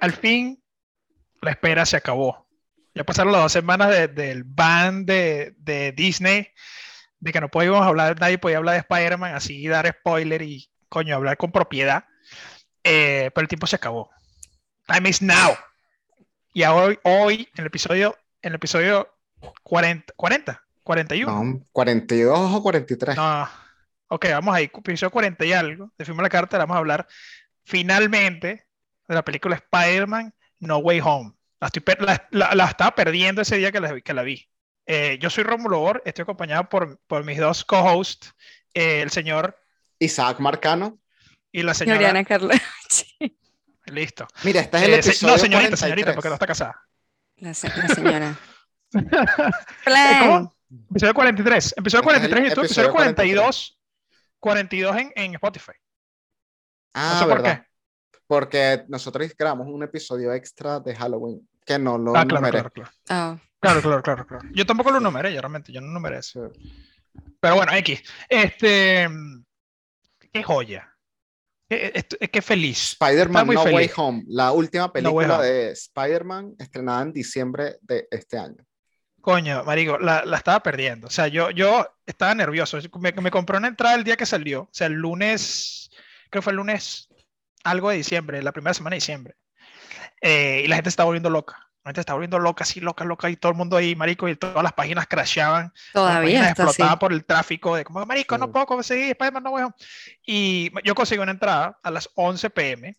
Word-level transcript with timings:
al 0.00 0.12
fin 0.12 0.62
la 1.42 1.52
espera 1.52 1.86
se 1.86 1.96
acabó. 1.96 2.46
Ya 2.94 3.04
pasaron 3.04 3.32
las 3.32 3.42
dos 3.42 3.52
semanas 3.52 3.90
del 4.14 4.44
ban 4.44 5.06
de, 5.06 5.54
de, 5.58 5.92
Disney, 5.92 6.48
de 7.20 7.32
que 7.32 7.40
no 7.40 7.48
podíamos 7.48 7.82
hablar, 7.82 8.18
nadie 8.18 8.38
podía 8.38 8.58
hablar 8.58 8.74
de 8.74 8.80
Spider-Man, 8.80 9.34
así 9.34 9.66
dar 9.68 9.86
spoiler 9.86 10.42
y 10.42 10.68
coño, 10.88 11.14
hablar 11.14 11.36
con 11.36 11.52
propiedad. 11.52 12.04
Eh, 12.82 13.30
pero 13.34 13.42
el 13.42 13.48
tiempo 13.48 13.66
se 13.66 13.76
acabó. 13.76 14.10
Time 14.86 15.08
is 15.08 15.22
now. 15.22 15.56
Y 16.52 16.64
hoy, 16.64 16.98
hoy 17.04 17.48
en 17.54 17.60
el 17.60 17.66
episodio, 17.66 18.18
en 18.42 18.50
el 18.50 18.56
episodio 18.56 19.08
40, 19.62 20.12
40 20.16 20.62
41. 20.90 21.44
No, 21.44 21.66
42 21.72 22.54
o 22.54 22.62
43. 22.62 23.16
No. 23.16 23.48
Ok, 24.08 24.26
vamos 24.30 24.54
ahí. 24.54 24.64
Episodio 24.64 25.10
40 25.10 25.44
y 25.44 25.52
algo. 25.52 25.92
De 25.96 26.04
Firma 26.04 26.22
la 26.22 26.28
Carta, 26.28 26.58
vamos 26.58 26.74
a 26.74 26.78
hablar 26.78 27.06
finalmente 27.62 28.66
de 29.10 29.16
la 29.16 29.24
película 29.24 29.56
Spider-Man 29.56 30.34
No 30.60 30.78
Way 30.78 31.00
Home. 31.04 31.32
La, 32.30 32.64
estaba 32.66 32.94
perdiendo 32.94 33.42
ese 33.42 33.56
día 33.58 33.70
que 33.70 33.80
la, 33.80 34.00
que 34.00 34.14
la 34.14 34.22
vi. 34.22 34.48
Eh, 34.86 35.18
yo 35.20 35.28
soy 35.30 35.44
Romulo 35.44 35.80
Or, 35.82 36.02
estoy 36.06 36.22
acompañado 36.22 36.68
por, 36.68 36.98
por 37.06 37.22
mis 37.24 37.38
dos 37.38 37.64
co-hosts, 37.64 38.34
eh, 38.72 39.02
el 39.02 39.10
señor 39.10 39.58
Isaac 39.98 40.40
Marcano 40.40 40.98
y 41.52 41.62
la 41.62 41.74
señora 41.74 41.98
Oriana 41.98 42.24
Carla. 42.24 42.54
Listo. 43.86 44.26
Mira, 44.44 44.60
esta 44.60 44.78
es 44.78 44.84
el 44.84 44.94
Eh, 44.94 44.98
episodio 45.00 45.32
no, 45.34 45.38
señorita, 45.38 45.76
43. 45.76 45.80
señorita, 45.80 46.14
porque 46.14 46.28
no 46.28 46.34
está 46.34 46.46
casada. 46.46 46.80
La, 47.36 47.52
se- 47.54 47.68
la 47.68 47.88
señora. 47.88 48.38
¿Cómo? 50.20 50.54
Episodio 50.90 51.14
43. 51.14 51.74
Episodio 51.76 51.78
Este 51.78 51.88
es 51.88 51.94
el 51.94 52.30
43 52.30 52.38
en 52.38 52.48
YouTube, 52.48 52.64
episodio 52.64 52.88
episodio 52.88 52.92
42. 52.92 53.80
42 54.38 54.96
en, 54.96 55.12
en 55.16 55.34
Spotify. 55.34 55.72
Ah, 56.94 57.10
No 57.14 57.18
sé 57.20 57.24
por 57.26 57.42
verdad. 57.42 57.66
Porque 58.30 58.84
nosotros 58.86 59.28
grabamos 59.36 59.66
un 59.66 59.82
episodio 59.82 60.32
extra 60.32 60.78
de 60.78 60.94
Halloween 60.94 61.48
que 61.66 61.80
no 61.80 61.98
lo 61.98 62.12
Ah, 62.16 62.24
claro, 62.24 62.36
numeré. 62.36 62.52
claro, 62.52 62.70
claro. 62.70 62.90
Ah, 63.08 63.36
Claro, 63.58 63.82
claro, 63.82 64.02
claro, 64.04 64.24
claro. 64.26 64.44
Yo 64.54 64.64
tampoco 64.64 64.92
lo 64.92 65.00
numeré, 65.00 65.34
yo 65.34 65.40
realmente, 65.40 65.72
yo 65.72 65.80
no 65.80 65.88
numeré 65.88 66.18
eso. 66.18 66.52
Pero 67.40 67.56
bueno, 67.56 67.72
X. 67.74 68.00
Este. 68.28 69.08
Qué 70.32 70.42
joya. 70.44 70.94
Qué, 71.68 72.06
qué 72.30 72.40
feliz. 72.40 72.92
Spider-Man 72.92 73.48
No 73.48 73.62
Way 73.64 73.74
feliz. 73.74 73.92
Home, 73.96 74.22
la 74.28 74.52
última 74.52 74.84
Way 74.84 74.92
película 74.92 75.38
Home. 75.38 75.46
de 75.46 75.70
Spider-Man 75.72 76.54
estrenada 76.56 77.02
en 77.02 77.12
diciembre 77.12 77.78
de 77.82 78.06
este 78.12 78.38
año. 78.38 78.64
Coño, 79.20 79.64
marico, 79.64 79.98
la, 79.98 80.24
la 80.24 80.36
estaba 80.36 80.62
perdiendo. 80.62 81.08
O 81.08 81.10
sea, 81.10 81.26
yo, 81.26 81.50
yo 81.50 81.84
estaba 82.06 82.32
nervioso. 82.36 82.78
Me, 83.00 83.10
me 83.12 83.30
compré 83.32 83.58
una 83.58 83.68
entrada 83.68 83.96
el 83.96 84.04
día 84.04 84.16
que 84.16 84.24
salió. 84.24 84.62
O 84.62 84.68
sea, 84.72 84.86
el 84.86 84.94
lunes, 84.94 85.90
creo 86.30 86.40
que 86.40 86.42
fue 86.44 86.52
el 86.52 86.58
lunes, 86.58 87.08
algo 87.64 87.90
de 87.90 87.96
diciembre, 87.96 88.42
la 88.42 88.52
primera 88.52 88.74
semana 88.74 88.94
de 88.94 88.98
diciembre. 88.98 89.36
Eh, 90.20 90.62
y 90.64 90.68
la 90.68 90.76
gente 90.76 90.90
se 90.90 90.92
estaba 90.94 91.06
volviendo 91.06 91.30
loca. 91.30 91.56
La 91.84 91.90
gente 91.90 91.98
se 91.98 92.02
estaba 92.02 92.16
volviendo 92.16 92.38
loca, 92.38 92.64
así 92.64 92.80
loca, 92.80 93.04
loca, 93.04 93.30
y 93.30 93.36
todo 93.36 93.52
el 93.52 93.58
mundo 93.58 93.76
ahí, 93.76 93.96
marico, 93.96 94.28
y 94.28 94.36
todas 94.36 94.62
las 94.62 94.72
páginas 94.74 95.06
crashaban. 95.06 95.72
Todavía 95.92 96.42
páginas 96.42 96.50
está 96.50 96.64
así. 96.64 96.72
explotaban 96.72 96.98
por 96.98 97.12
el 97.12 97.24
tráfico 97.24 97.76
de 97.76 97.84
como, 97.84 98.04
marico, 98.06 98.36
no 98.38 98.46
Sí. 98.46 98.52
puedo 98.52 98.66
conseguir 98.66 99.10
Spider-Man 99.12 99.42
No 99.42 99.52
Home". 99.52 99.74
Y 100.26 100.70
yo 100.84 100.94
conseguí 100.94 101.22
una 101.22 101.32
entrada 101.32 101.78
a 101.82 101.90
las 101.90 102.10
11 102.14 102.50
pm. 102.50 102.96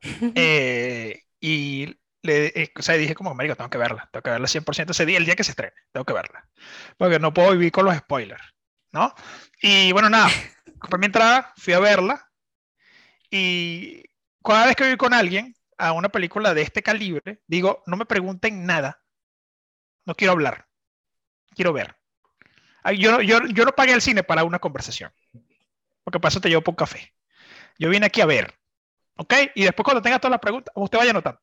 eh, 0.34 1.22
y 1.40 1.86
le, 2.22 2.46
eh, 2.46 2.72
o 2.76 2.82
sea, 2.82 2.96
dije 2.96 3.14
como, 3.14 3.34
marico, 3.34 3.56
tengo 3.56 3.70
que 3.70 3.78
verla, 3.78 4.08
tengo 4.12 4.22
que 4.22 4.30
verla 4.30 4.46
100% 4.48 4.92
ese 4.92 5.06
día, 5.06 5.18
el 5.18 5.24
día 5.24 5.36
que 5.36 5.44
se 5.44 5.52
estrene, 5.52 5.74
tengo 5.92 6.04
que 6.04 6.12
verla. 6.12 6.48
Porque 6.96 7.18
no 7.18 7.32
puedo 7.34 7.52
vivir 7.52 7.72
con 7.72 7.84
los 7.84 7.96
spoilers, 7.96 8.42
¿no? 8.92 9.14
Y 9.62 9.92
bueno, 9.92 10.10
nada, 10.10 10.28
compré 10.78 10.98
mi 10.98 11.06
entrada, 11.06 11.52
fui 11.56 11.72
a 11.74 11.80
verla. 11.80 12.27
Y 13.30 14.02
cada 14.44 14.66
vez 14.66 14.76
que 14.76 14.84
voy 14.84 14.96
con 14.96 15.14
alguien 15.14 15.54
a 15.78 15.92
una 15.92 16.08
película 16.08 16.54
de 16.54 16.62
este 16.62 16.82
calibre, 16.82 17.42
digo, 17.46 17.82
no 17.86 17.96
me 17.96 18.06
pregunten 18.06 18.64
nada, 18.66 19.02
no 20.06 20.14
quiero 20.14 20.32
hablar, 20.32 20.66
quiero 21.54 21.72
ver. 21.72 21.96
Yo, 22.98 23.12
no- 23.12 23.22
yo, 23.22 23.40
yo 23.46 23.64
no 23.64 23.72
pagué 23.72 23.92
el 23.92 24.00
cine 24.02 24.22
para 24.24 24.44
una 24.44 24.58
conversación, 24.58 25.12
porque 26.04 26.20
para 26.20 26.30
eso 26.30 26.40
te 26.40 26.48
llevo 26.48 26.62
por 26.62 26.72
un 26.72 26.76
café. 26.76 27.14
Yo 27.78 27.90
vine 27.90 28.06
aquí 28.06 28.20
a 28.22 28.26
ver, 28.26 28.54
¿ok? 29.16 29.34
Y 29.54 29.64
después 29.64 29.84
cuando 29.84 30.02
tenga 30.02 30.18
todas 30.20 30.32
las 30.32 30.40
preguntas, 30.40 30.72
usted 30.76 30.98
vaya 30.98 31.12
anotando. 31.12 31.40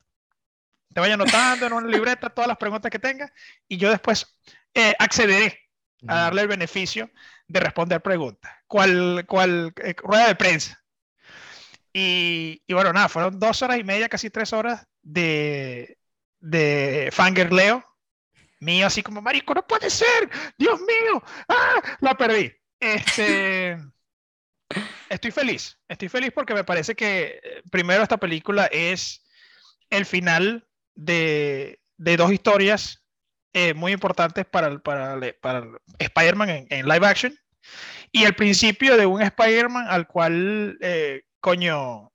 Te 0.94 1.02
vaya 1.02 1.16
anotando 1.16 1.68
en 1.68 1.74
una 1.74 1.88
libreta 1.88 2.30
todas 2.30 2.48
las 2.48 2.58
preguntas 2.58 2.92
que 2.92 3.00
tenga 3.00 3.32
y 3.68 3.78
yo 3.78 3.90
después 3.90 4.40
eh, 4.74 4.96
accederé 5.00 5.60
a 6.08 6.16
darle 6.18 6.44
el 6.44 6.48
beneficio 6.48 7.12
de 7.48 7.60
responder 7.60 8.02
preguntas. 8.02 8.52
¿Cuál, 8.68 9.26
cuál 9.28 9.74
eh, 9.84 9.96
rueda 9.98 10.28
de 10.28 10.36
prensa? 10.36 10.85
Y, 11.98 12.62
y 12.68 12.74
bueno, 12.74 12.92
nada, 12.92 13.08
fueron 13.08 13.40
dos 13.40 13.62
horas 13.62 13.80
y 13.80 13.86
media, 13.86 14.10
casi 14.10 14.30
tres 14.30 14.52
horas 14.52 14.86
de, 15.02 15.98
de 16.42 17.08
fangirleo 17.14 17.86
mío, 18.60 18.88
así 18.88 19.02
como, 19.02 19.22
marico, 19.22 19.54
no 19.54 19.66
puede 19.66 19.90
ser, 19.90 20.30
Dios 20.58 20.78
mío, 20.82 21.24
¡ah! 21.48 21.82
la 22.02 22.18
perdí. 22.18 22.52
Este, 22.82 23.78
estoy 25.10 25.32
feliz, 25.32 25.80
estoy 25.88 26.10
feliz 26.10 26.34
porque 26.36 26.54
me 26.54 26.66
parece 26.66 26.96
que 26.96 27.40
eh, 27.42 27.64
primero 27.72 28.04
esta 28.04 28.18
película 28.18 28.66
es 28.66 29.26
el 29.90 30.06
final 30.06 30.68
de, 30.96 31.80
de 31.96 32.18
dos 32.18 32.34
historias 32.34 33.06
eh, 33.54 33.74
muy 33.74 33.94
importantes 33.94 34.46
para, 34.46 34.80
para, 34.80 35.18
para 35.42 35.66
Spider-Man 35.98 36.50
en, 36.50 36.68
en 36.72 36.90
live 36.90 37.08
action 37.08 37.40
y 38.12 38.24
el 38.24 38.36
principio 38.36 38.98
de 38.98 39.06
un 39.06 39.22
Spider-Man 39.22 39.88
al 39.90 40.08
cual, 40.08 40.78
eh, 40.82 41.24
coño, 41.46 42.12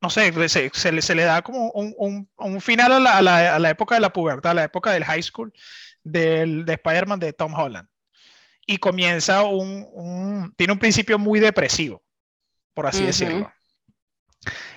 no 0.00 0.08
sé, 0.08 0.32
le- 0.32 0.48
se, 0.48 0.70
se 0.72 0.92
le, 0.92 1.02
se 1.02 1.14
le 1.14 1.24
da 1.24 1.42
como 1.42 1.70
un, 1.72 1.94
un- 1.98 2.28
un 2.38 2.60
final 2.62 2.90
a 2.92 2.98
la, 2.98 3.18
a 3.18 3.22
la- 3.22 3.54
a 3.56 3.58
la 3.58 3.68
época 3.70 3.96
de 3.96 4.00
la 4.00 4.12
pubertad, 4.14 4.52
a 4.52 4.54
la 4.54 4.64
época 4.64 4.92
del 4.92 5.04
high 5.04 5.22
school 5.22 5.52
del, 6.02 6.64
de 6.64 6.72
Spider-Man 6.72 7.18
de 7.20 7.34
Tom 7.34 7.52
Holland. 7.54 7.86
Y 8.66 8.78
comienza 8.78 9.42
un, 9.42 9.86
un- 9.92 10.54
tiene 10.56 10.72
un 10.72 10.78
principio 10.78 11.18
muy 11.18 11.38
depresivo, 11.38 12.02
por 12.72 12.86
así 12.86 13.04
decirlo. 13.04 13.52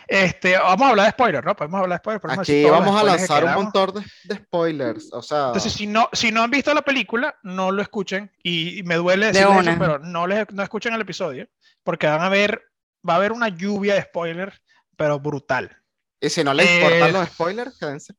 Este, 0.07 0.57
vamos 0.57 0.88
a 0.88 0.89
hablar 0.89 1.05
de 1.05 1.11
spoilers, 1.11 1.45
¿no? 1.45 1.55
Podemos 1.55 1.81
hablar 1.81 2.01
de 2.01 2.17
spoilers. 2.17 2.39
Aquí 2.39 2.63
los 2.63 2.71
vamos 2.71 2.99
a 2.99 3.03
lanzar 3.03 3.43
un 3.45 3.53
montón 3.53 3.93
de, 3.93 4.01
de 4.23 4.35
spoilers. 4.43 5.09
O 5.13 5.21
sea, 5.21 5.47
Entonces, 5.47 5.71
si 5.73 5.85
no, 5.85 6.09
si 6.13 6.31
no 6.31 6.41
han 6.41 6.49
visto 6.49 6.73
la 6.73 6.81
película, 6.81 7.38
no 7.43 7.71
lo 7.71 7.81
escuchen. 7.81 8.31
Y, 8.41 8.79
y 8.79 8.83
me 8.83 8.95
duele 8.95 9.27
De 9.27 9.31
decirles 9.33 9.61
eso, 9.61 9.69
una. 9.71 9.79
pero 9.79 9.99
no, 9.99 10.25
les, 10.27 10.51
no 10.51 10.63
escuchen 10.63 10.93
el 10.95 11.01
episodio, 11.01 11.47
porque 11.83 12.07
van 12.07 12.21
a 12.21 12.29
ver, 12.29 12.59
va 13.07 13.13
a 13.13 13.17
haber 13.17 13.31
una 13.31 13.49
lluvia 13.49 13.95
de 13.95 14.01
spoilers, 14.03 14.61
pero 14.95 15.19
brutal. 15.19 15.75
y 16.21 16.29
si 16.29 16.43
no 16.43 16.53
les 16.53 16.67
eh, 16.67 16.75
importan 16.81 17.13
los 17.13 17.27
spoilers, 17.29 17.77
quédense. 17.79 18.13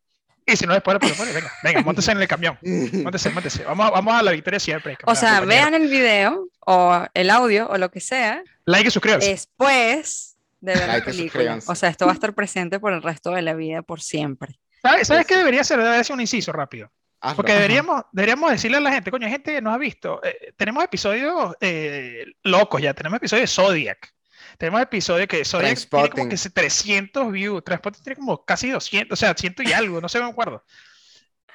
Y 0.47 0.57
si 0.57 0.67
no 0.67 0.75
spoilers, 0.77 1.01
pues, 1.01 1.15
spoilers, 1.15 1.35
venga, 1.37 1.53
venga, 1.63 1.81
móntese 1.85 2.13
en 2.13 2.21
el 2.23 2.27
camión. 2.29 2.59
Móntese, 2.63 3.31
móntese. 3.31 3.63
Vamos, 3.65 3.87
a- 3.87 3.91
vamos 3.91 4.15
a 4.15 4.23
la 4.23 4.33
victoria 4.33 4.59
siempre. 4.59 4.97
O 5.05 5.15
sea, 5.15 5.41
vean 5.41 5.75
el 5.75 5.89
video 5.89 6.49
o 6.67 7.05
el 7.15 7.31
audio 7.31 7.69
o 7.69 7.79
lo 7.79 7.91
que 7.91 8.01
sea 8.01 8.43
Like 8.65 8.89
y 8.89 8.91
suscríbanse. 8.91 9.29
después 9.29 10.37
de 10.61 10.73
ver 10.75 10.81
la 10.89 10.95
Like 10.95 11.11
y 11.11 11.13
película. 11.13 11.59
O 11.67 11.75
sea, 11.75 11.89
esto 11.91 12.07
va 12.07 12.13
a 12.13 12.15
estar 12.15 12.35
presente 12.35 12.81
por 12.81 12.93
el 12.93 13.03
resto 13.03 13.31
de 13.31 13.43
la 13.43 13.55
vida, 13.55 13.83
por 13.83 14.01
siempre. 14.01 14.59
¿Sabes, 14.83 15.07
sabes 15.09 15.27
qué 15.27 15.37
debería 15.37 15.63
ser? 15.63 15.79
Debería 15.79 16.03
ser 16.03 16.15
un 16.15 16.21
inciso 16.23 16.53
rápido. 16.53 16.91
Hazlo. 17.21 17.37
Porque 17.37 17.53
Ajá. 17.53 17.61
deberíamos, 17.61 18.03
deberíamos 18.13 18.51
decirle 18.51 18.79
a 18.79 18.81
la 18.81 18.93
gente, 18.93 19.11
coño, 19.11 19.27
hay 19.27 19.33
gente 19.33 19.53
que 19.53 19.61
no 19.61 19.73
ha 19.73 19.79
visto. 19.79 20.21
eh, 20.25 20.53
tenemos 20.57 20.83
episodios 20.83 21.55
eh, 21.61 22.25
locos 22.45 22.81
ya, 22.81 22.95
tenemos 22.95 23.19
episodios 23.19 23.43
de 23.51 23.55
Zodiac. 23.55 24.13
Tenemos 24.61 24.83
episodios 24.83 25.27
que 25.27 25.43
Zodiac 25.43 25.79
tiene 25.89 26.11
como 26.11 26.29
que 26.29 26.37
se- 26.37 26.51
300 26.51 27.33
views, 27.33 27.65
Transpotting 27.65 28.03
tiene 28.05 28.17
como 28.17 28.45
casi 28.45 28.69
200, 28.69 29.17
o 29.17 29.19
sea, 29.19 29.33
100 29.35 29.55
y 29.65 29.73
algo, 29.73 30.03
no 30.03 30.09
sé, 30.11 30.21
me 30.21 30.27
acuerdo. 30.29 30.63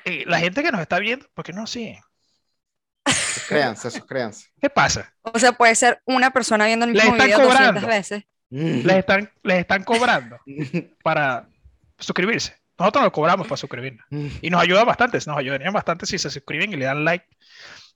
Eh, 0.06 0.24
la 0.26 0.40
gente 0.40 0.64
que 0.64 0.72
nos 0.72 0.82
está 0.82 0.98
viendo, 0.98 1.28
¿por 1.36 1.46
qué 1.46 1.54
no 1.54 1.68
siguen? 1.68 2.00
Suscríbanse, 3.08 3.92
suscríbanse. 3.92 4.48
¿Qué 4.60 4.70
pasa? 4.72 5.14
O 5.22 5.38
sea, 5.38 5.52
puede 5.52 5.76
ser 5.76 6.02
una 6.06 6.32
persona 6.32 6.66
viendo 6.66 6.86
el 6.86 6.94
Le 6.94 7.00
mismo 7.04 7.14
están 7.16 7.28
video 7.28 7.40
200 7.42 7.58
cobrando. 7.60 7.88
veces. 7.88 8.24
Les 8.50 8.96
están, 8.98 9.32
les 9.44 9.60
están 9.60 9.84
cobrando 9.84 10.40
para 11.04 11.48
suscribirse. 12.00 12.56
Nosotros 12.80 13.04
nos 13.04 13.14
cobramos 13.14 13.48
para 13.48 13.58
suscribirnos. 13.58 14.06
Y 14.42 14.50
nos 14.50 14.62
ayuda 14.62 14.84
bastante, 14.84 15.20
nos 15.28 15.38
ayudarían 15.38 15.74
bastante 15.74 16.06
si 16.08 16.18
se 16.18 16.30
suscriben 16.32 16.74
y 16.74 16.76
le 16.76 16.86
dan 16.86 17.06
like. 17.06 17.26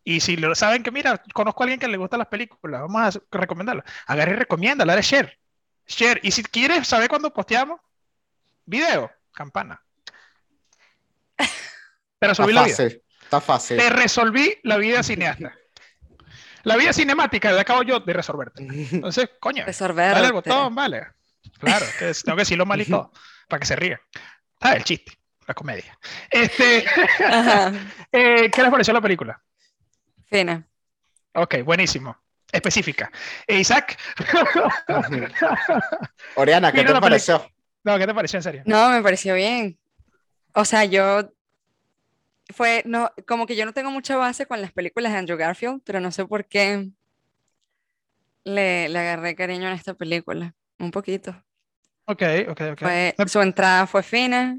Y 0.04 0.20
si 0.22 0.38
lo 0.38 0.56
saben 0.56 0.82
que, 0.84 0.92
mira, 0.92 1.22
conozco 1.34 1.62
a 1.62 1.66
alguien 1.66 1.80
que 1.80 1.88
le 1.88 1.98
gusta 1.98 2.18
las 2.18 2.28
películas, 2.28 2.82
vamos 2.82 3.16
a 3.16 3.20
recomendarla. 3.32 3.84
Agarra 4.08 4.32
y 4.32 4.36
recomienda, 4.36 4.86
dale 4.86 5.02
share. 5.02 5.38
Share. 5.88 6.20
Y 6.24 6.32
si 6.32 6.44
quieres 6.44 6.88
saber 6.88 7.10
cuándo 7.10 7.32
posteamos, 7.34 7.80
video, 8.66 9.12
campana. 9.34 9.82
Te 11.38 11.46
Está 12.26 12.28
resolví 12.28 12.54
la 12.54 12.64
vida. 12.64 12.76
fácil, 12.76 13.04
está 13.24 13.42
fácil. 13.42 13.78
Te 13.78 13.90
resolví 13.90 14.58
la 14.64 14.78
vida 14.78 15.04
cineasta. 15.04 15.54
La 16.64 16.76
vida 16.76 16.92
cinemática 16.92 17.52
la 17.52 17.62
acabo 17.62 17.84
yo 17.84 18.00
de 18.02 18.14
resolverte. 18.14 18.64
Entonces, 18.92 19.30
coño, 19.40 19.64
Resolverte. 19.66 20.16
dale 20.16 20.28
al 20.28 20.34
botón, 20.34 20.76
vale. 20.76 21.08
Claro, 21.60 21.86
tengo 22.00 22.36
que 22.36 22.42
decirlo 22.42 22.66
mal 22.66 22.82
y 22.82 22.86
todo, 22.86 23.12
para 23.48 23.60
que 23.62 23.66
se 23.66 23.76
rían. 23.78 24.00
Ah, 24.60 24.74
el 24.76 24.84
chiste, 24.84 25.14
la 25.48 25.54
comedia. 25.54 25.98
Este, 26.30 26.80
eh, 28.12 28.52
¿qué 28.52 28.62
les 28.62 28.72
pareció 28.72 28.94
la 28.94 29.02
película? 29.02 29.42
Fina. 30.30 30.68
Ok, 31.34 31.64
buenísimo. 31.64 32.16
Específica. 32.52 33.12
Eh, 33.48 33.60
Isaac. 33.60 33.98
Oriana, 36.36 36.72
¿qué 36.72 36.80
Mira 36.80 36.94
te 36.94 37.02
pareció? 37.02 37.52
No, 37.84 37.98
¿qué 37.98 38.08
te 38.08 38.14
pareció 38.14 38.38
en 38.38 38.44
serio? 38.44 38.64
No, 38.66 38.90
me 38.90 39.02
pareció 39.02 39.36
bien. 39.36 39.78
O 40.54 40.66
sea, 40.66 40.86
yo 40.86 41.32
fue, 42.50 42.84
no, 42.86 43.12
como 43.28 43.46
que 43.46 43.56
yo 43.56 43.66
no 43.66 43.74
tengo 43.74 43.92
mucha 43.92 44.18
base 44.18 44.46
con 44.46 44.62
las 44.62 44.72
películas 44.72 45.14
de 45.14 45.20
Andrew 45.20 45.38
Garfield, 45.38 45.82
pero 45.86 46.00
no 46.00 46.12
sé 46.12 46.26
por 46.26 46.46
qué 46.46 46.90
le, 48.44 48.90
le 48.90 49.00
agarré 49.00 49.36
cariño 49.36 49.68
en 49.68 49.74
esta 49.74 49.94
película. 49.94 50.56
Un 50.80 50.92
poquito. 50.92 51.32
Ok, 52.06 52.24
ok, 52.50 52.62
ok. 52.72 52.80
Fue, 52.80 53.16
su 53.28 53.42
entrada 53.42 53.86
fue 53.86 54.02
fina. 54.02 54.58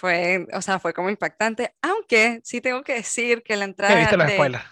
Fue, 0.00 0.46
o 0.54 0.62
sea, 0.62 0.78
fue 0.78 0.94
como 0.94 1.10
impactante. 1.10 1.74
Aunque 1.82 2.40
sí 2.42 2.62
tengo 2.62 2.82
que 2.82 2.94
decir 2.94 3.42
que 3.42 3.54
la 3.54 3.66
¿Qué 3.66 3.70
entrada 3.70 3.94
viste 3.96 4.16
los 4.16 4.26
de, 4.28 4.32
spoilers? 4.32 4.64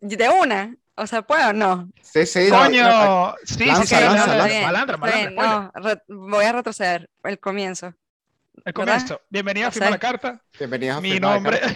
de 0.00 0.28
una, 0.28 0.76
o 0.94 1.06
sea, 1.08 1.22
¿puedo 1.22 1.48
o 1.48 1.52
no? 1.52 1.90
Sí, 2.02 2.24
sí. 2.24 2.46
no, 2.48 2.56
Coño, 2.58 2.84
no, 2.84 3.34
sí, 3.44 3.66
lanza, 3.66 3.84
sí, 3.84 3.94
lanza, 3.96 4.20
está 4.20 4.36
lanza. 4.36 4.46
bien, 4.46 5.70
re- 5.74 6.02
voy 6.06 6.44
a 6.44 6.52
retroceder 6.52 7.10
el 7.24 7.40
comienzo. 7.40 7.86
El 7.86 8.72
¿verdad? 8.72 8.74
comienzo. 8.74 9.20
Bienvenido 9.28 9.66
a 9.66 9.68
O 9.70 9.72
Firma 9.72 9.86
sea, 9.86 9.90
la 9.90 9.98
Carta. 9.98 10.42
Bienvenidos 10.56 10.98
a 10.98 11.00
Mi 11.00 11.18
nombre. 11.18 11.60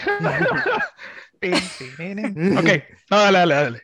Ok, 1.43 2.69
no, 3.11 3.19
dale, 3.19 3.39
dale, 3.39 3.55
dale. 3.57 3.83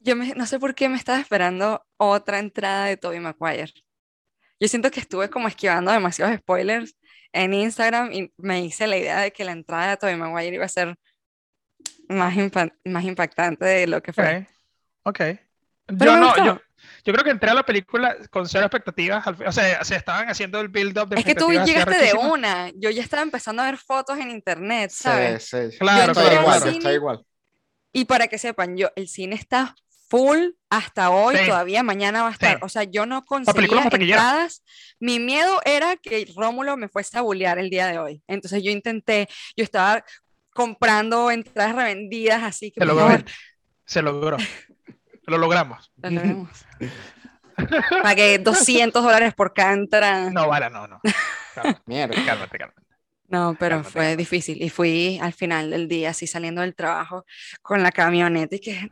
Yo 0.00 0.16
me- 0.16 0.34
no 0.34 0.44
sé 0.46 0.58
por 0.58 0.74
qué 0.74 0.88
me 0.88 0.96
estaba 0.96 1.20
esperando 1.20 1.86
otra 1.98 2.40
entrada 2.40 2.86
de 2.86 2.96
Tobey 2.96 3.20
Maguire. 3.20 3.72
Yo 4.60 4.68
siento 4.68 4.90
que 4.90 5.00
estuve 5.00 5.30
como 5.30 5.48
esquivando 5.48 5.90
demasiados 5.90 6.36
spoilers 6.36 6.94
en 7.32 7.54
Instagram 7.54 8.12
y 8.12 8.32
me 8.36 8.60
hice 8.62 8.86
la 8.86 8.98
idea 8.98 9.20
de 9.20 9.32
que 9.32 9.44
la 9.44 9.52
entrada 9.52 9.90
de 9.90 9.96
Tobey 9.96 10.16
Maguire 10.16 10.54
iba 10.56 10.64
a 10.66 10.68
ser 10.68 10.94
más, 12.08 12.34
impa- 12.34 12.74
más 12.84 13.04
impactante 13.04 13.64
de 13.64 13.86
lo 13.86 14.02
que 14.02 14.12
fue. 14.12 14.46
Ok, 15.02 15.16
ok. 15.20 15.38
Pero 15.86 16.04
Yo 16.04 16.12
me 16.14 16.20
no, 16.20 16.26
gustó. 16.28 16.44
yo, 16.44 16.60
yo 17.04 17.12
creo 17.12 17.24
que 17.24 17.30
entré 17.30 17.50
a 17.50 17.54
la 17.54 17.62
película 17.64 18.16
con 18.30 18.46
cero 18.48 18.66
expectativas. 18.66 19.24
O 19.26 19.52
sea, 19.52 19.82
se 19.84 19.96
estaban 19.96 20.28
haciendo 20.28 20.60
el 20.60 20.68
build-up 20.68 21.08
de 21.08 21.20
Es 21.20 21.24
que 21.24 21.34
tú 21.34 21.50
llegaste 21.50 21.96
de 21.98 22.12
una. 22.14 22.70
Yo 22.76 22.90
ya 22.90 23.02
estaba 23.02 23.22
empezando 23.22 23.62
a 23.62 23.66
ver 23.66 23.78
fotos 23.78 24.18
en 24.18 24.30
internet, 24.30 24.90
Sí, 24.90 25.02
¿sabes? 25.04 25.44
sí. 25.48 25.78
Claro, 25.78 26.12
estoy 26.12 26.24
claro, 26.26 26.40
igual, 26.42 26.56
claro. 26.58 26.72
yo 26.72 26.78
estoy 26.78 26.94
igual. 26.94 27.24
Y 27.92 28.04
para 28.04 28.28
que 28.28 28.38
sepan, 28.38 28.76
yo, 28.76 28.88
el 28.94 29.08
cine 29.08 29.34
está 29.36 29.74
full 30.10 30.50
hasta 30.68 31.10
hoy, 31.10 31.36
Sí. 31.36 31.46
todavía 31.46 31.82
mañana 31.82 32.22
va 32.22 32.28
a 32.28 32.32
estar. 32.32 32.56
Sí. 32.56 32.60
O 32.62 32.68
sea, 32.68 32.82
yo 32.84 33.06
no 33.06 33.24
conseguía 33.24 33.82
entradas. 33.84 34.62
Mi 34.98 35.18
miedo 35.20 35.60
era 35.64 35.96
que 35.96 36.30
Rómulo 36.36 36.76
me 36.76 36.88
fuese 36.88 37.16
a 37.16 37.22
bullear 37.22 37.58
el 37.58 37.70
día 37.70 37.86
de 37.86 37.98
hoy. 37.98 38.22
Entonces 38.26 38.62
yo 38.62 38.70
intenté, 38.70 39.28
yo 39.56 39.64
estaba 39.64 40.04
comprando 40.52 41.30
entradas 41.30 41.74
revendidas, 41.76 42.42
así 42.42 42.72
que 42.72 42.80
Se 42.80 42.86
logró. 42.86 43.06
favor, 43.06 43.24
Se 43.86 44.02
logró. 44.02 44.36
Lo 45.26 45.38
logramos. 45.38 45.92
lo 46.02 46.10
logremos. 46.10 46.50
Pagué 48.02 48.38
200 48.38 49.02
dólares 49.02 49.34
por 49.34 49.52
cada 49.54 49.72
entrada. 49.74 50.30
No, 50.30 50.48
vale, 50.48 50.70
no, 50.70 50.86
no. 50.88 51.00
Cálmate, 51.54 51.80
Mierda. 51.86 52.14
cálmate. 52.24 52.58
cálmate. 52.58 52.80
No, 53.28 53.54
pero 53.58 53.76
Cálmate, 53.76 53.90
fue 53.92 54.00
cálmate. 54.02 54.16
difícil. 54.16 54.62
Y 54.62 54.70
fui 54.70 55.18
al 55.22 55.32
final 55.32 55.70
del 55.70 55.86
día, 55.88 56.10
así 56.10 56.26
saliendo 56.26 56.62
del 56.62 56.74
trabajo, 56.74 57.24
con 57.62 57.82
la 57.82 57.92
camioneta 57.92 58.56
y 58.56 58.60
que 58.60 58.90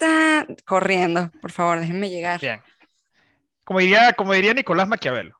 ta, 0.00 0.46
corriendo. 0.64 1.30
Por 1.40 1.52
favor, 1.52 1.78
déjenme 1.80 2.10
llegar. 2.10 2.40
Bien. 2.40 2.60
Como 3.64 3.78
diría, 3.78 4.12
como 4.14 4.32
diría 4.32 4.52
Nicolás 4.54 4.88
Maquiavelo, 4.88 5.38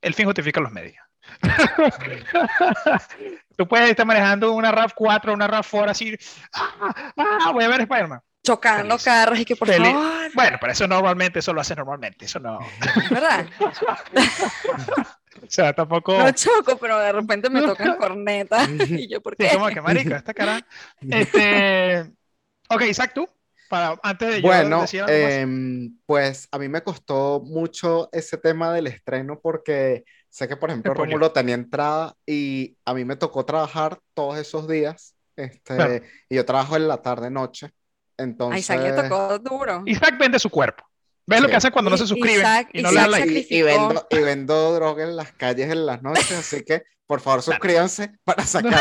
el 0.00 0.14
fin 0.14 0.24
justifica 0.24 0.60
los 0.60 0.72
medios. 0.72 0.96
Tú 3.56 3.66
puedes 3.66 3.90
estar 3.90 4.06
manejando 4.06 4.52
una 4.52 4.70
RAV4, 4.72 5.32
una 5.34 5.48
RAV4 5.48 5.90
así. 5.90 6.16
"Ah, 6.54 7.12
ah, 7.16 7.50
voy 7.52 7.64
a 7.64 7.68
ver 7.68 7.80
Spider-Man. 7.82 8.20
Chocando 8.44 8.94
Feliz. 8.96 9.04
carros 9.04 9.38
y 9.40 9.44
que 9.44 9.56
por 9.56 9.66
Feliz. 9.66 9.92
favor, 9.92 10.30
Bueno, 10.34 10.56
pero 10.60 10.72
eso 10.72 10.86
normalmente, 10.86 11.40
eso 11.40 11.52
lo 11.52 11.60
haces 11.60 11.76
normalmente. 11.76 12.26
Eso 12.26 12.38
no. 12.38 12.58
¿verdad? 13.10 13.46
O 15.42 15.50
sea, 15.50 15.74
tampoco. 15.74 16.16
No 16.16 16.30
choco, 16.32 16.78
pero 16.78 16.98
de 16.98 17.12
repente 17.12 17.50
me 17.50 17.60
tocan 17.60 17.96
corneta. 17.98 18.66
Y 18.88 19.06
yo, 19.06 19.20
¿por 19.20 19.36
Sí, 19.38 19.46
qué? 19.46 19.54
como 19.54 19.68
que 19.68 19.82
marico, 19.82 20.14
esta 20.14 20.32
cara. 20.32 20.66
Este. 21.02 22.10
Ok, 22.70 22.82
Isaac, 22.88 23.12
tú. 23.14 23.28
Para, 23.68 23.98
antes 24.02 24.28
de 24.28 24.42
yo 24.42 24.48
Bueno, 24.48 24.82
decir 24.82 25.02
algo 25.02 25.12
más. 25.24 25.32
em, 25.32 25.98
pues 26.06 26.48
a 26.52 26.58
mí 26.58 26.68
me 26.68 26.82
costó 26.82 27.40
mucho 27.44 28.08
ese 28.12 28.36
tema 28.38 28.72
del 28.72 28.86
estreno 28.86 29.40
porque 29.42 30.04
sé 30.28 30.46
que, 30.48 30.56
por 30.56 30.70
ejemplo. 30.70 30.94
Rómulo 30.94 31.32
tenía 31.32 31.54
entrada 31.54 32.14
y 32.26 32.76
a 32.84 32.94
mí 32.94 33.04
me 33.04 33.16
tocó 33.16 33.44
trabajar 33.44 33.98
todos 34.14 34.38
esos 34.38 34.68
días. 34.68 35.14
Este, 35.36 35.74
Claro. 35.76 36.00
y 36.28 36.34
yo 36.36 36.44
trabajo 36.44 36.76
en 36.76 36.88
la 36.88 37.02
tarde-noche. 37.02 37.66
A 37.66 38.22
Entonces, 38.22 38.60
Isaac 38.60 38.80
le 38.82 38.92
tocó 38.92 39.38
duro. 39.38 39.82
Isaac 39.86 40.16
vende 40.18 40.38
su 40.38 40.48
cuerpo. 40.48 40.84
¿Ves 41.26 41.40
lo 41.40 41.46
Sí. 41.48 41.50
que 41.50 41.56
hace 41.56 41.70
cuando 41.72 41.90
no 41.90 41.96
se 41.98 42.06
suscriben 42.06 42.38
Isaac- 42.40 42.68
y 42.72 42.82
no 42.82 42.90
Isaac 42.92 43.04
le 43.06 43.10
dan 43.18 43.26
like? 43.26 43.46
y, 43.50 43.56
y 43.58 43.62
vendo, 43.62 44.06
y 44.10 44.18
vendo 44.20 44.74
droga 44.74 45.02
en 45.04 45.16
las 45.16 45.32
calles 45.32 45.70
en 45.70 45.84
las 45.84 46.00
noches, 46.02 46.30
así 46.32 46.62
que 46.64 46.84
por 47.06 47.20
favor 47.20 47.42
suscríbanse 47.42 48.10
para 48.24 48.44
sacarme 48.44 48.78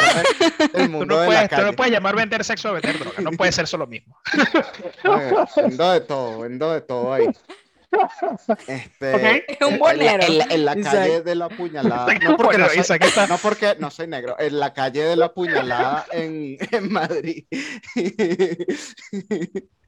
del 0.73 0.85
Tú 0.85 0.89
mundo 0.91 1.15
no, 1.15 1.21
de 1.21 1.27
puedes, 1.27 1.51
la 1.51 1.57
tú 1.57 1.63
no 1.63 1.73
puedes 1.73 1.93
llamar 1.93 2.15
vender 2.15 2.43
sexo 2.43 2.69
a 2.69 2.71
vender 2.73 2.97
droga. 2.99 3.21
No 3.21 3.31
puede 3.31 3.51
ser 3.51 3.65
eso 3.65 3.77
lo 3.77 3.87
mismo. 3.87 4.17
Vendo 5.55 5.91
de 5.91 6.01
todo, 6.01 6.39
vendo 6.39 6.71
de 6.73 6.81
todo 6.81 7.13
ahí. 7.13 7.27
Este. 8.67 9.45
Es 9.53 9.57
un 9.61 9.73
en 9.75 9.79
bonero. 9.79 10.23
En 10.23 10.37
la, 10.37 10.43
en 10.49 10.65
la 10.65 10.77
Isaac. 10.77 10.93
calle 10.93 11.21
de 11.21 11.35
la 11.35 11.47
puñalada. 11.49 12.13
No 12.15 12.35
porque 12.35 12.57
no, 12.57 12.67
soy, 12.67 12.79
Isaac 12.79 13.03
está- 13.05 13.27
no 13.27 13.37
porque 13.37 13.75
no 13.79 13.89
soy 13.89 14.07
negro. 14.07 14.35
En 14.37 14.59
la 14.59 14.73
calle 14.73 15.03
de 15.03 15.15
la 15.15 15.33
puñalada 15.33 16.05
en, 16.11 16.57
en 16.71 16.91
Madrid. 16.91 17.45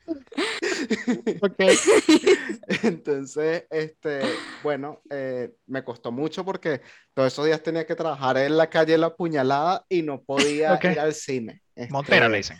Ok. 1.42 1.60
Entonces, 2.84 3.66
este, 3.70 4.22
bueno, 4.64 5.02
eh, 5.10 5.54
me 5.66 5.84
costó 5.84 6.12
mucho 6.12 6.44
porque 6.46 6.82
todos 7.14 7.34
esos 7.34 7.46
días 7.46 7.62
tenía 7.62 7.86
que 7.86 7.96
trabajar 7.96 8.38
en 8.38 8.58
la 8.58 8.70
calle 8.70 8.98
la 8.98 9.16
puñalada 9.16 9.86
y 9.90 10.02
no 10.02 10.22
podía 10.22 10.74
Ok. 10.74 10.86
ir 10.86 11.00
al 11.00 11.14
cine. 11.14 11.62
Este, 11.76 11.92
Montero 11.92 12.30
le 12.30 12.38
dicen. 12.38 12.58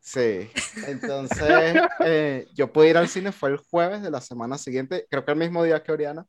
Sí, 0.00 0.48
entonces 0.86 1.76
eh, 2.04 2.46
yo 2.54 2.72
pude 2.72 2.90
ir 2.90 2.96
al 2.96 3.08
cine, 3.08 3.32
fue 3.32 3.50
el 3.50 3.58
jueves 3.58 4.02
de 4.02 4.10
la 4.10 4.20
semana 4.20 4.56
siguiente, 4.56 5.06
creo 5.10 5.24
que 5.24 5.32
el 5.32 5.38
mismo 5.38 5.62
día 5.64 5.82
que 5.82 5.92
Oriana. 5.92 6.26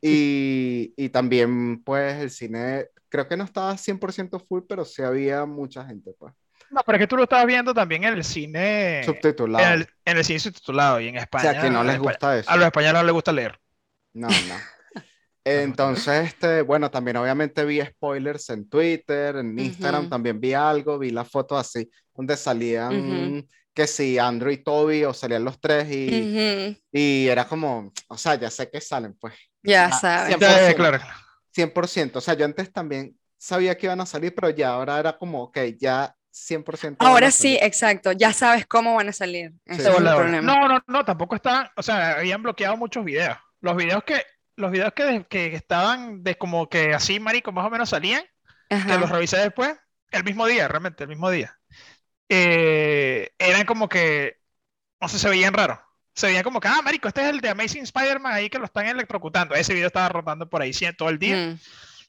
Y, 0.00 0.92
y 0.96 1.08
también, 1.10 1.82
pues, 1.84 2.20
el 2.20 2.30
cine, 2.30 2.88
creo 3.08 3.28
que 3.28 3.36
no 3.36 3.44
estaba 3.44 3.76
100% 3.76 4.40
full, 4.40 4.62
pero 4.68 4.84
sí 4.84 5.00
había 5.02 5.46
mucha 5.46 5.84
gente, 5.86 6.12
pues. 6.18 6.34
No, 6.72 6.80
pero 6.86 6.96
es 6.96 7.02
que 7.02 7.06
tú 7.06 7.16
lo 7.16 7.24
estabas 7.24 7.46
viendo 7.46 7.74
también 7.74 8.04
en 8.04 8.14
el 8.14 8.24
cine. 8.24 9.02
Subtitulado. 9.04 9.64
En 9.64 9.72
el, 9.72 9.88
en 10.04 10.16
el 10.16 10.24
cine 10.24 10.40
subtitulado 10.40 11.00
y 11.00 11.08
en 11.08 11.16
O 11.16 11.20
España. 11.20 11.52
sea, 11.52 11.62
que 11.62 11.70
no 11.70 11.84
les 11.84 11.98
gusta 11.98 12.38
eso. 12.38 12.50
A 12.50 12.56
los 12.56 12.66
españoles 12.66 12.94
no 13.00 13.02
les 13.04 13.12
gusta 13.12 13.32
leer. 13.32 13.58
No, 14.14 14.28
no. 14.48 14.54
Entonces, 15.44 16.28
este, 16.28 16.62
bueno, 16.62 16.90
también 16.90 17.16
obviamente 17.16 17.64
vi 17.64 17.80
spoilers 17.82 18.48
en 18.50 18.68
Twitter, 18.68 19.36
en 19.36 19.58
Instagram 19.58 20.02
Ujú. 20.02 20.10
también 20.10 20.40
vi 20.40 20.54
algo, 20.54 20.98
vi 20.98 21.10
las 21.10 21.28
fotos 21.28 21.58
así, 21.58 21.90
donde 22.14 22.36
salían 22.36 23.38
Ujú. 23.38 23.46
que 23.74 23.86
si 23.86 24.18
Andrew 24.18 24.52
y 24.52 24.58
Toby 24.62 25.04
o 25.04 25.12
salían 25.12 25.44
los 25.44 25.60
tres 25.60 25.90
y, 25.90 26.08
Ujú, 26.10 26.76
y 26.92 27.26
era 27.28 27.46
como, 27.46 27.92
o 28.08 28.16
sea, 28.18 28.36
ya 28.36 28.50
sé 28.50 28.70
que 28.70 28.80
salen, 28.80 29.14
pues. 29.18 29.34
Ya 29.64 29.86
Ah, 29.86 29.92
sabes. 29.92 30.26
siempre. 30.28 30.48
Ya, 30.48 30.54
100%. 30.58 30.76
claro, 30.76 30.98
claro. 30.98 31.14
100%. 31.50 32.18
O 32.18 32.22
sea, 32.22 32.34
yo 32.34 32.44
antes 32.44 32.72
también 32.72 33.18
sabía 33.38 33.76
que 33.76 33.86
iban 33.86 34.00
a 34.00 34.06
salir, 34.06 34.34
pero 34.34 34.50
ya 34.50 34.70
ahora 34.70 34.98
era 35.00 35.16
como, 35.18 35.42
ok, 35.44 35.58
ya 35.78 36.14
100%. 36.32 36.96
van 36.98 37.08
a 37.08 37.10
Ahora 37.10 37.30
sí, 37.30 37.58
exacto. 37.60 38.12
Ya 38.12 38.32
sabes 38.32 38.66
cómo 38.66 38.94
van 38.94 39.08
a 39.08 39.12
salir. 39.12 39.52
Sí. 39.66 39.72
es 39.72 39.84
De 39.84 39.90
el 39.90 40.04
de 40.04 40.10
problema. 40.10 40.40
No, 40.42 40.68
no, 40.68 40.82
no, 40.86 41.04
tampoco 41.04 41.36
estaban, 41.36 41.68
o 41.76 41.82
sea, 41.82 42.18
habían 42.18 42.42
bloqueado 42.42 42.76
muchos 42.76 43.04
videos. 43.04 43.36
Los 43.60 43.76
videos 43.76 44.02
que, 44.04 44.24
los 44.56 44.70
videos 44.70 44.92
que, 44.92 45.26
que 45.28 45.54
estaban 45.54 46.22
de 46.22 46.36
como 46.36 46.68
que 46.68 46.94
así, 46.94 47.20
marico, 47.20 47.52
más 47.52 47.66
o 47.66 47.70
menos 47.70 47.90
salían, 47.90 48.22
que 48.68 48.74
Ajá. 48.74 48.98
los 48.98 49.10
revisé 49.10 49.38
después, 49.38 49.76
el 50.10 50.24
mismo 50.24 50.46
día, 50.46 50.68
realmente, 50.68 51.04
el 51.04 51.08
mismo 51.08 51.30
día. 51.30 51.58
Eh, 52.28 53.30
eran 53.38 53.66
como 53.66 53.88
que, 53.88 54.38
no 55.00 55.08
sé, 55.08 55.18
se 55.18 55.28
veían 55.28 55.54
raros. 55.54 55.78
Se 56.14 56.26
veían 56.26 56.42
como 56.42 56.60
que, 56.60 56.68
ah, 56.68 56.80
marico, 56.82 57.08
este 57.08 57.22
es 57.22 57.28
el 57.28 57.40
de 57.40 57.50
Amazing 57.50 57.84
Spider-Man 57.84 58.32
ahí 58.32 58.50
que 58.50 58.58
lo 58.58 58.64
están 58.64 58.86
electrocutando. 58.86 59.54
Ese 59.54 59.74
video 59.74 59.86
estaba 59.88 60.08
rotando 60.08 60.48
por 60.48 60.62
ahí 60.62 60.72
sí, 60.72 60.86
todo 60.96 61.08
el 61.08 61.18
día. 61.18 61.36
Mm. 61.36 61.58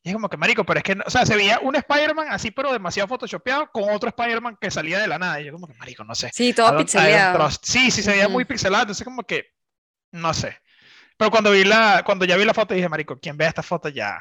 Y 0.03 0.10
es 0.10 0.13
como 0.15 0.27
que, 0.29 0.36
marico, 0.38 0.65
pero 0.65 0.79
es 0.79 0.83
que, 0.83 0.95
no- 0.95 1.03
o 1.07 1.10
sea, 1.10 1.25
se 1.25 1.36
veía 1.36 1.60
un 1.62 1.75
Spider-Man 1.75 2.27
así, 2.29 2.51
pero 2.51 2.74
demasiado 2.74 3.07
photoshopeado, 3.07 3.69
con 3.72 3.89
otro 3.89 4.10
Spider-Man 4.10 4.57
que 4.60 4.69
salía 4.69 5.00
de 5.00 5.07
la 5.07 5.17
nada. 5.17 5.39
Y 5.39 5.45
yo 5.45 5.53
como 5.53 5.67
que, 5.67 5.74
marico, 5.75 6.03
no 6.03 6.13
sé. 6.13 6.29
Sí, 6.33 6.50
I 6.50 6.53
todo 6.53 6.83
trust. 7.33 7.65
Sí, 7.65 7.89
sí, 7.91 8.03
se 8.03 8.12
veía 8.12 8.27
muy 8.27 8.43
Ujú. 8.43 8.50
pixelado, 8.50 8.83
entonces 8.83 9.05
como 9.05 9.24
que, 9.24 9.45
no 10.12 10.33
sé. 10.33 10.57
Pero 11.17 11.31
cuando 11.31 11.51
vi 11.51 11.63
la, 11.65 12.03
cuando 12.05 12.25
ya 12.25 12.38
vi 12.38 12.45
la 12.45 12.53
foto 12.53 12.74
dije, 12.74 12.89
marico, 12.89 13.19
quien 13.19 13.38
vea 13.38 13.50
esta 13.50 13.63
foto 13.63 13.89
ya, 13.89 14.19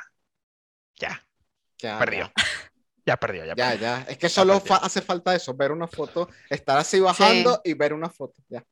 ya, 0.99 1.23
Ya, 1.79 1.99
perdió. 1.99 2.33
Ya 3.07 3.17
perdió, 3.19 3.45
ya 3.45 3.55
Ya, 3.55 3.57
perdió. 3.57 3.81
ya. 3.81 4.03
Es 4.09 4.19
que 4.19 4.29
solo 4.29 4.61
fa- 4.61 4.77
hace 4.77 5.03
falta 5.03 5.35
eso, 5.35 5.55
ver 5.55 5.73
una 5.73 5.89
foto, 5.89 6.29
estar 6.49 6.79
así 6.79 7.01
bajando 7.01 7.61
y 7.65 7.75
ver 7.75 7.93
una 7.93 8.11
foto. 8.11 8.35
Ya. 8.49 8.65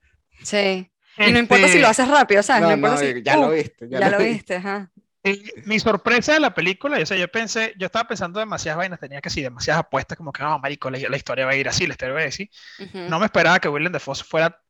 Sí. 0.43 0.91
Y 1.19 1.33
no 1.33 1.39
importa 1.39 1.69
si 1.69 1.79
Este, 1.79 1.81
lo 1.81 1.89
haces 1.89 2.09
rápido, 2.09 2.43
¿sabes? 2.43 2.63
No, 2.63 2.69
No, 2.69 2.75
importa 2.75 2.97
no, 2.97 3.01
si. 3.01 3.23
ya 3.23 3.39
uh, 3.39 3.43
lo 3.43 3.51
viste. 3.51 3.89
Ya, 3.89 4.01
ya 4.01 4.09
lo 4.11 4.19
vi. 4.19 4.25
viste, 4.25 4.57
ajá. 4.57 4.91
Y 5.23 5.45
mi 5.67 5.79
sorpresa 5.79 6.33
de 6.33 6.41
la 6.41 6.55
película, 6.55 6.99
o 6.99 7.05
sea, 7.07 7.17
yo 7.19 7.29
pensé, 7.31 7.75
yo 7.79 7.87
estaba 7.87 8.09
pensando 8.09 8.41
demasiadas 8.41 8.79
vainas, 8.79 9.01
tenía 9.01 9.21
que 9.21 9.29
sí, 9.29 9.43
demasiadas 9.43 9.81
apuestas, 9.81 10.17
como 10.17 10.33
que, 10.33 10.43
no, 10.43 10.59
marico, 10.59 10.91
la, 10.91 10.99
la 10.99 11.17
historia 11.17 11.45
va 11.45 11.53
a 11.53 11.57
ir 11.57 11.69
así, 11.69 11.87
la 11.87 11.93
historia 11.93 12.15
va 12.15 12.21
a 12.21 12.23
ir 12.23 12.29
así. 12.29 12.51
No 13.07 13.19
me 13.21 13.27
esperaba 13.27 13.61
que 13.61 13.69
Willem 13.69 13.93
Dafoe 13.93 14.15
fuera 14.17 14.63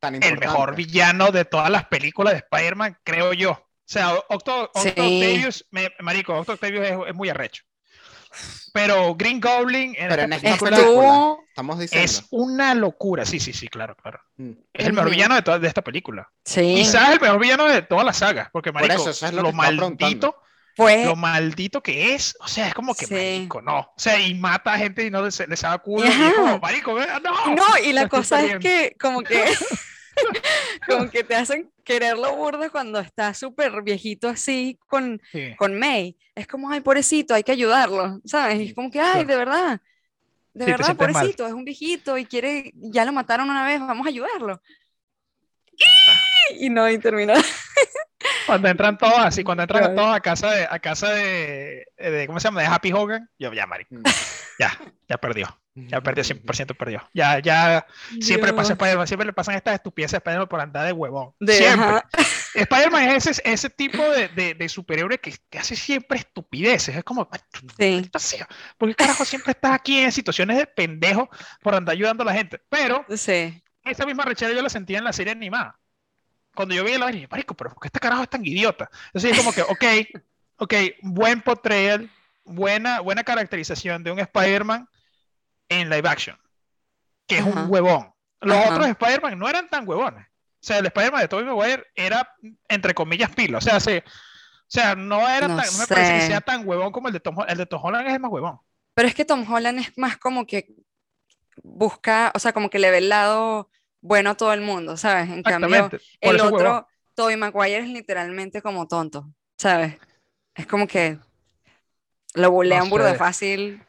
Tan 0.00 0.14
el 0.20 0.38
mejor 0.38 0.74
villano 0.76 1.32
de 1.32 1.44
todas 1.46 1.70
las 1.70 1.86
películas 1.86 2.34
de 2.34 2.40
Spider-Man, 2.40 2.98
creo 3.04 3.32
yo. 3.34 3.52
sea, 3.84 4.14
Octo, 4.30 4.70
Octo 4.74 5.04
Sí. 5.04 5.08
Octavius, 5.08 5.66
me- 5.70 5.92
marico, 6.00 6.34
Octo 6.36 6.54
Octavius 6.54 6.86
es, 6.86 6.98
es 7.08 7.14
muy 7.14 7.28
arrecho. 7.30 7.64
Pero 8.72 9.14
Green 9.14 9.40
Goblin 9.40 9.94
en 9.96 10.08
Pero 10.08 10.22
esta 10.22 10.24
en 10.24 10.32
esta 10.32 10.48
película 10.50 10.76
película, 10.76 11.36
estamos 11.48 11.78
diciendo. 11.78 12.04
es 12.04 12.24
una 12.30 12.74
locura. 12.74 13.24
Sí, 13.24 13.38
sí, 13.40 13.52
sí, 13.52 13.68
claro, 13.68 13.96
claro. 13.96 14.20
Mm. 14.36 14.50
Es 14.72 14.86
el 14.86 14.92
mejor 14.92 15.10
villano 15.10 15.34
de, 15.36 15.42
toda, 15.42 15.58
de 15.58 15.68
esta 15.68 15.82
película. 15.82 16.28
Sí, 16.44 16.74
Quizás 16.76 17.10
el 17.10 17.20
mejor 17.20 17.38
villano 17.38 17.64
de 17.66 17.82
toda 17.82 18.02
la 18.04 18.12
saga, 18.12 18.50
porque 18.52 18.72
Por 18.72 18.82
marico, 18.82 19.02
eso, 19.02 19.10
eso 19.10 19.26
es 19.26 19.32
lo 19.32 19.52
maldito, 19.52 20.36
lo 20.76 21.14
maldito 21.14 21.82
que 21.82 22.14
es, 22.14 22.36
o 22.40 22.48
sea, 22.48 22.66
es 22.68 22.74
como 22.74 22.94
que 22.96 23.06
Sí. 23.06 23.14
marico, 23.14 23.62
no, 23.62 23.78
o 23.78 23.94
sea, 23.96 24.18
y 24.18 24.34
mata 24.34 24.72
a 24.72 24.78
gente 24.78 25.04
y 25.06 25.10
no 25.10 25.22
les, 25.22 25.38
les 25.48 25.60
da 25.60 25.78
culo, 25.78 26.04
y 26.04 26.08
Ajá. 26.08 26.28
es 26.28 26.34
como, 26.34 26.58
marico, 26.58 26.98
no, 26.98 27.54
No, 27.54 27.64
y 27.84 27.92
la 27.92 28.08
cosa 28.08 28.42
es 28.44 28.58
que 28.58 28.96
como 29.00 29.22
que 29.22 29.44
como 30.88 31.10
que 31.10 31.22
te 31.24 31.36
hacen 31.36 31.70
quererlo 31.84 32.34
burda 32.36 32.70
cuando 32.70 32.98
está 33.00 33.34
súper 33.34 33.82
viejito 33.82 34.28
así 34.28 34.78
con, 34.88 35.20
Sí. 35.32 35.54
con 35.56 35.78
May. 35.78 36.16
Es 36.34 36.46
como, 36.46 36.70
ay, 36.70 36.80
pobrecito, 36.80 37.34
hay 37.34 37.42
que 37.44 37.52
ayudarlo, 37.52 38.20
¿sabes? 38.24 38.60
Y 38.60 38.66
es 38.68 38.74
como 38.74 38.90
que, 38.90 39.00
ay, 39.00 39.24
de 39.24 39.36
verdad, 39.36 39.80
de 40.54 40.64
Sí, 40.64 40.70
verdad, 40.70 40.86
sientes 40.86 41.06
mal. 41.08 41.12
pobrecito, 41.14 41.46
es 41.46 41.52
un 41.52 41.64
viejito 41.64 42.18
y 42.18 42.24
quiere, 42.26 42.72
ya 42.74 43.04
lo 43.04 43.12
mataron 43.12 43.48
una 43.50 43.64
vez, 43.66 43.80
vamos 43.80 44.06
a 44.06 44.10
ayudarlo. 44.10 44.60
Y 46.58 46.70
no, 46.70 46.88
y 46.90 46.98
termina. 46.98 47.34
Cuando 48.46 48.68
entran 48.68 48.96
todos 48.98 49.18
así, 49.18 49.42
cuando 49.42 49.62
entran 49.62 49.94
todos 49.94 50.14
a 50.14 50.20
casa 50.20 50.50
de, 50.50 50.66
a 50.70 50.78
casa 50.78 51.10
de, 51.10 51.86
de, 51.96 52.26
¿cómo 52.26 52.38
se 52.40 52.48
llama? 52.48 52.60
De 52.62 52.66
Happy 52.66 52.92
Hogan, 52.92 53.28
yo 53.38 53.52
ya, 53.52 53.66
marico, 53.66 53.94
Mm. 53.94 54.02
ya, 54.58 54.78
ya 55.08 55.18
perdió, 55.18 55.46
ya 55.74 56.00
perdió, 56.00 56.22
100% 56.22 56.76
perdió. 56.76 57.08
Ya, 57.12 57.40
ya, 57.40 57.86
siempre 58.20 58.50
le 58.50 58.56
pasa 58.56 58.74
Dios. 58.74 59.08
Siempre 59.08 59.26
le 59.26 59.32
pasan 59.32 59.56
estas 59.56 59.74
estupideces 59.74 60.14
a 60.14 60.16
Spider-Man 60.18 60.48
por 60.48 60.60
andar 60.60 60.86
de 60.86 60.92
huevón. 60.92 61.34
De- 61.40 61.54
siempre. 61.54 62.02
Spider-Man 62.54 63.08
es 63.10 63.26
ese, 63.26 63.42
ese 63.44 63.70
tipo 63.70 64.02
de, 64.10 64.28
de, 64.28 64.54
de 64.54 64.68
superhéroe 64.68 65.18
que, 65.18 65.34
que 65.50 65.58
hace 65.58 65.74
siempre 65.74 66.18
estupideces. 66.18 66.94
Es 66.96 67.02
como, 67.02 67.28
"Ay, 67.32 67.40
tú- 67.50 67.66
Sí, 67.76 68.36
¿por 68.78 68.88
qué 68.88 68.94
carajo 68.94 69.24
siempre 69.24 69.50
estás 69.52 69.72
aquí 69.72 69.98
en 69.98 70.12
situaciones 70.12 70.56
de 70.58 70.66
pendejo 70.66 71.28
por 71.62 71.74
andar 71.74 71.94
ayudando 71.94 72.22
a 72.22 72.26
la 72.26 72.34
gente? 72.34 72.60
Pero 72.68 73.04
sí. 73.16 73.60
esa 73.84 74.06
misma 74.06 74.24
rechera 74.24 74.52
yo 74.54 74.62
la 74.62 74.68
sentía 74.70 74.98
en 74.98 75.04
la 75.04 75.12
serie 75.12 75.32
animada. 75.32 75.78
Cuando 76.54 76.74
yo 76.76 76.84
vi 76.84 76.96
la 76.96 77.08
dije, 77.08 77.26
marico, 77.28 77.54
pero 77.56 77.70
¿por 77.70 77.80
qué 77.80 77.88
este 77.88 77.98
carajo 77.98 78.22
es 78.22 78.28
tan 78.30 78.46
idiota? 78.46 78.88
Entonces 79.06 79.32
es 79.32 79.38
como 79.38 79.52
que, 79.52 79.62
ok, 79.62 79.84
ok, 80.58 80.74
buen 81.02 81.40
portrayal, 81.42 82.08
buena, 82.44 83.00
buena 83.00 83.24
caracterización 83.24 84.04
de 84.04 84.12
un 84.12 84.20
Spider-Man 84.20 84.88
en 85.68 85.90
live 85.90 86.08
action, 86.08 86.38
que 87.26 87.38
es 87.38 87.44
un 87.44 87.66
huevón. 87.68 88.12
Los 88.40 88.56
Ajá. 88.56 88.74
otros 88.74 88.88
Spider-Man 88.88 89.38
no 89.38 89.48
eran 89.48 89.68
tan 89.68 89.88
huevones. 89.88 90.26
O 90.26 90.66
sea, 90.66 90.78
el 90.78 90.86
Spider-Man 90.86 91.22
de 91.22 91.28
Tobey 91.28 91.44
Maguire 91.44 91.84
era, 91.94 92.28
entre 92.68 92.94
comillas, 92.94 93.30
pilo. 93.34 93.58
O 93.58 93.60
sea, 93.60 93.80
se, 93.80 93.98
o 93.98 94.02
sea 94.66 94.94
no 94.94 95.28
era 95.28 95.48
No 95.48 95.56
tan, 95.56 95.66
no 95.66 95.78
me 95.78 95.86
parece 95.86 96.14
que 96.14 96.26
sea 96.26 96.40
tan 96.40 96.66
huevón 96.66 96.92
como 96.92 97.08
el 97.08 97.14
de 97.14 97.20
Tom 97.20 97.36
Holland. 97.36 97.52
El 97.52 97.58
de 97.58 97.66
Tom 97.66 97.84
Holland 97.84 98.06
es 98.08 98.14
el 98.14 98.20
más 98.20 98.30
huevón. 98.30 98.60
Pero 98.94 99.08
es 99.08 99.14
que 99.14 99.24
Tom 99.24 99.50
Holland 99.50 99.78
es 99.80 99.98
más 99.98 100.16
como 100.16 100.46
que 100.46 100.68
busca, 101.62 102.32
o 102.34 102.38
sea, 102.38 102.52
como 102.52 102.70
que 102.70 102.78
le 102.78 102.90
ve 102.90 102.98
el 102.98 103.08
lado 103.08 103.70
bueno 104.00 104.30
a 104.30 104.34
todo 104.36 104.52
el 104.52 104.60
mundo, 104.60 104.96
¿sabes? 104.96 105.28
En 105.30 105.42
cambio, 105.42 105.90
el 106.20 106.36
es 106.36 106.42
huevón. 106.42 106.54
otro, 106.54 106.88
Tobey 107.14 107.36
Maguire 107.36 107.78
es 107.78 107.88
literalmente 107.88 108.62
como 108.62 108.86
tonto, 108.86 109.28
¿sabes? 109.56 109.96
Es 110.54 110.66
como 110.66 110.86
que 110.86 111.18
lo 112.34 112.50
bulean 112.50 112.88
de 112.90 113.10
sé. 113.10 113.14
fácil. 113.14 113.86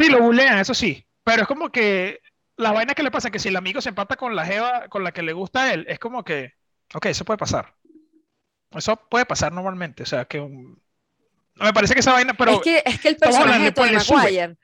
Sí, 0.00 0.10
lo 0.10 0.20
bulean, 0.22 0.58
eso 0.58 0.74
sí. 0.74 1.06
Pero 1.24 1.42
es 1.42 1.48
como 1.48 1.70
que 1.70 2.20
las 2.56 2.72
vainas 2.72 2.94
que 2.94 3.02
le 3.02 3.10
pasa, 3.10 3.30
que 3.30 3.38
si 3.38 3.48
el 3.48 3.56
amigo 3.56 3.80
se 3.80 3.88
empata 3.90 4.16
con 4.16 4.34
la 4.36 4.44
jeva 4.44 4.88
con 4.88 5.04
la 5.04 5.12
que 5.12 5.22
le 5.22 5.32
gusta 5.32 5.64
a 5.64 5.72
él, 5.74 5.86
es 5.88 5.98
como 5.98 6.24
que, 6.24 6.54
ok, 6.94 7.06
eso 7.06 7.24
puede 7.24 7.38
pasar. 7.38 7.74
Eso 8.72 8.96
puede 8.96 9.26
pasar 9.26 9.52
normalmente. 9.52 10.02
O 10.02 10.06
sea, 10.06 10.24
que 10.26 10.40
un... 10.40 10.80
no 11.56 11.64
me 11.64 11.72
parece 11.72 11.94
que 11.94 12.00
esa 12.00 12.12
vaina, 12.12 12.34
pero 12.34 12.52
es 12.52 12.60
que, 12.60 12.82
es 12.84 13.00
que 13.00 13.08
el 13.08 13.16
Tom 13.16 13.30
Holland 13.34 13.74
personaje 13.74 13.98
de. 13.98 14.14
Maguire, 14.14 14.56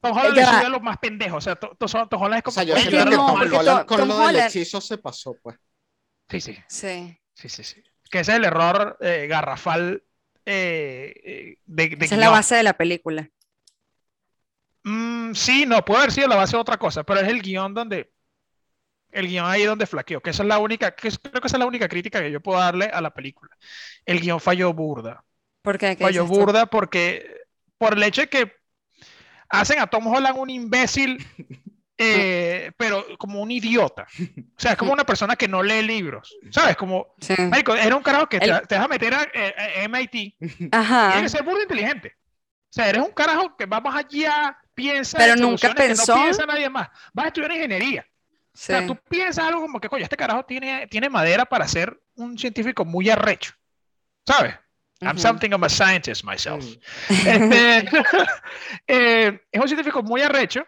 Tom 0.00 0.12
Holland 0.16 0.34
ya 0.36 0.40
le 0.40 0.46
va. 0.46 0.52
sube 0.58 0.66
a 0.66 0.68
los 0.70 0.82
más 0.82 0.98
pendejos. 0.98 1.38
O 1.38 1.40
sea, 1.40 1.54
To- 1.56 1.76
To- 1.78 2.08
Tom 2.08 2.22
Holland 2.22 2.38
es 2.38 2.40
O 2.40 2.44
como 2.44 2.54
sea, 2.54 2.64
yo 2.64 2.74
Es 2.74 2.84
que 2.84 2.90
que 2.90 3.04
no, 3.04 3.26
Tom 3.26 3.40
Holland 3.40 3.86
con 3.86 3.98
Tom 3.98 4.08
lo 4.08 4.18
del 4.18 4.26
Holland- 4.36 4.48
hechizo 4.48 4.80
se 4.80 4.98
pasó, 4.98 5.36
pues. 5.42 5.56
Sí, 6.28 6.40
sí, 6.40 6.58
sí, 6.68 7.18
sí, 7.34 7.48
sí, 7.48 7.62
sí. 7.64 7.82
Que 8.10 8.20
ese 8.20 8.32
es 8.32 8.38
el 8.38 8.44
error 8.44 8.96
eh, 9.00 9.26
garrafal 9.28 10.02
eh, 10.44 11.14
eh, 11.24 11.56
de, 11.64 11.88
de 11.90 12.04
esa 12.04 12.14
es 12.16 12.20
la 12.20 12.30
base 12.30 12.54
de 12.56 12.62
la 12.62 12.72
película. 12.74 13.30
Mm, 14.84 15.34
sí, 15.34 15.64
no, 15.66 15.84
puede 15.84 16.00
haber 16.00 16.12
sido 16.12 16.28
la 16.28 16.36
base 16.36 16.56
de 16.56 16.60
otra 16.60 16.76
cosa, 16.78 17.04
pero 17.04 17.20
es 17.20 17.28
el 17.28 17.40
guion 17.42 17.74
donde, 17.74 18.12
el 19.10 19.28
guion 19.28 19.46
ahí 19.46 19.64
donde 19.64 19.86
flaqueó, 19.86 20.20
que 20.22 20.30
esa 20.30 20.42
es 20.42 20.48
la 20.48 20.58
única, 20.58 20.94
que 20.94 21.08
es- 21.08 21.18
creo 21.18 21.40
que 21.40 21.46
esa 21.48 21.56
es 21.56 21.60
la 21.60 21.66
única 21.66 21.88
crítica 21.88 22.20
que 22.20 22.30
yo 22.32 22.40
puedo 22.40 22.58
darle 22.58 22.86
a 22.86 23.00
la 23.00 23.12
película. 23.12 23.50
El 24.06 24.20
guion 24.20 24.40
falló 24.40 24.72
burda, 24.72 25.24
¿Por 25.62 25.78
qué? 25.78 25.96
¿Qué 25.96 26.04
falló 26.04 26.26
burda 26.26 26.66
porque, 26.66 27.26
por 27.78 27.94
el 27.94 28.02
hecho 28.02 28.22
de 28.22 28.28
que 28.28 28.52
hacen 29.48 29.80
a 29.80 29.86
Tom 29.86 30.06
Holland 30.06 30.38
un 30.38 30.50
imbécil, 30.50 31.18
eh, 31.98 32.72
pero 32.76 33.04
como 33.18 33.40
un 33.42 33.50
idiota. 33.50 34.06
O 34.56 34.60
sea, 34.60 34.72
es 34.72 34.78
como 34.78 34.92
una 34.92 35.04
persona 35.04 35.36
que 35.36 35.48
no 35.48 35.62
lee 35.62 35.82
libros, 35.82 36.36
¿sabes? 36.50 36.76
Como, 36.76 37.14
Sí. 37.20 37.34
marico, 37.50 37.74
era 37.74 37.94
un 37.96 38.02
carajo 38.02 38.28
que 38.28 38.40
te, 38.40 38.46
El- 38.50 38.66
te 38.66 38.76
vas 38.76 38.84
a 38.84 38.88
meter 38.88 39.14
a, 39.14 39.22
eh, 39.34 39.54
a- 39.56 39.80
a 39.80 39.84
MIT, 39.84 40.36
Ajá. 40.72 41.12
Tienes 41.12 41.32
que 41.32 41.38
ser 41.38 41.46
burda 41.46 41.62
inteligente. 41.62 42.14
O 42.16 42.74
sea, 42.74 42.88
eres 42.88 43.02
un 43.02 43.12
carajo 43.12 43.56
que 43.56 43.66
va 43.66 43.80
más 43.80 43.96
allá, 43.96 44.58
piensa 44.74 45.18
Pero 45.18 45.34
en 45.34 45.40
nunca 45.40 45.68
soluciones 45.68 45.76
que 45.76 45.94
pensó- 46.04 46.16
no 46.16 46.22
piensa 46.22 46.46
nadie 46.46 46.68
más. 46.70 46.88
Vas 47.12 47.24
a 47.24 47.28
estudiar 47.28 47.52
ingeniería. 47.52 48.06
O 48.08 48.50
Sí. 48.54 48.64
sea, 48.66 48.86
tú 48.86 48.96
piensas 49.08 49.46
algo 49.46 49.60
como 49.62 49.80
que, 49.80 49.88
coño, 49.88 50.02
este 50.04 50.16
carajo 50.16 50.44
tiene, 50.44 50.86
tiene 50.88 51.08
madera 51.08 51.44
para 51.46 51.66
ser 51.66 51.98
un 52.16 52.36
científico 52.38 52.84
muy 52.84 53.08
arrecho. 53.08 53.54
¿Sabes? 54.26 54.54
I'm 55.00 55.12
Ujú. 55.16 55.18
something 55.20 55.50
of 55.52 55.62
a 55.64 55.68
scientist 55.68 56.22
myself. 56.24 56.64
Mm. 56.64 57.14
Este, 57.26 57.88
eh, 58.86 59.40
es 59.50 59.60
un 59.60 59.68
científico 59.68 60.02
muy 60.02 60.20
arrecho 60.22 60.66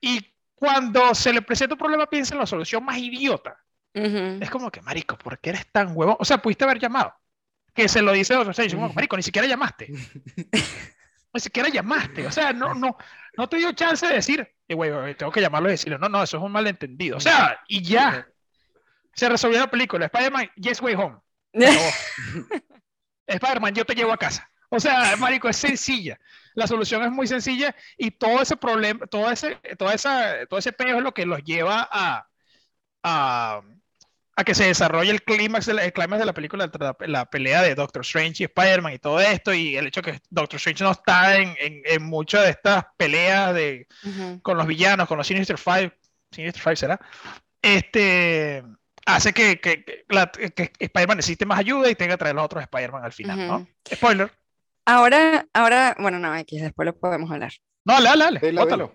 y 0.00 0.20
cuando 0.54 1.14
se 1.14 1.32
le 1.32 1.42
presenta 1.42 1.74
un 1.74 1.78
problema 1.78 2.06
piensa 2.06 2.34
en 2.34 2.40
la 2.40 2.46
solución 2.46 2.84
más 2.84 2.96
idiota. 2.98 3.56
Ujú. 3.94 4.38
Es 4.40 4.50
como 4.50 4.70
que, 4.70 4.80
marico, 4.80 5.16
¿por 5.18 5.38
qué 5.38 5.50
eres 5.50 5.70
tan 5.70 5.92
huevón? 5.94 6.16
O 6.18 6.24
sea, 6.24 6.38
pudiste 6.38 6.64
haber 6.64 6.78
llamado. 6.80 7.14
Que 7.74 7.88
se 7.88 8.02
lo 8.02 8.12
dice 8.12 8.34
otro, 8.36 8.50
o 8.50 8.54
sea, 8.54 8.64
dice, 8.64 8.76
marico, 8.76 9.16
ni 9.16 9.22
siquiera 9.22 9.46
llamaste. 9.46 9.88
Ni 11.34 11.40
siquiera 11.40 11.68
llamaste. 11.68 12.26
O 12.26 12.30
sea, 12.30 12.52
no, 12.52 12.74
no, 12.74 12.96
no 13.36 13.48
te 13.48 13.56
dio 13.56 13.72
chance 13.72 14.06
de 14.06 14.14
decir, 14.14 14.48
eh, 14.68 14.74
güey, 14.74 14.90
güey, 14.90 15.14
tengo 15.16 15.32
que 15.32 15.40
llamarlo 15.40 15.68
y 15.68 15.72
decirle, 15.72 15.98
no, 15.98 16.08
no, 16.08 16.22
eso 16.22 16.36
es 16.36 16.42
un 16.42 16.52
malentendido. 16.52 17.16
O 17.16 17.20
sea, 17.20 17.60
y 17.68 17.82
ya. 17.82 18.26
Se 19.14 19.28
resolvió 19.28 19.58
la 19.58 19.70
película. 19.70 20.06
Spider-Man, 20.06 20.50
Yes 20.56 20.80
Way 20.80 20.94
Home. 20.94 21.18
Spider-Man, 23.26 23.74
yo 23.74 23.84
te 23.84 23.94
llevo 23.94 24.12
a 24.12 24.16
casa. 24.16 24.48
O 24.68 24.80
sea, 24.80 25.16
marico, 25.16 25.48
es 25.48 25.56
sencilla. 25.56 26.18
La 26.54 26.66
solución 26.66 27.02
es 27.02 27.10
muy 27.10 27.26
sencilla 27.26 27.74
y 27.96 28.12
todo 28.12 28.42
ese 28.42 28.56
problema, 28.56 29.06
todo 29.06 29.30
ese, 29.30 29.56
toda 29.78 29.94
esa, 29.94 30.46
todo 30.46 30.58
ese 30.58 30.72
peo 30.72 30.98
es 30.98 31.02
lo 31.02 31.12
que 31.12 31.26
los 31.26 31.42
lleva 31.42 31.88
a, 31.90 32.28
a, 33.02 33.60
a 34.36 34.44
que 34.44 34.54
se 34.54 34.64
desarrolle 34.64 35.10
el 35.12 35.22
clímax 35.22 35.66
de 35.66 35.74
la, 35.74 35.84
el 35.84 35.92
clímax 35.92 36.18
de 36.18 36.26
la 36.26 36.32
película, 36.34 36.70
la, 36.78 36.96
la 37.06 37.24
pelea 37.26 37.62
de 37.62 37.74
Doctor 37.74 38.02
Strange 38.02 38.42
y 38.42 38.46
Spider-Man 38.46 38.94
y 38.94 38.98
todo 38.98 39.20
esto, 39.20 39.54
y 39.54 39.76
el 39.76 39.86
hecho 39.86 40.02
que 40.02 40.20
Doctor 40.30 40.56
Strange 40.56 40.82
no 40.82 40.90
está 40.90 41.36
en, 41.36 41.54
en, 41.60 41.82
en 41.84 42.02
muchas 42.02 42.42
de 42.44 42.50
estas 42.50 42.84
peleas 42.96 43.54
de, 43.54 43.86
Ujú. 44.04 44.42
con 44.42 44.56
los 44.56 44.66
villanos, 44.66 45.06
con 45.06 45.18
los 45.18 45.26
Sinister 45.26 45.56
Five, 45.56 45.96
Sinister 46.32 46.62
Five 46.62 46.76
será, 46.76 47.00
este, 47.62 48.64
hace 49.06 49.32
que, 49.32 49.60
que, 49.60 49.84
que, 49.84 50.50
que 50.52 50.72
Spider-Man 50.78 51.18
necesite 51.18 51.46
más 51.46 51.58
ayuda 51.60 51.88
y 51.88 51.94
tenga 51.94 52.14
que 52.14 52.18
traer 52.18 52.34
los 52.34 52.44
otros 52.44 52.62
Spider-Man 52.62 53.04
al 53.04 53.12
final, 53.12 53.46
¿no? 53.46 53.56
Ujú. 53.58 53.68
Spoiler. 53.94 54.32
Ahora, 54.84 55.46
ahora, 55.54 55.96
bueno, 55.98 56.18
no, 56.18 56.36
X, 56.36 56.60
después 56.60 56.84
lo 56.84 56.98
podemos 56.98 57.30
hablar. 57.30 57.52
No, 57.86 58.02
dale, 58.02 58.24
dale, 58.24 58.40
Dilo, 58.40 58.62
bótalo. 58.62 58.94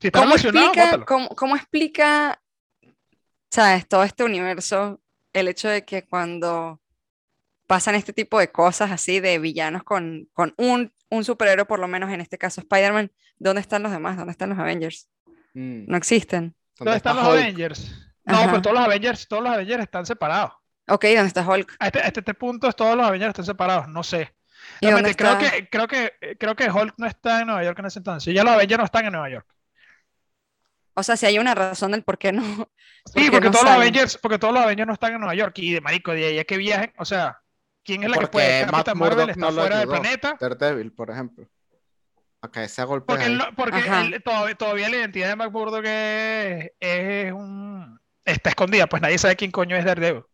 Si 0.00 0.08
estás 0.08 0.22
¿Cómo 0.22 0.34
emocionado, 0.34 0.66
explica, 0.66 0.86
bótalo. 0.86 1.06
cómo, 1.06 1.28
cómo 1.30 1.56
explica, 1.56 2.40
sabes, 3.54 3.86
todo 3.86 4.02
este 4.02 4.24
universo, 4.24 5.00
el 5.32 5.46
hecho 5.46 5.68
de 5.68 5.84
que 5.84 6.04
cuando 6.04 6.80
pasan 7.68 7.94
este 7.94 8.12
tipo 8.12 8.38
de 8.40 8.50
cosas 8.50 8.90
así, 8.90 9.20
de 9.20 9.38
villanos 9.38 9.84
con, 9.84 10.28
con 10.32 10.54
un, 10.58 10.92
un 11.08 11.24
superhéroe, 11.24 11.64
por 11.64 11.78
lo 11.78 11.86
menos 11.86 12.10
en 12.10 12.20
este 12.20 12.36
caso 12.36 12.60
Spider-Man, 12.60 13.12
¿dónde 13.38 13.60
están 13.60 13.84
los 13.84 13.92
demás? 13.92 14.16
¿Dónde 14.16 14.32
están 14.32 14.50
los 14.50 14.58
Avengers? 14.58 15.08
Mm. 15.54 15.84
No 15.86 15.96
existen. 15.96 16.56
¿Dónde 16.78 16.96
están 16.96 17.14
los 17.16 17.26
Hulk? 17.28 17.38
Avengers? 17.38 17.94
No, 18.24 18.34
Ajá. 18.34 18.46
pero 18.46 18.62
todos 18.62 18.76
los 18.76 18.84
Avengers, 18.84 19.28
todos 19.28 19.42
los 19.44 19.52
Avengers 19.52 19.82
están 19.82 20.04
separados. 20.04 20.52
Ok, 20.88 21.04
¿dónde 21.04 21.28
está 21.28 21.48
Hulk? 21.48 21.76
A 21.78 21.86
este, 21.86 22.00
a 22.00 22.06
este, 22.08 22.20
este 22.20 22.34
punto 22.34 22.72
todos 22.72 22.96
los 22.96 23.06
Avengers 23.06 23.30
están 23.30 23.44
separados, 23.44 23.86
no 23.88 24.02
sé. 24.02 24.34
¿Y 24.80 24.90
dónde 24.90 25.14
creo 25.14 25.38
está? 25.38 25.50
que, 25.50 25.68
creo 25.68 25.86
que, 25.86 26.12
creo 26.40 26.56
que 26.56 26.70
Hulk 26.70 26.94
no 26.96 27.06
está 27.06 27.40
en 27.40 27.46
Nueva 27.46 27.62
York 27.62 27.78
en 27.78 27.86
ese 27.86 28.00
entonces. 28.00 28.34
Ya 28.34 28.42
los 28.42 28.54
Avengers 28.54 28.78
no 28.78 28.84
están 28.84 29.04
en 29.04 29.12
Nueva 29.12 29.30
York. 29.30 29.46
O 30.94 31.02
sea, 31.02 31.16
si 31.16 31.26
hay 31.26 31.38
una 31.38 31.54
razón 31.54 31.90
del 31.92 32.02
por 32.04 32.18
qué 32.18 32.32
no. 32.32 32.42
Sí, 33.14 33.28
porque 33.30 33.46
no 33.46 33.50
todos 33.52 33.64
los? 33.66 33.74
Avengers, 33.74 34.16
porque 34.16 34.38
todos 34.38 34.54
los 34.54 34.62
Avengers 34.62 34.86
no 34.86 34.94
están 34.94 35.12
en 35.12 35.20
Nueva 35.20 35.34
York. 35.34 35.52
Y 35.58 35.74
de 35.74 35.80
marico, 35.82 36.12
de 36.12 36.24
ahí 36.24 36.38
a 36.38 36.44
que 36.44 36.56
viajen, 36.56 36.92
o 36.96 37.04
sea, 37.04 37.38
¿quién 37.84 38.02
es 38.02 38.08
la 38.10 38.16
que 38.18 38.28
puede? 38.28 38.62
Matt 38.66 38.70
Capitán 38.86 38.98
Marvel 38.98 39.28
está 39.30 39.40
no 39.40 39.50
lo 39.50 39.60
fuera 39.60 39.78
del 39.80 39.88
planeta. 39.88 40.36
Daredevil, 40.40 40.92
por 40.92 41.10
ejemplo. 41.10 41.46
A 42.40 42.84
golpes 42.84 43.06
Porque, 43.06 43.24
él 43.24 43.38
no- 43.38 43.54
porque 43.56 43.78
él 43.78 44.22
todavía, 44.22 44.54
todavía 44.54 44.88
la 44.90 44.96
identidad 44.96 45.28
de 45.28 45.36
Matt 45.36 45.50
Murdock 45.50 45.84
es, 45.86 46.70
es 46.78 47.32
un, 47.32 47.98
está 48.24 48.50
escondida, 48.50 48.86
pues 48.86 49.00
nadie 49.00 49.16
sabe 49.18 49.36
quién 49.36 49.50
coño 49.50 49.76
es 49.76 49.84
Daredevil. 49.84 50.24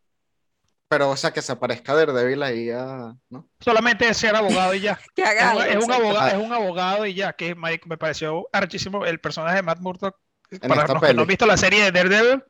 Pero, 0.89 1.11
o 1.11 1.17
sea, 1.17 1.33
que 1.33 1.41
se 1.41 1.55
parezca 1.55 1.93
a 1.93 1.97
Daredevil 1.97 2.43
ahí 2.43 2.71
a... 2.71 3.15
¿no? 3.29 3.49
Solamente 3.61 4.13
ser 4.13 4.35
abogado 4.35 4.75
y 4.75 4.81
ya. 4.81 4.99
Que 5.15 5.23
Es, 5.23 5.29
haga 5.29 5.69
es 5.69 5.85
un 5.85 5.93
abogado, 5.93 6.21
Ah. 6.21 6.31
es 6.31 6.39
un 6.39 6.53
abogado 6.53 7.07
y 7.07 7.15
ya, 7.15 7.33
que 7.33 7.55
marico, 7.55 7.89
me 7.89 7.97
pareció 7.97 8.49
archísimo 8.53 9.07
el 9.07 9.21
personaje 9.21 9.57
de 9.57 9.63
Matt 9.63 9.79
Murdock. 9.81 10.17
En 10.51 10.61
Para 10.61 10.83
esta 10.83 10.95
los 10.95 11.03
que 11.03 11.15
no 11.15 11.23
han 11.23 11.29
visto 11.29 11.47
la 11.47 11.57
serie 11.57 11.85
de 11.85 11.93
Daredevil, 11.93 12.43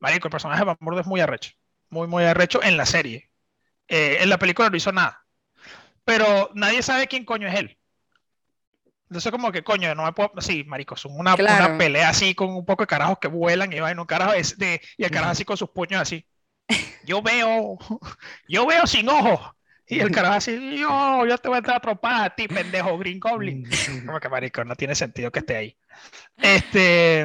marico, 0.00 0.28
el 0.28 0.32
personaje 0.32 0.64
de 0.64 0.76
Murdock 0.80 1.02
es 1.02 1.06
muy 1.06 1.20
arrecho. 1.20 1.52
Muy, 1.90 2.06
muy 2.06 2.24
arrecho 2.24 2.62
en 2.62 2.76
la 2.76 2.86
serie. 2.86 3.30
Eh, 3.88 4.18
en 4.20 4.28
la 4.30 4.38
película 4.38 4.70
no 4.70 4.76
hizo 4.76 4.92
nada. 4.92 5.24
Pero 6.04 6.50
nadie 6.54 6.82
sabe 6.82 7.06
quién 7.06 7.24
coño 7.24 7.48
es 7.48 7.54
él. 7.54 7.78
Entonces, 9.08 9.32
como 9.32 9.50
que 9.52 9.64
coño, 9.64 9.94
no 9.94 10.04
me 10.04 10.12
puedo. 10.12 10.32
Sí, 10.40 10.64
marico, 10.64 10.96
son 10.96 11.12
una, 11.18 11.34
Claro. 11.34 11.66
una 11.66 11.78
pelea 11.78 12.10
así 12.10 12.34
con 12.34 12.50
un 12.50 12.66
poco 12.66 12.82
de 12.82 12.88
carajos 12.88 13.18
que 13.20 13.28
vuelan 13.28 13.72
y 13.72 13.80
vaina, 13.80 14.00
un 14.02 14.06
carajo 14.06 14.34
es 14.34 14.58
de, 14.58 14.80
y 14.98 15.04
el 15.04 15.10
carajo 15.10 15.32
así 15.32 15.44
con 15.44 15.56
sus 15.56 15.70
puños 15.70 16.00
así. 16.02 16.26
Yo 17.04 17.22
veo, 17.22 17.78
yo 18.48 18.66
veo 18.66 18.86
sin 18.86 19.08
ojos. 19.08 19.40
Y 19.90 20.00
el 20.00 20.10
carajo 20.10 20.34
así, 20.34 20.78
yo, 20.78 21.26
yo 21.26 21.38
te 21.38 21.48
voy 21.48 21.56
a 21.56 21.58
entrar 21.58 21.78
a 21.78 21.80
trompar 21.80 22.24
a 22.26 22.34
ti, 22.34 22.46
pendejo 22.46 22.98
Green 22.98 23.18
Goblin. 23.18 23.66
Como 24.04 24.20
que 24.20 24.28
marico, 24.28 24.62
no 24.62 24.76
tiene 24.76 24.94
sentido 24.94 25.32
que 25.32 25.38
esté 25.38 25.56
ahí. 25.56 25.78
Este, 26.36 27.22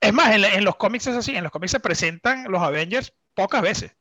es 0.00 0.12
más, 0.12 0.34
en, 0.34 0.64
los 0.64 0.76
cómics 0.76 1.06
es 1.06 1.16
así, 1.16 1.34
en 1.34 1.44
los 1.44 1.52
cómics 1.52 1.72
se 1.72 1.80
presentan 1.80 2.44
los 2.50 2.60
Avengers 2.60 3.14
pocas 3.32 3.62
veces. 3.62 3.96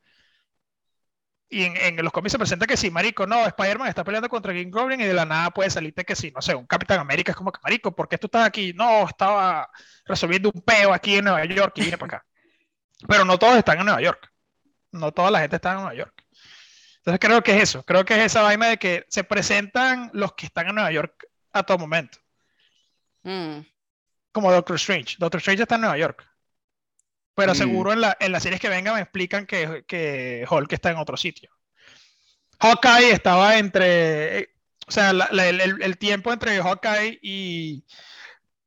Y 1.48 1.64
en, 1.64 1.78
en 1.78 2.04
los 2.04 2.12
cómics 2.12 2.34
se 2.34 2.38
presenta 2.38 2.68
que 2.68 2.76
sí, 2.76 2.92
marico, 2.92 3.26
no, 3.26 3.46
Spider-Man 3.46 3.88
está 3.88 4.04
peleando 4.04 4.28
contra 4.28 4.52
Green 4.52 4.72
Goblin 4.72 5.00
y 5.00 5.06
de 5.06 5.14
la 5.14 5.24
nada 5.24 5.52
puede 5.52 5.70
salirte 5.70 6.04
que 6.04 6.16
sí, 6.16 6.32
no 6.36 6.42
sé, 6.42 6.56
un 6.56 6.66
Capitán 6.66 7.00
América 7.00 7.32
es 7.32 7.38
como 7.38 7.54
que, 7.54 7.60
marico, 7.64 7.96
¿por 7.96 8.10
qué 8.10 8.18
tú 8.18 8.28
estás 8.28 8.46
aquí? 8.46 8.74
No, 8.74 9.08
estaba 9.08 9.70
resolviendo 10.06 10.52
un 10.54 10.62
peo 10.62 10.94
aquí 10.94 11.16
en 11.16 11.26
Nueva 11.26 11.46
York 11.46 11.74
y 11.78 11.86
vine 11.86 11.98
para 11.98 12.18
acá. 12.18 12.26
Pero 13.08 13.24
no 13.24 13.40
todos 13.40 13.56
están 13.56 13.80
en 13.80 13.86
Nueva 13.86 14.02
York. 14.02 14.30
No 14.92 15.12
toda 15.12 15.32
la 15.32 15.40
gente 15.40 15.56
está 15.56 15.72
en 15.72 15.78
Nueva 15.78 15.94
York. 15.94 16.23
Entonces 17.06 17.20
creo 17.20 17.44
que 17.44 17.58
es 17.58 17.64
eso, 17.64 17.84
creo 17.84 18.06
que 18.06 18.14
es 18.16 18.22
esa 18.28 18.42
vaina 18.42 18.68
de 18.68 18.78
que 18.78 19.06
se 19.10 19.24
presentan 19.26 20.10
los 20.14 20.34
que 20.34 20.46
están 20.46 20.70
en 20.70 20.76
Nueva 20.76 20.92
York 20.92 21.28
a 21.52 21.64
todo 21.64 21.78
momento 21.78 22.18
Mm. 23.24 23.60
como 24.32 24.52
Doctor 24.52 24.76
Strange. 24.78 25.16
Doctor 25.20 25.40
Strange 25.40 25.64
está 25.64 25.76
en 25.76 25.82
Nueva 25.82 25.98
York. 25.98 26.26
Pero 27.36 27.54
Mm. 27.54 27.56
seguro 27.56 27.94
en, 27.94 28.02
la, 28.02 28.18
en 28.20 28.32
las 28.32 28.44
series 28.44 28.60
que 28.62 28.70
vengan 28.70 28.96
me 28.96 29.02
explican 29.02 29.46
que, 29.46 29.84
que 29.88 30.46
Hulk 30.50 30.72
está 30.74 30.92
en 30.92 30.98
otro 30.98 31.16
sitio. 31.18 31.50
Hawkeye 32.60 33.12
estaba 33.12 33.58
entre. 33.58 34.50
O 34.88 34.92
sea, 34.92 35.14
la- 35.14 35.30
la- 35.32 35.48
el, 35.48 35.60
el- 35.62 35.82
el 35.82 35.98
tiempo 35.98 36.32
entre 36.34 36.62
Hawkeye 36.62 37.20
y, 37.22 37.86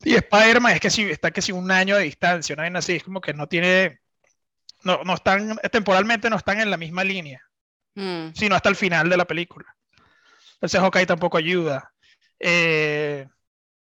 y 0.05 0.15
Spider-Man 0.15 0.73
es 0.75 0.81
que 0.81 0.91
si 0.91 1.03
está 1.11 1.31
que 1.31 1.43
si 1.43 1.53
un 1.53 1.71
año 1.71 1.97
de 1.97 2.05
distancia, 2.05 2.55
una 2.55 2.63
vaina 2.65 2.79
así. 2.81 2.97
Es 2.97 3.05
como 3.05 3.21
que 3.21 3.35
no 3.35 3.47
tiene. 3.49 4.01
No, 4.85 5.03
no 5.05 5.15
están. 5.15 5.57
Temporalmente 5.73 6.29
no 6.31 6.37
están 6.37 6.61
en 6.61 6.71
la 6.71 6.77
misma 6.77 7.05
línea 7.05 7.46
Mm. 7.97 8.35
sino 8.35 8.55
hasta 8.55 8.69
el 8.69 8.77
final 8.77 9.09
de 9.09 9.17
la 9.17 9.25
película. 9.25 9.67
Entonces 10.55 10.81
Hawkeye 10.81 11.07
tampoco 11.07 11.39
ayuda. 11.39 11.93
Eh, 12.39 13.27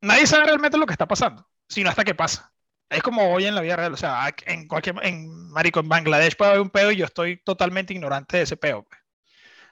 nadie 0.00 0.26
sabe 0.26 0.44
realmente 0.47 0.78
lo 0.78 0.87
que 0.87 0.92
está 0.94 1.06
pasando, 1.06 1.47
sino 1.68 1.90
hasta 1.90 2.04
que 2.04 2.14
pasa. 2.14 2.50
Es 2.88 3.02
como 3.02 3.33
hoy 3.35 3.47
en 3.47 3.54
la 3.54 3.61
vida 3.61 3.76
real, 3.76 3.92
o 3.92 3.97
sea, 3.97 4.33
en 4.47 4.68
cualquier, 4.68 4.94
en 5.04 5.50
Marico, 5.50 5.80
en 5.80 5.88
Bangladesh 5.88 6.37
puede 6.37 6.52
haber 6.52 6.62
un 6.62 6.71
peo 6.71 6.92
y 6.92 6.97
yo 6.97 7.04
estoy 7.06 7.38
totalmente 7.38 7.92
ignorante 7.92 8.37
de 8.37 8.42
ese 8.44 8.56
peo. 8.56 8.87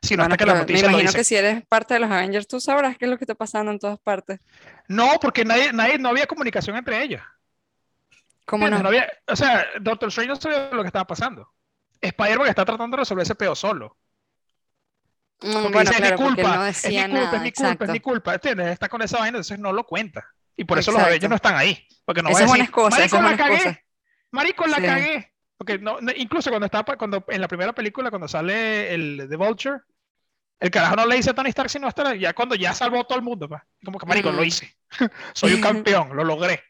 Sino 0.03 0.23
Bueno, 0.25 0.35
hasta 0.35 0.37
que 0.45 0.47
la 0.47 0.55
me 0.55 0.59
noticia 0.61 0.83
lo 0.83 0.89
imagino 0.91 1.09
dice. 1.11 1.19
que 1.19 1.25
si 1.25 1.37
eres 1.37 1.65
parte 1.67 1.95
de 1.95 2.01
los 2.01 2.11
Avengers, 2.11 2.49
tú 2.49 2.61
sabrás 2.61 2.99
qué 2.99 3.05
es 3.05 3.11
lo 3.13 3.17
que 3.19 3.25
está 3.25 3.37
pasando 3.37 3.71
en 3.71 3.79
todas 3.79 4.01
partes. 4.01 4.41
No, 4.89 5.09
porque 5.21 5.45
nadie, 5.45 5.73
nadie, 5.73 5.99
no 5.99 6.09
había 6.09 6.27
comunicación 6.27 6.77
entre 6.77 7.01
ellos. 7.03 7.23
¿Cómo 8.45 8.69
no? 8.69 8.81
No 8.81 8.89
había- 8.89 9.09
o 9.29 9.37
sea, 9.37 9.65
Doctor 9.81 10.09
Strange 10.09 10.31
no 10.31 10.37
sabía 10.37 10.71
lo 10.73 10.83
que 10.83 10.89
estaba 10.89 11.07
pasando. 11.07 11.49
Spider-Man 12.01 12.49
está 12.49 12.65
tratando 12.65 12.97
de 12.97 13.03
resolver 13.03 13.23
ese 13.23 13.37
peo 13.37 13.55
solo. 13.55 13.97
Mm, 15.43 15.53
Porque 15.53 15.69
bueno, 15.73 15.91
dice, 15.91 15.95
claro, 16.03 16.15
es 16.15 16.21
mi 16.21 16.27
culpa, 16.27 16.57
no 16.57 16.67
es 16.67 16.85
mi 16.85 16.91
culpa, 16.97 17.09
nada. 17.09 17.21
es 17.21 17.23
mi 17.23 17.31
culpa, 17.31 17.47
exacto. 17.49 17.85
es 17.85 17.91
mi 17.91 18.01
culpa, 18.01 18.35
¿entiendes? 18.35 18.67
Está 18.69 18.89
con 18.89 19.03
esa 19.03 19.19
vaina, 19.19 19.37
entonces 19.39 19.59
no 19.59 19.73
lo 19.73 19.85
cuenta. 19.85 20.25
Y 20.57 20.65
por 20.65 20.79
eso 20.79 20.91
los 20.91 20.99
Exacto. 21.01 21.11
Avengers 21.11 21.31
no 21.31 21.37
están 21.37 21.57
ahí. 21.57 21.87
Porque 22.05 22.23
no 22.23 22.29
Esa 22.29 22.47
va 22.47 22.55
a 22.55 22.59
decir, 22.59 22.71
Marico, 22.75 22.89
la 23.21 23.37
cagué. 23.37 23.85
Marico, 24.31 24.67
la 24.67 24.77
Sí. 24.77 24.83
cagué. 24.83 25.33
Porque 25.57 25.79
no, 25.79 25.99
incluso 26.17 26.51
cuando 26.51 26.67
estaba, 26.67 26.97
cuando 26.97 27.25
en 27.29 27.41
la 27.41 27.49
primera 27.49 27.73
película, 27.73 28.11
cuando 28.11 28.27
sale 28.29 28.93
el 28.95 29.27
The 29.29 29.37
Vulture, 29.37 29.79
el 30.61 30.71
carajo 30.71 30.97
no 30.97 31.07
le 31.07 31.17
dice 31.17 31.31
a 31.31 31.35
Tony 31.35 31.49
Stark, 31.51 31.71
sino 31.71 31.87
hasta 31.89 32.15
ya 32.15 32.33
cuando 32.35 32.55
ya 32.55 32.73
salvó 32.75 33.01
a 33.01 33.05
todo 33.05 33.19
el 33.19 33.25
mundo, 33.25 33.49
pa. 33.49 33.65
Como 33.85 33.99
que, 33.99 34.07
marico, 34.07 34.31
lo 34.31 34.45
hice. 34.45 34.77
Soy 35.35 35.55
un 35.55 35.61
campeón, 35.61 36.15
lo 36.17 36.25
logré. 36.25 36.63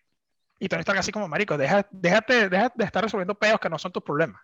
Y 0.58 0.68
Tony 0.68 0.80
Stark 0.80 0.98
así 1.00 1.10
como, 1.10 1.26
marico, 1.28 1.56
deja, 1.58 1.86
déjate, 1.90 2.48
deja 2.48 2.72
de 2.74 2.84
estar 2.84 3.02
resolviendo 3.02 3.34
peos 3.34 3.58
que 3.60 3.68
no 3.68 3.78
son 3.78 3.92
tus 3.92 4.02
problemas. 4.02 4.40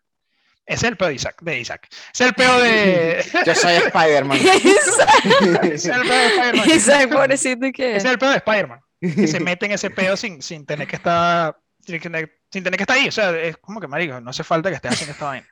Es 0.69 0.83
el 0.83 0.99
peo 0.99 1.09
de 1.09 1.15
Isaac. 1.15 1.41
De 1.41 1.59
Isaac. 1.59 1.89
Es 2.13 2.21
el 2.21 2.35
peo 2.35 2.61
de... 2.61 3.25
Yo 3.47 3.55
soy 3.55 3.73
Spider-Man. 3.73 4.39
es 4.39 5.87
el 5.87 6.03
peo 6.03 6.19
de 6.19 6.27
Spider-Man. 6.27 6.71
Isaac, 6.71 7.11
pobrecito, 7.11 7.67
¿qué? 7.73 7.97
Ese 7.97 8.07
es 8.07 8.13
el 8.13 8.19
pedo 8.19 8.31
de 8.33 8.37
Spider-Man. 8.37 8.81
Que 9.01 9.27
se 9.27 9.41
mete 9.41 9.65
en 9.65 9.73
ese 9.73 9.89
pedo 9.89 10.15
sin, 10.17 10.43
sin 10.43 10.67
tener 10.67 10.87
que 10.87 10.97
estar. 10.97 11.59
Sin 11.87 11.99
tener, 12.01 12.43
sin 12.53 12.63
tener 12.63 12.77
que 12.77 12.83
estar 12.83 12.99
ahí. 12.99 13.09
O 13.09 13.13
sea, 13.13 13.31
es 13.31 13.57
como 13.57 13.81
que, 13.81 13.89
marico, 13.89 14.21
no 14.21 14.29
hace 14.29 14.45
falta 14.45 14.69
que 14.69 14.77
estés 14.77 14.93
haciendo 14.93 15.13
esta 15.13 15.25
vaina. 15.25 15.49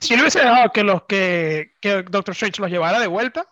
Si 0.00 0.14
él 0.14 0.20
hubiese 0.20 0.38
dejado 0.38 0.72
que 0.72 0.84
los 0.84 1.02
que, 1.02 1.74
que 1.78 2.02
Doctor 2.04 2.32
Strange 2.32 2.62
los 2.62 2.70
llevara 2.70 2.98
de 2.98 3.08
vuelta, 3.08 3.46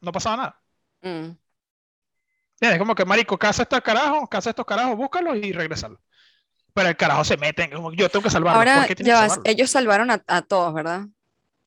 no 0.00 0.12
pasaba 0.12 0.36
nada. 0.36 0.62
Mm. 1.02 1.36
¿Entiendes? 2.54 2.78
Como 2.78 2.94
que, 2.94 3.04
marico, 3.04 3.36
casa 3.36 3.64
estos 3.64 3.80
carajos, 3.80 4.28
casa 4.30 4.50
estos 4.50 4.64
carajos, 4.64 4.96
búscalos 4.96 5.38
y 5.38 5.52
regresarlos. 5.52 5.98
Pero 6.74 6.88
el 6.88 6.96
carajo 6.96 7.24
se 7.24 7.36
mete 7.36 7.64
en, 7.64 7.70
como, 7.72 7.92
yo 7.92 8.08
tengo 8.08 8.22
que 8.22 8.30
salvarlos. 8.30 8.58
Ahora, 8.58 8.78
¿Por 8.80 8.86
qué 8.88 8.94
tiene 8.96 9.08
ya 9.08 9.14
que 9.14 9.20
salvarlos? 9.28 9.44
ellos 9.46 9.70
salvaron 9.70 10.10
a, 10.10 10.22
a 10.26 10.42
todos, 10.42 10.72
¿verdad? 10.74 11.00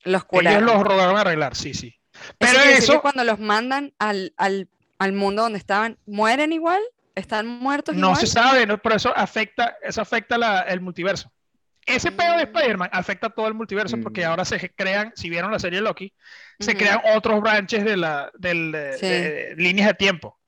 Los 0.04 0.22
Ellos 0.22 0.24
curaron. 0.26 0.66
los 0.66 0.82
rogaron 0.82 1.16
a 1.16 1.20
arreglar, 1.22 1.54
sí, 1.56 1.74
sí. 1.74 1.94
Pero 2.38 2.52
Eso 2.52 2.60
decir 2.60 2.72
que 2.78 2.84
eso 2.84 3.00
cuando 3.02 3.24
los 3.24 3.38
mandan 3.40 3.92
al, 3.98 4.32
al, 4.36 4.68
al 4.98 5.12
mundo 5.12 5.42
donde 5.42 5.58
estaban, 5.58 5.98
¿mueren 6.06 6.52
igual? 6.52 6.80
¿Están 7.14 7.46
muertos 7.46 7.94
no 7.96 8.08
igual? 8.08 8.20
se 8.20 8.26
sabe, 8.26 8.66
¿no? 8.66 8.78
pero 8.78 8.96
eso 8.96 9.12
afecta, 9.16 9.76
eso 9.82 10.00
afecta 10.00 10.36
la- 10.38 10.60
el 10.62 10.80
multiverso. 10.80 11.30
Ese 11.86 12.10
pedo 12.12 12.36
de 12.36 12.46
Mm. 12.46 12.56
Spider-Man 12.56 12.90
afecta 12.92 13.26
a 13.26 13.30
todo 13.30 13.46
el 13.46 13.54
multiverso 13.54 13.98
porque 14.02 14.22
Mm. 14.24 14.28
ahora 14.30 14.44
se 14.44 14.70
crean, 14.74 15.12
si 15.16 15.28
vieron 15.28 15.52
la 15.52 15.58
serie 15.58 15.80
Loki, 15.80 16.14
se 16.58 16.70
Ujú. 16.72 16.78
crean 16.78 17.00
otros 17.14 17.40
branches 17.40 17.84
de, 17.84 17.96
la, 17.96 18.30
del, 18.34 18.72
de- 18.72 18.98
Sí. 18.98 19.06
de 19.06 19.54
líneas 19.58 19.88
de 19.88 19.94
tiempo. 19.94 20.40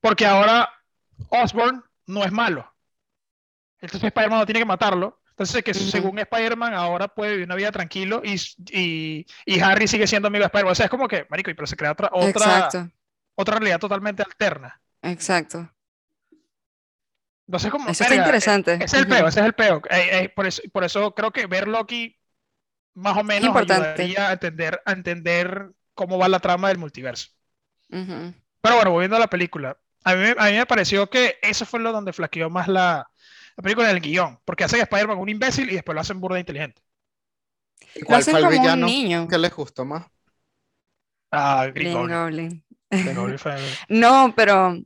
Porque 0.00 0.26
ahora 0.26 0.70
Osborn 1.30 1.82
no 2.06 2.24
es 2.24 2.32
malo. 2.32 2.72
Entonces 3.80 4.08
Spider-Man 4.08 4.40
no 4.40 4.46
tiene 4.46 4.60
que 4.60 4.66
matarlo. 4.66 5.20
Entonces, 5.30 5.62
que 5.62 5.72
según 5.72 6.18
Spider-Man, 6.18 6.74
ahora 6.74 7.06
puede 7.06 7.30
vivir 7.32 7.46
una 7.46 7.54
vida 7.54 7.70
tranquilo 7.70 8.22
y, 8.24 8.34
y, 8.72 9.24
y 9.46 9.60
Harry 9.60 9.86
sigue 9.86 10.08
siendo 10.08 10.26
amigo 10.26 10.42
de 10.42 10.46
Spider-Man. 10.46 10.72
O 10.72 10.74
sea, 10.74 10.86
es 10.86 10.90
como 10.90 11.06
que, 11.06 11.26
marico, 11.30 11.50
y 11.50 11.54
pero 11.54 11.68
se 11.68 11.76
crea 11.76 11.92
otra, 11.92 12.10
otra, 12.12 12.28
Exacto, 12.28 12.90
otra 13.36 13.56
realidad 13.58 13.78
totalmente 13.78 14.22
alterna. 14.22 14.80
exacto. 15.02 15.70
Entonces, 17.46 17.70
como, 17.70 17.88
Eso 17.88 18.02
está 18.02 18.16
interesante. 18.16 18.74
Ese 18.74 18.84
es 18.84 18.94
el 18.94 19.06
peo, 19.06 19.28
ese 19.28 19.40
es 19.40 19.46
el 19.46 19.54
peo. 19.54 19.80
Eh, 19.88 20.24
eh, 20.24 20.28
por, 20.28 20.46
eso, 20.46 20.60
por 20.72 20.84
eso 20.84 21.14
creo 21.14 21.30
que 21.30 21.46
ver 21.46 21.66
Loki 21.68 22.18
más 22.94 23.16
o 23.16 23.22
menos 23.22 23.56
ayudaría 23.56 24.28
a 24.28 24.32
entender, 24.32 24.82
a 24.84 24.92
entender 24.92 25.70
cómo 25.94 26.18
va 26.18 26.28
la 26.28 26.40
trama 26.40 26.68
del 26.68 26.78
multiverso. 26.78 27.28
Pero 27.88 28.74
bueno, 28.74 28.90
volviendo 28.90 29.16
a 29.16 29.20
la 29.20 29.30
película. 29.30 29.78
A 30.04 30.14
mí, 30.14 30.26
a 30.36 30.44
mí 30.46 30.52
me 30.52 30.66
pareció 30.66 31.08
que 31.08 31.38
eso 31.42 31.64
fue 31.64 31.80
lo 31.80 31.92
donde 31.92 32.12
flaqueó 32.12 32.50
más 32.50 32.68
la, 32.68 33.08
la 33.58 33.62
película 33.62 33.88
del 33.88 34.00
guion. 34.00 34.38
Porque 34.44 34.62
hacen 34.64 34.78
a 34.80 34.84
Spider-Man 34.84 35.18
un 35.18 35.28
imbécil 35.28 35.68
y 35.70 35.74
después 35.74 35.94
lo 35.94 36.00
hacen 36.00 36.20
burda 36.20 36.38
inteligente. 36.38 36.80
¿Y 37.96 38.00
Lo 38.00 38.06
¿Cuál 38.06 38.22
fue 38.22 38.38
el 38.40 38.48
villano 38.48 38.86
niño. 38.86 39.26
que 39.28 39.36
les 39.36 39.52
gustó 39.52 39.84
más? 39.84 40.06
Ah, 41.32 41.66
Green 41.74 41.92
Green 41.92 41.92
Goblin. 41.94 42.18
Goblin. 42.18 42.64
Green 42.90 43.16
Goblin 43.16 43.38
fue- 43.38 43.56
No, 43.88 44.32
pero 44.36 44.78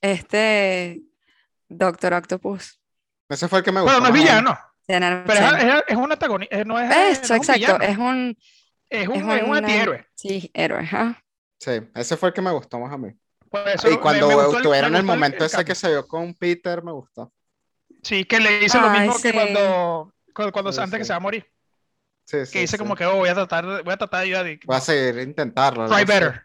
este 0.00 1.02
Doctor 1.68 2.14
Octopus. 2.14 2.80
Ese 3.28 3.46
fue 3.48 3.58
el 3.58 3.64
que 3.64 3.72
me 3.72 3.80
gustó 3.82 4.00
Bueno, 4.00 4.08
no 4.08 4.14
es 4.16 4.22
villano. 4.22 4.58
Pero 4.86 5.06
sí. 5.60 5.66
es, 5.66 5.82
es- 5.88 5.96
un 5.96 6.10
antagonista. 6.12 6.64
No 6.64 6.78
es, 6.80 6.90
Eso, 7.20 7.34
no 7.34 7.42
es 7.42 7.48
un 7.48 7.54
exacto. 7.54 7.82
Es 7.84 7.98
un, 7.98 8.36
Es 8.88 9.08
un, 9.08 9.30
es 9.30 9.42
es 9.42 9.48
un 9.48 9.56
antihéroe. 9.56 10.06
Sí, 10.14 10.50
héroe. 10.54 10.80
ajá. 10.80 11.22
Sí, 11.58 11.72
ese 11.94 12.16
fue 12.16 12.30
el 12.30 12.34
que 12.34 12.42
me 12.42 12.50
gustó 12.52 12.78
más 12.80 12.92
a 12.92 12.98
mí. 12.98 13.10
Eso 13.66 13.90
Y 13.90 13.98
cuando 13.98 14.26
me 14.28 14.34
me 14.36 14.78
en 14.78 14.94
el 14.96 15.04
momento 15.04 15.44
ese 15.44 15.64
que 15.64 15.74
se 15.74 15.88
vio 15.88 16.06
con 16.08 16.34
Peter, 16.34 16.82
me 16.82 16.92
gustó. 16.92 17.32
Sí, 18.04 18.24
que 18.24 18.40
le 18.40 18.58
dice 18.58 18.78
lo 18.78 18.88
Ay, 18.88 19.00
mismo 19.00 19.18
que 19.20 19.32
cuando, 19.32 20.12
cuando, 20.34 20.52
cuando 20.52 20.72
Sí, 20.72 20.80
antes 20.80 20.98
que 20.98 21.04
se 21.04 21.12
va 21.12 21.16
a 21.16 21.20
morir. 21.20 21.46
Sí, 22.26 22.38
Que 22.50 22.60
dice 22.60 22.76
sí. 22.76 22.78
como 22.78 22.96
que, 22.96 23.04
oh, 23.06 23.16
voy 23.16 23.28
a 23.28 23.34
tratar, 23.34 23.66
de- 23.66 23.82
voy 23.82 23.92
a 23.92 23.96
tratar 23.96 24.20
de 24.20 24.26
ayudar. 24.26 24.58
Voy 24.66 24.76
a 24.76 24.80
seguir 24.80 25.18
intentarlo. 25.20 25.86
Try 25.88 26.04
better. 26.04 26.42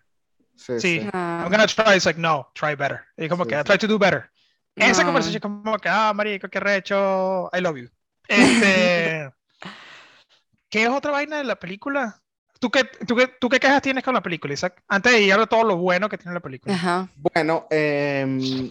Sí, 0.55 0.79
Sí. 0.79 0.99
sí. 1.01 1.09
Ah, 1.13 1.41
I'm 1.43 1.51
gonna 1.51 1.67
try. 1.67 1.95
It's 1.95 2.05
like, 2.05 2.19
no, 2.19 2.49
try 2.53 2.75
better. 2.75 3.01
Y 3.17 3.29
como 3.29 3.43
Sí, 3.45 3.49
que, 3.49 3.59
I 3.59 3.63
try 3.63 3.77
to 3.77 3.87
do 3.87 3.97
better. 3.99 4.29
Esa 4.75 5.01
no. 5.01 5.07
conversación 5.07 5.41
como 5.41 5.77
que, 5.77 5.89
ah, 5.89 6.13
marico, 6.13 6.47
qué 6.49 6.59
recho, 6.59 7.49
I 7.53 7.61
love 7.61 7.77
you. 7.77 7.89
Este, 8.29 9.31
¿qué 10.69 10.83
es 10.83 10.89
otra 10.89 11.11
vaina 11.11 11.37
de 11.37 11.43
la 11.43 11.57
película? 11.57 12.21
¿Tú 12.59 12.69
qué, 12.69 12.83
tú, 13.07 13.15
qué, 13.15 13.27
¿Tú 13.39 13.49
qué 13.49 13.59
quejas 13.59 13.81
tienes 13.81 14.03
con 14.03 14.13
la 14.13 14.21
película, 14.21 14.53
Isaac? 14.53 14.83
Antes 14.87 15.13
de 15.13 15.21
llegar 15.21 15.39
a 15.39 15.47
todo 15.47 15.63
lo 15.63 15.77
bueno 15.77 16.09
que 16.09 16.17
tiene 16.17 16.33
la 16.33 16.41
película. 16.41 16.75
Ajá. 16.75 17.09
Bueno, 17.15 17.67
em, 17.69 18.69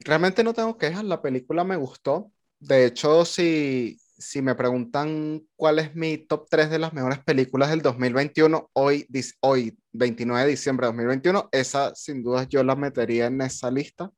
realmente 0.00 0.44
no 0.44 0.54
tengo 0.54 0.76
quejas, 0.76 1.04
la 1.04 1.22
película 1.22 1.64
me 1.64 1.76
gustó. 1.76 2.30
De 2.58 2.84
hecho, 2.86 3.24
si, 3.24 3.98
si 4.18 4.42
me 4.42 4.54
preguntan 4.54 5.42
cuál 5.56 5.78
es 5.78 5.94
mi 5.94 6.18
top 6.18 6.46
3 6.50 6.70
de 6.70 6.78
las 6.78 6.92
mejores 6.92 7.20
películas 7.20 7.70
del 7.70 7.82
2021, 7.82 8.70
hoy, 8.74 9.06
hoy 9.40 9.78
29 9.92 10.44
de 10.44 10.50
diciembre 10.50 10.86
de 10.86 10.92
2021, 10.92 11.48
esa 11.52 11.94
sin 11.94 12.22
duda 12.22 12.44
yo 12.44 12.62
la 12.62 12.76
metería 12.76 13.26
en 13.26 13.40
esa 13.40 13.70
lista. 13.70 14.10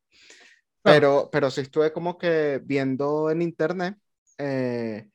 Pero, 0.84 1.28
pero 1.30 1.48
sí 1.48 1.60
estuve 1.60 1.92
como 1.92 2.18
que 2.18 2.60
viendo 2.64 3.30
en 3.30 3.40
internet 3.40 3.96
eh, 4.38 5.06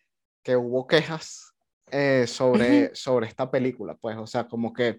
que 0.42 0.56
hubo 0.56 0.88
quejas 0.88 1.54
eh, 1.92 2.26
sobre, 2.26 2.96
sobre 2.96 3.28
esta 3.28 3.52
película, 3.52 3.96
pues, 3.96 4.16
o 4.18 4.26
sea, 4.26 4.48
como 4.48 4.72
que 4.72 4.98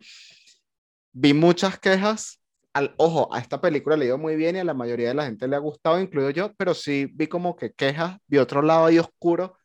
vi 1.12 1.34
muchas 1.34 1.78
quejas. 1.78 2.40
Al, 2.74 2.94
ojo, 2.98 3.34
a 3.34 3.38
esta 3.40 3.60
película 3.60 3.96
le 3.96 4.04
ha 4.04 4.08
ido 4.08 4.18
muy 4.18 4.36
bien 4.36 4.56
y 4.56 4.58
a 4.60 4.64
la 4.64 4.74
mayoría 4.74 5.08
de 5.08 5.14
la 5.14 5.24
gente 5.24 5.48
le 5.48 5.56
ha 5.56 5.60
gustado, 5.60 6.00
incluido 6.00 6.30
yo, 6.30 6.54
pero 6.54 6.74
sí 6.74 7.10
vi 7.14 7.26
como 7.26 7.56
que 7.56 7.72
quejas, 7.72 8.18
vi 8.26 8.38
otro 8.38 8.62
lado 8.62 8.86
ahí 8.86 8.98
oscuro, 8.98 9.58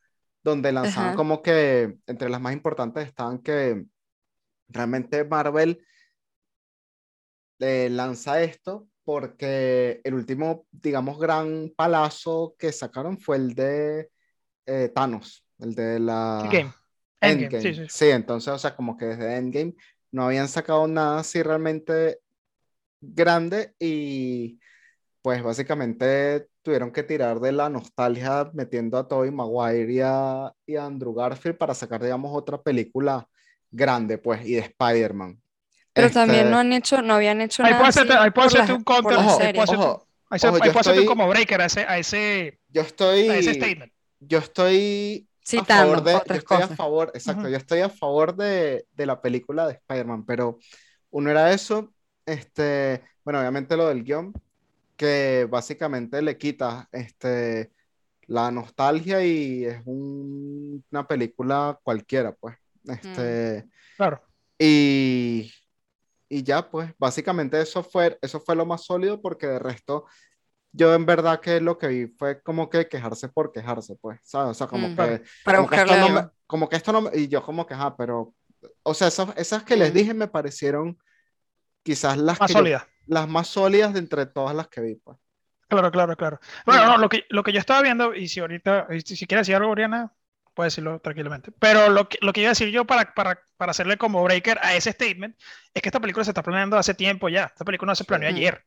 donde 0.44 0.72
lanzaban 0.72 1.10
Ajá. 1.10 1.18
como 1.18 1.42
que 1.42 1.98
entre 2.08 2.30
las 2.30 2.42
más 2.42 2.54
importantes 2.54 3.08
estaban 3.08 3.40
que 3.40 3.86
realmente 4.70 5.24
Marvel 5.24 5.86
eh, 7.60 7.90
lanza 7.90 8.42
esto 8.42 8.88
porque 9.04 10.02
el 10.04 10.14
último, 10.14 10.66
digamos, 10.72 11.20
gran 11.20 11.72
palazo 11.76 12.56
que 12.58 12.72
sacaron 12.72 13.18
fue 13.18 13.38
el 13.38 13.54
de 13.54 14.10
eh, 14.66 14.90
Thanos, 14.94 15.46
el 15.60 15.76
de 15.76 16.00
la 16.00 16.40
Endgame. 16.44 16.74
Endgame, 17.22 17.62
sí, 17.62 17.74
sí. 17.74 17.86
Sí, 17.90 18.10
entonces, 18.10 18.54
o 18.54 18.58
sea, 18.58 18.76
como 18.76 18.98
que 18.98 19.06
desde 19.06 19.36
Endgame 19.36 19.76
no 20.12 20.26
habían 20.26 20.48
sacado 20.48 20.88
nada 20.88 21.20
así 21.20 21.42
realmente 21.42 22.20
grande 23.14 23.74
y 23.80 24.60
pues 25.22 25.42
básicamente 25.44 26.48
tuvieron 26.62 26.92
que 26.92 27.04
tirar 27.04 27.40
de 27.40 27.52
la 27.52 27.70
nostalgia 27.70 28.50
metiendo 28.54 28.98
a 28.98 29.08
Tobey 29.08 29.32
Maguire 29.32 29.92
y 29.94 30.00
a, 30.02 30.54
y 30.66 30.76
a 30.76 30.86
Andrew 30.86 31.14
Garfield 31.14 31.58
para 31.58 31.74
sacar, 31.74 32.02
digamos, 32.04 32.32
otra 32.36 32.62
película 32.62 33.28
grande, 33.72 34.18
pues, 34.18 34.46
y 34.46 34.54
de 34.56 34.60
Spider-Man. 34.60 35.42
Pero 35.94 36.08
Este, 36.08 36.20
también 36.20 36.50
no 36.52 36.58
han 36.60 36.74
hecho, 36.74 37.02
no 37.02 37.16
habían 37.16 37.42
hecho 37.42 37.64
Ahí 37.64 37.72
nada 37.72 37.80
puedo 37.84 37.90
hacerte- 37.90 38.14
ahí 38.14 38.32
puedo 38.32 38.50
por 38.50 38.58
hacerte 38.58 38.72
la- 38.72 38.78
un 38.78 38.84
counter, 38.84 39.18
Ojo, 39.20 40.08
Ahí, 40.30 40.40
se, 40.40 40.48
Ojo, 40.48 40.56
ahí 40.56 40.62
yo 40.64 40.72
hacerte 40.72 40.90
estoy- 40.92 41.06
como 41.06 41.28
breaker 41.28 41.62
a 41.62 41.66
ese, 41.66 41.82
a 41.82 41.98
ese, 42.00 42.60
yo 42.70 42.82
estoy, 42.82 43.30
a 43.30 43.38
ese 43.38 43.54
statement. 43.54 43.94
yo 44.20 44.38
estoy 44.40 45.28
a 45.30 45.46
Citando 45.46 45.84
favor 45.84 46.04
de, 46.04 46.12
yo 46.14 46.18
otras 46.20 46.38
estoy 46.40 46.58
a 46.58 46.62
cosas. 46.62 46.78
favor, 46.78 47.12
exacto, 47.14 47.42
Ujú. 47.44 47.50
yo 47.52 47.58
estoy 47.58 47.80
a 47.82 47.90
favor 47.90 48.36
de, 48.36 48.86
de 48.92 49.06
la 49.06 49.22
película 49.22 49.68
de 49.68 49.74
Spider-Man, 49.74 50.26
pero 50.26 50.58
uno 51.12 51.30
era 51.30 51.54
eso, 51.54 51.93
este, 52.26 53.04
bueno, 53.24 53.40
obviamente 53.40 53.78
lo 53.78 53.88
del 53.88 54.04
guion, 54.04 54.34
que 54.98 55.48
básicamente 55.50 56.22
le 56.22 56.38
quita 56.38 56.90
este, 56.92 57.72
la 58.28 58.52
nostalgia 58.52 59.26
y 59.26 59.66
es 59.66 59.82
un- 59.86 60.86
una 60.92 61.08
película 61.08 61.80
cualquiera, 61.84 62.34
pues. 62.36 62.58
Este, 62.88 63.68
Claro. 63.98 64.22
y, 64.60 65.52
y 66.30 66.44
ya, 66.44 66.70
pues, 66.70 66.92
básicamente 66.98 67.62
eso 67.62 67.84
fue, 67.84 68.18
eso 68.22 68.40
fue 68.40 68.56
lo 68.56 68.66
más 68.66 68.86
sólido 68.86 69.22
porque 69.22 69.48
de 69.48 69.60
resto, 69.60 70.06
yo 70.72 70.94
en 70.96 71.06
verdad 71.06 71.40
que 71.42 71.62
lo 71.62 71.78
que 71.78 71.88
vi 71.88 72.08
fue 72.08 72.42
como 72.42 72.70
que 72.70 72.88
quejarse 72.90 73.30
por 73.30 73.52
quejarse, 73.52 73.96
pues, 74.02 74.20
¿sabes? 74.24 74.52
O 74.52 74.54
sea, 74.56 74.68
como 74.68 74.90
Mm. 74.90 74.96
que, 74.96 75.22
Para 75.44 75.58
como 75.58 75.70
que 75.70 75.76
esto 75.78 75.98
no 75.98 76.10
me- 76.10 76.30
como 76.48 76.70
que 76.70 76.76
esto 76.78 76.92
no 76.94 77.02
me- 77.02 77.18
y 77.18 77.28
yo 77.28 77.44
como 77.44 77.66
que, 77.66 77.74
ajá, 77.74 77.96
pero, 77.98 78.34
o 78.84 78.94
sea, 78.94 79.08
esas, 79.10 79.30
esas 79.38 79.64
que 79.64 79.78
les 79.78 79.92
Mm. 79.92 79.96
dije 79.96 80.14
me 80.14 80.28
parecieron 80.28 80.98
quizás 81.84 82.18
las 82.18 82.40
Más 82.40 82.48
que 82.48 82.54
yo- 82.54 82.60
sólida. 82.60 82.88
las 83.06 83.28
más 83.28 83.48
sólidas 83.48 83.94
de 83.94 84.00
entre 84.00 84.26
todas 84.26 84.56
las 84.56 84.68
que 84.70 84.82
vi, 84.82 84.96
pues. 84.96 85.18
Claro, 85.68 85.92
claro, 85.92 86.16
claro. 86.16 86.40
Bueno, 86.66 86.86
no, 86.86 86.98
lo 86.98 87.10
que, 87.10 87.26
lo 87.30 87.42
que 87.44 87.52
yo 87.52 87.60
estaba 87.60 87.82
viendo, 87.82 88.14
y 88.14 88.28
si 88.28 88.40
ahorita, 88.40 88.88
si, 89.06 89.16
si 89.16 89.26
quieres 89.26 89.48
decir 89.48 89.56
algo, 89.56 89.72
Oriana, 89.72 90.14
puedes 90.54 90.74
decirlo 90.74 91.00
tranquilamente. 91.00 91.52
Pero 91.58 91.90
lo 91.90 92.08
que, 92.08 92.20
lo 92.22 92.32
que 92.32 92.42
iba 92.42 92.50
a 92.50 92.52
decir 92.52 92.70
yo 92.70 92.86
para, 92.86 93.14
para, 93.16 93.40
para 93.58 93.72
hacerle 93.72 93.98
como 93.98 94.24
breaker 94.24 94.60
a 94.62 94.76
ese 94.76 94.92
statement 94.92 95.36
es 95.74 95.82
que 95.82 95.90
esta 95.90 96.00
película 96.00 96.24
se 96.24 96.30
está 96.32 96.44
planeando 96.44 96.78
hace 96.78 96.94
tiempo 96.94 97.28
ya. 97.28 97.46
Esta 97.46 97.66
película 97.66 97.92
no 97.92 97.96
se 97.96 98.04
planeó 98.04 98.30
ayer. 98.30 98.64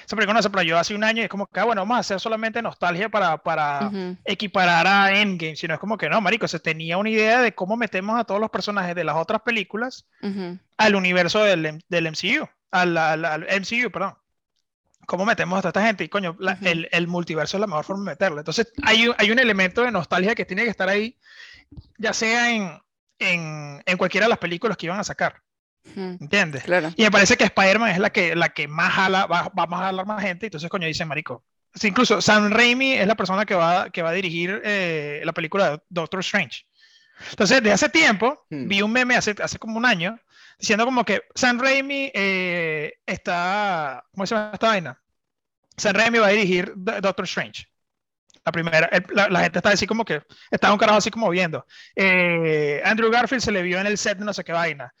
Esta 0.00 0.16
película 0.16 0.34
no 0.34 0.42
se 0.42 0.50
planeó 0.50 0.78
hace 0.78 0.94
un 0.94 1.02
año 1.04 1.22
y 1.22 1.24
es 1.24 1.28
como 1.30 1.46
que, 1.46 1.58
ah, 1.60 1.64
bueno, 1.64 1.82
vamos 1.82 1.96
a 1.96 2.00
hacer 2.00 2.20
solamente 2.20 2.62
nostalgia 2.62 3.08
para, 3.08 3.38
para 3.38 3.88
Ujú. 3.88 4.16
equiparar 4.24 4.86
a 4.86 5.20
Endgame, 5.20 5.56
sino 5.56 5.74
es 5.74 5.80
como 5.80 5.98
que 5.98 6.08
no, 6.08 6.20
marico, 6.20 6.46
se 6.48 6.60
tenía 6.60 6.98
una 6.98 7.10
idea 7.10 7.40
de 7.42 7.54
cómo 7.54 7.76
metemos 7.76 8.18
a 8.18 8.24
todos 8.24 8.40
los 8.40 8.50
personajes 8.50 8.94
de 8.94 9.04
las 9.04 9.16
otras 9.16 9.42
películas 9.42 10.06
Ujú. 10.22 10.58
al 10.76 10.94
universo 10.94 11.42
del, 11.42 11.82
del 11.88 12.06
MCU, 12.06 12.48
al, 12.70 12.96
al- 12.96 13.24
al 13.24 13.46
MCU, 13.48 13.90
perdón. 13.90 14.14
¿Cómo 15.06 15.24
metemos 15.26 15.58
a 15.58 15.62
toda 15.62 15.70
esta 15.70 15.84
gente? 15.86 16.04
Y 16.04 16.08
coño, 16.08 16.36
la- 16.38 16.52
Ujú. 16.52 16.66
el, 16.66 16.88
el 16.92 17.08
multiverso 17.08 17.56
es 17.56 17.60
la 17.60 17.66
mejor 17.66 17.84
forma 17.84 18.04
de 18.04 18.10
meterlo. 18.12 18.38
Entonces, 18.38 18.72
hay, 18.84 19.10
hay 19.18 19.30
un 19.32 19.38
elemento 19.40 19.82
de 19.82 19.90
nostalgia 19.90 20.36
que 20.36 20.44
tiene 20.44 20.62
que 20.62 20.70
estar 20.70 20.88
ahí, 20.88 21.18
ya 21.98 22.12
sea 22.12 22.52
en, 22.54 22.80
en, 23.18 23.82
en 23.84 23.96
cualquiera 23.98 24.26
de 24.26 24.30
las 24.30 24.38
películas 24.38 24.76
que 24.76 24.86
iban 24.86 25.00
a 25.00 25.04
sacar. 25.04 25.42
¿Entiendes? 25.94 26.64
Claro. 26.64 26.90
Y 26.96 27.02
me 27.02 27.10
parece 27.10 27.36
que 27.36 27.44
Spider-Man 27.44 27.90
es 27.90 27.98
la 27.98 28.10
que, 28.10 28.34
la 28.36 28.48
que 28.50 28.68
más 28.68 28.92
jala, 28.92 29.26
va, 29.26 29.50
va 29.58 29.66
más 29.66 29.80
a 29.80 29.84
jalar 29.86 30.06
más 30.06 30.22
gente. 30.22 30.46
Entonces, 30.46 30.70
coño, 30.70 30.86
dice 30.86 31.04
Marico. 31.04 31.44
Sí, 31.74 31.88
incluso 31.88 32.20
Sam 32.20 32.50
Raimi 32.50 32.92
es 32.94 33.06
la 33.06 33.14
persona 33.14 33.44
que 33.46 33.54
va, 33.54 33.90
que 33.90 34.02
va 34.02 34.10
a 34.10 34.12
dirigir 34.12 34.60
eh, 34.64 35.22
la 35.24 35.32
película 35.32 35.70
de 35.72 35.82
Doctor 35.88 36.20
Strange. 36.20 36.64
Entonces, 37.30 37.62
de 37.62 37.72
hace 37.72 37.88
tiempo, 37.88 38.46
Hmm. 38.50 38.68
vi 38.68 38.82
un 38.82 38.92
meme 38.92 39.16
hace, 39.16 39.34
hace 39.42 39.58
como 39.58 39.78
un 39.78 39.86
año 39.86 40.18
diciendo 40.58 40.84
como 40.84 41.04
que 41.04 41.22
Sam 41.34 41.58
Raimi 41.60 42.10
eh, 42.14 42.94
está. 43.06 44.04
¿Cómo 44.12 44.26
se 44.26 44.34
llama 44.34 44.50
esta 44.54 44.68
vaina? 44.68 45.02
Sam 45.76 45.94
Raimi 45.96 46.18
va 46.18 46.26
a 46.28 46.30
dirigir 46.30 46.72
Do- 46.76 47.00
Doctor 47.00 47.24
Strange. 47.24 47.66
La 48.44 48.52
primera, 48.52 48.86
el- 48.86 49.04
la, 49.14 49.28
la 49.28 49.40
gente 49.40 49.58
está 49.58 49.70
así 49.70 49.86
como 49.86 50.04
que 50.04 50.22
estaba 50.50 50.72
un 50.72 50.78
carajo 50.78 50.98
así 50.98 51.10
como 51.10 51.30
viendo. 51.30 51.64
Eh, 51.94 52.82
Andrew 52.84 53.10
Garfield 53.10 53.42
se 53.42 53.52
le 53.52 53.62
vio 53.62 53.78
en 53.80 53.86
el 53.86 53.96
set 53.98 54.18
de 54.18 54.24
no 54.24 54.32
sé 54.34 54.42
qué 54.44 54.52
vaina 54.52 54.92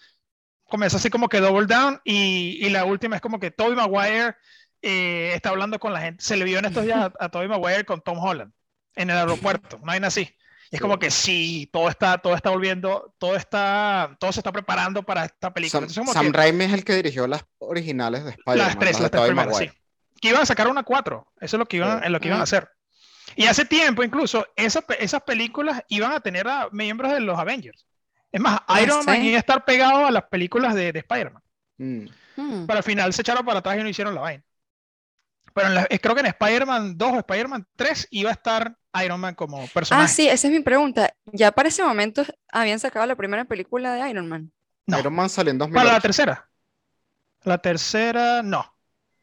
comienza 0.72 0.96
así 0.96 1.10
como 1.10 1.28
que 1.28 1.40
double 1.40 1.66
down 1.66 2.00
y, 2.02 2.58
y 2.66 2.70
la 2.70 2.86
última 2.86 3.14
es 3.16 3.22
como 3.22 3.38
que 3.38 3.50
Tobey 3.50 3.76
Maguire 3.76 4.34
eh, 4.80 5.32
está 5.34 5.50
hablando 5.50 5.78
con 5.78 5.92
la 5.92 6.00
gente. 6.00 6.24
Se 6.24 6.34
le 6.34 6.44
vio 6.46 6.58
en 6.58 6.64
estos 6.64 6.84
días 6.84 6.98
a, 6.98 7.12
a 7.20 7.28
Tobey 7.28 7.46
Maguire 7.46 7.84
con 7.84 8.00
Tom 8.00 8.18
Holland 8.18 8.52
en 8.96 9.10
el 9.10 9.16
aeropuerto, 9.18 9.78
no 9.84 9.92
hay 9.92 10.00
nada 10.00 10.08
así. 10.08 10.34
Y 10.70 10.76
es 10.76 10.80
como 10.80 10.98
que 10.98 11.10
sí, 11.10 11.68
todo 11.70 11.90
está, 11.90 12.16
todo 12.16 12.34
está 12.34 12.48
volviendo, 12.48 13.14
todo 13.18 13.36
está, 13.36 14.16
todo 14.18 14.32
se 14.32 14.40
está 14.40 14.50
preparando 14.50 15.02
para 15.02 15.26
esta 15.26 15.52
película. 15.52 15.86
Sam, 15.90 16.06
Sam 16.06 16.32
Raimi 16.32 16.64
es 16.64 16.72
el 16.72 16.84
que 16.84 16.94
dirigió 16.94 17.26
las 17.26 17.44
originales 17.58 18.24
de 18.24 18.30
Spider-Man, 18.30 18.66
las 18.66 18.78
tres, 18.78 18.98
las 18.98 19.10
tres 19.10 19.24
primeras, 19.24 19.58
sí. 19.58 19.70
Que 20.20 20.28
iban 20.28 20.40
a 20.40 20.46
sacar 20.46 20.68
una 20.68 20.82
cuatro, 20.82 21.30
eso 21.38 21.56
es 21.56 21.58
lo 21.58 21.66
que 21.66 21.76
iban, 21.76 21.98
Sí. 21.98 22.04
es 22.06 22.10
lo 22.10 22.20
que 22.20 22.28
iban 22.28 22.40
a 22.40 22.44
hacer. 22.44 22.70
Y 23.36 23.44
hace 23.46 23.66
tiempo 23.66 24.02
incluso 24.02 24.46
esas, 24.56 24.84
esas 24.98 25.22
películas 25.22 25.82
iban 25.88 26.12
a 26.12 26.20
tener 26.20 26.48
a 26.48 26.68
miembros 26.72 27.12
de 27.12 27.20
los 27.20 27.38
Avengers. 27.38 27.86
Es 28.32 28.40
más, 28.40 28.60
Ah, 28.66 28.80
Iron 28.80 29.04
Man 29.04 29.22
iba 29.22 29.36
a 29.36 29.40
estar 29.40 29.64
pegado 29.64 30.06
a 30.06 30.10
las 30.10 30.24
películas 30.24 30.74
de, 30.74 30.90
de 30.92 30.98
Spider-Man. 31.00 31.42
Mm. 31.78 32.06
Mm. 32.36 32.66
Pero 32.66 32.76
al 32.78 32.82
final 32.82 33.12
se 33.12 33.20
echaron 33.22 33.44
para 33.44 33.58
atrás 33.60 33.76
y 33.78 33.82
no 33.82 33.88
hicieron 33.88 34.14
la 34.14 34.22
vaina. 34.22 34.42
Pero 35.54 35.66
en 35.68 35.74
la- 35.74 35.86
eh, 35.90 35.98
creo 36.00 36.14
que 36.14 36.20
en 36.22 36.26
Spider-Man 36.28 36.96
2 36.96 37.12
o 37.12 37.18
Spider-Man 37.18 37.66
3 37.76 38.08
iba 38.10 38.30
a 38.30 38.32
estar 38.32 38.74
Iron 39.04 39.20
Man 39.20 39.34
como 39.34 39.62
Ah, 39.62 39.66
personaje. 39.72 40.08
sí, 40.08 40.28
esa 40.28 40.46
es 40.48 40.52
mi 40.52 40.60
pregunta. 40.60 41.12
Ya 41.26 41.52
para 41.52 41.68
ese 41.68 41.82
momento 41.84 42.24
habían 42.50 42.78
sacado 42.80 43.04
la 43.06 43.16
primera 43.16 43.44
película 43.44 43.92
de 43.94 44.08
Iron 44.10 44.28
Man. 44.28 44.50
No. 44.86 44.98
Iron 44.98 45.14
Man 45.14 45.28
salió 45.28 45.50
en 45.52 45.58
Para 45.58 45.70
la 45.70 45.82
2008. 45.82 46.02
tercera. 46.02 46.48
La 47.44 47.58
tercera, 47.58 48.42
no. 48.42 48.64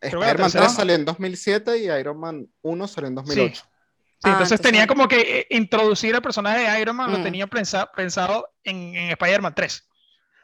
Spider-Man 0.02 0.36
tercera 0.38 0.50
3 0.66 0.72
no. 0.72 0.76
salió 0.78 0.96
en 0.96 1.06
2007 1.06 1.78
y 1.80 1.86
Iron 1.90 2.20
Man 2.20 2.48
1 2.62 2.88
salió 2.88 3.08
en 3.08 3.16
2008. 3.16 3.56
Sí, 3.64 3.70
Ah, 4.24 4.32
entonces 4.32 4.52
entonces 4.54 4.62
tenía 4.62 4.86
como 4.88 5.08
que 5.08 5.40
eh, 5.40 5.48
introducir 5.52 6.14
el 6.14 6.22
personaje 6.22 6.60
de 6.70 6.82
Iron 6.82 6.96
Man, 6.96 7.12
lo 7.12 7.20
Mm. 7.20 7.24
tenía 7.24 7.48
pensa- 7.48 7.90
pensado 7.96 8.54
en, 8.64 8.96
en 8.96 9.12
Spider-Man 9.12 9.54
3. 9.56 9.86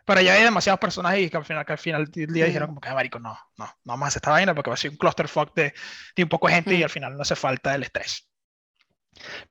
Pero 0.05 0.21
ya 0.21 0.33
hay 0.33 0.43
demasiados 0.43 0.79
personajes 0.79 1.19
y 1.21 1.29
que 1.29 1.37
al 1.37 1.43
final, 1.45 1.65
que 1.65 1.71
al 1.73 1.77
final 1.79 2.05
del 2.05 2.31
día 2.31 2.45
Mm. 2.45 2.47
dijeron 2.47 2.67
como 2.69 2.79
que, 2.81 2.89
"Ah, 2.89 2.93
marico, 2.93 3.19
no, 3.19 3.37
no, 3.57 3.65
no 3.65 3.73
vamos 3.83 4.05
a 4.05 4.07
hacer 4.07 4.19
esta 4.19 4.31
vaina 4.31 4.53
porque 4.55 4.69
va 4.69 4.75
a 4.75 4.77
ser 4.77 4.91
un 4.91 4.97
clusterfuck 4.97 5.53
de, 5.55 5.73
de 6.15 6.23
un 6.23 6.29
poco 6.29 6.47
de 6.47 6.53
gente 6.53 6.73
y 6.75 6.79
Mm. 6.79 6.83
al 6.83 6.89
final 6.89 7.15
no 7.15 7.21
hace 7.23 7.35
falta 7.35 7.73
el 7.75 7.83
estrés. 7.83 8.29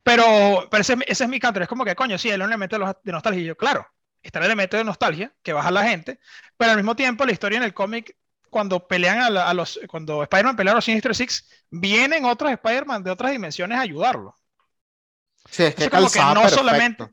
Pero, 0.02 0.68
pero 0.70 0.80
ese, 0.80 0.96
ese 1.06 1.24
es 1.24 1.30
mi 1.30 1.40
counter, 1.40 1.62
es 1.62 1.68
como 1.68 1.84
que, 1.84 1.94
coño, 1.94 2.18
sí, 2.18 2.30
el 2.30 2.42
elemento 2.42 2.76
de 2.78 3.12
nostalgia. 3.12 3.42
Y 3.42 3.46
yo, 3.46 3.56
claro, 3.56 3.86
está 4.22 4.38
el 4.38 4.46
elemento 4.46 4.76
de 4.76 4.84
nostalgia 4.84 5.32
que 5.42 5.52
baja 5.52 5.70
la 5.70 5.84
gente, 5.84 6.18
pero 6.56 6.70
al 6.72 6.76
mismo 6.76 6.94
tiempo 6.96 7.24
la 7.24 7.32
historia 7.32 7.58
en 7.58 7.64
el 7.64 7.74
cómic, 7.74 8.16
cuando 8.54 8.86
pelean 8.86 9.18
a, 9.20 9.30
la- 9.30 9.48
a 9.50 9.52
los, 9.52 9.80
cuando 9.88 10.22
Spider-Man 10.22 10.54
pelea 10.54 10.72
a 10.72 10.76
los 10.76 10.84
Sinister 10.84 11.12
Six, 11.12 11.48
vienen 11.72 12.24
otros 12.24 12.52
Spider-Man 12.52 13.02
de 13.02 13.10
otras 13.10 13.32
dimensiones 13.32 13.76
a 13.76 13.80
ayudarlo. 13.80 14.36
Sí, 15.50 15.64
es 15.64 15.74
que 15.74 15.84
Entonces, 15.84 15.90
como 15.90 16.10
que 16.12 16.34
no 16.34 16.40
perfecto. 16.42 16.54
solamente- 16.56 17.04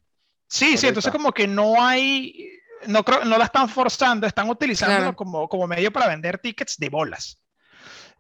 Sí, 0.47 0.77
sí, 0.77 0.85
entonces 0.87 1.11
como 1.11 1.31
que 1.31 1.47
no 1.47 1.81
hay, 1.83 2.47
no 2.85 3.03
creo, 3.03 3.25
no 3.25 3.39
la 3.39 3.45
están 3.45 3.67
forzando, 3.69 4.27
están 4.27 4.49
utilizándolo 4.51 4.99
Claro. 5.01 5.15
como, 5.15 5.49
como 5.49 5.65
medio 5.65 5.91
para 5.91 6.07
vender 6.07 6.37
tickets 6.37 6.77
de 6.77 6.89
bolas. 6.89 7.41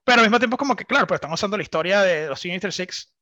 Pero 0.03 0.21
al 0.21 0.25
mismo 0.25 0.39
tiempo 0.39 0.55
es 0.55 0.59
como 0.59 0.75
que, 0.75 0.85
claro, 0.85 1.05
pero 1.05 1.15
están 1.17 1.31
usando 1.31 1.57
la 1.57 1.63
historia 1.63 2.01
de 2.01 2.27
los 2.27 2.39
Sinister 2.39 2.73
Six 2.73 3.13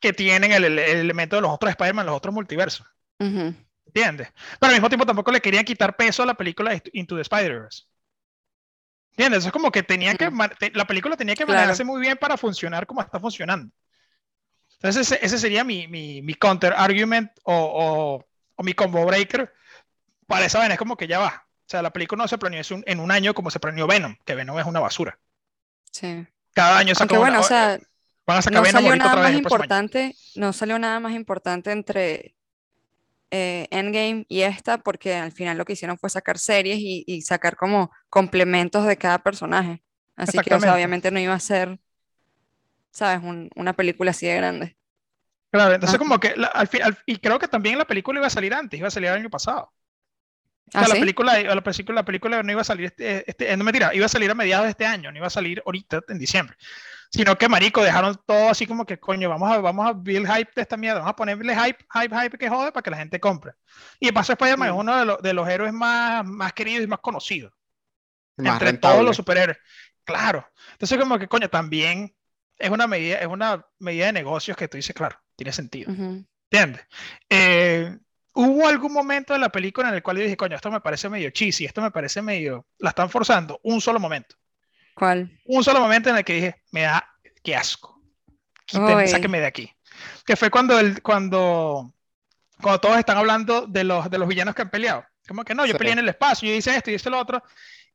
que 0.00 0.14
tienen 0.14 0.52
el, 0.52 0.64
el- 0.64 0.78
el 0.78 0.96
elemento 0.98 1.36
de 1.36 1.42
los 1.42 1.50
otros 1.50 1.68
Spider-Man, 1.72 2.06
los 2.06 2.16
otros 2.16 2.32
multiversos. 2.34 2.86
Ujú. 3.18 3.54
¿Entiendes? 3.84 4.28
Pero 4.58 4.70
al 4.70 4.76
mismo 4.76 4.88
tiempo 4.88 5.04
tampoco 5.04 5.30
le 5.30 5.42
querían 5.42 5.64
quitar 5.64 5.94
peso 5.94 6.22
a 6.22 6.26
la 6.26 6.34
película 6.34 6.80
Into 6.94 7.16
the 7.16 7.22
Spider-Verse. 7.22 7.82
¿Entiendes? 9.20 9.44
Es 9.44 9.52
como 9.52 9.70
que 9.70 9.82
tenía 9.82 10.14
que, 10.14 10.30
la 10.72 10.86
película 10.86 11.14
tenía 11.14 11.34
que 11.34 11.44
Claro. 11.44 11.58
manejarse 11.58 11.84
muy 11.84 12.00
bien 12.00 12.16
para 12.16 12.38
funcionar 12.38 12.86
como 12.86 13.02
está 13.02 13.20
funcionando. 13.20 13.70
Entonces 14.76 15.12
ese, 15.12 15.24
ese 15.26 15.38
sería 15.38 15.62
mi, 15.62 15.86
mi, 15.88 16.22
mi 16.22 16.32
counter 16.34 16.72
argument 16.74 17.30
o, 17.42 17.54
o, 17.54 18.26
o, 18.56 18.62
mi 18.62 18.72
combo 18.72 19.04
breaker 19.04 19.52
para 20.26 20.46
esa 20.46 20.58
vaina. 20.58 20.74
Es 20.74 20.78
como 20.78 20.96
que 20.96 21.06
ya 21.06 21.18
va. 21.18 21.46
O 21.46 21.68
sea, 21.70 21.82
la 21.82 21.92
película 21.92 22.22
no 22.24 22.28
se 22.28 22.38
planeó 22.38 22.62
en 22.86 23.00
un 23.00 23.10
año 23.10 23.34
como 23.34 23.50
se 23.50 23.60
planeó 23.60 23.86
Venom, 23.86 24.16
que 24.24 24.34
Venom 24.34 24.58
es 24.58 24.64
una 24.66 24.80
basura. 24.80 25.18
Sí. 25.92 26.26
Cada 26.54 26.78
año 26.78 26.94
saca 26.94 27.18
bueno, 27.18 27.38
una, 27.38 27.40
o 27.40 27.42
sea, 27.42 27.78
van 28.26 28.38
a 28.38 28.42
sacar 28.42 28.62
no 28.62 28.62
Venom 28.62 28.84
salió 28.84 28.96
nada 28.96 29.14
otra 29.14 29.16
más 29.16 29.24
vez 29.24 29.34
año. 29.34 29.38
importante, 29.38 30.16
no 30.34 30.52
salió 30.54 30.78
nada 30.78 30.98
más 31.00 31.12
importante 31.12 31.72
entre 31.72 32.36
eh, 33.30 33.68
Endgame 33.70 34.24
y 34.28 34.42
esta, 34.42 34.78
porque 34.78 35.14
al 35.14 35.32
final 35.32 35.58
lo 35.58 35.64
que 35.64 35.74
hicieron 35.74 35.98
fue 35.98 36.10
sacar 36.10 36.38
series 36.38 36.78
y, 36.78 37.04
y 37.06 37.22
sacar 37.22 37.56
como 37.56 37.90
complementos 38.08 38.86
de 38.86 38.96
cada 38.96 39.18
personaje. 39.22 39.82
Así 40.16 40.32
que, 40.32 40.38
o 40.40 40.42
sea, 40.42 40.56
Exactamente. 40.56 40.74
obviamente 40.76 41.10
no 41.10 41.20
iba 41.20 41.34
a 41.34 41.40
ser, 41.40 41.78
¿sabes? 42.90 43.22
Un- 43.22 43.50
una 43.56 43.72
película 43.74 44.10
así 44.10 44.26
de 44.26 44.36
grande. 44.36 44.76
Claro, 45.50 45.74
entonces 45.74 45.96
Ah. 45.96 45.98
como 45.98 46.20
que 46.20 46.36
la- 46.36 46.48
al 46.48 46.68
fin, 46.68 46.82
al- 46.82 46.98
y 47.06 47.16
creo 47.18 47.38
que 47.38 47.48
también 47.48 47.78
la 47.78 47.86
película 47.86 48.18
iba 48.18 48.26
a 48.26 48.30
salir 48.30 48.54
antes, 48.54 48.78
iba 48.78 48.88
a 48.88 48.90
salir 48.90 49.08
el 49.10 49.16
año 49.16 49.30
pasado. 49.30 49.72
O 50.68 50.72
sea, 50.72 50.82
¿Ah, 50.82 50.88
la 50.88 50.94
sí? 50.94 51.00
película, 51.00 51.40
la 51.42 51.62
película, 51.62 51.94
la 51.96 52.04
película 52.04 52.42
no 52.44 52.52
iba 52.52 52.60
a 52.60 52.64
salir 52.64 52.86
este, 52.86 53.28
este, 53.28 53.50
eh, 53.52 53.56
no 53.56 53.64
mentira, 53.64 53.92
iba 53.94 54.06
a 54.06 54.08
salir 54.08 54.30
a 54.30 54.34
mediados 54.34 54.64
de 54.66 54.70
este 54.70 54.86
año, 54.86 55.10
no 55.10 55.18
iba 55.18 55.26
a 55.26 55.30
salir 55.30 55.62
ahorita 55.66 56.00
en 56.08 56.18
diciembre. 56.18 56.56
Sino 57.12 57.36
que 57.36 57.48
marico, 57.48 57.82
dejaron 57.82 58.16
todo 58.24 58.48
así 58.50 58.66
como 58.66 58.86
que 58.86 59.00
coño, 59.00 59.28
vamos 59.28 59.50
a, 59.50 59.58
vamos 59.60 59.86
a 59.86 59.92
build 59.92 60.26
hype 60.32 60.52
de 60.54 60.62
esta 60.62 60.76
mierda, 60.76 61.00
vamos 61.00 61.10
a 61.12 61.16
ponerle 61.16 61.54
hype, 61.56 61.84
hype, 61.92 62.16
hype 62.16 62.38
que 62.38 62.48
jode 62.48 62.70
para 62.70 62.82
que 62.82 62.90
la 62.90 62.98
gente 62.98 63.18
compre. 63.18 63.52
Y 63.98 64.06
de 64.06 64.12
paso 64.12 64.32
Spider-Man 64.32 64.68
es 64.68 64.74
Mm. 64.74 64.78
uno 64.78 64.96
de, 64.98 65.04
los- 65.04 65.22
de 65.22 65.32
los 65.34 65.48
héroes 65.48 65.72
más, 65.72 66.24
más 66.24 66.52
queridos 66.52 66.84
y 66.84 66.86
más 66.86 67.00
conocidos 67.00 67.52
Más 68.36 68.52
entre 68.54 68.66
rentable. 68.70 68.94
todos 68.94 69.06
los 69.06 69.16
superhéroes. 69.16 69.58
Claro. 70.04 70.46
Entonces 70.72 70.98
como 70.98 71.18
que 71.18 71.26
coño, 71.28 71.48
también 71.50 72.14
es 72.58 72.70
una 72.70 72.86
medida, 72.86 73.16
es 73.18 73.26
una 73.26 73.66
medida 73.80 74.06
de 74.06 74.12
negocios 74.12 74.56
que 74.56 74.68
tú 74.68 74.76
dices, 74.76 74.94
claro, 74.94 75.18
tiene 75.36 75.52
sentido. 75.52 75.92
Ujú. 75.92 76.24
¿Entiendes? 76.50 76.86
Eh, 77.28 77.98
hubo 78.34 78.68
algún 78.68 78.92
momento 78.92 79.32
de 79.32 79.38
la 79.40 79.48
película 79.50 79.88
en 79.88 79.94
el 79.94 80.02
cual 80.02 80.16
yo 80.18 80.22
dije, 80.24 80.36
coño, 80.36 80.54
esto 80.56 80.70
me 80.70 80.80
parece 80.80 81.08
medio 81.08 81.30
cheesy, 81.30 81.64
esto 81.64 81.80
me 81.82 81.90
parece 81.90 82.22
medio, 82.22 82.66
la 82.78 82.90
están 82.90 83.10
forzando, 83.10 83.58
un 83.64 83.80
solo 83.80 83.98
momento, 84.00 84.36
¿Cuál? 85.00 85.40
un 85.46 85.64
solo 85.64 85.80
momento 85.80 86.10
en 86.10 86.16
el 86.18 86.24
que 86.24 86.34
dije, 86.34 86.62
me 86.72 86.82
da, 86.82 87.08
qué 87.42 87.56
asco, 87.56 88.00
Uy. 88.74 89.08
sáquenme 89.08 89.40
de 89.40 89.46
aquí. 89.46 89.72
Que 90.26 90.36
fue 90.36 90.50
cuando, 90.50 90.78
el, 90.78 91.00
cuando, 91.02 91.92
cuando 92.60 92.80
todos 92.80 92.98
están 92.98 93.16
hablando 93.16 93.66
de 93.66 93.82
los, 93.82 94.08
de 94.10 94.18
los 94.18 94.28
villanos 94.28 94.54
que 94.54 94.62
han 94.62 94.70
peleado. 94.70 95.04
Como 95.26 95.42
que 95.44 95.54
no, 95.54 95.64
yo 95.66 95.72
Sí. 95.72 95.78
peleé 95.78 95.94
en 95.94 95.98
el 96.00 96.08
espacio, 96.10 96.48
yo 96.48 96.54
hice 96.54 96.76
esto 96.76 96.90
y 96.90 96.94
hice 96.94 97.08
lo 97.10 97.18
otro. 97.18 97.42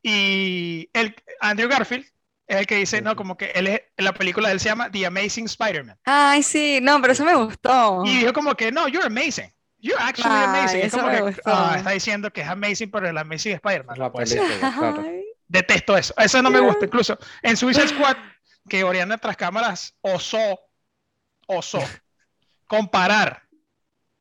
Y 0.01 0.89
el, 0.93 1.15
Andrew 1.39 1.69
Garfield 1.69 2.05
es 2.47 2.57
el 2.57 2.67
que 2.67 2.75
dice, 2.75 2.97
Sí, 2.97 3.03
no, 3.03 3.15
como 3.15 3.37
que 3.37 3.51
él 3.55 3.67
es, 3.67 3.81
en 3.97 4.05
la 4.05 4.13
película 4.13 4.47
de 4.49 4.53
él 4.55 4.59
se 4.59 4.69
llama 4.69 4.91
The 4.91 5.05
Amazing 5.05 5.45
Spider-Man. 5.45 5.97
Ay, 6.05 6.43
sí, 6.43 6.79
no, 6.81 6.99
pero 7.01 7.13
eso 7.13 7.23
me 7.25 7.35
gustó. 7.35 8.03
Y 8.05 8.17
dijo 8.19 8.33
como 8.33 8.55
que, 8.55 8.71
no, 8.71 8.87
you're 8.87 9.05
amazing. 9.07 9.51
You're 9.79 10.01
actually 10.01 10.35
Ay, 10.35 10.45
amazing. 10.45 10.79
Es 10.81 10.85
eso 10.87 10.97
como 10.97 11.09
me 11.09 11.15
que 11.17 11.21
gustó. 11.23 11.41
ah, 11.45 11.75
está 11.77 11.91
diciendo 11.91 12.31
que 12.31 12.41
es 12.41 12.47
amazing, 12.47 12.89
pero 12.91 13.07
el 13.09 13.17
amazing 13.17 13.53
Spider-Man. 13.53 13.97
La 13.99 14.11
ser. 14.25 14.41
película, 14.41 14.73
claro. 14.77 15.05
Detesto 15.47 15.97
eso. 15.97 16.13
Eso 16.17 16.41
no 16.41 16.49
me 16.49 16.59
gusta. 16.59 16.85
Incluso 16.85 17.17
en 17.41 17.57
Suicide 17.57 17.89
Squad, 17.89 18.17
que 18.67 18.83
Oriana 18.83 19.17
tras 19.17 19.37
cámaras 19.37 19.95
osó, 20.01 20.59
osó 21.47 21.81
comparar 22.67 23.43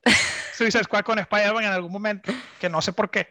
Suicide 0.55 0.85
Squad 0.85 1.05
con 1.05 1.19
Spider-Man 1.19 1.65
en 1.65 1.73
algún 1.73 1.93
momento, 1.93 2.33
que 2.61 2.69
no 2.69 2.83
sé 2.83 2.93
por 2.93 3.11
qué. 3.11 3.29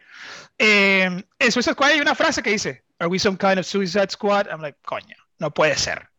Eh, 0.58 1.24
en 1.40 1.52
Suicide 1.52 1.74
Squad 1.74 1.92
hay 1.92 2.02
una 2.02 2.16
frase 2.16 2.42
que 2.42 2.50
dice, 2.50 2.84
¿Are 3.00 3.10
we 3.10 3.20
some 3.20 3.38
kind 3.38 3.60
of 3.60 3.66
Suicide 3.66 4.10
Squad? 4.10 4.48
I'm 4.48 4.62
like, 4.62 4.78
coño, 4.86 5.16
no 5.40 5.54
puede 5.54 5.78
ser. 5.78 6.10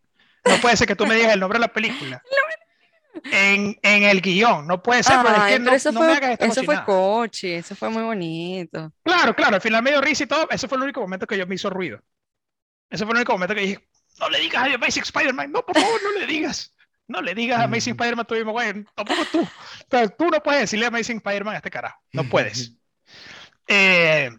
No 0.44 0.56
puede 0.60 0.76
ser 0.76 0.86
que 0.86 0.94
tú 0.94 1.06
me 1.06 1.14
digas 1.14 1.32
el 1.32 1.40
nombre 1.40 1.58
de 1.58 1.66
la 1.66 1.72
película. 1.72 2.22
En, 3.30 3.78
en 3.82 4.02
el 4.02 4.20
guion, 4.20 4.66
no 4.66 4.82
puede 4.82 5.02
ser, 5.02 5.16
pero 5.22 5.36
es 5.36 5.42
que 5.44 5.50
pero 5.52 5.64
no, 5.64 5.72
eso 5.72 5.92
no 5.92 6.00
me 6.00 6.06
fue, 6.06 6.16
hagas 6.16 6.30
esta 6.32 6.46
eso 6.46 6.54
fue 6.64 6.74
cochinada. 6.74 6.84
cochi, 6.86 7.52
eso 7.52 7.74
fue 7.76 7.88
muy 7.90 8.02
bonito. 8.02 8.92
Claro, 9.04 9.34
claro, 9.36 9.54
al 9.56 9.60
final 9.62 9.82
me 9.82 9.90
dio 9.90 10.00
risa 10.00 10.24
y 10.24 10.26
todo. 10.26 10.48
Ese 10.50 10.66
fue 10.68 10.76
el 10.78 10.84
único 10.84 11.00
momento 11.00 11.26
que 11.26 11.38
yo 11.38 11.46
me 11.46 11.54
hizo 11.54 11.70
ruido. 11.70 12.00
Ese 12.90 13.04
fue 13.04 13.12
el 13.12 13.18
único 13.18 13.32
momento 13.32 13.54
que 13.54 13.60
dije, 13.60 13.88
no 14.20 14.28
le 14.28 14.38
digas 14.40 14.62
a 14.62 14.74
Amazing 14.74 15.02
Spider-Man, 15.04 15.52
no, 15.52 15.64
por 15.64 15.78
favor, 15.78 16.00
no 16.02 16.18
le 16.18 16.26
digas. 16.26 16.74
No 17.06 17.20
le 17.20 17.34
digas 17.34 17.60
a 17.60 17.64
Amazing 17.64 17.92
Mm. 17.94 17.96
Spider-Man 18.00 18.20
a 18.20 18.26
Tobey 18.26 18.44
Maguire, 18.44 18.84
tampoco 18.94 19.24
tú. 19.30 19.40
O 19.42 19.48
sea, 19.90 20.08
tú 20.08 20.24
no 20.30 20.42
puedes 20.42 20.62
decirle 20.62 20.86
Amazing 20.86 21.18
Spider-Man 21.18 21.54
a 21.54 21.58
este 21.58 21.70
carajo, 21.70 22.00
no 22.12 22.24
puedes. 22.24 22.72
Eh, 23.68 24.30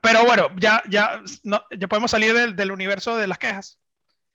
pero 0.00 0.24
bueno, 0.24 0.48
ya, 0.56 0.82
ya, 0.88 1.22
no, 1.42 1.64
ya 1.76 1.88
podemos 1.88 2.10
salir 2.10 2.34
del, 2.34 2.54
del 2.54 2.70
universo 2.70 3.16
de 3.16 3.26
las 3.26 3.38
quejas. 3.38 3.78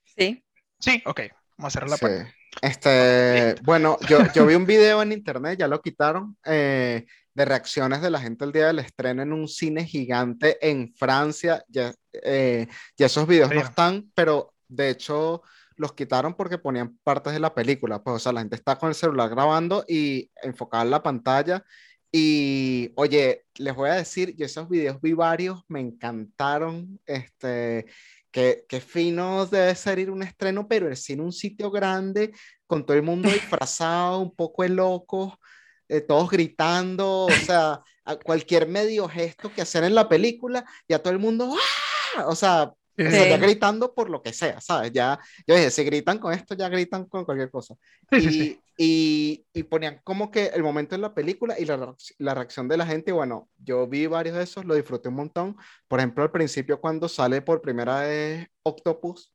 Sí. 0.04 0.44
Sí, 0.78 1.02
ok, 1.06 1.20
vamos 1.56 1.70
a 1.70 1.74
cerrar 1.74 1.90
la 1.90 1.96
Sí. 1.96 2.00
puerta. 2.00 2.34
Este, 2.62 3.54
bueno, 3.62 3.98
yo, 4.08 4.18
yo 4.34 4.46
vi 4.46 4.54
un 4.54 4.66
video 4.66 5.02
en 5.02 5.12
internet, 5.12 5.58
ya 5.58 5.68
lo 5.68 5.80
quitaron, 5.80 6.36
eh, 6.44 7.06
de 7.34 7.44
reacciones 7.44 8.00
de 8.00 8.10
la 8.10 8.20
gente 8.20 8.44
el 8.44 8.52
día 8.52 8.68
del 8.68 8.78
estreno 8.78 9.22
en 9.22 9.32
un 9.32 9.46
cine 9.46 9.84
gigante 9.84 10.56
en 10.66 10.94
Francia. 10.94 11.62
Ya, 11.68 11.94
eh, 12.12 12.66
ya 12.96 13.06
esos 13.06 13.26
videos 13.26 13.52
no 13.52 13.60
están, 13.60 14.10
pero 14.14 14.54
de 14.68 14.90
hecho 14.90 15.42
los 15.76 15.92
quitaron 15.92 16.34
porque 16.34 16.58
ponían 16.58 16.98
partes 17.04 17.34
de 17.34 17.40
la 17.40 17.54
película. 17.54 18.02
Pues, 18.02 18.16
o 18.16 18.18
sea, 18.18 18.32
la 18.32 18.40
gente 18.40 18.56
está 18.56 18.76
con 18.78 18.88
el 18.88 18.94
celular 18.94 19.28
grabando 19.28 19.84
y 19.86 20.30
enfocada 20.42 20.84
en 20.84 20.90
la 20.90 21.02
pantalla. 21.02 21.62
Y 22.10 22.92
oye, 22.96 23.44
les 23.56 23.74
voy 23.74 23.90
a 23.90 23.94
decir, 23.94 24.34
yo 24.36 24.46
esos 24.46 24.68
videos 24.70 25.00
vi 25.02 25.12
varios, 25.12 25.62
me 25.68 25.80
encantaron. 25.80 26.98
Este, 27.04 27.84
Qué, 28.36 28.66
qué 28.68 28.82
fino 28.82 29.46
debe 29.46 29.74
ser 29.74 29.98
ir 29.98 30.10
a 30.10 30.12
un 30.12 30.22
estreno, 30.22 30.68
pero 30.68 30.88
el 30.88 30.96
cine 30.98 31.22
un 31.22 31.32
sitio 31.32 31.70
grande, 31.70 32.34
con 32.66 32.84
todo 32.84 32.94
el 32.94 33.02
mundo 33.02 33.30
disfrazado, 33.32 34.18
un 34.20 34.36
poco 34.36 34.62
de 34.62 34.68
locos, 34.68 35.32
eh, 35.88 36.02
todos 36.02 36.28
gritando, 36.28 37.24
o 37.24 37.30
sea, 37.30 37.80
a 38.04 38.16
cualquier 38.16 38.68
medio 38.68 39.08
gesto 39.08 39.50
que 39.54 39.62
hacer 39.62 39.84
en 39.84 39.94
la 39.94 40.06
película, 40.10 40.66
ya 40.86 40.98
todo 40.98 41.14
el 41.14 41.18
mundo, 41.18 41.50
¡ah! 42.18 42.26
O 42.26 42.34
sea, 42.36 42.74
Sí, 42.96 43.04
o 43.04 43.10
sí, 43.10 43.12
sea, 43.12 43.26
ya 43.26 43.36
gritando 43.38 43.94
por 43.94 44.10
lo 44.10 44.22
que 44.22 44.32
sea, 44.32 44.60
¿sabes? 44.60 44.92
Ya, 44.92 45.18
yo 45.46 45.54
dije, 45.54 45.70
si 45.70 45.84
gritan 45.84 46.18
con 46.18 46.32
esto, 46.32 46.54
ya 46.54 46.68
gritan 46.68 47.06
con 47.06 47.24
cualquier 47.24 47.50
cosa. 47.50 47.74
sí, 48.10 48.20
Y, 48.20 48.30
sí. 48.32 48.62
y, 48.76 49.46
y 49.52 49.62
ponían 49.64 50.00
como 50.04 50.30
que 50.30 50.46
el 50.46 50.62
momento 50.62 50.94
en 50.94 51.02
la 51.02 51.14
película 51.14 51.58
y 51.58 51.64
la, 51.66 51.94
la 52.18 52.34
reacción 52.34 52.68
de 52.68 52.76
la 52.76 52.86
gente. 52.86 53.10
Y 53.10 53.14
bueno, 53.14 53.48
yo 53.58 53.86
vi 53.86 54.06
varios 54.06 54.36
de 54.36 54.42
esos, 54.44 54.64
lo 54.64 54.74
disfruté 54.74 55.08
un 55.08 55.16
montón. 55.16 55.56
Por 55.88 56.00
ejemplo, 56.00 56.22
al 56.24 56.30
principio, 56.32 56.80
cuando 56.80 57.08
sale 57.08 57.42
por 57.42 57.62
primera 57.62 58.00
vez 58.00 58.48
Octopus, 58.62 59.32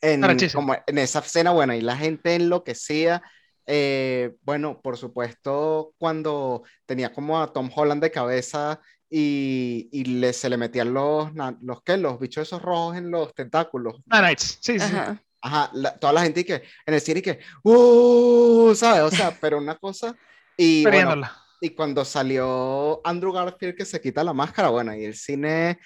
en, 0.00 0.48
como 0.52 0.74
en 0.86 0.98
esa 0.98 1.20
escena, 1.20 1.52
bueno, 1.52 1.74
y 1.74 1.80
la 1.80 1.96
gente 1.96 2.34
enloquecía. 2.34 3.22
Eh, 3.68 4.36
bueno, 4.42 4.80
por 4.80 4.96
supuesto, 4.96 5.92
cuando 5.98 6.62
tenía 6.86 7.12
como 7.12 7.40
a 7.42 7.52
Tom 7.52 7.68
Holland 7.74 8.02
de 8.02 8.10
cabeza 8.12 8.80
y, 9.10 9.88
y 9.92 10.04
le, 10.04 10.32
se 10.32 10.48
le 10.48 10.56
metían 10.56 10.92
los, 10.92 11.30
los, 11.62 11.82
¿qué? 11.82 11.96
los 11.96 12.18
bichos 12.18 12.46
esos 12.48 12.60
rojos 12.62 12.96
en 12.96 13.10
los 13.10 13.34
tentáculos. 13.34 13.96
Nanites, 14.06 14.58
sí, 14.60 14.78
sí, 14.78 14.80
sí. 14.80 14.96
Ajá. 14.96 15.22
Ajá, 15.42 15.70
la- 15.74 15.96
toda 15.96 16.12
la 16.12 16.22
gente 16.22 16.44
que 16.44 16.54
en 16.86 16.94
el 16.94 17.00
cine 17.00 17.22
que, 17.22 17.38
¡uh! 17.62 18.74
¿Sabes? 18.74 19.02
O 19.02 19.10
sea, 19.16 19.30
pero 19.40 19.58
una 19.58 19.76
cosa. 19.76 20.16
Y, 20.56 20.82
bueno, 20.82 20.90
Perdiéndola. 20.98 21.36
y 21.60 21.70
cuando 21.70 22.04
salió 22.04 23.00
Andrew 23.04 23.32
Garfield 23.32 23.76
que 23.76 23.84
se 23.84 24.00
quita 24.00 24.24
la 24.24 24.32
máscara, 24.32 24.70
bueno, 24.70 24.94
y 24.96 25.04
el 25.04 25.14
cine, 25.14 25.78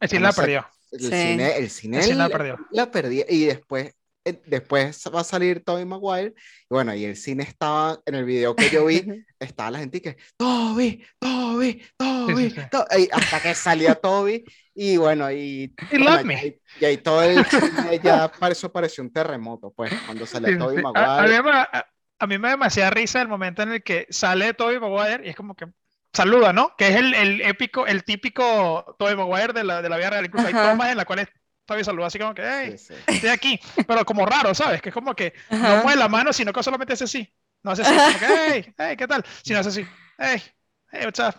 El 0.00 0.08
cine 0.08 0.20
no 0.20 0.26
la 0.28 0.32
sé, 0.32 0.40
perdió. 0.40 0.66
el 0.92 1.00
Sí. 1.00 1.06
cine, 1.10 1.56
el 1.58 1.70
cine 1.70 1.96
El 1.98 2.02
cine 2.04 2.14
la 2.16 2.28
la, 2.28 2.32
perdió. 2.38 2.58
la 2.70 2.90
perdí. 2.90 3.24
Y 3.28 3.44
después, 3.46 3.92
después 4.24 5.02
va 5.14 5.20
a 5.20 5.24
salir 5.24 5.64
Tobey 5.64 5.84
Maguire. 5.84 6.34
Y 6.36 6.66
bueno, 6.70 6.94
y 6.94 7.04
el 7.04 7.16
cine 7.16 7.42
estaba, 7.44 7.98
en 8.06 8.14
el 8.14 8.24
video 8.24 8.54
que 8.54 8.70
yo 8.70 8.86
vi, 8.86 9.02
estaba 9.40 9.70
la 9.70 9.78
gente 9.80 10.00
que, 10.00 10.16
Toby, 10.36 11.04
Toby, 11.18 11.82
Toby, 11.96 12.50
sí. 12.50 12.60
To-", 12.70 12.86
y 12.98 13.08
hasta 13.12 13.40
que 13.40 13.54
salía 13.54 13.94
Toby. 13.94 14.44
Y 14.74 14.96
bueno, 14.96 15.30
y, 15.30 15.74
bueno, 15.90 16.32
y 16.32 16.34
ahí- 16.34 16.60
y 16.80 16.84
ahí 16.84 16.96
todo 16.98 17.22
el 17.22 17.44
cine 17.44 18.00
ya 18.02 18.30
eso 18.50 18.72
pareció 18.72 19.04
un 19.04 19.12
terremoto, 19.12 19.72
pues, 19.72 19.92
cuando 20.06 20.26
sí, 20.26 20.38
Tobey 20.58 20.78
sí. 20.78 20.82
A, 20.94 21.18
a 21.18 21.22
mí 21.22 21.28
Maguire. 21.28 21.42
me, 21.42 21.50
a, 21.50 21.86
a 22.18 22.26
mí 22.26 22.38
me 22.38 22.48
da 22.48 22.50
demasiada 22.52 22.90
risa 22.90 23.20
el 23.20 23.28
momento 23.28 23.62
en 23.62 23.72
el 23.72 23.82
que 23.82 24.06
sale 24.10 24.54
Tobey 24.54 24.78
Maguire 24.80 25.26
y 25.26 25.30
es 25.30 25.36
como 25.36 25.54
que 25.54 25.66
saluda, 26.12 26.52
¿no? 26.52 26.74
Que 26.76 26.88
es 26.88 26.96
el, 26.96 27.14
el 27.14 27.40
épico, 27.42 27.86
el 27.86 28.04
típico 28.04 28.96
Tobey 28.98 29.16
Maguire 29.16 29.52
de 29.52 29.64
la, 29.64 29.82
de 29.82 29.88
la 29.88 29.96
vida 29.96 30.10
real. 30.10 30.24
Incluso 30.26 30.46
hay 30.46 30.52
tomas 30.54 30.90
en 30.90 30.96
las 30.96 31.06
cuales 31.06 31.28
Tobey 31.72 31.84
saluda 31.84 32.06
así 32.08 32.18
como 32.18 32.34
que, 32.34 32.42
hey, 32.44 32.74
Sí, 32.76 32.86
sí. 32.88 32.94
estoy 33.06 33.30
aquí. 33.30 33.60
Pero 33.86 34.04
como 34.04 34.26
raro, 34.26 34.54
¿sabes? 34.54 34.82
Que 34.82 34.90
es 34.90 34.94
como 34.94 35.14
que 35.14 35.32
no 35.50 35.56
Ajá. 35.56 35.82
mueve 35.82 35.98
la 35.98 36.08
mano, 36.08 36.32
sino 36.32 36.52
que 36.52 36.62
solamente 36.62 36.92
hace 36.92 37.04
así. 37.04 37.32
No 37.62 37.70
hace 37.70 37.82
así, 37.82 37.94
como 37.94 38.18
que, 38.18 38.26
hey, 38.26 38.74
hey, 38.76 38.96
¿qué 38.96 39.06
tal? 39.06 39.24
Sino 39.42 39.58
hace 39.60 39.68
así, 39.70 39.86
hey, 40.18 40.42
hey, 40.90 41.02
what's 41.04 41.18
up? 41.20 41.34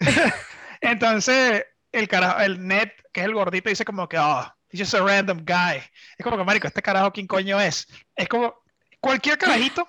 Entonces, 0.80 1.64
el 1.92 2.08
carajo, 2.08 2.40
el 2.40 2.66
Ned, 2.66 2.88
que 3.12 3.20
es 3.20 3.26
el 3.26 3.34
gordito, 3.34 3.68
dice 3.68 3.84
como 3.84 4.08
que, 4.08 4.18
oh, 4.18 4.44
he's 4.70 4.80
just 4.80 4.94
a 4.94 5.00
random 5.04 5.44
guy. 5.44 5.82
Es 6.18 6.24
como 6.24 6.36
que, 6.36 6.44
marico, 6.44 6.66
este 6.66 6.82
carajo, 6.82 7.12
¿quién 7.12 7.26
coño 7.26 7.60
es? 7.60 7.86
Es 8.14 8.28
como, 8.28 8.54
cualquier 9.00 9.38
carajito 9.38 9.86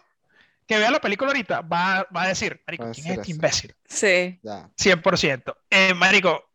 que 0.67 0.77
vea 0.77 0.91
la 0.91 0.99
película 0.99 1.29
ahorita 1.29 1.61
va, 1.61 2.05
va 2.15 2.23
a 2.23 2.27
decir, 2.27 2.61
marico, 2.67 2.91
¿quién 2.91 3.07
es 3.07 3.17
este 3.19 3.31
imbécil? 3.31 3.75
Sí. 3.87 4.39
Ya. 4.43 4.69
100%. 4.77 5.55
Eh, 5.69 5.93
marico, 5.93 6.46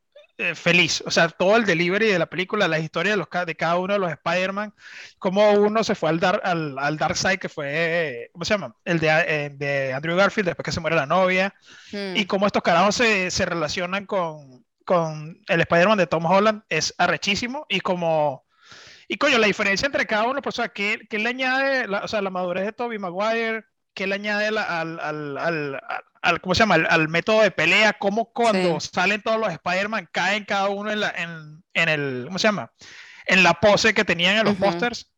eh, 0.51 0.55
feliz. 0.55 1.03
O 1.07 1.11
sea, 1.11 1.29
todo 1.29 1.57
el 1.57 1.65
delivery 1.65 2.07
de 2.09 2.19
la 2.19 2.27
película, 2.27 2.69
la 2.69 2.79
historia 2.79 3.13
de, 3.13 3.19
los, 3.19 3.29
de 3.47 3.57
cada 3.57 3.77
uno 3.79 3.93
de 3.95 3.99
los 4.01 4.11
Spider-Man, 4.13 4.75
cómo 5.19 5.53
uno 5.53 5.85
se 5.85 5.95
fue 5.95 6.11
al, 6.11 6.21
dar, 6.21 6.41
al, 6.45 6.79
al 6.79 6.99
Dark 6.99 7.17
Side, 7.17 7.39
que 7.39 7.49
fue, 7.49 8.31
¿cómo 8.33 8.45
se 8.45 8.55
llama? 8.55 8.77
El 8.85 8.99
de, 9.01 9.09
eh, 9.09 9.51
de 9.55 9.93
Andrew 9.95 10.17
Garfield, 10.17 10.49
después 10.49 10.65
que 10.65 10.73
se 10.73 10.81
muere 10.81 10.97
la 10.97 11.07
novia, 11.07 11.55
Mm. 11.93 12.17
y 12.17 12.27
cómo 12.27 12.47
estos 12.47 12.63
carajos 12.63 12.95
se, 12.97 13.31
se 13.31 13.45
relacionan 13.47 14.07
con, 14.07 14.65
con 14.85 15.39
el 15.49 15.61
Spider-Man 15.61 15.99
de 15.99 16.07
Tom 16.07 16.25
Holland 16.27 16.63
es 16.69 16.95
arrechísimo, 16.99 17.67
y 17.69 17.81
como... 17.81 18.47
Y 19.09 19.19
coño, 19.19 19.39
la 19.39 19.47
diferencia 19.47 19.87
entre 19.87 20.07
cada 20.07 20.25
uno, 20.25 20.41
pues, 20.41 20.59
o 20.59 20.63
sea, 20.63 20.69
¿qué, 20.71 21.01
qué 21.11 21.19
le 21.19 21.29
añade, 21.31 21.87
la, 21.87 22.05
o 22.05 22.09
sea, 22.09 22.23
la 22.23 22.31
madurez 22.31 22.65
de 22.65 22.73
Tobey 22.73 22.99
Maguire? 22.99 23.65
¿Qué 23.95 24.07
le 24.07 24.15
añade 24.15 24.47
al, 24.49 24.59
al, 24.59 24.99
al, 25.39 25.81
al- 26.23 26.41
¿cómo 26.41 26.55
se 26.55 26.61
llama? 26.61 26.77
Al, 26.77 27.09
método 27.09 27.43
de 27.43 27.51
pelea, 27.51 27.93
cómo 27.95 28.33
cuando 28.33 28.81
Sí. 28.81 28.89
salen 28.93 29.23
todos 29.23 29.39
los 29.39 29.51
Spider-Man 29.53 30.09
caen 30.13 30.45
cada 30.45 30.69
uno 30.69 30.91
en, 30.91 31.01
la, 31.01 31.11
en, 31.11 31.63
en 31.75 31.89
el, 31.89 32.25
¿cómo 32.27 32.39
se 32.39 32.49
llama? 32.49 32.73
En 33.27 33.43
la 33.43 33.55
pose 33.55 33.95
que 33.95 34.05
tenían 34.05 34.37
en 34.39 34.45
los 34.45 34.55
Ujú. 34.55 34.65
pósters. 34.65 35.09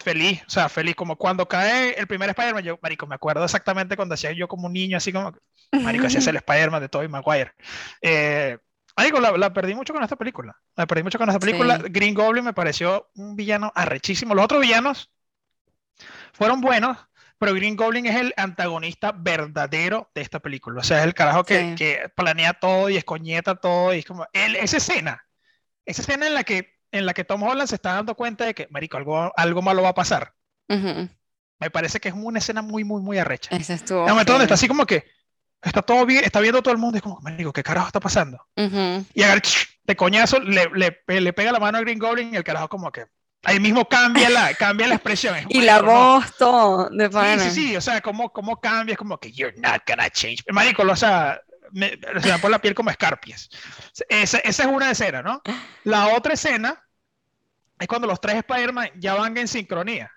Feliz, 0.00 0.42
o 0.46 0.50
sea, 0.50 0.68
feliz. 0.68 0.94
Como 0.96 1.16
cuando 1.16 1.48
cae 1.48 1.92
el 1.98 2.06
primer 2.06 2.28
Spider-Man, 2.30 2.64
yo, 2.64 2.78
marico, 2.82 3.06
me 3.06 3.14
acuerdo 3.14 3.44
exactamente 3.44 3.96
cuando 3.96 4.14
hacía 4.14 4.32
yo 4.32 4.48
como 4.48 4.66
un 4.66 4.72
niño, 4.72 4.96
así 4.98 5.12
como, 5.12 5.32
marico, 5.72 6.06
hacía 6.06 6.20
el 6.30 6.36
Spider-Man 6.36 6.82
de 6.82 6.88
Tobey 6.88 7.08
Maguire. 7.08 7.52
Eh, 8.02 8.58
marico, 8.96 9.20
la, 9.20 9.32
la 9.38 9.52
perdí 9.52 9.74
mucho 9.74 9.94
con 9.94 10.02
esta 10.02 10.16
película. 10.16 10.60
La 10.76 10.86
perdí 10.86 11.04
mucho 11.04 11.18
con 11.18 11.28
esta 11.28 11.40
película. 11.40 11.78
Sí. 11.78 11.84
Green 11.90 12.14
Goblin 12.14 12.44
me 12.44 12.52
pareció 12.52 13.08
un 13.14 13.36
villano 13.36 13.72
arrechísimo. 13.74 14.34
Los 14.34 14.44
otros 14.44 14.60
villanos 14.60 15.10
fueron 16.32 16.60
buenos, 16.60 16.98
pero 17.44 17.56
Green 17.56 17.76
Goblin 17.76 18.06
es 18.06 18.16
el 18.16 18.32
antagonista 18.38 19.12
verdadero 19.12 20.10
de 20.14 20.22
esta 20.22 20.40
película. 20.40 20.80
O 20.80 20.82
sea, 20.82 21.00
es 21.00 21.04
el 21.04 21.12
carajo 21.12 21.44
que, 21.44 21.60
Sí. 21.60 21.74
que 21.76 22.08
planea 22.16 22.54
todo 22.54 22.88
y 22.88 22.96
escoñeta 22.96 23.54
todo. 23.56 23.92
Y 23.92 23.98
es 23.98 24.06
como, 24.06 24.26
él, 24.32 24.56
esa 24.56 24.78
escena, 24.78 25.22
esa 25.84 26.00
escena 26.02 26.26
en 26.26 26.34
la 26.34 26.44
que 26.44 26.72
en 26.90 27.06
la 27.06 27.12
que 27.12 27.24
Tom 27.24 27.42
Holland 27.42 27.68
se 27.68 27.74
está 27.74 27.94
dando 27.94 28.14
cuenta 28.14 28.44
de 28.46 28.54
que, 28.54 28.68
marico, 28.70 28.96
algo, 28.96 29.32
algo 29.36 29.62
malo 29.62 29.82
va 29.82 29.88
a 29.88 29.94
pasar. 29.94 30.32
Ujú. 30.68 31.08
Me 31.58 31.70
parece 31.70 31.98
que 31.98 32.08
es 32.08 32.14
una 32.16 32.38
escena 32.38 32.62
muy, 32.62 32.84
muy, 32.84 33.02
muy 33.02 33.18
arrecha. 33.18 33.54
Ese 33.54 33.74
estuvo. 33.74 34.02
En 34.02 34.06
el 34.08 34.12
momento 34.12 34.32
donde 34.32 34.44
está 34.44 34.54
así 34.54 34.68
como 34.68 34.86
que 34.86 35.04
está 35.60 35.82
todo 35.82 36.06
bien, 36.06 36.22
está 36.24 36.40
viendo 36.40 36.62
todo 36.62 36.72
el 36.72 36.78
mundo, 36.78 36.96
y 36.96 36.98
es 36.98 37.02
como, 37.02 37.20
marico, 37.20 37.52
¿qué 37.52 37.64
carajo 37.64 37.88
está 37.88 37.98
pasando? 38.00 38.38
Ujú. 38.56 39.04
Y 39.12 39.22
agarra, 39.22 39.42
de 39.82 39.96
coñazo, 39.96 40.38
le, 40.38 40.68
le, 40.72 41.20
le 41.20 41.32
pega 41.32 41.50
la 41.52 41.58
mano 41.58 41.78
a 41.78 41.80
Green 41.80 41.98
Goblin 41.98 42.32
y 42.32 42.36
el 42.36 42.44
carajo 42.44 42.68
como 42.68 42.92
que 42.92 43.06
ahí 43.44 43.60
mismo 43.60 43.86
cambia 43.88 44.28
la, 44.30 44.54
cambia 44.54 44.86
la 44.88 44.94
expresión. 44.94 45.36
Es, 45.36 45.46
Y 45.48 45.60
la 45.62 45.80
no. 45.80 45.84
voz, 45.84 46.36
todo, 46.36 46.88
de 46.90 47.06
Sí, 47.06 47.12
pana. 47.12 47.38
sí, 47.38 47.50
sí, 47.50 47.76
o 47.76 47.80
sea, 47.80 48.00
cómo, 48.00 48.32
cómo 48.32 48.60
cambia, 48.60 48.92
es 48.92 48.98
como 48.98 49.18
que 49.18 49.32
you're 49.32 49.54
not 49.60 49.82
gonna 49.86 50.08
change. 50.10 50.44
Marico, 50.50 50.82
o 50.82 50.96
sea, 50.96 51.40
me, 51.72 51.98
se 52.20 52.30
me 52.32 52.38
pone 52.38 52.52
la 52.52 52.60
piel 52.60 52.74
como 52.74 52.90
escarpias. 52.90 53.48
Esa, 54.08 54.38
esa 54.38 54.62
es 54.64 54.68
una 54.68 54.90
escena, 54.90 55.22
¿no? 55.22 55.42
La 55.84 56.08
otra 56.08 56.34
escena 56.34 56.82
es 57.78 57.88
cuando 57.88 58.06
los 58.06 58.20
tres 58.20 58.36
Spider-Man 58.36 58.90
ya 58.96 59.14
van 59.14 59.36
en 59.36 59.48
sincronía. 59.48 60.10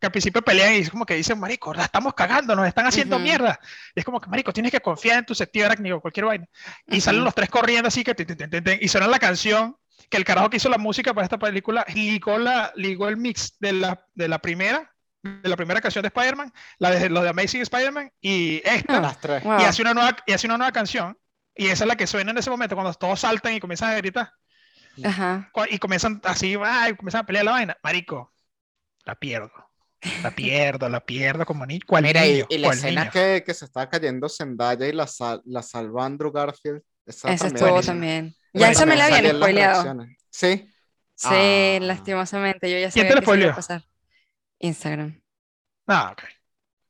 Que 0.00 0.06
al 0.06 0.12
principio 0.12 0.42
pelean 0.42 0.74
y 0.74 0.78
es 0.78 0.90
como 0.90 1.06
que 1.06 1.14
dicen, 1.14 1.38
marico, 1.38 1.72
la 1.72 1.84
estamos 1.84 2.12
cagando, 2.14 2.54
nos 2.54 2.66
están 2.66 2.86
haciendo 2.86 3.16
Ujú. 3.16 3.24
mierda. 3.24 3.58
Y 3.94 4.00
es 4.00 4.04
como 4.04 4.20
que, 4.20 4.28
marico, 4.28 4.52
tienes 4.52 4.70
que 4.72 4.80
confiar 4.80 5.18
en 5.20 5.24
tu 5.24 5.34
sentido 5.34 5.66
arácnido, 5.66 6.00
cualquier 6.00 6.26
vaina. 6.26 6.46
Y 6.88 7.00
salen 7.00 7.20
Ujú. 7.20 7.26
los 7.26 7.34
tres 7.34 7.48
corriendo 7.48 7.88
así 7.88 8.04
que 8.04 8.14
tin, 8.14 8.26
tin, 8.26 8.50
tin, 8.50 8.78
y 8.80 8.88
suena 8.88 9.06
la 9.06 9.18
canción 9.18 9.76
que 10.10 10.16
el 10.16 10.24
carajo 10.24 10.50
que 10.50 10.56
hizo 10.58 10.68
la 10.68 10.78
música 10.78 11.12
para 11.14 11.24
esta 11.24 11.38
película 11.38 11.84
ligó, 11.94 12.38
la, 12.38 12.72
ligó 12.76 13.08
el 13.08 13.16
mix 13.16 13.56
de 13.60 13.72
la, 13.72 14.06
de 14.14 14.28
la 14.28 14.38
primera 14.38 14.90
de 15.22 15.48
la 15.48 15.56
primera 15.56 15.80
canción 15.80 16.02
de 16.02 16.08
Spider-Man, 16.08 16.52
la 16.78 16.90
de, 16.90 17.08
lo 17.08 17.22
de 17.22 17.30
Amazing 17.30 17.62
Spider-Man 17.62 18.12
y 18.20 18.60
esta, 18.62 19.00
Las 19.00 19.18
tres. 19.20 19.42
Wow. 19.42 19.58
y, 19.58 19.62
hace 19.64 19.80
una 19.80 19.94
nueva, 19.94 20.14
y 20.26 20.32
hace 20.32 20.46
una 20.46 20.58
nueva 20.58 20.70
canción. 20.72 21.16
Y 21.54 21.68
esa 21.68 21.84
es 21.84 21.88
la 21.88 21.96
que 21.96 22.06
suena 22.06 22.30
en 22.32 22.36
ese 22.36 22.50
momento, 22.50 22.74
cuando 22.74 22.92
todos 22.92 23.20
saltan 23.20 23.54
y 23.54 23.60
comienzan 23.60 23.90
a 23.92 23.96
gritar. 23.96 24.30
Ajá. 25.02 25.50
Y 25.70 25.78
comienzan 25.78 26.20
así, 26.24 26.56
ay, 26.62 26.94
comienzan 26.94 27.22
a 27.22 27.26
pelear 27.26 27.44
la 27.46 27.52
vaina. 27.52 27.76
Marico, 27.82 28.32
la 29.06 29.14
pierdo. 29.14 29.50
La 30.22 30.30
pierdo, 30.30 30.90
la 30.90 31.00
pierdo 31.00 31.46
como 31.46 31.64
ni 31.64 31.80
cual 31.80 32.02
Mira, 32.02 32.26
y, 32.26 32.32
niño, 32.34 32.46
y 32.50 32.58
la 32.58 32.68
escena 32.68 33.00
niño. 33.02 33.10
que, 33.12 33.42
que 33.46 33.54
se 33.54 33.64
está 33.64 33.88
cayendo 33.88 34.28
Zendaya 34.28 34.86
y 34.86 34.92
la, 34.92 35.06
sal- 35.06 35.40
la 35.46 35.62
salva 35.62 36.04
Andrew 36.04 36.30
Garfield. 36.30 36.82
Esa 37.06 37.32
Ese 37.32 37.44
también- 37.46 37.64
estuvo 37.64 37.80
también. 37.82 38.36
Ya 38.54 38.70
esa 38.70 38.86
me 38.86 38.96
la 38.96 39.06
habían 39.06 39.36
spoileado. 39.36 40.06
Sí. 40.30 40.70
Sí, 41.16 41.28
Ah. 41.28 41.78
lastimosamente. 41.80 42.70
Yo 42.70 42.78
ya 42.78 42.90
¿Quién 42.90 43.06
sabía 43.06 43.20
te 43.20 43.26
la 43.26 43.32
que 43.34 43.40
iba 43.42 43.52
a 43.52 43.56
pasar. 43.56 43.84
Instagram. 44.58 45.20
Ah, 45.86 46.10
ok. 46.12 46.22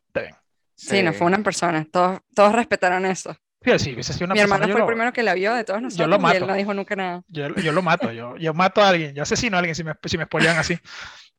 Está 0.09 0.20
bien. 0.22 0.35
Sí, 0.77 1.03
no 1.03 1.12
fue 1.12 1.27
una 1.27 1.38
persona. 1.42 1.87
Todos, 1.90 2.20
todos 2.35 2.53
respetaron 2.55 3.05
eso. 3.07 3.37
Sí, 3.62 3.79
sí, 3.79 3.94
hubiese 3.94 4.12
sido 4.12 4.27
una 4.27 4.35
Mi 4.35 4.40
persona, 4.40 4.57
hermano 4.57 4.68
yo 4.68 4.72
fue 4.74 4.81
el 4.81 4.83
lo- 4.83 4.87
primero 4.87 5.12
que 5.12 5.22
la 5.22 5.35
vio 5.35 5.55
de 5.55 5.64
todos 5.64 5.81
nosotros 5.81 6.07
lo 6.20 6.33
y 6.33 6.37
él 6.37 6.46
no 6.46 6.55
dijo 6.55 6.74
nunca 6.74 6.96
nada. 6.96 7.22
Yo, 7.29 7.48
yo 7.57 7.72
lo 7.72 7.81
mato, 7.81 8.12
yo, 8.12 8.37
yo 8.37 8.53
mato 8.53 8.83
a 8.83 8.90
alguien, 8.90 9.14
yo 9.14 9.22
asesino 9.22 9.57
a 9.57 9.61
alguien 9.61 9.74
si 9.74 9.83
me, 9.85 9.94
si 10.05 10.18
me 10.18 10.24
spoilean 10.24 10.59
así. 10.59 10.74
Sí, 10.77 10.83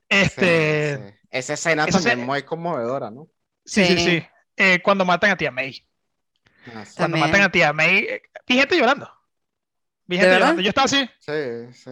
Este, 0.10 0.98
sí. 0.98 1.14
Esa 1.30 1.54
escena 1.54 1.84
esa 1.84 1.92
también 2.00 2.12
escena- 2.20 2.26
muy 2.26 2.42
conmovedora, 2.44 3.12
¿no? 3.12 3.28
sí, 3.64 3.86
sí, 3.86 3.98
Sí. 3.98 4.06
sí. 4.06 4.28
Eh, 4.58 4.82
cuando 4.82 5.06
matan 5.06 5.32
a 5.32 5.38
tía 5.38 5.52
May. 5.52 5.88
Ah, 6.74 6.84
sí. 6.86 6.94
Cuando 6.96 7.18
También. 7.18 7.26
matan 7.28 7.42
a 7.42 7.52
tía 7.52 7.74
May, 7.74 7.98
eh, 7.98 8.22
vi 8.48 8.56
gente 8.58 8.76
llorando. 8.78 9.12
¿De 10.08 10.18
gente 10.18 10.32
llorando. 10.34 10.62
Yo 10.62 10.70
estaba 10.70 10.86
así. 10.86 11.10
Sí, 11.20 11.74
sí. 11.74 11.92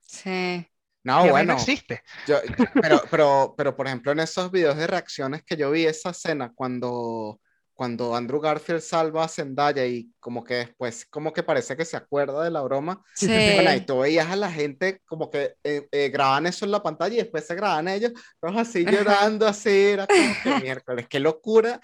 Sí. 0.00 0.66
No, 1.04 1.28
bueno, 1.30 1.52
no 1.52 1.58
existe. 1.60 2.02
yo- 2.26 2.40
pero, 2.82 3.00
pero, 3.10 3.54
pero 3.56 3.76
por 3.76 3.86
ejemplo 3.86 4.10
en 4.12 4.18
esos 4.20 4.50
videos 4.50 4.76
de 4.76 4.86
reacciones 4.88 5.44
que 5.44 5.56
yo 5.56 5.70
vi 5.70 5.86
esa 5.86 6.10
escena 6.10 6.50
cuando, 6.52 7.40
cuando 7.74 8.16
Andrew 8.16 8.40
Garfield 8.40 8.80
salva 8.80 9.22
a 9.24 9.28
Zendaya 9.28 9.86
y 9.86 10.10
como 10.18 10.42
que 10.42 10.54
después 10.54 11.06
como 11.06 11.32
que 11.32 11.44
parece 11.44 11.76
que 11.76 11.84
se 11.84 11.96
acuerda 11.96 12.42
de 12.42 12.50
la 12.50 12.60
broma, 12.62 13.04
Sí. 13.14 13.28
bueno, 13.28 13.72
y 13.72 13.82
tú 13.82 14.00
veías 14.00 14.28
a 14.28 14.34
la 14.34 14.50
gente 14.50 15.00
como 15.06 15.30
que 15.30 15.54
eh, 15.62 15.86
eh, 15.92 16.08
graban 16.08 16.46
eso 16.46 16.64
en 16.64 16.72
la 16.72 16.82
pantalla 16.82 17.14
y 17.14 17.18
después 17.18 17.46
se 17.46 17.54
graban 17.54 17.86
ellos, 17.86 18.10
todos 18.40 18.56
así 18.56 18.84
llorando, 18.84 19.46
así, 19.46 19.70
era 19.70 20.08
como 20.08 20.34
que 20.42 20.60
miércoles, 20.64 21.06
qué 21.08 21.20
locura. 21.20 21.78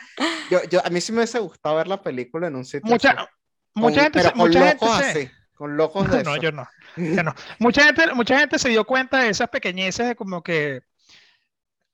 Yo, 0.51 0.65
yo, 0.65 0.85
a 0.85 0.91
mí 0.91 1.01
sí 1.01 1.12
me 1.12 1.19
hubiese 1.19 1.38
gustado 1.38 1.77
ver 1.77 1.87
la 1.87 2.03
película 2.03 2.49
en 2.49 2.57
un 2.57 2.65
sitio 2.65 2.91
Mucha, 2.91 3.11
así, 3.12 3.27
mucha 3.75 4.03
gente, 4.03 4.19
pero 4.21 4.33
con 4.33 4.39
mucha 4.41 4.67
gente 4.69 4.85
locos 4.87 4.99
se- 4.99 5.05
así, 5.11 5.31
con 5.55 5.77
locos 5.77 6.11
de 6.11 6.23
No, 6.25 6.35
eso. 6.35 6.43
yo 6.43 6.53
no. 6.53 6.69
yo 6.97 7.23
no. 7.23 7.35
Mucha 7.59 7.85
gente, 7.85 8.13
mucha 8.15 8.39
gente 8.39 8.59
se 8.59 8.69
dio 8.69 8.85
cuenta 8.85 9.19
de 9.21 9.31
esas 9.31 9.49
pequeñeces 9.49 10.07
de 10.09 10.17
como 10.17 10.43
que 10.43 10.83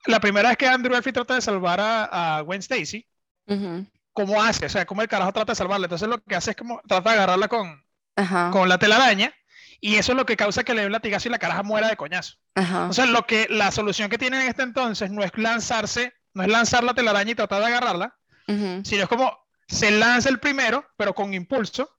la 0.06 0.20
primera 0.20 0.48
vez 0.48 0.58
que 0.58 0.66
Andrew 0.68 0.92
Garfield 0.92 1.14
trata 1.14 1.34
de 1.34 1.40
salvar 1.42 1.80
a, 1.80 2.36
a 2.38 2.40
Gwen 2.42 2.60
Stacy, 2.60 3.06
Ujú. 3.46 3.86
¿cómo 4.12 4.42
hace? 4.42 4.66
O 4.66 4.68
sea, 4.68 4.86
¿cómo 4.86 5.02
el 5.02 5.08
carajo 5.08 5.32
trata 5.32 5.52
de 5.52 5.56
salvarla? 5.56 5.86
Entonces 5.86 6.08
lo 6.08 6.22
que 6.22 6.36
hace 6.36 6.50
es 6.52 6.56
como 6.56 6.80
trata 6.86 7.10
de 7.10 7.16
agarrarla 7.16 7.48
con, 7.48 7.84
Ajá. 8.16 8.50
con 8.50 8.68
la 8.68 8.78
telaraña 8.78 9.32
y 9.80 9.96
eso 9.96 10.12
es 10.12 10.16
lo 10.18 10.26
que 10.26 10.36
causa 10.36 10.64
que 10.64 10.74
le 10.74 10.80
dé 10.82 10.86
un 10.86 10.92
latigazo 10.92 11.28
y 11.28 11.30
la 11.32 11.38
caraja 11.38 11.62
muera 11.62 11.88
de 11.88 11.96
coñazo. 11.96 12.34
Ajá. 12.54 12.78
Entonces 12.82 13.08
lo 13.10 13.26
que, 13.26 13.46
la 13.50 13.70
solución 13.70 14.08
que 14.10 14.18
tienen 14.18 14.40
en 14.42 14.48
este 14.48 14.62
entonces 14.62 15.10
no 15.10 15.22
es 15.22 15.30
lanzarse, 15.36 16.14
no 16.34 16.42
es 16.42 16.48
lanzar 16.48 16.82
la 16.84 16.94
telaraña 16.94 17.32
y 17.32 17.34
tratar 17.34 17.60
de 17.60 17.66
agarrarla, 17.66 18.16
sino 18.46 19.02
es 19.02 19.08
como 19.08 19.36
se 19.68 19.90
lanza 19.90 20.28
el 20.30 20.40
primero, 20.40 20.86
pero 20.96 21.14
con 21.14 21.34
impulso, 21.34 21.90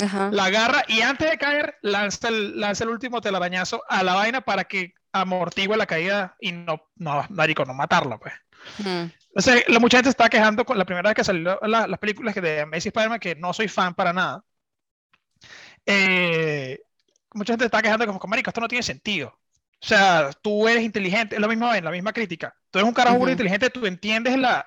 Ajá. 0.00 0.30
la 0.30 0.44
agarra 0.46 0.84
y 0.88 1.00
antes 1.02 1.30
de 1.30 1.38
caer 1.38 1.76
lanza 1.82 2.28
el, 2.28 2.60
lanza 2.60 2.84
el 2.84 2.90
último 2.90 3.20
telarañazo 3.20 3.82
a 3.88 4.02
la 4.02 4.14
vaina 4.14 4.40
para 4.42 4.64
que 4.64 4.94
amortigue 5.12 5.76
la 5.76 5.86
caída 5.86 6.36
y 6.40 6.52
no, 6.52 6.82
no, 6.96 7.26
marico, 7.30 7.64
no 7.64 7.74
matarla, 7.74 8.18
pues. 8.18 8.34
Ujú. 8.78 9.10
Entonces, 9.34 9.64
la, 9.68 9.78
mucha 9.80 9.98
gente 9.98 10.10
está 10.10 10.28
quejando 10.28 10.64
con 10.64 10.78
la 10.78 10.84
primera 10.84 11.08
vez 11.10 11.16
que 11.16 11.24
salió 11.24 11.58
la- 11.62 11.86
las 11.86 11.98
películas 11.98 12.34
de 12.34 12.60
Amazing 12.62 12.88
Spider-Man, 12.90 13.20
que 13.20 13.34
no 13.36 13.52
soy 13.52 13.68
fan 13.68 13.94
para 13.94 14.12
nada. 14.12 14.44
Eh, 15.84 16.80
mucha 17.34 17.52
gente 17.52 17.66
está 17.66 17.82
quejando 17.82 18.06
como, 18.06 18.20
marico, 18.28 18.50
esto 18.50 18.60
no 18.60 18.68
tiene 18.68 18.82
sentido. 18.82 19.28
O 19.82 19.86
sea, 19.86 20.30
tú 20.42 20.66
eres 20.68 20.82
inteligente, 20.82 21.36
es 21.36 21.40
lo 21.40 21.48
mismo 21.48 21.72
en 21.72 21.84
la 21.84 21.90
misma 21.90 22.12
crítica. 22.12 22.54
Tú 22.70 22.78
eres 22.78 22.88
un 22.88 22.94
carajo 22.94 23.28
inteligente, 23.28 23.70
tú 23.70 23.86
entiendes 23.86 24.38
la... 24.38 24.66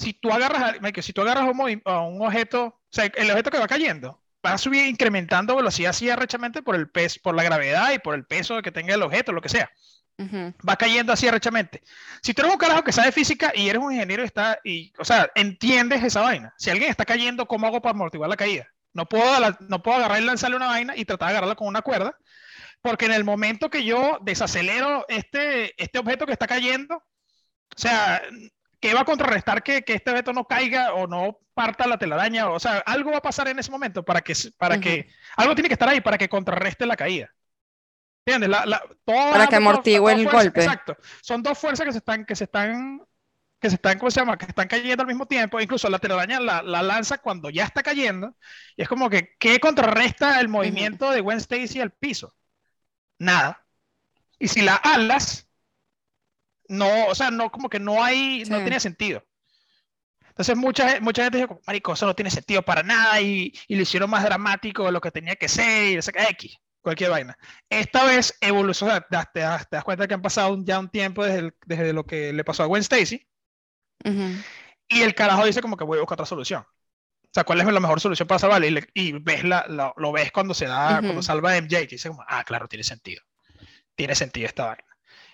Si 0.00 0.14
tú 0.14 0.32
agarras, 0.32 0.76
si 1.02 1.12
tú 1.12 1.20
agarras 1.22 1.44
un, 1.44 1.60
un 1.60 2.26
objeto, 2.26 2.64
o 2.64 2.88
sea, 2.90 3.04
el 3.04 3.30
objeto 3.30 3.50
que 3.50 3.58
va 3.58 3.68
cayendo, 3.68 4.22
va 4.44 4.54
a 4.54 4.58
subir 4.58 4.86
incrementando 4.86 5.56
velocidad 5.56 5.90
así 5.90 6.08
arrechamente 6.08 6.62
por 6.62 6.74
el 6.74 6.90
peso, 6.90 7.20
por 7.22 7.34
la 7.34 7.42
gravedad 7.42 7.92
y 7.92 7.98
por 7.98 8.14
el 8.14 8.24
peso 8.24 8.62
que 8.62 8.72
tenga 8.72 8.94
el 8.94 9.02
objeto, 9.02 9.32
lo 9.32 9.42
que 9.42 9.48
sea 9.48 9.70
va 10.68 10.76
cayendo 10.76 11.12
así 11.12 11.26
arrechamente. 11.28 11.82
Si 12.22 12.34
tú 12.34 12.42
eres 12.42 12.52
un 12.52 12.58
carajo 12.58 12.84
que 12.84 12.92
sabe 12.92 13.12
física 13.12 13.52
y 13.54 13.68
eres 13.68 13.82
un 13.82 13.92
ingeniero 13.92 14.22
y 14.22 14.26
está, 14.26 14.58
y, 14.64 14.92
o 14.98 15.04
sea, 15.04 15.30
entiendes 15.34 16.02
esa 16.04 16.20
vaina. 16.20 16.54
Si 16.58 16.70
alguien 16.70 16.90
está 16.90 17.04
cayendo, 17.04 17.46
¿cómo 17.46 17.66
hago 17.66 17.80
para 17.80 17.94
amortiguar 17.94 18.28
la 18.28 18.36
caída? 18.36 18.66
No 18.92 19.06
puedo, 19.06 19.56
no 19.60 19.82
puedo 19.82 19.98
agarrar 19.98 20.20
y 20.20 20.24
lanzarle 20.24 20.56
una 20.56 20.66
vaina 20.66 20.96
y 20.96 21.04
tratar 21.04 21.28
de 21.28 21.32
agarrarla 21.32 21.54
con 21.54 21.68
una 21.68 21.82
cuerda, 21.82 22.16
porque 22.82 23.06
en 23.06 23.12
el 23.12 23.24
momento 23.24 23.70
que 23.70 23.84
yo 23.84 24.18
desacelero 24.22 25.04
este, 25.08 25.80
este 25.82 25.98
objeto 25.98 26.26
que 26.26 26.32
está 26.32 26.46
cayendo, 26.46 26.96
o 26.96 27.78
sea, 27.80 28.20
¿qué 28.80 28.94
va 28.94 29.00
a 29.02 29.04
contrarrestar 29.04 29.62
que, 29.62 29.82
que 29.82 29.94
este 29.94 30.10
objeto 30.10 30.32
no 30.32 30.46
caiga 30.46 30.94
o 30.94 31.06
no 31.06 31.38
parta 31.54 31.86
la 31.86 31.98
telaraña? 31.98 32.48
O 32.50 32.58
sea, 32.58 32.78
algo 32.86 33.10
va 33.12 33.18
a 33.18 33.22
pasar 33.22 33.48
en 33.48 33.58
ese 33.58 33.70
momento 33.70 34.04
para 34.04 34.20
que, 34.22 34.34
para 34.58 34.74
Ujú. 34.76 34.82
que, 34.82 35.08
algo 35.36 35.54
tiene 35.54 35.68
que 35.68 35.74
estar 35.74 35.88
ahí 35.88 36.00
para 36.00 36.18
que 36.18 36.28
contrarreste 36.28 36.86
la 36.86 36.96
caída. 36.96 37.30
¿Entiendes? 38.24 38.50
La, 38.50 38.66
la, 38.66 38.82
toda- 39.04 39.32
Para 39.32 39.46
que 39.46 39.56
amortigue 39.56 39.96
el 39.96 40.02
fuerza- 40.02 40.30
golpe. 40.32 40.60
Exacto. 40.62 40.96
Son 41.22 41.42
dos 41.42 41.58
fuerzas 41.58 41.86
que 41.86 41.92
se 41.92 41.98
están, 41.98 42.24
que 42.24 42.36
se 42.36 42.44
están 42.44 43.02
que 43.62 43.68
se 43.68 43.74
están, 43.76 43.98
¿cómo 43.98 44.10
se 44.10 44.20
llama? 44.20 44.38
Que 44.38 44.46
están 44.46 44.68
cayendo 44.68 45.02
al 45.02 45.06
mismo 45.06 45.26
tiempo, 45.26 45.60
incluso 45.60 45.90
la 45.90 45.98
telaraña 45.98 46.40
la, 46.40 46.62
la 46.62 46.82
lanza 46.82 47.18
cuando 47.18 47.50
ya 47.50 47.64
está 47.64 47.82
cayendo, 47.82 48.34
y 48.74 48.80
es 48.80 48.88
como 48.88 49.10
que, 49.10 49.36
¿qué 49.38 49.60
contrarresta 49.60 50.40
el 50.40 50.48
movimiento 50.48 51.10
de 51.10 51.20
Gwen 51.20 51.36
Stacy 51.36 51.78
al 51.78 51.90
piso? 51.90 52.34
Nada. 53.18 53.62
Y 54.38 54.48
si 54.48 54.62
la 54.62 54.76
alas, 54.76 55.46
no, 56.70 57.06
o 57.08 57.14
sea, 57.14 57.30
no, 57.30 57.50
como 57.52 57.68
que 57.70 57.80
no 57.80 58.02
hay, 58.04 58.44
no 58.46 58.62
tiene 58.62 58.80
sentido. 58.80 59.24
Entonces 60.28 60.56
mucha, 60.56 61.00
mucha 61.00 61.24
gente 61.24 61.38
dijo, 61.38 61.60
marico, 61.66 61.92
eso 61.92 62.06
no 62.06 62.14
tiene 62.14 62.30
sentido 62.30 62.62
para 62.62 62.82
nada 62.82 63.20
y, 63.20 63.52
y 63.68 63.74
lo 63.76 63.82
hicieron 63.82 64.08
más 64.10 64.24
dramático 64.24 64.84
de 64.86 64.92
lo 64.92 65.00
que 65.00 65.10
tenía 65.10 65.36
que 65.36 65.48
ser 65.48 65.98
y 65.98 66.00
qué, 66.12 66.22
X, 66.30 66.56
cualquier 66.80 67.10
vaina. 67.10 67.36
Esta 67.68 68.04
vez 68.04 68.36
evolucionó, 68.40 68.94
o 68.96 69.00
te, 69.32 69.40
das- 69.40 69.68
te 69.68 69.82
cuenta 69.82 70.08
que 70.08 70.14
han 70.14 70.22
pasado 70.22 70.54
un- 70.54 70.64
ya 70.64 70.78
un 70.78 70.88
tiempo 70.90 71.24
desde, 71.24 71.38
el- 71.40 71.54
desde 71.66 71.92
lo 71.92 72.06
que 72.06 72.32
le 72.32 72.44
pasó 72.44 72.62
a 72.62 72.66
Gwen 72.66 72.80
Stacy 72.82 73.26
y 74.88 75.02
el 75.02 75.14
carajo 75.14 75.44
dice 75.44 75.60
como 75.62 75.76
que 75.76 75.84
voy 75.84 75.98
a 75.98 76.00
buscar 76.00 76.16
otra 76.16 76.26
solución. 76.26 76.62
O 76.62 77.32
sea, 77.34 77.44
¿cuál 77.44 77.60
es 77.60 77.66
la 77.66 77.80
mejor 77.80 78.00
solución 78.00 78.28
para 78.28 78.38
salvarle? 78.40 78.68
Y, 78.68 78.70
le- 78.72 78.88
y 78.94 79.12
ves 79.14 79.44
la, 79.44 79.66
la- 79.68 79.94
lo 79.96 80.12
ves 80.12 80.32
cuando 80.32 80.54
se 80.54 80.66
da, 80.66 81.02
cuando 81.04 81.22
salva 81.22 81.52
a 81.52 81.56
MJ, 81.58 81.82
y 81.82 81.86
dice 81.88 82.08
como, 82.10 82.24
ah, 82.28 82.44
claro, 82.44 82.68
tiene 82.68 82.84
sentido. 82.84 83.22
Tiene 83.96 84.14
sentido 84.16 84.46
esta 84.48 84.66
vaina. 84.66 84.84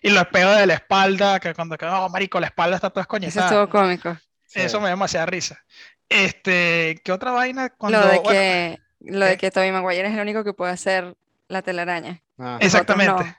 Y 0.03 0.11
los 0.11 0.27
peos 0.29 0.57
de 0.57 0.67
la 0.67 0.75
espalda, 0.75 1.41
que 1.41 1.55
cuando, 1.55 1.77
que, 1.77 1.87
oh, 1.87 2.09
marico, 2.09 2.39
la 2.41 2.47
espalda 2.47 2.77
está 2.77 2.91
toda 2.91 3.03
Eso 3.03 3.07
escoñetada. 3.07 3.47
estuvo 3.47 3.69
cómico. 3.69 4.17
Sí. 4.47 4.61
Eso 4.61 4.79
me 4.79 4.85
da 4.85 4.91
demasiada 4.91 5.27
risa. 5.27 5.59
Este, 6.09 7.01
¿qué 7.05 7.13
otra 7.13 7.33
vaina? 7.33 7.71
Cuando, 7.71 8.01
Lo 8.01 8.07
de 8.07 8.19
bueno, 8.19 8.31
que, 8.31 8.81
lo 9.01 9.25
de 9.27 9.33
¿qué? 9.33 9.39
que 9.39 9.51
Tobey 9.51 9.73
Maguire 9.73 10.07
es 10.07 10.15
el 10.15 10.21
único 10.21 10.45
que 10.45 10.53
puede 10.53 10.73
hacer 10.73 11.17
la 11.49 11.63
telaraña. 11.63 12.23
Ah, 12.39 12.59
exactamente. 12.61 13.25
no. 13.25 13.37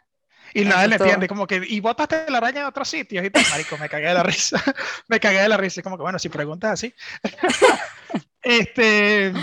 Y 0.53 0.62
Eso 0.62 0.70
nadie 0.70 0.88
le 0.88 0.95
entiende, 0.95 1.28
como 1.28 1.45
que, 1.45 1.62
y 1.68 1.80
botaste 1.80 2.26
la 2.30 2.38
araña 2.38 2.62
en 2.62 2.68
otros 2.68 2.88
sitios 2.88 3.24
y 3.24 3.30
tal, 3.30 3.43
marico, 3.51 3.78
me 3.78 3.89
cagué 3.89 4.08
de 4.08 4.14
la 4.14 4.24
risa, 4.24 4.64
me 5.08 5.20
cagué 5.20 5.41
de 5.41 5.49
la 5.49 5.58
risa, 5.58 5.82
y 5.82 5.84
como 5.84 5.97
que, 5.97 6.03
bueno, 6.03 6.18
si 6.20 6.30
preguntas 6.30 6.72
así. 6.72 6.93
este, 8.41 9.34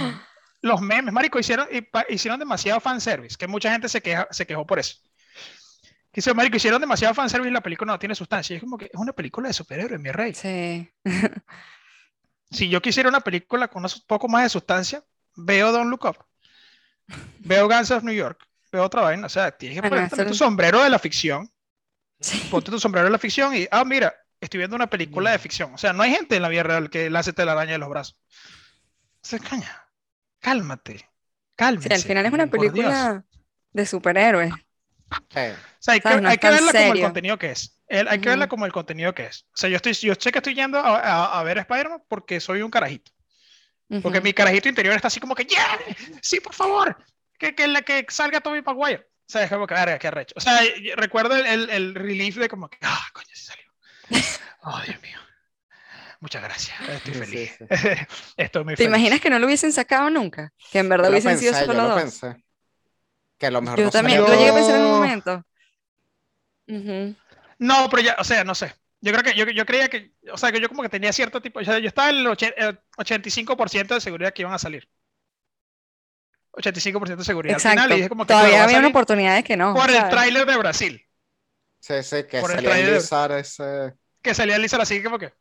los 0.63 0.81
memes, 0.81 1.13
marico, 1.13 1.39
hicieron, 1.39 1.69
hicieron 2.09 2.41
demasiado 2.41 2.81
fanservice, 2.81 3.37
que 3.37 3.47
mucha 3.47 3.71
gente 3.71 3.89
se, 3.89 4.01
queja, 4.01 4.27
se 4.31 4.47
quejó 4.47 4.67
por 4.67 4.79
eso. 4.79 4.97
Dice, 6.15 6.33
marico, 6.33 6.57
hicieron 6.57 6.81
demasiado 6.81 7.13
fanservice 7.15 7.51
y 7.51 7.53
la 7.53 7.61
película 7.61 7.93
no 7.93 7.99
tiene 7.99 8.15
sustancia. 8.15 8.55
Y 8.55 8.57
es 8.59 8.63
como 8.63 8.79
que 8.79 8.87
es 8.87 8.95
una 8.95 9.13
película 9.13 9.49
de 9.49 9.55
superhéroes, 9.55 10.01
mi 10.01 10.11
rey. 10.13 10.33
Sí. 10.35 10.89
Si 12.51 12.69
yo 12.69 12.81
quisiera 12.81 13.09
una 13.09 13.21
película 13.21 13.69
con 13.69 13.85
un 13.85 13.91
poco 14.07 14.29
más 14.29 14.45
de 14.45 14.49
sustancia, 14.49 15.03
veo 15.35 15.73
Don't 15.73 15.91
Look 15.91 16.05
Up, 16.05 16.25
veo 17.41 17.67
Guns 17.69 17.91
of 17.91 18.05
New 18.05 18.15
York, 18.15 18.47
veo 18.71 18.85
otra 18.85 19.03
vaina. 19.03 19.27
O 19.27 19.31
sea, 19.31 19.51
tienes 19.51 19.81
que 19.81 19.89
ponerte 19.89 20.15
eso- 20.15 20.27
tu 20.27 20.35
sombrero 20.35 20.83
de 20.83 20.91
la 20.91 20.99
ficción 20.99 21.51
Sí. 22.21 22.47
ponte 22.51 22.71
tu 22.71 22.79
sombrero 22.79 23.07
de 23.07 23.11
la 23.11 23.19
ficción 23.19 23.55
y, 23.57 23.67
ah, 23.71 23.85
mira, 23.85 24.15
estoy 24.41 24.59
viendo 24.59 24.77
una 24.77 24.89
película 24.89 25.33
de 25.33 25.39
ficción. 25.39 25.75
O 25.75 25.79
sea, 25.79 25.93
no 25.93 26.03
hay 26.05 26.13
gente 26.13 26.37
en 26.37 26.43
la 26.43 26.49
vida 26.49 26.63
real 26.63 26.89
que 26.91 27.11
lance 27.11 27.33
telaraña 27.33 27.73
de 27.73 27.79
los 27.79 27.89
brazos. 27.89 28.17
O 29.21 29.27
sea, 29.27 29.39
caña, 29.41 29.85
cálmate, 30.39 31.11
cálmate. 31.57 31.89
Sí, 31.89 31.95
al 31.95 32.01
final 32.03 32.27
es 32.27 32.33
una 32.33 32.47
película 32.47 33.25
de 33.73 33.85
superhéroes. 33.87 34.55
Sí. 35.31 35.41
O 35.41 35.77
sea, 35.81 35.95
hay 35.95 36.01
que. 36.01 36.21
No 36.21 36.29
hay 36.29 36.39
que 36.39 36.49
verla 36.51 36.73
como 36.73 36.79
el 36.81 36.89
serio. 36.89 37.05
contenido 37.05 37.39
que 37.39 37.51
es. 37.51 37.79
El- 37.89 38.09
hay 38.09 38.19
que 38.21 38.29
verla 38.31 38.49
como 38.49 38.67
el 38.67 38.73
contenido 38.73 39.15
que 39.15 39.27
es. 39.27 39.47
O 39.55 39.57
sea, 39.57 39.69
yo, 39.71 39.77
estoy, 39.77 39.93
yo 39.95 40.15
sé 40.19 40.33
que 40.33 40.39
estoy 40.39 40.55
yendo 40.55 40.79
a, 40.79 40.99
a- 40.99 41.41
a 41.41 41.43
ver 41.43 41.59
Spider-Man 41.59 42.03
porque 42.09 42.41
soy 42.41 42.63
un 42.63 42.71
carajito. 42.71 43.13
Porque 44.03 44.19
Ujú. 44.19 44.25
mi 44.25 44.33
carajito 44.33 44.69
interior 44.69 44.95
está 44.97 45.09
así 45.09 45.21
como 45.21 45.35
que, 45.35 45.45
¡yeah! 45.45 45.79
¡Sí, 46.23 46.41
por 46.41 46.55
favor! 46.55 46.97
Que, 47.39 47.55
que, 47.55 47.69
la, 47.69 47.83
que 47.83 48.07
salga 48.09 48.41
Tobey 48.41 48.63
Maguire. 48.63 49.07
O 49.07 49.31
sea, 49.33 49.45
es 49.45 49.51
como 49.51 49.67
que, 49.67 49.75
verga, 49.75 49.99
qué 49.99 50.09
arrecho. 50.09 50.35
O 50.37 50.41
sea, 50.41 50.61
recuerdo 50.97 51.37
el, 51.37 51.47
el, 51.47 51.71
el 51.71 51.95
relief 51.95 52.37
de 52.37 52.49
como 52.49 52.69
que, 52.69 52.79
¡ah, 52.83 53.07
coño, 53.13 53.29
sí 53.33 53.45
salió! 53.47 53.65
¡Oh, 54.63 54.81
Dios 54.87 55.01
mío! 55.03 55.19
Muchas 56.21 56.43
gracias. 56.43 56.77
Estoy 56.89 57.15
Sí, 57.15 57.21
feliz. 57.21 57.57
sí. 57.59 57.65
Estoy 58.37 58.65
muy 58.65 58.75
¿Te 58.75 58.85
feliz. 58.85 58.89
imaginas 58.89 59.21
que 59.21 59.31
no 59.31 59.39
lo 59.39 59.47
hubiesen 59.47 59.73
sacado 59.73 60.09
nunca? 60.11 60.53
Que 60.71 60.79
en 60.79 60.89
verdad 60.89 61.05
Yo 61.05 61.11
lo 61.11 61.15
hubiesen 61.15 61.39
sido 61.39 61.53
pensé, 61.53 61.67
yo 61.67 61.73
solo 61.73 61.83
lo 61.83 61.89
dos. 61.91 62.03
pensé. 62.03 62.44
Que 63.39 63.47
a 63.47 63.51
lo 63.51 63.61
mejor 63.63 63.79
Yo 63.79 63.85
no 63.87 63.91
también, 63.91 64.19
salió 64.21 64.33
lo 64.35 64.39
llegué 64.39 64.51
a 64.51 64.55
pensar 64.55 64.75
en 64.77 64.81
un 64.83 64.89
Yo- 64.89 64.95
momento. 64.95 65.45
No, 67.59 67.89
pero 67.91 68.03
ya, 68.03 68.17
o 68.19 68.25
sea, 68.25 68.45
no 68.45 68.55
sé. 68.55 68.73
Yo 69.01 69.13
creo 69.13 69.23
que 69.23 69.35
yo, 69.35 69.45
yo 69.51 69.67
creía 69.67 69.89
que, 69.89 70.13
o 70.33 70.39
sea, 70.39 70.51
que 70.51 70.61
yo 70.61 70.69
como 70.69 70.83
que 70.83 70.89
tenía 70.89 71.13
cierto 71.13 71.43
tipo, 71.43 71.61
o 71.61 71.65
sea, 71.65 71.79
yo 71.79 71.89
estaba 71.89 72.11
en 72.11 72.17
el, 72.17 72.27
el 72.27 72.81
85% 72.97 73.95
de 73.95 74.01
seguridad 74.01 74.33
que 74.33 74.43
iban 74.43 74.55
a 74.55 74.59
salir. 74.59 74.89
85% 76.53 77.17
de 77.17 77.25
seguridad. 77.25 77.55
Al 77.55 77.61
Exacto. 77.61 77.83
final, 77.83 77.93
y 77.93 77.97
dije 77.97 78.09
como 78.09 78.25
que 78.25 78.29
Todavía 78.29 78.51
claro, 78.51 78.59
va 78.59 78.63
a 78.63 78.65
había 78.65 78.77
una 78.79 78.83
salir 78.85 78.97
oportunidad 78.97 79.35
de 79.37 79.45
que 79.45 79.57
no. 79.57 79.75
por 79.75 79.91
el 79.91 80.09
tráiler 80.09 80.47
de 80.47 80.57
Brasil. 80.57 81.07
Sí, 81.81 82.03
sí, 82.03 82.25
que 82.31 82.41
Por 82.41 82.51
el 82.53 82.57
salía 82.57 82.71
a 82.71 82.73
trailer. 82.73 82.95
enlizar 82.95 83.33
ese. 83.33 83.95
que 84.23 84.35
salía 84.35 84.57
Lizard 84.59 84.81
así 84.81 85.03
como 85.03 85.19
que 85.19 85.35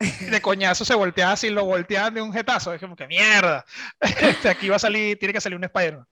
de 0.00 0.42
coñazo 0.42 0.84
se 0.84 0.94
volteaba 0.94 1.32
así, 1.32 1.50
lo 1.50 1.64
volteaban 1.64 2.12
de 2.14 2.20
un 2.22 2.32
jetazo, 2.32 2.74
es 2.74 2.80
como 2.80 2.96
que 2.96 3.06
mierda, 3.06 3.64
este, 4.00 4.48
aquí 4.48 4.68
va 4.68 4.76
a 4.76 4.80
salir, 4.80 5.16
tiene 5.18 5.32
que 5.32 5.40
salir 5.40 5.56
un 5.56 5.64
Spider-Man. 5.64 6.06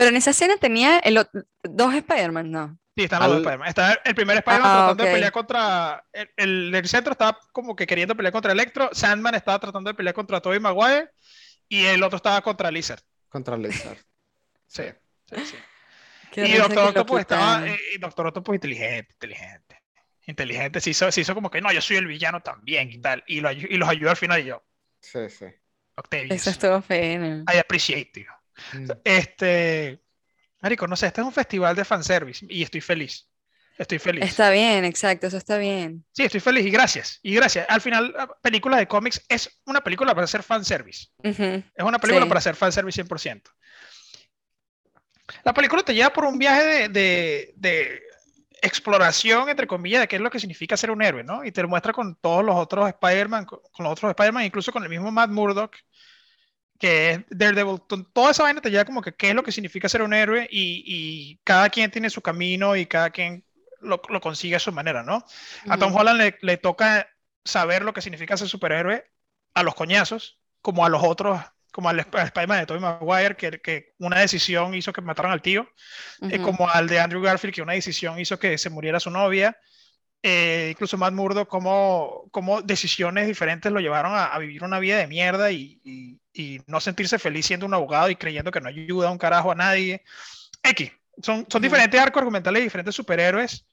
Pero 0.00 0.08
en 0.08 0.16
esa 0.16 0.30
escena 0.30 0.56
tenía 0.56 0.98
el 1.00 1.28
dos 1.62 1.94
Spider-Man, 1.94 2.50
¿no? 2.50 2.78
Sí, 2.96 3.04
están 3.04 3.20
los 3.20 3.28
dos 3.28 3.36
Al- 3.36 3.42
Spider-Man. 3.42 3.68
Está 3.68 3.92
el 4.02 4.14
primer 4.14 4.38
Spider-Man 4.38 4.70
Ah, 4.70 4.76
tratando 4.78 5.04
de 5.04 5.12
pelear 5.12 5.30
contra, 5.30 6.04
el, 6.38 6.88
centro 6.88 7.12
estaba 7.12 7.38
como 7.52 7.76
que 7.76 7.86
queriendo 7.86 8.16
pelear 8.16 8.32
contra 8.32 8.52
Electro, 8.52 8.88
Sandman 8.94 9.34
estaba 9.34 9.58
tratando 9.58 9.90
de 9.90 9.94
pelear 9.94 10.14
contra 10.14 10.40
Tobey 10.40 10.58
Maguire 10.58 11.10
y 11.68 11.84
el 11.84 12.02
otro 12.02 12.16
estaba 12.16 12.40
contra 12.40 12.70
Lizard. 12.70 13.02
Contra 13.28 13.58
Lizard. 13.58 13.98
Sí, 14.72 14.84
sí, 15.26 15.36
sí. 15.44 15.56
Qué 16.32 16.46
Y 16.46 16.52
Doctor 16.54 16.88
Octopus 16.88 17.20
estaba, 17.20 17.66
eh, 17.66 17.78
y 17.94 17.98
Doctor 17.98 18.28
Octopus 18.28 18.54
inteligente, 18.54 19.12
inteligente. 19.12 19.82
Inteligente, 20.26 20.80
se 20.80 20.90
hizo, 20.90 21.12
se 21.12 21.20
hizo 21.20 21.34
como 21.34 21.50
que 21.50 21.60
no, 21.60 21.70
yo 21.72 21.82
soy 21.82 21.96
el 21.98 22.06
villano 22.06 22.40
también 22.40 22.90
y 22.90 22.98
tal. 22.98 23.22
Y, 23.26 23.40
lo, 23.40 23.52
y 23.52 23.76
los 23.76 23.88
ayudó 23.88 24.10
al 24.10 24.16
final 24.16 24.40
y 24.40 24.44
yo, 24.44 24.64
Sí, 25.00 25.28
sí. 25.28 25.46
Octavius. 25.96 26.30
Eso 26.30 26.50
estuvo 26.50 26.80
feo. 26.80 27.44
I 27.52 27.58
appreciate 27.58 28.12
you. 28.14 28.39
Mm. 28.72 28.90
Este, 29.04 30.02
Marico, 30.60 30.86
no 30.86 30.96
sé, 30.96 31.06
este 31.06 31.20
es 31.20 31.26
un 31.26 31.32
festival 31.32 31.74
de 31.76 31.84
fanservice 31.84 32.46
y 32.48 32.62
estoy 32.62 32.80
feliz. 32.80 33.26
Estoy 33.78 33.98
feliz. 33.98 34.22
Está 34.24 34.50
bien, 34.50 34.84
exacto, 34.84 35.26
eso 35.26 35.38
está 35.38 35.56
bien. 35.56 36.04
Sí, 36.12 36.24
estoy 36.24 36.40
feliz 36.40 36.66
y 36.66 36.70
gracias. 36.70 37.18
Y 37.22 37.34
gracias. 37.34 37.64
Al 37.70 37.80
final, 37.80 38.12
la 38.14 38.26
película 38.42 38.76
de 38.76 38.86
cómics 38.86 39.24
es 39.26 39.60
una 39.64 39.80
película 39.80 40.14
para 40.14 40.24
hacer 40.26 40.42
fanservice. 40.42 41.06
Ujú. 41.24 41.42
Es 41.74 41.84
una 41.84 41.98
película 41.98 42.24
Sí. 42.26 42.28
para 42.28 42.38
hacer 42.38 42.56
fanservice 42.56 43.02
100%. 43.02 43.50
La 45.44 45.54
película 45.54 45.82
te 45.82 45.94
lleva 45.94 46.12
por 46.12 46.24
un 46.24 46.38
viaje 46.38 46.62
de, 46.64 46.88
de- 46.88 47.54
de 47.56 48.02
exploración, 48.62 49.48
entre 49.48 49.66
comillas, 49.66 50.02
de 50.02 50.08
qué 50.08 50.16
es 50.16 50.22
lo 50.22 50.30
que 50.30 50.40
significa 50.40 50.76
ser 50.76 50.90
un 50.90 51.00
héroe, 51.02 51.24
¿no? 51.24 51.44
Y 51.44 51.52
te 51.52 51.62
lo 51.62 51.68
muestra 51.68 51.92
con 51.94 52.16
todos 52.16 52.44
los 52.44 52.56
otros 52.56 52.86
Spider-Man, 52.88 53.46
con, 53.46 53.60
con 53.72 53.84
los 53.84 53.92
otros 53.92 54.10
Spider-Man, 54.10 54.44
incluso 54.44 54.72
con 54.72 54.82
el 54.82 54.90
mismo 54.90 55.10
Matt 55.10 55.30
Murdock, 55.30 55.76
que 56.80 57.10
es 57.12 57.20
Daredevil. 57.30 57.80
Toda 58.12 58.32
esa 58.32 58.44
vaina 58.44 58.62
te 58.62 58.70
lleva 58.70 58.86
como 58.86 59.02
que 59.02 59.14
qué 59.14 59.30
es 59.30 59.36
lo 59.36 59.44
que 59.44 59.52
significa 59.52 59.88
ser 59.88 60.02
un 60.02 60.14
héroe 60.14 60.48
y, 60.50 60.82
y 60.86 61.40
cada 61.44 61.70
quien 61.70 61.90
tiene 61.92 62.10
su 62.10 62.22
camino 62.22 62.76
y 62.76 62.86
cada 62.86 63.10
quien 63.10 63.44
lo, 63.80 64.02
lo 64.08 64.20
consigue 64.20 64.56
a 64.56 64.60
su 64.60 64.72
manera, 64.72 65.02
¿no? 65.04 65.24
A 65.68 65.78
Tom. 65.78 65.94
Holland 65.94 66.18
le, 66.20 66.38
le 66.42 66.56
toca 66.58 67.08
saber 67.44 67.82
lo 67.84 67.92
que 67.94 68.02
significa 68.02 68.36
ser 68.36 68.48
superhéroe 68.48 69.04
a 69.54 69.62
los 69.62 69.74
coñazos, 69.74 70.40
como 70.62 70.84
a 70.84 70.88
los 70.88 71.02
otros, 71.04 71.40
como 71.72 71.88
al 71.90 72.00
Sp- 72.02 72.18
Spider-Man 72.24 72.60
de 72.60 72.66
Tobey 72.66 72.82
Maguire, 72.82 73.36
que, 73.36 73.60
que 73.60 73.94
una 73.98 74.18
decisión 74.20 74.74
hizo 74.74 74.92
que 74.92 75.02
mataran 75.02 75.32
al 75.32 75.42
tío, 75.42 75.68
eh, 76.28 76.38
Ujú. 76.38 76.42
como 76.42 76.68
al 76.68 76.88
de 76.88 77.00
Andrew 77.00 77.22
Garfield, 77.22 77.54
que 77.54 77.62
una 77.62 77.74
decisión 77.74 78.18
hizo 78.20 78.38
que 78.38 78.58
se 78.58 78.70
muriera 78.70 79.00
su 79.00 79.10
novia, 79.10 79.56
eh, 80.22 80.68
incluso 80.72 80.98
Matt 80.98 81.14
Murdock, 81.14 81.48
como, 81.48 82.28
como 82.30 82.62
decisiones 82.62 83.26
diferentes 83.26 83.72
lo 83.72 83.80
llevaron 83.80 84.12
a, 84.14 84.26
a 84.26 84.38
vivir 84.38 84.62
una 84.64 84.78
vida 84.78 84.98
de 84.98 85.06
mierda 85.06 85.50
y, 85.52 85.80
y- 85.84 86.20
y 86.32 86.60
no 86.66 86.80
sentirse 86.80 87.18
feliz 87.18 87.46
siendo 87.46 87.66
un 87.66 87.74
abogado 87.74 88.08
y 88.10 88.16
creyendo 88.16 88.50
que 88.52 88.60
no 88.60 88.68
ayuda 88.68 89.10
un 89.10 89.18
carajo 89.18 89.50
a 89.52 89.54
nadie. 89.56 90.02
X, 90.62 90.92
son, 91.22 91.46
son 91.50 91.62
diferentes 91.62 92.00
arcos 92.00 92.20
argumentales 92.20 92.60
y 92.62 92.64
diferentes 92.64 92.94
superhéroes 92.94 93.66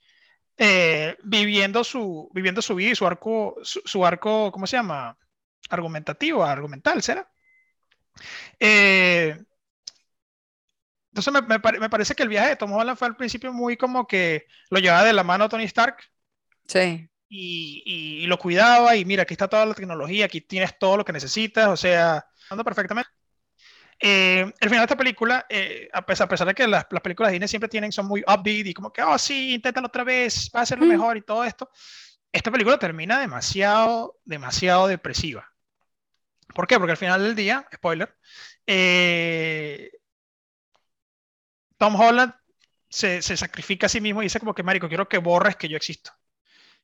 eh, 0.57 1.17
viviendo, 1.23 1.83
su, 1.83 2.29
viviendo 2.33 2.61
su 2.61 2.75
vida 2.75 2.91
y 2.91 2.95
su 2.95 3.07
arco, 3.07 3.55
su, 3.63 3.81
su 3.85 4.05
arco, 4.05 4.51
¿cómo 4.51 4.67
se 4.67 4.77
llama? 4.77 5.17
Argumentativo, 5.69 6.43
argumental, 6.45 7.03
¿será? 7.03 7.29
Eh, 8.59 9.37
entonces 11.11 11.33
me, 11.33 11.41
me 11.41 11.79
me 11.79 11.89
parece 11.89 12.15
que 12.15 12.23
el 12.23 12.29
viaje 12.29 12.49
de 12.49 12.55
Tom 12.57 12.71
Holland 12.73 12.97
fue 12.97 13.07
al 13.07 13.15
principio 13.17 13.51
muy 13.53 13.77
como 13.77 14.07
que 14.07 14.45
lo 14.69 14.79
llevaba 14.79 15.03
de 15.03 15.13
la 15.13 15.23
mano 15.23 15.45
a 15.45 15.49
Tony 15.49 15.63
Stark 15.63 15.97
Sí. 16.67 17.09
y, 17.29 17.83
y- 17.85 18.23
y 18.23 18.27
lo 18.27 18.37
cuidaba 18.37 18.95
y 18.95 19.05
mira, 19.05 19.23
aquí 19.23 19.33
está 19.33 19.47
toda 19.49 19.65
la 19.65 19.73
tecnología, 19.73 20.25
aquí 20.25 20.41
tienes 20.41 20.77
todo 20.79 20.97
lo 20.97 21.05
que 21.05 21.13
necesitas, 21.13 21.67
o 21.67 21.77
sea, 21.77 22.25
anda 22.49 22.63
perfectamente. 22.63 23.09
Eh, 23.99 24.41
el 24.59 24.69
final 24.69 24.81
de 24.81 24.85
esta 24.85 24.97
película, 24.97 25.45
eh, 25.49 25.89
a, 25.93 26.05
pesar, 26.05 26.25
a 26.25 26.29
pesar 26.29 26.47
de 26.47 26.53
que 26.55 26.67
las, 26.67 26.85
las 26.91 27.01
películas 27.01 27.29
de 27.31 27.33
Disney 27.33 27.47
siempre 27.49 27.69
tienen, 27.69 27.91
son 27.91 28.07
muy 28.07 28.21
upbeat 28.27 28.67
y 28.67 28.73
como 28.73 28.93
que, 28.93 29.01
oh 29.03 29.17
sí, 29.17 29.55
inténtalo 29.55 29.87
otra 29.87 30.03
vez, 30.03 30.51
va 30.55 30.61
a 30.61 30.65
ser 30.65 30.79
lo 30.79 30.85
Mm. 30.85 30.89
mejor 30.89 31.17
y 31.17 31.21
todo 31.23 31.43
esto, 31.43 31.69
esta 32.31 32.51
película 32.51 32.77
termina 32.79 33.19
demasiado, 33.19 34.19
demasiado 34.25 34.87
depresiva. 34.87 35.47
¿Por 36.53 36.67
qué? 36.67 36.77
Porque 36.77 36.91
al 36.91 36.97
final 36.97 37.23
del 37.23 37.35
día, 37.35 37.67
spoiler, 37.73 38.15
eh, 38.65 39.91
Tom 41.77 41.95
Holland 41.95 42.33
se, 42.89 43.21
se 43.21 43.37
sacrifica 43.37 43.85
a 43.87 43.89
sí 43.89 44.01
mismo 44.01 44.21
y 44.21 44.25
dice 44.25 44.39
como 44.39 44.53
que, 44.53 44.63
marico, 44.63 44.87
quiero 44.87 45.07
que 45.09 45.17
borres 45.17 45.55
que 45.55 45.67
yo 45.69 45.77
existo. 45.77 46.11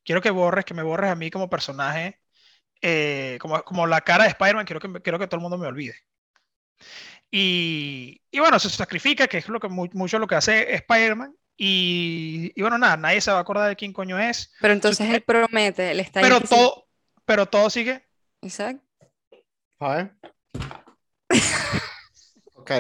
Quiero 0.04 0.22
que 0.22 0.32
borres, 0.32 0.66
que 0.66 0.74
me 0.74 0.84
borres 0.84 1.12
a 1.12 1.16
mí 1.16 1.30
como 1.32 1.49
personaje, 1.49 2.20
eh, 2.82 3.38
como, 3.39 3.64
como 3.64 3.88
la 3.88 4.01
cara 4.01 4.24
de 4.24 4.30
Spider-Man, 4.32 4.66
quiero 4.66 4.80
que, 4.80 5.01
quiero 5.01 5.20
que 5.20 5.28
todo 5.28 5.38
el 5.38 5.41
mundo 5.41 5.58
me 5.58 5.68
olvide. 5.68 5.95
Y, 7.32 8.22
y, 8.30 8.39
bueno, 8.39 8.60
se 8.60 8.70
sacrifica, 8.70 9.28
que 9.28 9.39
es 9.39 9.47
lo 9.47 9.60
que 9.60 9.70
mucho 9.70 10.20
lo 10.20 10.28
que 10.28 10.36
hace 10.36 10.76
Spider-Man. 10.76 11.36
Y, 11.58 12.51
y, 12.56 12.62
bueno, 12.62 12.78
nada, 12.78 12.97
nadie 12.97 13.22
se 13.22 13.32
va 13.32 13.38
a 13.38 13.41
acordar 13.41 13.70
de 13.70 13.76
quién 13.76 13.93
coño 13.93 14.20
es. 14.20 14.51
Pero 14.60 14.74
entonces 14.74 15.10
él 15.10 15.22
promete, 15.22 15.91
él 15.91 15.99
está 15.99 16.22
Pero 16.22 16.41
todo, 16.41 16.88
pero 17.26 17.45
todo 17.45 17.70
sigue. 17.70 18.06
Exacto. 18.41 18.86
A 19.80 19.95
ver. 19.95 20.16
ok. 22.56 22.72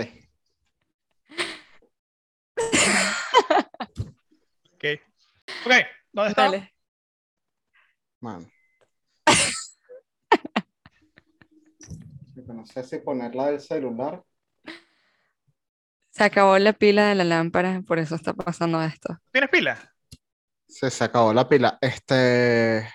ok. 4.73 4.85
Ok, 5.65 5.73
¿dónde 6.11 6.29
está? 6.29 6.43
Dale. 6.43 6.72
No 12.47 12.65
sé 12.65 12.83
si 12.83 12.97
ponerla 12.99 13.47
del 13.47 13.59
celular. 13.59 14.23
Se 16.11 16.23
acabó 16.23 16.57
la 16.57 16.73
pila 16.73 17.07
de 17.07 17.15
la 17.15 17.23
lámpara, 17.23 17.81
por 17.85 17.99
eso 17.99 18.15
está 18.15 18.33
pasando 18.33 18.81
esto. 18.81 19.19
¿Tienes 19.31 19.49
pila? 19.49 19.93
Sí, 20.67 20.89
se 20.89 21.03
acabó 21.03 21.33
la 21.33 21.49
pila. 21.49 21.77
Este. 21.81 22.87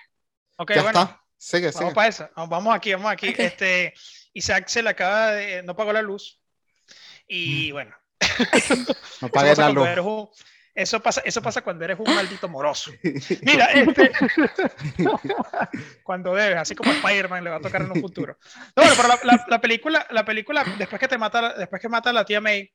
Ok, 0.57 0.71
ya 0.73 0.83
bueno. 0.83 0.99
está. 1.01 1.21
Sigue, 1.37 1.67
Vamos 1.67 1.79
sigue. 1.79 1.93
para 1.93 2.07
eso. 2.07 2.29
Vamos 2.35 2.75
aquí, 2.75 2.93
vamos 2.93 3.11
aquí. 3.11 3.33
Este, 3.37 3.93
Isaac 4.33 4.67
se 4.67 4.81
le 4.83 4.89
acaba 4.89 5.31
de. 5.31 5.63
No 5.63 5.75
pagó 5.75 5.93
la 5.93 6.01
luz. 6.01 6.41
Y 7.27 7.71
bueno. 7.71 7.95
No 9.21 9.29
pasa, 9.29 9.69
la 9.69 9.93
luz. 9.95 10.29
Eso, 10.81 11.01
pasa, 11.01 11.21
eso 11.25 11.41
pasa 11.41 11.61
cuando 11.61 11.85
eres 11.85 11.97
un 11.99 12.13
maldito 12.13 12.47
moroso. 12.49 12.91
Mira, 13.41 13.65
este, 13.67 14.11
cuando 16.03 16.33
debes, 16.35 16.57
así 16.57 16.75
como 16.75 16.91
Spider-Man 16.91 17.43
le 17.43 17.49
va 17.49 17.57
a 17.57 17.61
tocar 17.61 17.81
en 17.81 17.91
un 17.91 17.97
futuro. 17.97 18.37
No, 18.75 18.83
bueno, 18.83 18.93
pero 18.95 19.07
la, 19.09 19.19
la- 19.23 19.45
la 19.47 19.61
película, 19.61 20.07
la 20.11 20.25
película, 20.25 20.65
después 20.77 20.99
que 20.99 21.07
te 21.07 21.17
mata, 21.17 21.53
después 21.57 21.81
que 21.81 21.89
mata 21.89 22.09
a 22.09 22.13
la 22.13 22.25
tía 22.25 22.41
May, 22.41 22.71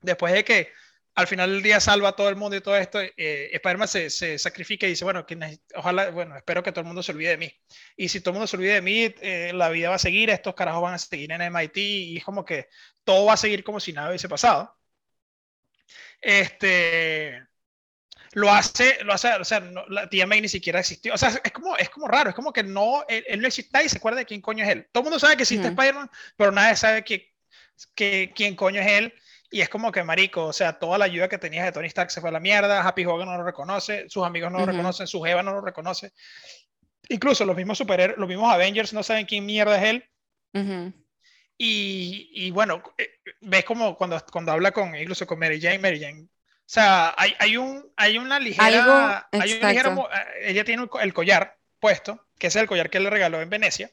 después 0.00 0.32
de 0.32 0.44
que 0.44 0.72
al 1.14 1.26
final 1.26 1.50
del 1.50 1.62
día 1.62 1.80
salva 1.80 2.10
a 2.10 2.12
todo 2.16 2.28
el 2.28 2.36
mundo 2.36 2.56
y 2.56 2.60
todo 2.60 2.76
esto, 2.76 3.00
eh, 3.00 3.50
Spider-Man 3.52 3.88
se, 3.88 4.10
se 4.10 4.38
sacrifica 4.38 4.86
y 4.86 4.90
dice, 4.90 5.04
bueno, 5.04 5.26
que 5.26 5.36
ojalá, 5.74 6.10
bueno, 6.10 6.36
espero 6.36 6.62
que 6.62 6.70
todo 6.70 6.82
el 6.82 6.86
mundo 6.86 7.02
se 7.02 7.12
olvide 7.12 7.30
de 7.30 7.36
mí. 7.38 7.52
Y 7.96 8.08
si 8.08 8.20
todo 8.20 8.30
el 8.30 8.34
mundo 8.34 8.46
se 8.46 8.56
olvide 8.56 8.74
de 8.74 8.82
mí, 8.82 9.14
eh, 9.20 9.52
la 9.54 9.68
vida 9.70 9.88
va 9.90 9.96
a 9.96 9.98
seguir, 9.98 10.30
estos 10.30 10.54
carajos 10.54 10.82
van 10.82 10.94
a 10.94 10.98
seguir 10.98 11.32
en 11.32 11.42
MIT 11.42 11.76
y 11.80 12.16
es 12.18 12.24
como 12.24 12.44
que 12.44 12.68
todo 13.04 13.26
va 13.26 13.34
a 13.34 13.36
seguir 13.36 13.64
como 13.64 13.80
si 13.80 13.92
nada 13.92 14.10
hubiese 14.10 14.28
pasado. 14.28 14.77
Este, 16.20 17.42
lo 18.32 18.50
hace, 18.52 19.02
lo 19.04 19.12
hace, 19.12 19.34
o 19.34 19.44
sea, 19.44 19.60
no- 19.60 19.86
la 19.88 20.08
tía 20.08 20.26
May 20.26 20.40
ni 20.40 20.48
siquiera 20.48 20.80
existió. 20.80 21.14
O 21.14 21.18
sea, 21.18 21.30
es 21.42 21.52
como, 21.52 21.76
es 21.76 21.90
como 21.90 22.08
raro, 22.08 22.30
es 22.30 22.36
como 22.36 22.52
que 22.52 22.62
no, 22.62 23.04
él, 23.08 23.24
él 23.28 23.40
no 23.40 23.48
existe 23.48 23.84
y 23.84 23.88
se 23.88 23.98
acuerda 23.98 24.18
de 24.20 24.26
quién 24.26 24.40
coño 24.42 24.64
es 24.64 24.70
él. 24.70 24.88
Todo 24.92 25.02
el 25.02 25.04
mundo 25.06 25.18
sabe 25.18 25.36
que 25.36 25.42
existe 25.44 25.68
Ujú. 25.68 25.68
Spider-Man, 25.68 26.10
pero 26.36 26.52
nadie 26.52 26.76
sabe 26.76 27.04
que, 27.04 27.34
que, 27.94 28.32
quién 28.34 28.56
coño 28.56 28.80
es 28.80 28.86
él. 28.88 29.14
Y 29.50 29.62
es 29.62 29.68
como 29.70 29.92
que, 29.92 30.04
marico, 30.04 30.46
o 30.46 30.52
sea, 30.52 30.78
toda 30.78 30.98
la 30.98 31.06
ayuda 31.06 31.28
que 31.28 31.38
tenías 31.38 31.64
de 31.64 31.72
Tony 31.72 31.86
Stark 31.88 32.10
se 32.10 32.20
fue 32.20 32.28
a 32.30 32.32
la 32.32 32.40
mierda, 32.40 32.86
Happy 32.86 33.04
Hogan 33.06 33.28
no 33.28 33.36
lo 33.38 33.44
reconoce, 33.44 34.06
sus 34.10 34.24
amigos 34.26 34.52
no 34.52 34.58
lo 34.58 34.66
Ujú. 34.66 34.66
reconocen, 34.66 35.06
su 35.06 35.22
Jeva 35.22 35.42
no 35.42 35.52
lo 35.54 35.62
reconoce. 35.62 36.12
Incluso 37.10 37.44
los 37.44 37.56
mismos 37.56 37.78
superhéroes, 37.78 38.18
los 38.18 38.28
mismos 38.28 38.52
Avengers 38.52 38.92
no 38.94 39.02
saben 39.02 39.26
quién 39.26 39.44
mierda 39.46 39.76
es 39.78 39.84
él. 39.84 40.04
Ujú. 40.54 40.92
Y, 41.60 42.30
y 42.32 42.50
bueno, 42.52 42.82
eh, 42.96 43.20
ves 43.40 43.64
como 43.64 43.96
cuando, 43.96 44.24
cuando 44.30 44.52
habla 44.52 44.70
con, 44.70 44.94
incluso 44.94 45.26
con 45.26 45.38
Mary 45.40 45.60
Jane, 45.60 45.80
Mary 45.80 46.00
Jane. 46.00 46.22
O 46.22 46.70
sea, 46.70 47.14
hay, 47.18 47.34
hay, 47.40 47.56
un, 47.56 47.92
hay 47.96 48.16
una 48.18 48.38
ligera. 48.38 48.66
Algo- 48.66 49.26
hay 49.32 49.52
un 49.54 49.58
ligero 49.58 49.90
exacto. 49.90 49.94
mo- 49.94 50.08
eh, 50.10 50.50
ella 50.50 50.64
tiene 50.64 50.86
el 51.02 51.12
collar 51.14 51.58
puesto, 51.80 52.26
que 52.38 52.46
es 52.46 52.56
el 52.56 52.66
collar 52.68 52.90
que 52.90 53.00
le 53.00 53.10
regaló 53.10 53.40
en 53.42 53.50
Venecia. 53.50 53.90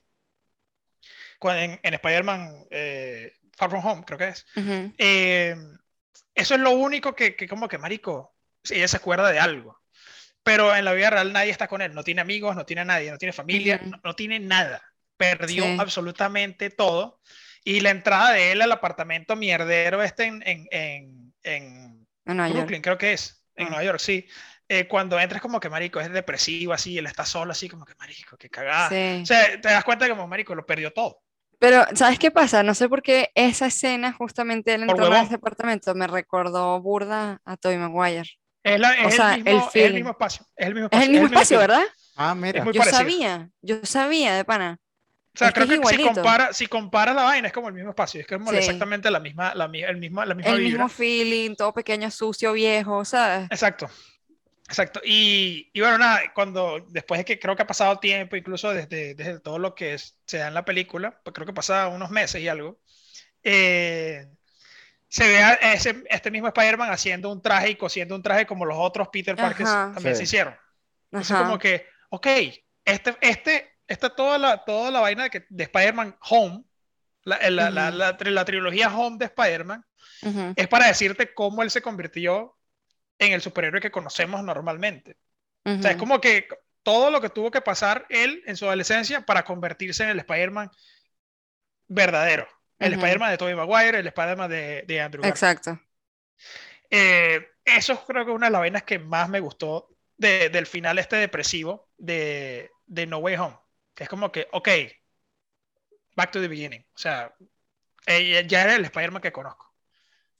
en, 1.41 1.79
en 1.81 1.93
Spider-Man 1.93 2.65
eh, 2.69 3.33
Far 3.57 3.69
From 3.69 3.85
Home, 3.85 4.03
creo 4.05 4.17
que 4.19 4.27
es. 4.29 4.45
Ujú. 4.55 4.93
Eh, 4.97 5.55
eso 6.33 6.55
es 6.55 6.59
lo 6.59 6.71
único 6.71 7.15
que, 7.15 7.35
que 7.35 7.47
como 7.47 7.67
que, 7.67 7.77
marico, 7.77 8.35
ella 8.69 8.87
se 8.87 8.97
acuerda 8.97 9.31
de 9.31 9.39
algo. 9.39 9.79
Pero 10.43 10.75
en 10.75 10.85
la 10.85 10.93
vida 10.93 11.09
real 11.09 11.33
nadie 11.33 11.49
está 11.51 11.67
con 11.67 11.81
él, 11.81 11.93
no 11.95 12.03
tiene 12.03 12.21
amigos, 12.21 12.55
no 12.55 12.65
tiene 12.65 12.81
a 12.81 12.85
nadie, 12.85 13.09
no 13.09 13.17
tiene 13.17 13.33
familia, 13.33 13.77
Ujú. 13.81 13.89
no, 13.91 14.01
no 14.03 14.15
tiene 14.15 14.39
nada. 14.39 14.83
Perdió 15.17 15.63
Sí. 15.63 15.77
absolutamente 15.79 16.69
todo. 16.69 17.21
Y 17.67 17.79
la 17.81 17.89
entrada 17.89 18.31
de 18.31 18.51
él 18.53 18.61
al 18.61 18.71
apartamento 18.71 19.35
mierdero 19.35 20.01
este 20.03 20.25
en, 20.25 20.41
en, 20.45 20.67
en, 20.71 21.33
en 21.43 22.07
En 22.25 22.37
Nueva 22.37 22.47
York. 22.47 22.59
Brooklyn, 22.59 22.81
creo 22.81 22.97
que 22.97 23.13
es, 23.13 23.43
en 23.55 23.65
Ah. 23.67 23.69
Nueva 23.71 23.83
York, 23.83 23.99
sí. 23.99 24.25
Eh, 24.69 24.87
cuando 24.87 25.19
entras 25.19 25.41
como 25.41 25.59
que, 25.59 25.69
marico, 25.69 25.99
es 25.99 26.11
depresivo 26.11 26.73
así, 26.73 26.97
él 26.97 27.05
está 27.07 27.25
solo 27.25 27.51
así, 27.51 27.67
como 27.67 27.83
que, 27.85 27.93
marico, 27.99 28.37
qué 28.37 28.49
cagada. 28.49 28.89
Sí. 28.89 29.21
O 29.23 29.25
sea, 29.25 29.59
te 29.59 29.67
das 29.69 29.83
cuenta 29.83 30.05
que 30.05 30.11
como, 30.11 30.27
marico, 30.27 30.55
lo 30.55 30.65
perdió 30.65 30.91
todo. 30.93 31.21
Pero, 31.59 31.85
¿sabes 31.95 32.19
qué 32.19 32.31
pasa? 32.31 32.63
No 32.63 32.73
sé 32.75 32.89
por 32.89 33.01
qué 33.01 33.31
esa 33.33 33.67
escena, 33.67 34.11
justamente 34.13 34.73
él 34.73 34.81
entrando 34.83 35.11
a 35.11 35.21
ese 35.21 35.35
apartamento, 35.35 35.93
me 35.95 36.05
recordó 36.07 36.79
burda 36.81 37.41
a 37.45 37.57
Tobey 37.57 37.77
Maguire. 37.77 38.29
Es, 38.63 38.79
la- 38.79 38.93
es 38.93 39.05
O 39.07 39.11
sea, 39.11 39.35
el, 39.35 39.47
el 39.47 39.53
mismo, 39.55 39.69
es 39.73 39.75
el 39.85 39.93
mismo 39.93 40.09
espacio. 40.11 40.45
Es 40.55 40.67
el 40.67 40.73
mismo 40.73 40.89
Es 40.91 40.97
espacio. 40.99 41.05
el 41.05 41.11
mismo 41.11 41.27
espacio. 41.27 41.59
¿verdad? 41.59 41.83
Ah, 42.15 42.35
mira. 42.35 42.59
Yo 42.59 42.65
parecido. 42.65 42.91
sabía, 42.97 43.49
yo 43.61 43.79
sabía 43.85 44.35
de 44.35 44.43
pana. 44.45 44.77
O 45.35 45.37
sea, 45.37 45.49
Es 45.49 45.53
que 45.53 45.61
creo 45.61 45.65
es 45.65 45.69
que, 45.69 45.75
si, 45.89 45.95
igualito. 45.95 46.13
compara, 46.21 46.53
si 46.53 46.67
comparas 46.67 47.13
la 47.15 47.23
vaina 47.23 47.47
es 47.47 47.53
como 47.53 47.67
el 47.67 47.73
mismo 47.73 47.89
espacio, 47.89 48.21
es 48.21 48.27
como 48.27 48.51
Sí. 48.51 48.57
exactamente 48.57 49.11
la 49.11 49.19
misma, 49.19 49.53
la, 49.53 49.65
el 49.65 49.97
mismo, 49.97 50.23
la 50.23 50.33
misma 50.33 50.51
El 50.53 50.59
vibra. 50.59 50.71
mismo 50.71 50.89
feeling, 50.89 51.55
todo 51.55 51.73
pequeño, 51.73 52.09
sucio, 52.09 52.53
viejo, 52.53 53.03
¿sabes? 53.03 53.47
Exacto, 53.51 53.89
exacto. 54.69 55.01
Y, 55.03 55.69
y 55.73 55.81
bueno, 55.81 55.97
nada, 55.97 56.21
cuando 56.33 56.79
después 56.89 57.17
de 57.19 57.25
que 57.25 57.37
creo 57.37 57.55
que 57.55 57.63
ha 57.63 57.67
pasado 57.67 57.99
tiempo, 57.99 58.37
incluso 58.37 58.71
desde, 58.73 59.13
desde 59.13 59.39
todo 59.41 59.59
lo 59.59 59.75
que 59.75 59.95
es- 59.95 60.17
se 60.25 60.37
da 60.37 60.47
en 60.47 60.53
la 60.53 60.63
película, 60.63 61.19
pues 61.23 61.33
creo 61.33 61.45
que 61.45 61.53
pasa 61.53 61.89
unos 61.89 62.09
meses 62.11 62.41
y 62.41 62.47
algo, 62.47 62.79
eh, 63.43 64.27
se 65.07 65.27
ve 65.27 65.37
a 65.37 65.53
ese, 65.73 66.03
este 66.09 66.31
mismo 66.31 66.47
Spider-Man 66.47 66.91
haciendo 66.91 67.31
un 67.31 67.41
traje 67.41 67.71
y 67.71 67.75
cosiendo 67.75 68.15
un 68.15 68.23
traje 68.23 68.45
como 68.45 68.65
los 68.65 68.77
otros 68.79 69.09
Peter 69.11 69.35
Parkers 69.35 69.69
Ajá. 69.69 69.91
también 69.93 70.15
Sí. 70.15 70.19
se 70.19 70.23
hicieron. 70.23 70.55
Entonces 71.11 71.31
Ajá. 71.35 71.43
como 71.45 71.59
que, 71.59 71.85
ok, 72.09 72.27
este, 72.85 73.15
este, 73.21 73.74
esta 73.87 74.09
toda 74.15 74.37
la, 74.37 74.63
toda 74.65 74.91
la 74.91 74.99
vaina 74.99 75.23
de, 75.23 75.29
que, 75.29 75.45
de 75.49 75.63
Spider-Man 75.63 76.17
Home, 76.29 76.63
la, 77.23 77.37
la, 77.49 77.69
la, 77.71 77.91
la 77.91 78.17
la 78.19 78.45
trilogía 78.45 78.95
Home 78.95 79.17
de 79.17 79.25
Spider-Man, 79.25 79.85
es 80.55 80.67
para 80.67 80.87
decirte 80.87 81.33
cómo 81.33 81.61
él 81.63 81.71
se 81.71 81.81
convirtió 81.81 82.57
en 83.19 83.31
el 83.33 83.41
superhéroe 83.41 83.81
que 83.81 83.91
conocemos 83.91 84.43
normalmente. 84.43 85.17
O 85.65 85.81
sea, 85.81 85.91
es 85.91 85.97
como 85.97 86.21
que 86.21 86.47
todo 86.83 87.09
lo 87.09 87.21
que 87.21 87.29
tuvo 87.29 87.49
que 87.49 87.61
pasar 87.61 88.05
él 88.09 88.43
en 88.45 88.55
su 88.57 88.65
adolescencia 88.65 89.21
para 89.25 89.43
convertirse 89.43 90.03
en 90.03 90.09
el 90.09 90.19
Spider-Man 90.19 90.69
verdadero. 91.87 92.47
El. 92.77 92.93
Spider-Man 92.93 93.31
de 93.31 93.37
Tobey 93.37 93.55
Maguire, 93.55 93.99
el 93.99 94.07
Spider-Man 94.07 94.49
de, 94.49 94.83
de 94.85 95.01
Andrew 95.01 95.23
Garfield. 95.23 95.33
Exacto. 95.57 95.81
Eh, 96.89 97.47
eso 97.63 98.03
creo 98.05 98.25
que 98.25 98.31
es 98.31 98.35
una 98.35 98.47
de 98.47 98.51
las 98.51 98.59
vainas 98.61 98.83
que 98.83 98.99
más 98.99 99.29
me 99.29 99.39
gustó 99.39 99.89
de- 100.17 100.49
del 100.49 100.65
final 100.67 100.99
este 100.99 101.15
depresivo 101.15 101.89
de, 101.97 102.69
de 102.85 103.07
No 103.07 103.17
Way 103.19 103.35
Home. 103.37 103.57
Que 103.95 104.03
es 104.03 104.09
como 104.09 104.31
que, 104.31 104.47
ok, 104.51 104.69
back 106.15 106.31
to 106.31 106.41
the 106.41 106.47
beginning. 106.47 106.81
O 106.93 106.97
sea, 106.97 107.33
eh, 108.07 108.45
ya 108.47 108.63
era 108.63 108.75
el 108.75 108.85
Spider-Man 108.85 109.21
que 109.21 109.31
conozco. 109.31 109.65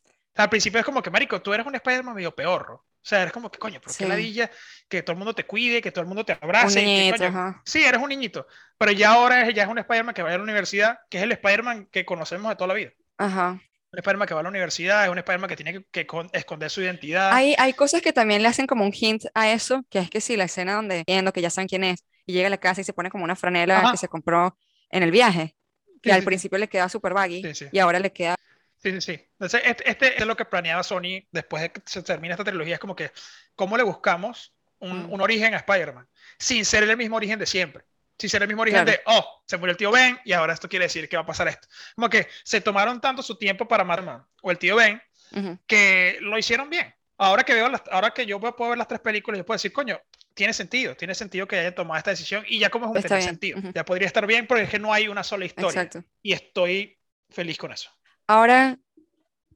O 0.05 0.35
sea, 0.35 0.43
al 0.43 0.49
principio 0.49 0.79
es 0.79 0.85
como 0.85 1.01
que, 1.01 1.09
marico, 1.09 1.41
tú 1.41 1.53
eres 1.53 1.65
un 1.65 1.75
Spider-Man 1.75 2.15
medio 2.15 2.35
peorro. 2.35 2.75
O 2.75 3.07
sea, 3.07 3.21
eres 3.21 3.31
como 3.33 3.51
que, 3.51 3.59
coño, 3.59 3.79
pero 3.79 3.93
qué 3.95 4.03
Sí. 4.03 4.09
ladilla, 4.09 4.49
que 4.89 5.03
todo 5.03 5.13
el 5.13 5.19
mundo 5.19 5.35
te 5.35 5.45
cuide, 5.45 5.81
que 5.81 5.91
todo 5.91 6.01
el 6.01 6.07
mundo 6.07 6.25
te 6.25 6.33
Un 6.33 6.39
abrace. 6.41 6.79
que, 6.79 6.85
niñito, 6.85 7.17
coño, 7.17 7.29
ajá. 7.29 7.61
Sí, 7.65 7.83
eres 7.83 8.01
un 8.01 8.09
niñito. 8.09 8.47
Pero 8.77 8.91
ya 8.91 9.11
ahora 9.13 9.49
ya 9.51 9.63
es 9.63 9.69
un 9.69 9.77
Spider-Man 9.77 10.15
que 10.15 10.23
va 10.23 10.33
a 10.33 10.37
la 10.37 10.43
universidad, 10.43 10.99
que 11.09 11.19
es 11.19 11.23
el 11.23 11.31
Spider-Man 11.33 11.87
que 11.91 12.03
conocemos 12.03 12.49
de 12.49 12.55
toda 12.55 12.67
la 12.69 12.73
vida. 12.73 12.91
Ajá. 13.17 13.51
Un 13.91 13.99
Spider-Man 13.99 14.27
que 14.27 14.33
va 14.33 14.39
a 14.39 14.43
la 14.43 14.49
universidad, 14.49 15.03
es 15.05 15.09
un 15.11 15.17
Spider-Man 15.19 15.49
que 15.49 15.55
tiene 15.55 15.73
que, 15.73 15.85
que 15.91 16.07
con- 16.07 16.29
esconder 16.33 16.69
su 16.71 16.81
identidad. 16.81 17.31
Hay, 17.31 17.55
hay 17.59 17.73
cosas 17.73 18.01
que 18.01 18.11
también 18.11 18.41
le 18.41 18.47
hacen 18.49 18.65
como 18.67 18.83
un 18.83 18.91
hint 18.91 19.23
a 19.35 19.51
eso, 19.51 19.85
que 19.89 19.99
es 19.99 20.09
que 20.09 20.19
sí, 20.19 20.35
la 20.35 20.45
escena 20.45 20.73
donde 20.73 21.03
viendo 21.07 21.31
que 21.31 21.41
ya 21.41 21.49
saben 21.51 21.67
quién 21.67 21.83
es, 21.85 22.03
y 22.25 22.33
llega 22.33 22.47
a 22.47 22.49
la 22.49 22.57
casa 22.57 22.81
y 22.81 22.83
se 22.83 22.93
pone 22.93 23.09
como 23.09 23.23
una 23.23 23.35
franela 23.35 23.79
Ajá. 23.79 23.91
que 23.91 23.97
se 23.97 24.07
compró 24.07 24.57
en 24.89 25.03
el 25.03 25.11
viaje, 25.11 25.55
Sí, 25.85 26.09
y 26.09 26.11
al 26.11 26.17
sí, 26.17 26.21
sí. 26.21 26.25
principio 26.25 26.57
le 26.59 26.67
queda 26.69 26.87
súper 26.89 27.13
baggy, 27.13 27.41
Sí, 27.41 27.55
sí. 27.55 27.65
y 27.71 27.79
ahora 27.79 27.99
le 27.99 28.11
queda 28.13 28.35
Sí, 28.77 28.91
sí, 28.91 29.01
sí. 29.01 29.11
Entonces, 29.39 29.61
este, 29.65 29.89
este 29.89 30.17
es 30.21 30.25
lo 30.27 30.35
que 30.35 30.45
planeaba 30.45 30.83
Sony 30.83 31.25
después 31.31 31.63
de 31.63 31.71
que 31.71 31.81
se 31.85 32.03
termina 32.03 32.35
esta 32.35 32.43
trilogía. 32.43 32.75
Es 32.75 32.79
como 32.79 32.95
que, 32.95 33.11
¿cómo 33.55 33.77
le 33.77 33.83
buscamos 33.83 34.53
un, 34.77 35.07
Mm. 35.07 35.13
un 35.13 35.21
origen 35.21 35.55
a 35.55 35.57
Spider-Man? 35.57 36.07
Sin 36.37 36.63
ser 36.65 36.83
el 36.83 36.95
mismo 36.95 37.15
origen 37.15 37.39
de 37.39 37.47
siempre. 37.47 37.83
Sin 38.19 38.29
ser 38.29 38.43
el 38.43 38.47
mismo 38.47 38.61
origen 38.61 38.83
Claro. 38.83 38.91
de, 38.91 39.01
oh, 39.07 39.41
se 39.47 39.57
murió 39.57 39.71
el 39.71 39.77
tío 39.77 39.89
Ben 39.91 40.19
y 40.23 40.33
ahora 40.33 40.53
esto 40.53 40.69
quiere 40.69 40.85
decir 40.85 41.09
que 41.09 41.17
va 41.17 41.23
a 41.23 41.25
pasar 41.25 41.47
esto. 41.47 41.67
Como 41.95 42.09
que 42.11 42.27
se 42.43 42.61
tomaron 42.61 43.01
tanto 43.01 43.23
su 43.23 43.37
tiempo 43.39 43.67
para 43.67 43.83
Marman 43.83 44.23
o 44.43 44.51
el 44.51 44.59
tío 44.59 44.75
Ben 44.75 45.01
Ujú. 45.31 45.57
que 45.65 46.19
lo 46.21 46.37
hicieron 46.37 46.69
bien. 46.69 46.93
Ahora 47.17 47.43
que 47.43 47.55
veo 47.55 47.67
las, 47.69 47.81
ahora 47.89 48.11
que 48.11 48.27
yo 48.27 48.39
puedo 48.39 48.69
ver 48.69 48.77
las 48.77 48.87
tres 48.87 48.99
películas, 49.01 49.39
yo 49.39 49.45
puedo 49.47 49.55
decir, 49.55 49.73
coño, 49.73 49.99
tiene 50.35 50.53
sentido, 50.53 50.95
tiene 50.95 51.15
sentido 51.15 51.47
que 51.47 51.57
hayan 51.57 51.73
tomado 51.73 51.97
esta 51.97 52.11
decisión 52.11 52.43
y 52.47 52.59
ya 52.59 52.69
como 52.69 52.95
es 52.95 53.03
un 53.03 53.21
sentido. 53.21 53.59
Ya 53.73 53.83
podría 53.83 54.05
estar 54.07 54.27
bien 54.27 54.45
porque 54.45 54.63
es 54.65 54.69
que 54.69 54.77
no 54.79 54.93
hay 54.93 55.07
una 55.07 55.23
sola 55.23 55.45
historia 55.45 55.81
Exacto. 55.81 56.03
y 56.21 56.33
estoy 56.33 56.99
feliz 57.29 57.57
con 57.57 57.71
eso. 57.71 57.89
Ahora, 58.27 58.77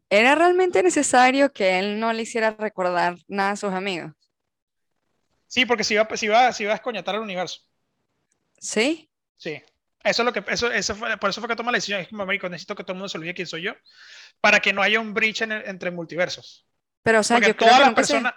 ¿era 0.09 0.35
realmente 0.35 0.81
necesario 0.81 1.53
que 1.53 1.77
él 1.79 1.99
no 1.99 2.11
le 2.13 2.23
hiciera 2.23 2.51
recordar 2.57 3.17
nada 3.27 3.51
a 3.51 3.55
sus 3.55 3.71
amigos? 3.73 4.11
Sí, 5.47 5.65
porque 5.65 5.83
si 5.83 5.95
va, 5.95 6.07
si 6.15 6.27
va, 6.27 6.53
si 6.53 6.65
va 6.65 6.71
a 6.73 6.75
escoñatar 6.75 7.15
al 7.15 7.21
universo. 7.21 7.61
¿Sí? 8.59 9.09
Sí. 9.37 9.61
Eso 10.03 10.21
es 10.21 10.25
lo 10.25 10.31
que, 10.31 10.43
eso, 10.51 10.71
eso 10.71 10.95
fue, 10.95 11.17
por 11.17 11.29
eso 11.29 11.41
fue 11.41 11.49
que 11.49 11.55
toma 11.55 11.71
la 11.71 11.77
decisión. 11.77 11.99
Es 12.01 12.07
como, 12.07 12.25
marico, 12.25 12.47
necesito 12.47 12.75
que 12.75 12.83
todo 12.83 12.93
el 12.93 12.97
mundo 12.99 13.09
se 13.09 13.17
olvide 13.17 13.33
quién 13.33 13.47
soy 13.47 13.63
yo 13.63 13.73
para 14.39 14.59
que 14.59 14.71
no 14.71 14.81
haya 14.81 14.99
un 14.99 15.13
breach 15.13 15.41
en 15.41 15.51
el- 15.51 15.67
entre 15.67 15.91
multiversos. 15.91 16.65
Pero, 17.03 17.19
o 17.19 17.23
sea, 17.23 17.37
Porque 17.37 17.49
yo 17.49 17.55
creo 17.57 17.67
todas 17.69 17.79
que 17.79 17.85
las 17.85 17.89
se- 17.89 17.95
personas, 18.13 18.33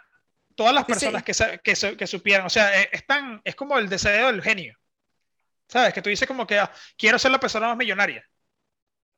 todas 0.63 0.75
las 0.75 0.85
Sí, 0.87 0.95
sí. 0.95 1.23
personas 1.23 1.23
que, 1.25 1.33
que, 1.63 1.97
que 1.97 2.07
supieran, 2.07 2.47
o 2.47 2.51
sea, 2.51 2.81
eh, 2.81 2.89
es, 2.93 3.07
tan- 3.07 3.41
es 3.45 3.55
como 3.57 3.79
el 3.79 3.89
deseo 3.89 4.29
del 4.29 4.43
genio. 4.43 4.77
¿Sabes? 5.69 5.95
Que 5.95 6.03
tú 6.03 6.11
dices 6.11 6.29
como 6.29 6.47
que 6.47 6.59
ah, 6.59 6.71
quiero 6.97 7.19
ser 7.19 7.31
la 7.31 7.41
persona 7.41 7.69
más 7.69 7.77
millonaria. 7.77 8.25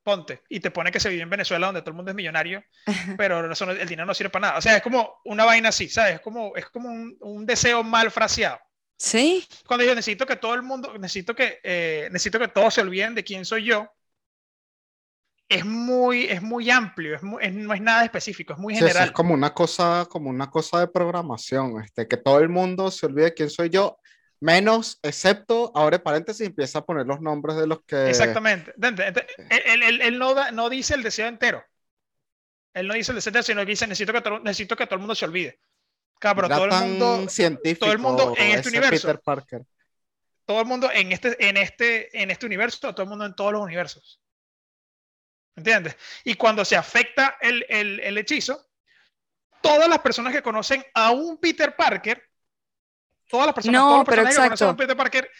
Ponte. 0.02 0.42
Y 0.50 0.60
te 0.60 0.70
pone 0.70 0.92
que 0.92 1.00
se 1.00 1.08
vive 1.08 1.22
en 1.22 1.30
Venezuela 1.30 1.66
donde 1.66 1.80
todo 1.80 1.90
el 1.90 1.96
mundo 1.96 2.10
es 2.10 2.14
millonario, 2.14 2.62
pero 3.18 3.50
eso 3.50 3.66
no- 3.66 3.72
el 3.72 3.88
dinero 3.88 4.06
no 4.06 4.14
sirve 4.14 4.30
para 4.30 4.48
nada. 4.48 4.58
O 4.58 4.62
sea, 4.62 4.76
es 4.76 4.82
como 4.82 5.20
una 5.24 5.44
vaina 5.44 5.70
así, 5.70 5.88
¿sabes? 5.88 6.16
Es 6.16 6.20
como, 6.20 6.54
es 6.56 6.66
como 6.70 6.88
un, 6.90 7.16
un 7.20 7.46
deseo 7.46 7.82
mal 7.82 8.10
fraseado. 8.10 8.58
Sí, 8.96 9.46
Cuando 9.66 9.84
yo 9.84 9.94
necesito 9.94 10.26
que 10.26 10.36
todo 10.36 10.54
el 10.54 10.62
mundo, 10.62 10.96
necesito 10.98 11.34
que, 11.34 11.60
eh, 11.64 12.08
necesito 12.12 12.38
que 12.38 12.48
todos 12.48 12.74
se 12.74 12.80
olviden 12.80 13.14
de 13.14 13.24
quién 13.24 13.44
soy 13.44 13.64
yo, 13.64 13.90
es 15.48 15.64
muy, 15.64 16.24
es 16.24 16.42
muy 16.42 16.70
amplio, 16.70 17.14
es 17.14 17.22
muy- 17.22 17.44
es- 17.44 17.54
no 17.54 17.74
es 17.74 17.80
nada 17.80 18.04
específico, 18.04 18.54
es 18.54 18.58
muy 18.58 18.74
Sí, 18.74 18.80
general. 18.80 19.06
es 19.06 19.12
como 19.12 19.34
una 19.34 19.52
cosa, 19.52 20.06
como 20.08 20.30
una 20.30 20.50
cosa 20.50 20.80
de 20.80 20.88
programación, 20.88 21.82
este, 21.82 22.08
que 22.08 22.16
todo 22.16 22.40
el 22.40 22.48
mundo 22.48 22.90
se 22.90 23.06
olvide 23.06 23.34
quién 23.34 23.50
soy 23.50 23.68
yo, 23.70 23.98
menos, 24.40 24.98
excepto, 25.02 25.70
abre 25.74 25.98
paréntesis 25.98 26.46
empieza 26.46 26.80
a 26.80 26.84
poner 26.84 27.06
los 27.06 27.20
nombres 27.20 27.56
de 27.56 27.66
los 27.66 27.82
que... 27.84 28.08
Exactamente. 28.10 28.72
Entonces, 28.76 29.14
Él, 29.66 29.82
él- 29.82 30.02
él 30.02 30.18
no, 30.18 30.34
da- 30.34 30.50
no 30.50 30.68
dice 30.68 30.94
el 30.94 31.02
deseo 31.02 31.26
entero. 31.28 31.62
Él 32.74 32.88
no 32.88 32.94
dice 32.94 33.12
el 33.12 33.16
deseo 33.16 33.30
entero, 33.30 33.42
sino 33.44 33.60
que 33.60 33.66
dice 33.66 33.86
necesito 33.86 34.12
que 34.12 34.20
todo, 34.20 34.40
necesito 34.40 34.76
que 34.76 34.86
todo 34.86 34.94
el 34.96 35.00
mundo 35.00 35.14
se 35.14 35.24
olvide. 35.24 35.60
Era 36.20 36.48
todo 36.48 36.64
el 36.64 36.70
mundo, 36.70 37.28
científico 37.28 37.80
todo 37.84 37.92
el 37.92 37.98
mundo 37.98 38.34
en 38.38 38.52
este 38.52 38.68
universo. 38.70 39.06
Peter 39.08 39.20
Parker. 39.22 39.62
todo 40.46 40.60
el 40.60 40.66
mundo 40.66 40.90
en 40.92 41.12
este, 41.12 41.48
en 41.48 41.56
este, 41.58 42.22
en 42.22 42.30
este 42.30 42.46
universo, 42.46 42.92
todo 42.94 43.02
el 43.02 43.08
mundo 43.10 43.26
en 43.26 43.34
todos 43.34 43.52
los 43.52 43.62
universos. 43.62 44.20
¿Entiendes? 45.56 45.96
Y 46.24 46.34
cuando 46.34 46.64
se 46.64 46.76
afecta 46.76 47.36
el, 47.40 47.64
el, 47.68 48.00
el 48.00 48.18
hechizo, 48.18 48.66
todas 49.60 49.88
las 49.88 49.98
personas 50.00 50.32
que 50.32 50.42
conocen 50.42 50.84
a 50.94 51.10
un 51.12 51.38
Peter 51.38 51.74
Parker, 51.76 52.22
todas 53.28 53.46
las 53.46 53.54
personas, 53.54 53.80
No, 53.80 53.86
todos 53.88 53.98
los 54.00 54.08
pero 54.08 54.22
personajes 54.22 54.36
que 54.36 54.48
conocen 54.48 54.66
a 54.66 54.70
un. 54.70 54.76
Peter 54.76 54.96
Parker 54.96 55.30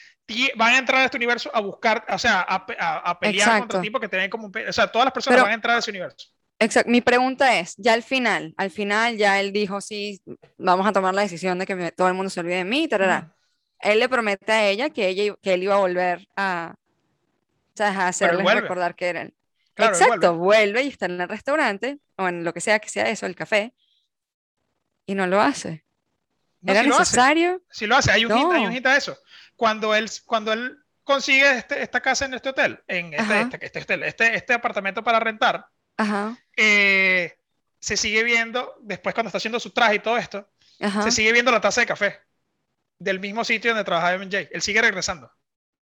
van 0.57 0.75
a 0.75 0.79
entrar 0.79 1.01
a 1.03 1.05
este 1.07 1.17
universo 1.17 1.51
a 1.53 1.61
buscar, 1.61 2.05
o 2.09 2.19
sea, 2.19 2.41
a, 2.41 2.65
a- 2.79 2.99
a 3.11 3.19
pelear 3.19 3.49
Exacto. 3.49 3.61
contra 3.63 3.81
tipos 3.83 4.01
que 4.01 4.09
te 4.09 4.17
ven 4.17 4.31
como 4.31 4.47
un 4.47 4.53
O 4.69 4.73
sea, 4.73 4.87
todas 4.87 5.07
las 5.07 5.13
personas 5.13 5.37
Pero- 5.37 5.45
van 5.45 5.53
a 5.53 5.55
entrar 5.55 5.77
a 5.77 5.79
ese 5.81 5.91
universo. 5.91 6.29
exacto. 6.59 6.91
Mi 6.91 7.01
pregunta 7.01 7.59
es, 7.59 7.75
ya 7.77 7.93
al 7.93 8.03
final, 8.03 8.55
al 8.57 8.71
final 8.71 9.17
ya 9.19 9.39
él 9.41 9.53
dijo, 9.53 9.81
sí, 9.81 10.23
vamos 10.57 10.87
a 10.87 10.93
tomar 10.93 11.13
la 11.15 11.23
decisión 11.23 11.59
de 11.59 11.67
que 11.67 11.75
me- 11.75 11.93
todo 11.93 12.09
el 12.09 12.15
mundo 12.15 12.31
se 12.31 12.41
olvide 12.41 12.57
de 12.57 12.65
mí, 12.65 12.89
tarará. 12.89 13.35
Él 13.81 13.99
le 13.99 14.09
promete 14.09 14.51
a 14.53 14.67
ella 14.69 14.89
que, 14.91 15.09
ella, 15.09 15.35
que 15.43 15.53
él 15.55 15.65
iba 15.65 15.75
a 15.75 15.79
volver 15.81 16.27
a, 16.37 16.75
o 16.77 17.77
sea, 17.77 17.89
a 17.89 18.09
hacerles 18.09 18.47
recordar 18.55 18.95
que 18.95 19.09
era 19.09 19.23
él. 19.23 19.35
Claro, 19.75 19.93
Exacto, 19.93 20.35
vuelve. 20.37 20.39
vuelve 20.73 20.83
y 20.85 20.89
está 20.89 21.07
en 21.07 21.21
el 21.21 21.29
restaurante, 21.29 21.99
o 22.17 22.29
en 22.29 22.45
lo 22.45 22.53
que 22.55 22.61
sea 22.61 22.79
que 22.79 22.89
sea 22.89 23.09
eso, 23.09 23.27
el 23.27 23.35
café, 23.35 23.75
y 25.07 25.15
no 25.15 25.27
lo 25.27 25.41
hace. 25.41 25.85
No, 26.61 26.73
¿Era 26.73 26.83
lo 26.85 26.95
hace. 26.95 27.01
necesario? 27.01 27.63
Sí 27.71 27.87
lo 27.87 27.97
hace, 27.97 28.11
hay 28.13 28.25
un, 28.25 28.33
hint, 28.37 28.53
hay 28.53 28.63
un 28.65 28.71
No. 28.71 28.77
hint 28.77 28.87
a 28.87 28.97
eso. 28.97 29.19
Cuando 29.57 29.95
él, 29.95 30.09
cuando 30.25 30.53
él 30.53 30.79
consigue 31.03 31.59
este- 31.59 31.83
esta 31.83 32.01
casa 32.01 32.25
en 32.25 32.35
este 32.35 32.49
hotel, 32.51 32.83
en 32.87 33.13
este, 33.15 33.41
este, 33.41 33.67
este 33.67 33.79
hotel, 33.81 34.03
este, 34.05 34.35
este 34.35 34.53
apartamento 34.55 35.03
para 35.05 35.21
rentar, 35.21 35.67
Ajá, 35.97 36.39
eh, 36.57 37.37
se 37.81 37.97
sigue 37.97 38.23
viendo, 38.25 38.75
después 38.81 39.15
cuando 39.15 39.29
está 39.29 39.37
haciendo 39.39 39.61
su 39.61 39.71
traje 39.71 39.97
y 39.97 39.99
todo 39.99 40.17
esto, 40.17 40.51
ajá. 40.81 41.03
se 41.03 41.11
sigue 41.11 41.33
viendo 41.33 41.51
la 41.51 41.61
taza 41.61 41.83
de 41.83 41.87
café 41.87 42.21
del 42.99 43.21
mismo 43.21 43.45
sitio 43.45 43.73
donde 43.73 43.85
trabajaba 43.85 44.15
MJ. 44.17 44.49
Él 44.51 44.63
sigue 44.63 44.81
regresando. 44.81 45.31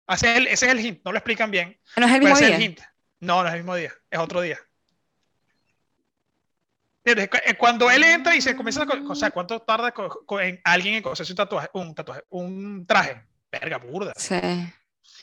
Ese 0.06 0.30
es 0.32 0.36
el, 0.36 0.46
ese 0.48 0.66
es 0.66 0.72
el 0.72 0.80
hint, 0.80 1.00
no 1.04 1.12
lo 1.12 1.18
explican 1.18 1.50
bien, 1.50 1.80
¿No 1.96 2.06
es 2.06 2.12
el 2.12 2.20
mismo 2.20 2.36
día? 2.38 2.56
el 2.56 2.62
hint. 2.62 2.80
No, 3.20 3.42
no 3.42 3.48
es 3.48 3.54
el 3.54 3.60
mismo 3.60 3.74
día, 3.74 3.92
es 4.10 4.18
otro 4.18 4.40
día. 4.40 4.58
Eh, 7.04 7.28
Cuando 7.56 7.90
él 7.90 8.04
entra 8.04 8.36
y 8.36 8.42
se 8.42 8.54
comienza 8.54 8.82
a... 8.82 8.86
O 9.08 9.14
sea, 9.14 9.30
¿cuánto 9.30 9.60
tarda 9.60 9.94
en 10.42 10.60
alguien 10.64 10.94
en 10.96 11.02
coserse 11.02 11.32
un 11.32 11.36
tatuaje? 11.36 11.68
Un 11.72 11.94
tatuaje, 11.94 12.22
un 12.28 12.86
traje. 12.86 13.24
Verga, 13.50 13.78
burda. 13.78 14.12
Sí. 14.16 14.38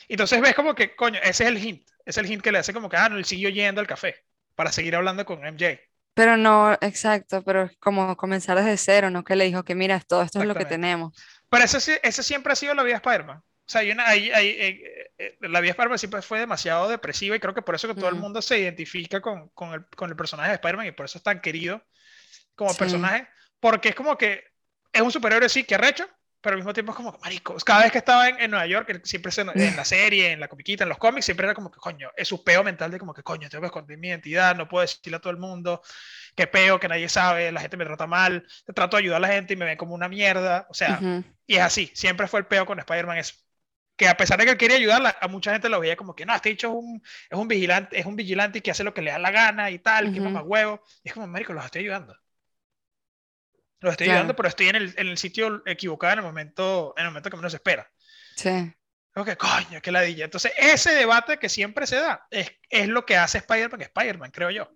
Entonces 0.08 0.40
ves 0.40 0.54
como 0.54 0.74
que, 0.74 0.96
coño, 0.96 1.20
ese 1.22 1.44
es 1.44 1.48
el 1.50 1.58
hint. 1.64 1.88
Es 2.04 2.18
el 2.18 2.30
hint 2.30 2.42
que 2.42 2.50
le 2.50 2.58
hace 2.58 2.72
como 2.72 2.88
que, 2.88 2.96
ah, 2.96 3.08
no, 3.08 3.16
él 3.18 3.24
siguió 3.24 3.48
yendo 3.50 3.80
al 3.80 3.86
café 3.86 4.16
para 4.56 4.72
seguir 4.72 4.96
hablando 4.96 5.24
con 5.24 5.44
MJ. 5.44 5.78
Pero 6.14 6.36
no, 6.36 6.72
exacto, 6.80 7.42
pero 7.44 7.70
como 7.78 8.16
comenzar 8.16 8.56
desde 8.56 8.76
cero, 8.78 9.10
¿no? 9.10 9.22
Que 9.22 9.36
le 9.36 9.44
dijo 9.44 9.64
que 9.64 9.74
mira, 9.74 10.00
todo 10.00 10.22
esto 10.22 10.40
es 10.40 10.46
lo 10.46 10.54
que 10.54 10.64
tenemos. 10.64 11.14
Pero 11.50 11.64
ese, 11.64 11.80
sí- 11.80 11.98
ese 12.02 12.22
siempre 12.22 12.52
ha 12.52 12.56
sido 12.56 12.74
la 12.74 12.82
vida 12.82 12.94
de 12.98 13.08
Spider-Man. 13.08 13.42
O 13.68 13.68
sea, 13.68 13.80
hay 13.80 13.90
una- 13.90 14.06
hay- 14.06 14.30
hay, 14.30 14.48
eh, 14.50 15.10
eh, 15.18 15.36
la 15.40 15.60
vida 15.60 15.68
de 15.68 15.70
Spider-Man 15.70 15.98
siempre 15.98 16.22
fue 16.22 16.38
demasiado 16.38 16.88
depresiva 16.88 17.34
y 17.34 17.40
creo 17.40 17.54
que 17.54 17.62
por 17.62 17.74
eso 17.74 17.88
que 17.88 17.94
todo 17.94 18.08
el 18.08 18.14
Ujú. 18.14 18.22
mundo 18.22 18.40
se 18.42 18.58
identifica 18.58 19.20
con, 19.20 19.48
con 19.50 19.72
el, 19.74 19.86
con 19.96 20.08
el 20.10 20.16
personaje 20.16 20.50
de 20.50 20.54
Spider-Man 20.56 20.86
y 20.86 20.92
por 20.92 21.06
eso 21.06 21.18
es 21.18 21.24
tan 21.24 21.40
querido 21.40 21.82
como 22.54 22.70
Sí. 22.72 22.78
personaje. 22.78 23.28
Porque 23.60 23.90
es 23.90 23.94
como 23.94 24.16
que 24.16 24.44
es 24.92 25.00
un 25.02 25.10
superhéroe, 25.12 25.48
sí, 25.48 25.64
que 25.64 25.74
arrecho, 25.74 26.08
pero 26.40 26.54
al 26.54 26.58
mismo 26.58 26.72
tiempo 26.72 26.92
es 26.92 26.96
como 26.96 27.12
que, 27.12 27.18
marico, 27.18 27.56
cada 27.64 27.82
vez 27.82 27.92
que 27.92 27.98
estaba 27.98 28.28
en, 28.28 28.40
en 28.40 28.50
Nueva 28.52 28.66
York, 28.66 29.00
siempre 29.04 29.32
se- 29.32 29.40
en 29.42 29.74
la 29.76 29.84
serie, 29.84 30.30
en 30.32 30.38
la 30.40 30.48
comiquita, 30.48 30.84
en 30.84 30.88
los 30.90 30.98
cómics, 30.98 31.24
siempre 31.24 31.46
era 31.46 31.54
como 31.54 31.70
que, 31.72 31.78
coño, 31.80 32.10
es 32.16 32.28
su 32.28 32.44
peo 32.44 32.62
mental 32.62 32.90
de 32.92 32.98
como 33.00 33.12
que, 33.14 33.22
coño, 33.24 33.48
tengo 33.48 33.62
que 33.62 33.66
esconder 33.66 33.98
mi 33.98 34.08
identidad, 34.08 34.54
no 34.54 34.68
puedo 34.68 34.82
decirle 34.82 35.16
a 35.16 35.20
todo 35.20 35.32
el 35.32 35.38
mundo, 35.38 35.82
qué 36.36 36.46
peo, 36.46 36.78
que 36.78 36.88
nadie 36.88 37.08
sabe, 37.08 37.50
la 37.50 37.60
gente 37.60 37.76
me 37.76 37.84
trata 37.84 38.06
mal, 38.06 38.46
trato 38.74 38.96
de 38.96 39.02
ayudar 39.02 39.16
a 39.18 39.20
la 39.26 39.28
gente 39.34 39.54
y 39.54 39.56
me 39.56 39.64
ven 39.64 39.76
como 39.78 39.94
una 39.94 40.08
mierda, 40.08 40.66
o 40.70 40.74
sea, 40.74 40.98
Ujú. 41.02 41.24
y 41.46 41.56
es 41.56 41.62
así, 41.62 41.90
siempre 41.94 42.28
fue 42.28 42.40
el 42.40 42.46
peo 42.46 42.64
con 42.66 42.78
Spider-Man 42.78 43.18
eso. 43.18 43.34
Que 43.96 44.08
a 44.08 44.16
pesar 44.16 44.38
de 44.38 44.44
que 44.44 44.50
él 44.52 44.58
quería 44.58 44.76
ayudarla, 44.76 45.16
a 45.20 45.28
mucha 45.28 45.52
gente 45.52 45.68
lo 45.70 45.80
veía 45.80 45.96
como 45.96 46.14
que 46.14 46.26
no, 46.26 46.34
este 46.34 46.50
dicho 46.50 46.68
es 46.68 46.74
un, 46.74 47.02
es 47.30 47.38
un 47.38 47.48
vigilante, 47.48 47.98
es 47.98 48.06
un 48.06 48.16
vigilante 48.16 48.58
y 48.58 48.62
que 48.62 48.70
hace 48.70 48.84
lo 48.84 48.92
que 48.94 49.02
le 49.02 49.10
da 49.10 49.18
la 49.18 49.30
gana 49.30 49.70
y 49.70 49.78
tal, 49.78 50.12
que 50.12 50.20
Ujú. 50.20 50.28
mamá 50.30 50.42
huevo. 50.42 50.82
Y 51.02 51.08
es 51.08 51.14
como, 51.14 51.24
Américo, 51.24 51.52
los 51.54 51.64
estoy 51.64 51.82
ayudando. 51.82 52.14
Los 53.80 53.92
estoy 53.92 54.06
Claro. 54.06 54.18
ayudando, 54.18 54.36
pero 54.36 54.48
estoy 54.48 54.68
en 54.68 54.76
el, 54.76 54.94
en 54.96 55.06
el 55.08 55.18
sitio 55.18 55.62
equivocado 55.66 56.14
en 56.14 56.18
el 56.20 56.24
momento, 56.24 56.94
en 56.96 57.04
el 57.04 57.10
momento 57.10 57.30
que 57.30 57.36
menos 57.36 57.52
se 57.52 57.56
espera. 57.56 57.90
Sí. 58.36 58.72
Que, 59.24 59.36
coño, 59.36 59.80
qué 59.82 59.90
ladilla. 59.90 60.26
Entonces, 60.26 60.52
ese 60.58 60.90
debate 60.94 61.38
que 61.38 61.48
siempre 61.48 61.86
se 61.86 61.96
da 61.96 62.26
es, 62.30 62.52
es 62.68 62.88
lo 62.88 63.06
que 63.06 63.16
hace 63.16 63.38
Spider-Man 63.38 63.80
Spider-Man, 63.80 64.30
creo 64.30 64.50
yo. 64.50 64.70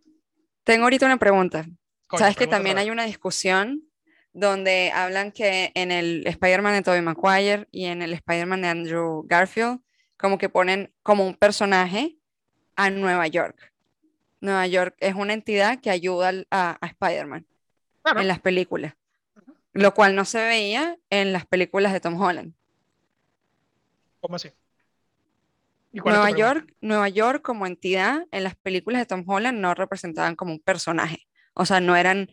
Tengo 0.64 0.84
ahorita 0.84 1.06
una 1.06 1.18
pregunta. 1.18 1.66
Coño, 2.06 2.20
Sabes 2.20 2.36
que 2.36 2.46
también 2.46 2.78
hay 2.78 2.90
una 2.90 3.04
discusión 3.04 3.82
donde 4.32 4.92
hablan 4.94 5.32
que 5.32 5.72
en 5.74 5.90
el 5.92 6.26
Spider-Man 6.26 6.74
de 6.74 6.82
Tobey 6.82 7.02
Maguire 7.02 7.66
y 7.70 7.86
en 7.86 8.02
el 8.02 8.12
Spider-Man 8.12 8.62
de 8.62 8.68
Andrew 8.68 9.24
Garfield, 9.26 9.80
como 10.16 10.38
que 10.38 10.48
ponen 10.48 10.92
como 11.02 11.26
un 11.26 11.34
personaje 11.34 12.16
a 12.76 12.90
Nueva 12.90 13.26
York. 13.26 13.72
Nueva 14.40 14.66
York 14.66 14.94
es 15.00 15.14
una 15.14 15.32
entidad 15.34 15.80
que 15.80 15.90
ayuda 15.90 16.32
a, 16.50 16.78
a 16.80 16.86
Spider-Man 16.86 17.46
Claro. 18.02 18.20
en 18.20 18.28
las 18.28 18.40
películas, 18.40 18.94
lo 19.74 19.92
cual 19.92 20.14
no 20.14 20.24
se 20.24 20.38
veía 20.42 20.96
en 21.10 21.32
las 21.34 21.44
películas 21.46 21.92
de 21.92 22.00
Tom 22.00 22.18
Holland. 22.20 22.54
¿Cómo 24.20 24.36
así? 24.36 24.50
¿Y 25.92 25.98
cuál 26.00 26.14
es 26.16 26.20
tu 26.22 26.30
Nueva? 26.30 26.38
York, 26.38 26.74
Nueva 26.80 27.08
York 27.08 27.42
como 27.42 27.66
entidad 27.66 28.26
en 28.30 28.44
las 28.44 28.54
películas 28.56 29.00
de 29.02 29.06
Tom 29.06 29.24
Holland 29.26 29.58
no 29.58 29.74
representaban 29.74 30.36
como 30.36 30.52
un 30.52 30.60
personaje. 30.60 31.26
O 31.54 31.66
sea, 31.66 31.80
no 31.80 31.96
eran, 31.96 32.30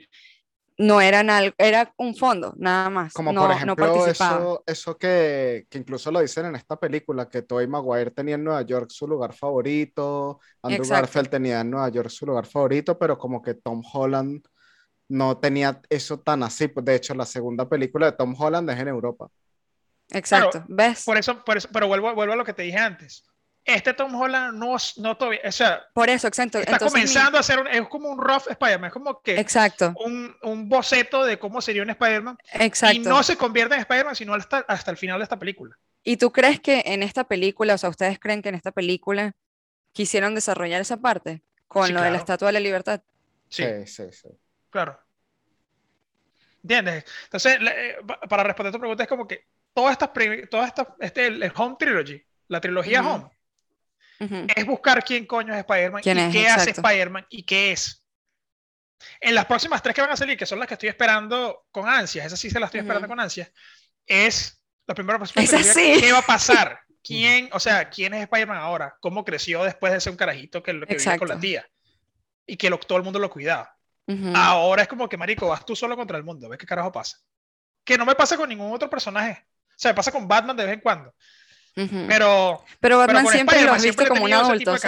no 0.78 1.02
eran 1.02 1.30
algo, 1.30 1.56
era 1.58 1.92
un 1.98 2.16
fondo, 2.16 2.54
nada 2.58 2.90
más. 2.90 3.14
Como 3.14 3.34
no, 3.34 3.42
por 3.42 3.52
ejemplo 3.52 4.08
eso, 4.08 4.64
eso 4.66 4.98
que, 4.98 5.66
que 5.70 5.80
incluso 5.80 6.12
lo 6.12 6.20
dicen 6.20 6.46
en 6.46 6.56
esta 6.56 6.80
película, 6.80 7.28
que 7.28 7.42
Tobey 7.42 7.68
Maguire 7.68 8.12
tenía 8.12 8.36
en 8.36 8.44
Nueva 8.44 8.62
York 8.62 8.90
su 8.92 9.08
lugar 9.08 9.34
favorito, 9.34 10.40
Andrew 10.62 10.84
Exacto. 10.84 11.02
Garfield 11.02 11.30
tenía 11.30 11.62
en 11.62 11.72
Nueva 11.72 11.90
York 11.90 12.10
su 12.10 12.26
lugar 12.26 12.46
favorito, 12.46 12.98
pero 12.98 13.18
como 13.18 13.42
que 13.42 13.56
Tom 13.56 13.82
Holland 13.92 14.46
no 15.10 15.38
tenía 15.38 15.82
eso 15.90 16.20
tan 16.20 16.44
así. 16.44 16.68
Pues, 16.68 16.86
De 16.86 16.96
hecho, 16.96 17.16
la 17.16 17.26
segunda 17.26 17.68
película 17.68 18.08
de 18.08 18.18
Tom 18.18 18.36
Holland 18.38 18.70
es 18.70 18.80
en 18.80 18.88
Europa. 18.88 19.28
Exacto, 20.12 20.64
¿ves? 20.68 21.04
Por 21.04 21.18
eso, 21.18 21.44
por 21.44 21.58
eso, 21.58 21.70
pero 21.74 21.88
vuelvo, 21.88 22.14
vuelvo 22.14 22.34
a 22.34 22.38
lo 22.38 22.46
que 22.46 22.54
te 22.54 22.62
dije 22.62 22.78
antes. 22.78 23.24
Este 23.68 23.94
Tom 23.94 24.16
Holland 24.16 24.58
no, 24.58 24.78
no 24.98 25.18
todavía, 25.18 25.42
o 25.46 25.52
sea, 25.52 25.84
Por 25.94 26.10
eso, 26.10 26.28
exacto. 26.28 26.58
está 26.58 26.72
Entonces, 26.74 26.94
mi- 26.94 27.02
comenzando 27.02 27.38
a 27.38 27.44
ser, 27.44 27.60
un- 27.60 27.68
es 27.68 27.88
como 27.90 28.10
un 28.10 28.18
rough 28.20 28.48
Spider-Man, 28.50 28.88
es 28.88 28.94
como 28.94 29.22
que 29.22 29.38
Exacto, 29.40 29.94
un, 30.06 30.36
un 30.42 30.70
boceto 30.70 31.26
de 31.26 31.38
cómo 31.38 31.62
sería 31.62 31.84
un 31.84 31.90
Spider-Man 31.90 32.38
y 32.54 32.64
exacto. 32.64 33.10
no 33.10 33.22
se 33.24 33.36
convierte 33.36 33.76
en 33.76 33.82
Spider-Man 33.82 34.16
sino 34.16 34.34
hasta, 34.34 34.60
hasta 34.60 34.92
el 34.92 34.98
final 34.98 35.20
de 35.20 35.24
esta 35.24 35.38
película. 35.38 35.78
¿Y 36.04 36.18
tú 36.18 36.32
crees 36.32 36.60
que 36.62 36.84
en 36.86 37.04
esta 37.04 37.26
película, 37.26 37.74
o 37.74 37.78
sea, 37.78 37.90
ustedes 37.90 38.20
creen 38.20 38.42
que 38.42 38.50
en 38.50 38.56
esta 38.56 38.72
película 38.72 39.34
quisieron 39.94 40.36
desarrollar 40.36 40.82
esa 40.82 40.98
parte 40.98 41.42
con 41.68 41.88
Sí, 41.88 41.94
lo 41.94 42.02
de 42.02 42.12
la. 42.12 42.18
Estatua 42.18 42.48
de 42.50 42.54
la 42.54 42.60
Libertad? 42.62 43.02
Sí, 43.50 43.64
Sí, 43.64 43.88
sí, 43.88 44.04
sí. 44.12 44.30
claro. 44.70 45.00
¿Entiendes? 46.64 47.06
Entonces, 47.26 47.58
eh, 47.62 47.96
pa- 48.06 48.20
para 48.22 48.44
responder 48.44 48.74
tu 48.74 48.80
pregunta, 48.80 49.04
es 49.04 49.10
como 49.10 49.28
que 49.28 49.46
todas 49.74 49.92
estas, 49.94 50.12
todas 50.50 50.68
estas, 50.68 50.88
este, 51.00 51.28
el, 51.28 51.44
el 51.44 51.52
Home 51.56 51.76
Trilogy, 51.80 52.22
la 52.48 52.60
trilogía. 52.62 53.02
Home, 53.02 53.30
Ujú. 54.20 54.48
es 54.56 54.66
buscar 54.66 55.04
quién 55.04 55.26
coño 55.26 55.54
es 55.54 55.60
Spider-Man 55.60 56.00
y 56.02 56.04
¿Quién 56.04 56.18
es? 56.18 56.34
qué 56.34 56.48
hace 56.48 56.70
Exacto. 56.72 56.88
Spider-Man 56.88 57.26
y 57.30 57.44
qué 57.44 57.72
es. 57.72 58.04
En 59.22 59.36
las 59.36 59.46
próximas 59.46 59.82
tres 59.82 59.94
que 59.96 60.02
van 60.02 60.12
a 60.12 60.18
salir, 60.18 60.38
que 60.38 60.46
son 60.46 60.60
las 60.60 60.68
que 60.68 60.74
estoy 60.74 60.90
esperando 60.90 61.66
con 61.72 61.88
ansias, 61.88 62.26
esas 62.26 62.40
sí 62.40 62.50
se 62.50 62.60
las 62.60 62.68
estoy 62.68 62.80
esperando 62.80 63.06
Ujú. 63.06 63.12
con 63.16 63.20
ansias, 63.20 63.52
es 64.06 64.62
la 64.88 64.96
primera 64.96 65.20
perspectiva. 65.20 65.60
así. 65.60 65.98
¿Qué 66.00 66.12
va 66.12 66.20
a 66.20 66.26
pasar? 66.26 66.80
¿Quién, 67.04 67.50
o 67.54 67.60
sea, 67.60 67.90
quién 67.90 68.14
es 68.16 68.24
Spider-Man 68.24 68.58
ahora? 68.58 68.98
¿Cómo 69.00 69.24
creció 69.24 69.64
después 69.64 69.94
de 69.94 70.02
ser 70.02 70.12
un 70.12 70.18
carajito 70.18 70.62
que, 70.64 70.72
que 70.88 70.96
vivía 70.96 71.18
con 71.18 71.28
la 71.30 71.40
tía? 71.40 71.66
Y 72.46 72.58
que 72.58 72.70
lo- 72.70 72.80
todo 72.80 72.98
el 72.98 73.04
mundo 73.04 73.20
lo 73.20 73.30
cuidaba. 73.30 73.76
Ujú. 74.08 74.34
Ahora 74.36 74.82
es 74.82 74.88
como 74.88 75.08
que, 75.08 75.16
marico, 75.18 75.48
vas 75.50 75.66
tú 75.66 75.76
solo 75.76 75.96
contra 75.96 76.18
el 76.18 76.24
mundo, 76.24 76.50
¿ves 76.50 76.58
qué 76.60 76.66
carajo 76.66 76.92
pasa? 76.92 77.18
Que 77.84 77.98
no 77.98 78.06
me 78.06 78.16
pasa 78.16 78.36
con 78.36 78.50
ningún 78.50 78.74
otro 78.74 78.90
personaje. 78.90 79.46
O 79.70 79.74
sea, 79.80 79.92
me 79.92 79.96
pasa 79.96 80.12
con 80.12 80.28
Batman 80.28 80.58
de 80.58 80.66
vez 80.66 80.74
en 80.74 80.80
cuando. 80.82 81.14
Pero, 82.08 82.64
Pero 82.80 82.98
Batman 82.98 83.24
con 83.24 83.34
siempre 83.34 83.56
lo 83.64 83.76
Spider-Man 83.76 83.76
has 83.76 83.82
siempre 83.84 84.06
visto 84.06 84.14
como 84.16 84.26
un 84.26 84.34
adulto. 84.34 84.78
Sí. 84.78 84.88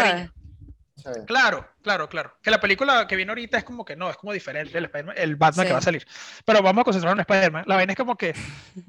claro, 1.27 1.65
claro, 1.81 2.09
claro. 2.09 2.33
Que 2.41 2.51
la 2.51 2.59
película 2.59 3.07
que 3.07 3.15
viene 3.15 3.31
ahorita 3.31 3.57
es 3.59 3.63
como 3.63 3.85
que 3.85 3.95
no, 3.95 4.09
es 4.09 4.17
como 4.17 4.33
diferente 4.33 4.77
el, 4.77 4.85
Spider-Man- 4.85 5.15
el 5.17 5.35
Batman 5.35 5.65
que 5.65 5.69
Sí. 5.69 5.73
va 5.73 5.79
a 5.79 5.83
salir. 5.83 6.07
Pero 6.45 6.61
vamos 6.61 6.81
a 6.81 6.85
concentrarnos 6.85 7.19
en 7.25 7.31
Spider-Man. 7.33 7.63
La 7.67 7.75
vaina 7.75 7.93
es 7.93 7.97
como 7.97 8.17
que 8.17 8.33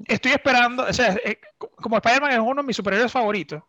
estoy 0.07 0.31
esperando, 0.31 0.83
o 0.83 0.93
sea, 0.93 1.15
eh, 1.23 1.39
como 1.57 1.95
Spider-Man 1.97 2.31
es 2.31 2.39
uno 2.39 2.61
de 2.61 2.67
mis 2.67 2.75
superhéroes 2.75 3.11
favoritos, 3.11 3.61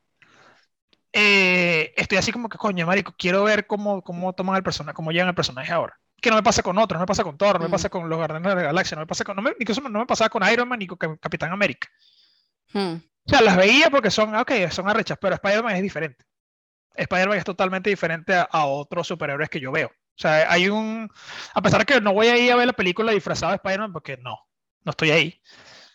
eh, 1.13 1.93
estoy 1.97 2.19
así 2.19 2.33
como 2.33 2.49
que, 2.49 2.57
coño, 2.59 2.87
marico, 2.87 3.15
quiero 3.19 3.45
ver 3.45 3.67
cómo, 3.67 4.03
cómo 4.03 4.33
toman 4.33 4.57
el 4.57 4.63
personaje, 4.63 4.95
cómo 4.95 5.13
llegan 5.13 5.29
el 5.29 5.35
personaje 5.35 5.73
ahora. 5.73 5.99
Que 6.21 6.31
no 6.31 6.37
me 6.37 6.43
pasa 6.43 6.63
con 6.63 6.79
otros, 6.79 6.97
no 6.99 7.03
me 7.03 7.07
pasa 7.07 7.23
con 7.25 7.37
Thor, 7.37 7.57
no 7.57 7.63
me 7.65 7.69
Mm. 7.69 7.73
pasa 7.73 7.89
con 7.91 8.09
los 8.09 8.17
Guardianes 8.17 8.49
de 8.49 8.55
la 8.57 8.63
Galaxia, 8.63 8.95
no 8.97 9.03
me 9.03 9.07
pasa 9.07 9.25
con, 9.25 9.37
no 9.37 9.43
me, 9.43 9.53
incluso 9.59 9.81
no 9.83 9.99
me 9.99 10.07
pasaba 10.07 10.31
con 10.31 10.43
Iron 10.51 10.69
Man 10.69 10.79
ni 10.79 10.87
con 10.87 10.97
Cap- 10.99 11.19
Capitán 11.21 11.53
América. 11.53 11.89
Hmm. 12.73 12.95
O 13.25 13.31
sea, 13.31 13.41
las 13.41 13.57
veía 13.57 13.91
porque 13.91 14.11
son, 14.11 14.35
ok, 14.35 14.53
son 14.71 14.89
arrechas, 14.89 15.19
pero 15.21 15.35
Spider-Man 15.35 15.77
es 15.77 15.83
diferente. 15.83 16.25
Spider-Man 16.95 17.39
es 17.39 17.45
totalmente 17.45 17.91
diferente 17.91 18.35
a, 18.35 18.43
a 18.43 18.67
otros 18.67 19.07
superhéroes 19.07 19.49
que 19.49 19.61
yo 19.61 19.73
veo. 19.73 19.89
O 19.89 20.21
sea, 20.23 20.51
hay 20.51 20.69
un. 20.69 21.09
A 21.55 21.63
pesar 21.63 21.81
de 21.81 21.87
que 21.87 22.01
no 22.01 22.13
voy 22.13 22.27
a 22.29 22.37
ir 22.37 22.53
a 22.53 22.57
ver 22.57 22.67
la 22.67 22.73
película 22.73 23.13
disfrazada 23.13 23.53
de 23.53 23.57
Spider-Man 23.57 23.93
porque 23.93 24.17
no, 24.19 24.39
no 24.85 24.91
estoy 24.91 25.11
ahí. 25.11 25.41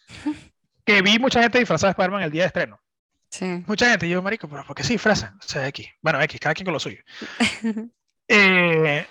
Que 0.85 1.01
vi 1.01 1.19
mucha 1.19 1.41
gente 1.41 1.59
disfrazada 1.59 1.89
de 1.89 1.91
Spider-Man 1.91 2.23
el 2.23 2.31
día 2.31 2.43
de 2.43 2.47
estreno. 2.47 2.79
Sí. 3.29 3.61
Mucha 3.67 3.89
gente, 3.89 4.07
y 4.07 4.11
yo, 4.11 4.21
marico, 4.21 4.47
pero 4.47 4.63
¿por 4.65 4.73
qué 4.73 4.83
se 4.83 4.93
disfrazan? 4.93 5.37
O 5.37 5.41
sea, 5.41 5.67
X. 5.67 5.85
Bueno, 6.01 6.21
X, 6.21 6.39
cada 6.39 6.53
quien 6.55 6.63
con 6.63 6.73
lo 6.73 6.79
suyo. 6.79 7.01
Eh, 8.29 9.07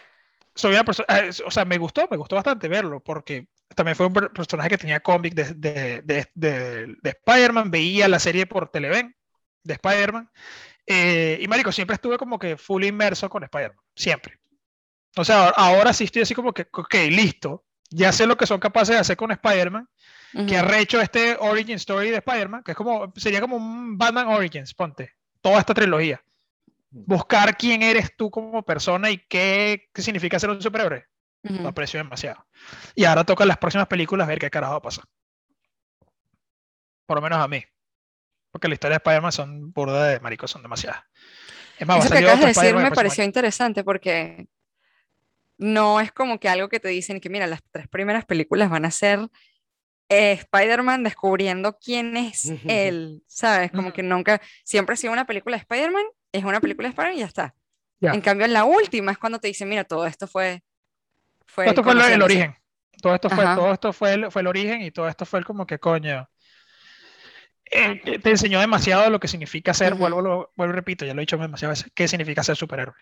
soy 0.56 0.72
una 0.72 0.82
persona, 0.84 1.06
eh, 1.18 1.30
o 1.46 1.50
sea, 1.50 1.64
me 1.64 1.78
gustó, 1.78 2.08
me 2.10 2.16
gustó 2.16 2.34
bastante 2.34 2.66
verlo, 2.68 3.00
porque 3.00 3.48
también 3.74 3.94
fue 3.96 4.06
un 4.06 4.12
per- 4.12 4.32
personaje 4.32 4.70
que 4.70 4.78
tenía 4.78 5.00
cómic 5.00 5.34
de, 5.34 5.44
de, 5.54 6.02
de, 6.02 6.26
de- 6.34 6.96
de 7.00 7.10
Spider-Man, 7.10 7.70
veía 7.70 8.08
la 8.08 8.18
serie 8.18 8.46
por 8.46 8.68
Televen 8.70 9.14
de 9.62 9.74
Spider-Man, 9.74 10.30
eh, 10.86 11.38
y 11.40 11.46
marico, 11.48 11.70
siempre 11.72 11.94
estuve 11.94 12.18
como 12.18 12.38
que 12.38 12.56
full 12.56 12.84
inmerso 12.84 13.28
con 13.28 13.44
Spider-Man, 13.44 13.84
siempre. 13.94 14.38
O 15.16 15.24
sea, 15.24 15.48
ahora- 15.50 15.92
sí 15.92 16.04
estoy 16.04 16.22
así 16.22 16.34
como 16.34 16.52
que, 16.52 16.66
ok, 16.72 16.94
listo, 17.10 17.64
ya 17.90 18.12
sé 18.12 18.26
lo 18.26 18.36
que 18.36 18.46
son 18.46 18.60
capaces 18.60 18.94
de 18.94 19.00
hacer 19.00 19.16
con 19.16 19.30
Spider-Man, 19.30 19.88
que 20.32 20.40
Ujú. 20.42 20.56
arrecho 20.56 21.00
este 21.00 21.36
Origin 21.40 21.76
Story 21.76 22.10
de 22.10 22.16
Spider-Man, 22.18 22.62
que 22.62 22.72
es 22.72 22.76
como, 22.76 23.12
sería 23.16 23.40
como 23.40 23.56
un 23.56 23.96
Batman 23.96 24.26
Origins, 24.28 24.74
ponte, 24.74 25.12
toda 25.40 25.60
esta 25.60 25.72
trilogía. 25.74 26.22
Buscar 27.04 27.56
quién 27.56 27.82
eres 27.82 28.16
tú 28.16 28.30
como 28.30 28.62
persona 28.64 29.10
y 29.10 29.18
qué, 29.18 29.88
qué 29.92 30.02
significa 30.02 30.38
ser 30.38 30.50
un 30.50 30.62
superhéroe. 30.62 31.04
Lo 31.42 31.54
Ujú. 31.54 31.68
aprecio 31.68 31.98
demasiado. 31.98 32.46
Y 32.94 33.04
ahora 33.04 33.24
toca 33.24 33.44
en 33.44 33.48
las 33.48 33.58
próximas 33.58 33.86
películas 33.86 34.26
ver 34.26 34.38
qué 34.38 34.50
carajo 34.50 34.72
va 34.72 34.78
a 34.78 34.82
pasar. 34.82 35.04
Por 37.06 37.16
lo 37.16 37.22
menos 37.22 37.38
a 37.38 37.46
mí. 37.46 37.62
Porque 38.50 38.68
la 38.68 38.74
historia 38.74 38.94
de 38.94 39.02
Spider-Man 39.04 39.32
son 39.32 39.72
burda 39.72 40.06
de 40.06 40.20
maricos, 40.20 40.50
son 40.50 40.62
demasiadas. 40.62 41.04
Es 41.78 41.86
más, 41.86 42.04
Eso 42.04 42.10
que 42.10 42.18
acabas 42.18 42.40
de 42.40 42.46
decir 42.46 42.74
me 42.74 42.90
pareció 42.90 43.22
interesante 43.22 43.84
porque 43.84 44.48
no 45.58 46.00
es 46.00 46.12
como 46.12 46.40
que 46.40 46.48
algo 46.48 46.68
que 46.68 46.80
te 46.80 46.88
dicen 46.88 47.20
que, 47.20 47.28
mira, 47.28 47.46
las 47.46 47.62
tres 47.70 47.88
primeras 47.88 48.24
películas 48.24 48.70
van 48.70 48.84
a 48.84 48.90
ser 48.90 49.28
eh, 50.08 50.32
Spider-Man 50.32 51.02
descubriendo 51.02 51.78
quién 51.78 52.16
es 52.16 52.50
él, 52.66 53.22
¿sabes? 53.26 53.72
Como 53.72 53.92
que 53.92 54.02
nunca, 54.02 54.40
siempre 54.64 54.94
ha 54.94 54.96
sido 54.96 55.12
una 55.12 55.26
película 55.26 55.56
de 55.56 55.62
Spider-Man, 55.62 56.04
es 56.38 56.44
una 56.44 56.60
película 56.60 56.88
de 56.88 56.90
Spider-Man 56.90 57.16
y 57.16 57.20
ya 57.20 57.26
está. 57.26 57.54
En 58.00 58.20
cambio, 58.20 58.44
en 58.46 58.52
la 58.52 58.64
última 58.64 59.12
es 59.12 59.18
cuando 59.18 59.38
te 59.38 59.48
dicen, 59.48 59.68
mira, 59.68 59.84
todo 59.84 60.06
esto 60.06 60.26
fue... 60.26 60.62
fue 61.46 61.64
Todo 61.64 61.70
esto 61.72 61.82
fue 61.82 61.92
el 61.92 61.98
conociéndose". 61.98 62.32
origen. 62.34 62.56
Todo 63.02 63.14
esto 63.14 63.30
fue, 63.30 63.44
Ajá. 63.44 63.54
todo 63.56 63.72
esto 63.72 63.92
fue 63.92 64.12
el, 64.14 64.30
fue 64.30 64.40
el 64.42 64.46
origen 64.48 64.82
y 64.82 64.90
todo 64.90 65.08
esto 65.08 65.26
fue 65.26 65.38
el 65.38 65.44
como 65.44 65.66
que 65.66 65.78
coño. 65.78 66.28
eh, 67.70 68.18
te 68.20 68.30
enseñó 68.30 68.60
demasiado 68.60 69.02
de 69.04 69.10
lo 69.10 69.18
que 69.20 69.28
significa 69.28 69.74
ser, 69.74 69.92
Ujú. 69.94 70.00
vuelvo, 70.00 70.22
lo- 70.22 70.52
vuelvo 70.56 70.72
y 70.72 70.76
repito, 70.76 71.04
ya 71.04 71.14
lo 71.14 71.20
he 71.20 71.24
dicho 71.24 71.36
demasiadas 71.36 71.80
veces, 71.80 71.92
qué 71.94 72.06
significa 72.08 72.42
ser 72.42 72.56
superhéroe. 72.56 72.94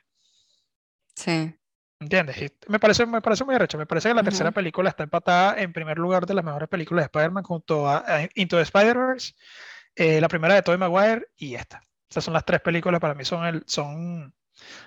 Sí. 1.14 1.55
¿Entiendes? 2.01 2.37
Y 2.43 2.51
me 2.68 2.78
parece, 2.80 3.07
me 3.07 3.20
parece 3.22 3.45
muy 3.45 3.55
arrecho. 3.55 3.78
Me 3.78 3.87
parece 3.87 4.09
que 4.09 4.14
la 4.14 4.22
tercera 4.24 4.51
película 4.51 4.91
está 4.91 5.05
empatada 5.05 5.61
en 5.61 5.72
primer 5.72 5.97
lugar 5.99 6.26
de 6.26 6.35
las 6.35 6.45
mejores 6.45 6.68
películas 6.68 7.03
de 7.03 7.07
Spider-Man 7.07 7.45
junto 7.45 7.89
a, 7.89 7.99
a 8.07 8.28
Into 8.35 8.57
the 8.57 8.62
Spider-Verse, 8.62 9.32
eh, 9.97 10.20
la 10.20 10.28
primera 10.28 10.55
de 10.55 10.62
Tobey 10.62 10.78
Maguire 10.78 11.28
y 11.37 11.55
esta. 11.55 11.82
Estas 12.15 12.25
son 12.27 12.35
las 12.35 12.45
tres 12.45 12.61
películas 12.61 13.01
para 13.01 13.12
mí 13.15 13.25
son 13.25 13.45
el, 13.45 13.65
son 13.67 14.33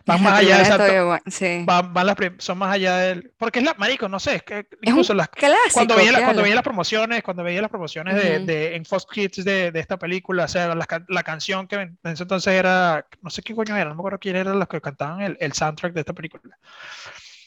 van 0.05 0.23
más 0.23 0.39
allá 0.39 0.59
de 0.59 1.19
sí. 1.29 1.63
van, 1.65 1.93
van 1.93 2.07
las 2.07 2.15
son 2.37 2.57
más 2.57 2.73
allá 2.73 2.95
del 2.99 3.33
porque 3.37 3.59
es 3.59 3.65
la 3.65 3.73
marico, 3.73 4.07
no 4.07 4.17
sé, 4.17 4.35
es 4.35 4.43
que 4.43 4.59
Es 4.59 4.67
incluso 4.81 5.13
las 5.13 5.27
clásico. 5.27 5.73
cuando 5.73 5.97
veía, 5.97 6.13
la- 6.13 6.19
¿qué 6.19 6.23
cuando 6.23 6.41
veía 6.43 6.55
las 6.55 6.63
promociones, 6.63 7.21
cuando 7.23 7.43
veía 7.43 7.61
las 7.61 7.69
promociones 7.69 8.15
de, 8.15 8.37
Ujú. 8.37 8.45
de- 8.45 8.75
en 8.77 8.85
Fox 8.85 9.05
Kids 9.11 9.43
de, 9.43 9.73
de 9.73 9.79
esta 9.81 9.97
película, 9.97 10.45
o 10.45 10.47
sea, 10.47 10.73
la, 10.73 10.87
la 11.09 11.23
canción 11.23 11.67
que 11.67 11.75
en 11.75 11.99
ese 12.05 12.23
entonces 12.23 12.53
era, 12.53 13.05
no 13.21 13.29
sé 13.29 13.41
qué 13.41 13.53
coño 13.53 13.75
era, 13.75 13.89
no 13.89 13.95
me 13.95 13.99
acuerdo 13.99 14.19
quién 14.19 14.37
eran 14.37 14.57
los 14.57 14.69
que 14.69 14.79
cantaban 14.79 15.19
el, 15.19 15.35
el 15.41 15.51
soundtrack 15.51 15.91
de 15.91 15.99
esta 15.99 16.13
película. 16.13 16.57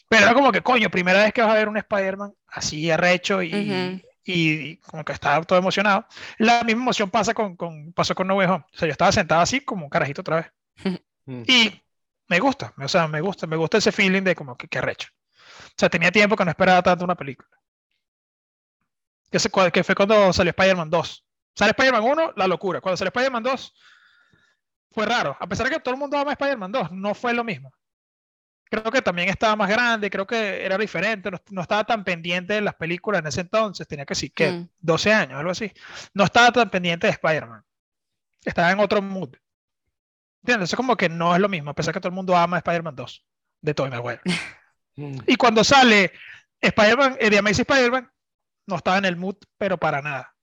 Pero 0.07 0.25
era 0.25 0.35
como 0.35 0.51
que, 0.51 0.61
coño, 0.61 0.91
primera 0.91 1.23
vez 1.23 1.33
que 1.33 1.41
vas 1.41 1.49
a 1.49 1.55
ver 1.55 1.67
un 1.69 1.77
Spider-Man 1.77 2.33
así 2.49 2.91
arrecho 2.91 3.41
y, 3.41 3.49
Ujú. 3.99 4.07
Y 4.25 4.77
como 4.77 5.03
que 5.05 5.13
estaba 5.13 5.43
todo 5.43 5.59
emocionado. 5.59 6.05
La 6.37 6.63
misma 6.63 6.83
emoción 6.83 7.09
pasa 7.09 7.33
con, 7.33 7.55
con, 7.55 7.93
pasó 7.93 8.15
con 8.15 8.27
No 8.27 8.35
Way 8.35 8.47
Home. 8.47 8.65
O 8.73 8.77
sea, 8.77 8.87
yo 8.87 8.91
estaba 8.91 9.11
sentado 9.11 9.41
así 9.41 9.61
como 9.61 9.85
un 9.85 9.89
carajito 9.89 10.21
otra 10.21 10.35
vez. 10.37 10.51
Mm. 11.23 11.43
Y 11.45 11.81
me 12.29 12.39
gusta, 12.39 12.73
o 12.75 12.87
sea, 12.87 13.07
me 13.07 13.21
gusta, 13.21 13.45
me 13.45 13.55
gusta 13.55 13.77
ese 13.77 13.91
feeling 13.91 14.23
de 14.23 14.35
como 14.35 14.57
que, 14.57 14.67
que 14.67 14.79
arrecho. 14.79 15.09
O 15.67 15.73
sea, 15.77 15.87
tenía 15.87 16.11
tiempo 16.11 16.35
que 16.35 16.43
no 16.43 16.49
esperaba 16.49 16.81
tanto 16.81 17.05
una 17.05 17.13
película. 17.13 17.47
Que, 19.31 19.37
se- 19.37 19.51
que 19.71 19.83
fue 19.83 19.93
cuando 19.95 20.33
salió 20.33 20.49
Spider-Man 20.49 20.89
2. 20.89 21.25
Sale 21.55 21.71
Spider-Man 21.71 22.03
1, 22.03 22.33
la 22.35 22.47
locura. 22.47 22.81
Cuando 22.81 22.97
salió 22.97 23.09
Spider-Man 23.09 23.43
2, 23.43 23.73
fue 24.91 25.05
raro. 25.05 25.37
A 25.39 25.47
pesar 25.47 25.67
de 25.67 25.73
que 25.75 25.79
todo 25.79 25.93
el 25.93 25.99
mundo 25.99 26.17
ama 26.17 26.31
Spider-Man 26.31 26.71
2, 26.71 26.91
no 26.91 27.13
fue 27.13 27.33
lo 27.33 27.43
mismo. 27.43 27.71
Creo 28.71 28.89
que 28.89 29.01
también 29.01 29.27
estaba 29.27 29.57
más 29.57 29.69
grande, 29.69 30.09
creo 30.09 30.25
que 30.25 30.65
era 30.65 30.77
diferente, 30.77 31.29
no, 31.29 31.37
no 31.49 31.61
estaba 31.61 31.83
tan 31.83 32.05
pendiente 32.05 32.53
de 32.53 32.61
las 32.61 32.75
películas 32.75 33.19
en 33.19 33.27
ese 33.27 33.41
entonces, 33.41 33.85
tenía 33.85 34.05
que 34.05 34.15
sí, 34.15 34.29
que 34.29 34.49
Mm. 34.49 34.69
12 34.79 35.11
años, 35.13 35.37
algo 35.39 35.51
así. 35.51 35.73
No 36.13 36.23
estaba 36.23 36.53
tan 36.53 36.69
pendiente 36.69 37.05
de 37.07 37.11
Spider-Man. 37.11 37.65
Estaba 38.45 38.71
en 38.71 38.79
otro 38.79 39.01
mood. 39.01 39.35
¿Entiendes? 40.41 40.69
Eso 40.69 40.77
como 40.77 40.95
que 40.95 41.09
no 41.09 41.35
es 41.35 41.41
lo 41.41 41.49
mismo, 41.49 41.71
a 41.71 41.75
pesar 41.75 41.93
que 41.93 41.99
todo 41.99 42.07
el 42.09 42.15
mundo 42.15 42.35
ama 42.35 42.57
Spider-Man 42.59 42.95
2 42.95 43.25
de 43.61 43.73
Tobey 43.73 43.91
Maguire. 43.91 44.21
Mm. 44.97 45.19
Y 45.25 45.37
cuando 45.37 45.63
sale 45.63 46.11
Spider-Man, 46.59 47.15
eh, 47.17 47.29
The 47.29 47.37
Amazing 47.37 47.61
Spider-Man, 47.61 48.11
no 48.67 48.75
estaba 48.75 48.97
en 48.97 49.05
el 49.05 49.15
mood, 49.15 49.37
pero 49.57 49.77
para 49.77 50.01
nada. 50.01 50.35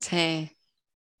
Sí. 0.00 0.50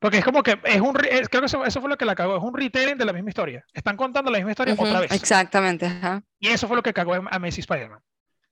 Porque 0.00 0.18
es 0.18 0.24
como 0.24 0.42
que 0.42 0.58
es 0.64 0.80
un, 0.80 0.96
es- 1.08 1.28
creo 1.28 1.42
que 1.42 1.46
eso, 1.46 1.64
eso 1.64 1.80
fue 1.80 1.88
lo 1.90 1.96
que 1.96 2.04
la 2.04 2.14
cagó, 2.16 2.36
es 2.36 2.42
un 2.42 2.52
retelling 2.56 2.96
de 2.98 3.04
la 3.04 3.12
misma 3.12 3.28
historia. 3.28 3.64
Están 3.72 3.96
contando 3.96 4.30
la 4.30 4.38
misma 4.38 4.50
historia 4.52 4.74
otra 4.76 5.00
vez. 5.00 5.12
Exactamente, 5.12 5.86
ajá. 5.86 6.22
Y 6.38 6.48
eso 6.48 6.66
fue 6.66 6.76
lo 6.76 6.82
que 6.82 6.92
cagó 6.92 7.14
a 7.14 7.18
Amazing 7.18 7.60
Spider-Man. 7.60 8.00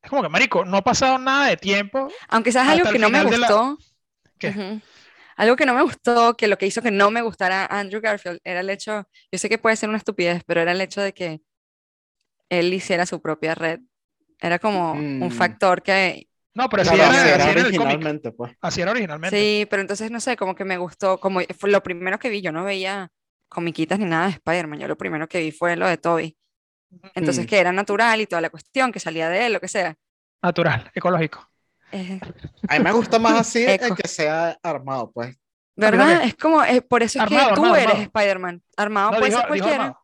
Es 0.03 0.11
como 0.11 0.23
que, 0.23 0.29
marico, 0.29 0.65
no 0.65 0.77
ha 0.77 0.85
pasado 0.85 1.19
nada 1.19 1.47
de 1.49 1.57
tiempo. 1.57 2.09
Aunque 2.29 2.53
sabes 2.53 2.73
algo 2.79 2.93
que 2.93 2.99
no 3.01 3.11
me 3.11 3.25
la- 3.25 3.25
gustó. 3.25 3.79
¿Qué? 4.39 4.81
Algo 5.37 5.57
que 5.57 5.67
no 5.67 5.75
me 5.75 5.83
gustó, 5.83 6.37
que 6.37 6.49
lo 6.49 6.59
que 6.59 6.67
hizo 6.67 6.83
que 6.83 6.91
no 6.91 7.11
me 7.11 7.23
gustara 7.23 7.65
Andrew 7.67 8.01
Garfield 8.01 8.41
era 8.45 8.61
el 8.61 8.71
hecho, 8.71 9.09
yo 9.33 9.39
sé 9.39 9.49
que 9.49 9.57
puede 9.59 9.77
ser 9.77 9.89
una 9.89 9.99
estupidez, 9.99 10.43
pero 10.47 10.61
era 10.61 10.73
el 10.73 10.81
hecho 10.81 11.01
de 11.01 11.15
que 11.15 11.41
él 12.49 12.73
hiciera 12.75 13.07
su 13.07 13.21
propia 13.23 13.55
red. 13.55 13.81
Era 14.41 14.59
como 14.59 14.93
un 14.93 15.27
Mm. 15.29 15.31
factor 15.31 15.83
que 15.83 16.29
No, 16.59 16.69
pero 16.69 16.83
así 16.83 16.95
Claro, 16.95 17.05
era, 17.05 17.13
así 17.13 17.29
era 17.29 17.37
así 17.37 17.49
era 17.49 17.61
en 17.61 17.67
el 17.67 17.75
cómic. 17.75 18.03
originalmente, 18.03 18.33
pues. 18.33 18.53
Así 18.61 18.81
era 18.81 18.91
originalmente. 18.91 19.39
Sí, 19.39 19.67
pero 19.71 19.83
entonces 19.83 20.11
no 20.11 20.21
sé, 20.21 20.37
como 20.37 20.55
que 20.55 20.65
me 20.65 20.77
gustó, 20.79 21.21
como 21.21 21.41
fue 21.59 21.71
lo 21.71 21.83
primero 21.83 22.19
que 22.19 22.31
vi, 22.31 22.41
yo 22.43 22.53
no 22.53 22.65
veía 22.65 23.11
comiquitas 23.49 23.99
ni 23.99 24.07
nada 24.07 24.27
de 24.27 24.33
Spider-Man, 24.33 24.81
yo 24.81 24.89
lo 24.89 24.97
primero 24.99 25.29
que 25.29 25.41
vi 25.41 25.53
fue 25.53 25.77
lo 25.77 25.87
de 25.87 25.99
Toby. 25.99 26.37
Entonces 27.15 27.45
Mm. 27.45 27.49
que 27.49 27.59
era 27.61 27.73
natural 27.73 28.21
y 28.21 28.27
toda 28.27 28.41
la 28.43 28.51
cuestión, 28.51 28.93
que 28.93 29.01
salía 29.01 29.29
de 29.29 29.47
él, 29.47 29.53
lo 29.55 29.61
que 29.61 29.69
sea. 29.69 29.95
Natural, 30.43 30.91
ecológico. 30.95 31.49
Eh, 31.93 32.21
A 32.69 32.79
mí 32.79 32.85
me 32.85 32.93
gusta 32.93 33.19
más 33.19 33.35
así 33.41 33.65
el 33.65 33.95
que 33.97 34.09
sea 34.09 34.59
armado, 34.63 35.11
pues. 35.13 35.37
¿Verdad? 35.77 36.25
Es 36.25 36.35
como, 36.35 36.63
es, 36.65 36.83
por 36.83 37.03
eso 37.03 37.19
es 37.19 37.23
Armado, 37.25 37.51
que 37.51 37.55
tú 37.55 37.65
armado, 37.65 37.77
eres. 37.77 38.01
Spider-Man. 38.03 38.63
Armado 38.77 39.11
No, 39.13 39.19
puede 39.19 39.31
dijo, 39.31 39.41
ser 39.43 39.53
dijo 39.53 39.67
cualquiera. 39.67 39.99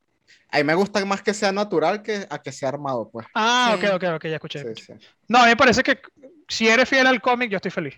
A 0.55 0.59
mí 0.59 0.65
me 0.65 0.75
gusta 0.75 1.05
más 1.05 1.23
que 1.23 1.35
sea 1.35 1.53
natural 1.53 2.03
que 2.03 2.27
a 2.31 2.41
que 2.43 2.53
sea 2.53 2.69
armado, 2.71 3.11
pues. 3.11 3.27
Ah, 3.35 3.77
Sí. 3.81 3.87
ok, 3.87 3.95
ok, 3.97 4.05
ok, 4.17 4.25
ya 4.27 4.35
escuché. 4.37 4.61
Sí, 4.61 4.67
escuché. 4.69 4.99
sí. 5.01 5.07
No, 5.29 5.39
a 5.41 5.43
mí 5.43 5.49
me 5.49 5.57
parece 5.57 5.83
que 5.83 6.01
si 6.49 6.69
eres 6.69 6.89
fiel 6.89 7.07
al 7.07 7.21
cómic, 7.21 7.51
yo 7.51 7.57
estoy 7.57 7.71
feliz. 7.71 7.95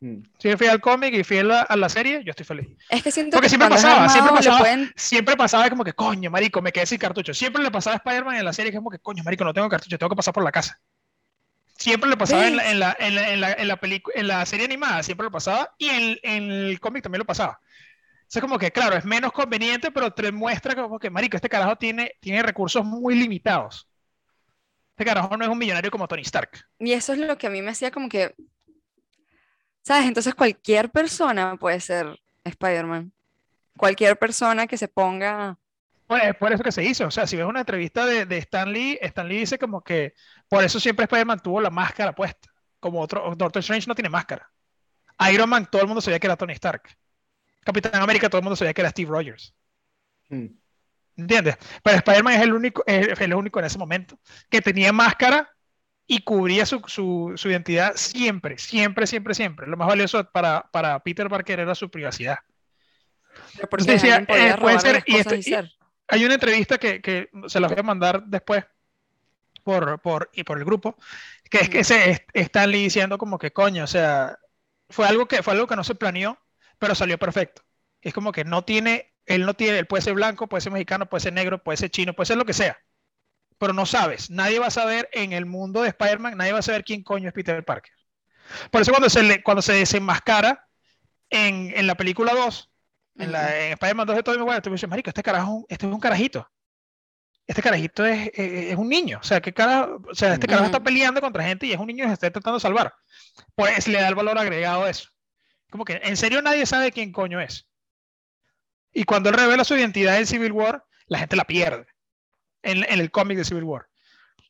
Mm. 0.00 0.22
Si 0.38 0.48
eres 0.48 0.58
fiel 0.58 0.70
al 0.72 0.80
cómic 0.80 1.14
y 1.14 1.24
fiel 1.24 1.50
a, 1.50 1.62
a 1.62 1.76
la 1.76 1.88
serie, 1.88 2.22
yo 2.22 2.30
estoy 2.30 2.44
feliz. 2.44 2.68
Es 2.90 3.02
que 3.02 3.10
siento 3.10 3.36
Porque 3.36 3.46
que 3.46 3.48
siempre 3.48 3.68
pasaba, 3.70 4.08
siempre 4.10 4.28
armado 4.30 4.36
le 4.42 4.48
pasaba. 4.50 4.58
pueden- 4.58 4.92
Siempre 4.96 5.36
pasaba 5.36 5.70
como 5.70 5.84
que, 5.84 5.94
coño, 5.94 6.30
marico, 6.30 6.60
me 6.60 6.72
quedé 6.72 6.84
sin 6.86 6.98
cartucho. 6.98 7.32
Siempre 7.32 7.62
le 7.62 7.70
pasaba 7.70 7.94
a 7.94 7.98
Spider-Man 7.98 8.36
en 8.36 8.44
la 8.44 8.52
serie 8.52 8.70
que 8.70 8.76
es 8.76 8.80
como 8.80 8.90
que, 8.90 8.98
coño, 8.98 9.24
marico, 9.24 9.44
no 9.44 9.54
tengo 9.54 9.68
cartucho, 9.70 9.98
tengo 9.98 10.10
que 10.10 10.16
pasar 10.16 10.34
por 10.34 10.44
la 10.44 10.52
casa. 10.52 10.78
Siempre 11.78 12.08
lo 12.08 12.16
pasaba 12.18 12.46
en 12.48 12.56
la, 12.56 12.70
en 12.70 12.80
la, 12.80 12.96
en 12.98 13.14
la, 13.14 13.32
en 13.32 13.40
la, 13.40 13.52
en 13.52 13.68
la 13.68 13.78
en 14.14 14.28
la 14.28 14.46
serie 14.46 14.64
animada, 14.66 15.02
siempre 15.02 15.24
lo 15.24 15.30
pasaba, 15.30 15.74
y 15.78 15.88
en, 15.88 16.18
en 16.22 16.50
el 16.50 16.80
cómic 16.80 17.02
también 17.02 17.20
lo 17.20 17.26
pasaba. 17.26 17.60
Sea, 18.28 18.42
como 18.42 18.58
que, 18.58 18.72
claro, 18.72 18.96
es 18.96 19.04
menos 19.04 19.32
conveniente, 19.32 19.90
pero 19.92 20.12
te 20.12 20.32
muestra 20.32 20.74
como 20.74 20.98
que, 20.98 21.10
marico, 21.10 21.36
este 21.36 21.48
carajo 21.48 21.76
tiene, 21.76 22.12
tiene 22.20 22.42
recursos 22.42 22.84
muy 22.84 23.14
limitados. 23.14 23.88
Este 24.90 25.04
carajo 25.04 25.36
no 25.36 25.44
es 25.44 25.50
un 25.50 25.58
millonario 25.58 25.90
como 25.90 26.08
Tony 26.08 26.22
Stark. 26.22 26.66
Y 26.78 26.92
eso 26.92 27.12
es 27.12 27.18
lo 27.20 27.38
que 27.38 27.46
a 27.46 27.50
mí 27.50 27.62
me 27.62 27.70
hacía 27.70 27.90
como 27.90 28.08
que, 28.08 28.34
¿sabes? 29.82 30.06
Entonces 30.06 30.34
cualquier 30.34 30.90
persona 30.90 31.56
puede 31.56 31.80
ser 31.80 32.18
Spider-Man. 32.44 33.12
Cualquier 33.76 34.18
persona 34.18 34.66
que 34.66 34.78
se 34.78 34.88
ponga... 34.88 35.58
Pues 36.06 36.22
es 36.24 36.36
por 36.36 36.52
eso 36.52 36.62
que 36.62 36.72
se 36.72 36.84
hizo. 36.84 37.06
O 37.06 37.10
sea, 37.10 37.26
si 37.26 37.36
ves 37.36 37.46
una 37.46 37.60
entrevista 37.60 38.06
de, 38.06 38.26
de 38.26 38.38
Stan 38.38 38.72
Lee, 38.72 38.98
Stan 39.02 39.28
Lee 39.28 39.40
dice 39.40 39.58
como 39.58 39.82
que 39.82 40.14
por 40.48 40.64
eso 40.64 40.80
siempre 40.80 41.04
Spider-Man 41.04 41.40
tuvo 41.40 41.60
la 41.60 41.70
máscara 41.70 42.14
puesta. 42.14 42.48
Como 42.80 43.00
otro, 43.00 43.34
Doctor 43.36 43.60
Strange 43.60 43.86
no 43.86 43.94
tiene 43.94 44.08
máscara. 44.08 44.50
Iron 45.30 45.48
Man, 45.48 45.68
todo 45.70 45.82
el 45.82 45.88
mundo 45.88 46.00
sabía 46.00 46.18
que 46.18 46.26
era 46.26 46.36
Tony 46.36 46.52
Stark. 46.54 46.96
Capitán 47.66 48.00
América, 48.02 48.30
todo 48.30 48.38
el 48.38 48.44
mundo 48.44 48.56
sabía 48.56 48.72
que 48.72 48.80
era 48.80 48.90
Steve 48.90 49.10
Rogers. 49.10 49.54
Mm. 50.30 50.46
¿Entiendes? 51.18 51.56
Pero 51.82 51.96
Spider-Man 51.98 52.34
es 52.34 52.42
el 52.42 52.52
único, 52.54 52.82
es 52.86 53.20
el 53.20 53.34
único 53.34 53.58
en 53.58 53.64
ese 53.66 53.78
momento 53.78 54.18
que 54.48 54.62
tenía 54.62 54.92
máscara 54.92 55.50
y 56.06 56.20
cubría 56.22 56.64
su, 56.66 56.80
su, 56.86 57.32
su 57.36 57.50
identidad 57.50 57.94
siempre, 57.96 58.56
siempre, 58.58 59.06
siempre, 59.06 59.34
siempre. 59.34 59.66
Lo 59.66 59.76
más 59.76 59.88
valioso 59.88 60.24
para, 60.30 60.62
para 60.70 60.98
Peter 61.00 61.28
Parker 61.28 61.60
era 61.60 61.74
su 61.74 61.90
privacidad. 61.90 62.38
pero 63.56 63.68
Porque 63.68 63.82
Entonces 63.84 64.02
decía, 64.02 64.16
eh, 64.22 64.26
puede 64.26 64.56
robarle 64.56 64.80
ser, 64.80 64.94
las 64.94 65.04
y 65.06 65.12
cosas 65.12 65.26
esto- 65.26 65.34
y 65.36 65.42
ser. 65.42 65.72
Hay 66.08 66.24
una 66.24 66.34
entrevista 66.34 66.78
que, 66.78 67.00
que 67.02 67.28
se 67.48 67.58
las 67.60 67.70
voy 67.70 67.80
a 67.80 67.82
mandar 67.82 68.22
después 68.26 68.64
por, 69.64 69.98
por, 70.00 70.30
y 70.34 70.44
por 70.44 70.58
el 70.58 70.64
grupo, 70.64 70.96
que 71.50 71.58
es 71.58 71.68
que 71.68 71.82
se 71.82 72.10
es- 72.10 72.22
Stan 72.34 72.70
Lee 72.70 72.84
diciendo 72.84 73.18
como 73.18 73.38
que 73.38 73.52
coño, 73.52 73.84
o 73.84 73.86
sea, 73.88 74.38
fue 74.88 75.06
algo 75.08 75.26
que, 75.26 75.42
fue 75.42 75.54
algo 75.54 75.66
que 75.66 75.74
no 75.74 75.82
se 75.82 75.96
planeó, 75.96 76.38
pero 76.78 76.94
salió 76.94 77.18
perfecto. 77.18 77.62
Es 78.00 78.14
como 78.14 78.32
que 78.32 78.44
no 78.44 78.64
tiene, 78.64 79.14
él 79.26 79.46
no 79.46 79.54
tiene, 79.54 79.78
él 79.78 79.86
puede 79.86 80.02
ser 80.02 80.14
blanco, 80.14 80.48
puede 80.48 80.60
ser 80.62 80.72
mexicano, 80.72 81.08
puede 81.08 81.22
ser 81.22 81.32
negro, 81.32 81.62
puede 81.62 81.76
ser 81.78 81.90
chino, 81.90 82.14
puede 82.14 82.26
ser 82.26 82.36
lo 82.38 82.44
que 82.44 82.52
sea, 82.54 82.78
pero 83.58 83.72
no 83.72 83.86
sabes, 83.86 84.30
nadie 84.30 84.58
va 84.58 84.66
a 84.68 84.70
saber 84.70 85.08
en 85.12 85.32
el 85.32 85.46
mundo 85.46 85.82
de 85.82 85.88
Spider-Man, 85.90 86.36
nadie 86.36 86.52
va 86.52 86.60
a 86.60 86.62
saber 86.62 86.84
quién 86.84 87.02
coño 87.02 87.28
es 87.28 87.34
Peter 87.34 87.64
Parker. 87.64 87.92
Por 88.70 88.82
eso 88.82 88.92
cuando 88.92 89.10
se, 89.10 89.22
le, 89.22 89.42
cuando 89.42 89.62
se 89.62 89.74
desenmascara 89.74 90.68
en, 91.30 91.72
en 91.76 91.86
la 91.86 91.96
película 91.96 92.34
2, 92.34 92.70
en, 93.18 93.32
la, 93.32 93.66
en 93.66 93.72
Spider-Man 93.74 94.06
2 94.06 94.16
de 94.16 94.22
Tobey 94.22 94.38
Maguire, 94.40 94.62
tú 94.62 94.70
dices, 94.70 94.88
marico, 94.88 95.10
este 95.10 95.22
carajo, 95.22 95.66
este 95.68 95.86
es 95.86 95.92
un 95.92 96.00
carajito. 96.00 96.48
Este 97.46 97.62
carajito 97.62 98.04
es, 98.04 98.28
es, 98.34 98.72
es 98.72 98.76
un 98.76 98.88
niño. 98.88 99.18
O 99.20 99.22
sea, 99.24 99.40
¿qué 99.40 99.52
cara, 99.52 99.88
o 100.10 100.14
sea, 100.14 100.34
este 100.34 100.48
carajo 100.48 100.66
está 100.66 100.78
Ujú. 100.78 100.84
peleando 100.84 101.20
contra 101.20 101.44
gente 101.44 101.66
y 101.66 101.72
es 101.72 101.78
un 101.78 101.86
niño 101.86 102.04
que 102.04 102.08
se 102.08 102.14
está 102.14 102.30
tratando 102.30 102.56
de 102.58 102.60
salvar. 102.62 102.94
Pues 103.54 103.88
le 103.88 104.00
da 104.00 104.08
el 104.08 104.14
valor 104.16 104.38
agregado 104.38 104.84
a 104.84 104.90
eso. 104.90 105.10
Como 105.70 105.84
que 105.84 106.00
en 106.02 106.16
serio 106.16 106.42
nadie 106.42 106.66
sabe 106.66 106.92
quién 106.92 107.12
coño 107.12 107.40
es. 107.40 107.68
Y 108.92 109.04
cuando 109.04 109.28
él 109.28 109.36
revela 109.36 109.64
su 109.64 109.76
identidad 109.76 110.18
en 110.18 110.26
Civil 110.26 110.52
War, 110.52 110.84
la 111.06 111.18
gente 111.18 111.36
la 111.36 111.44
pierde. 111.44 111.86
En, 112.62 112.84
en 112.84 112.98
el 113.00 113.10
cómic 113.10 113.38
de 113.38 113.44
Civil 113.44 113.64
War. 113.64 113.86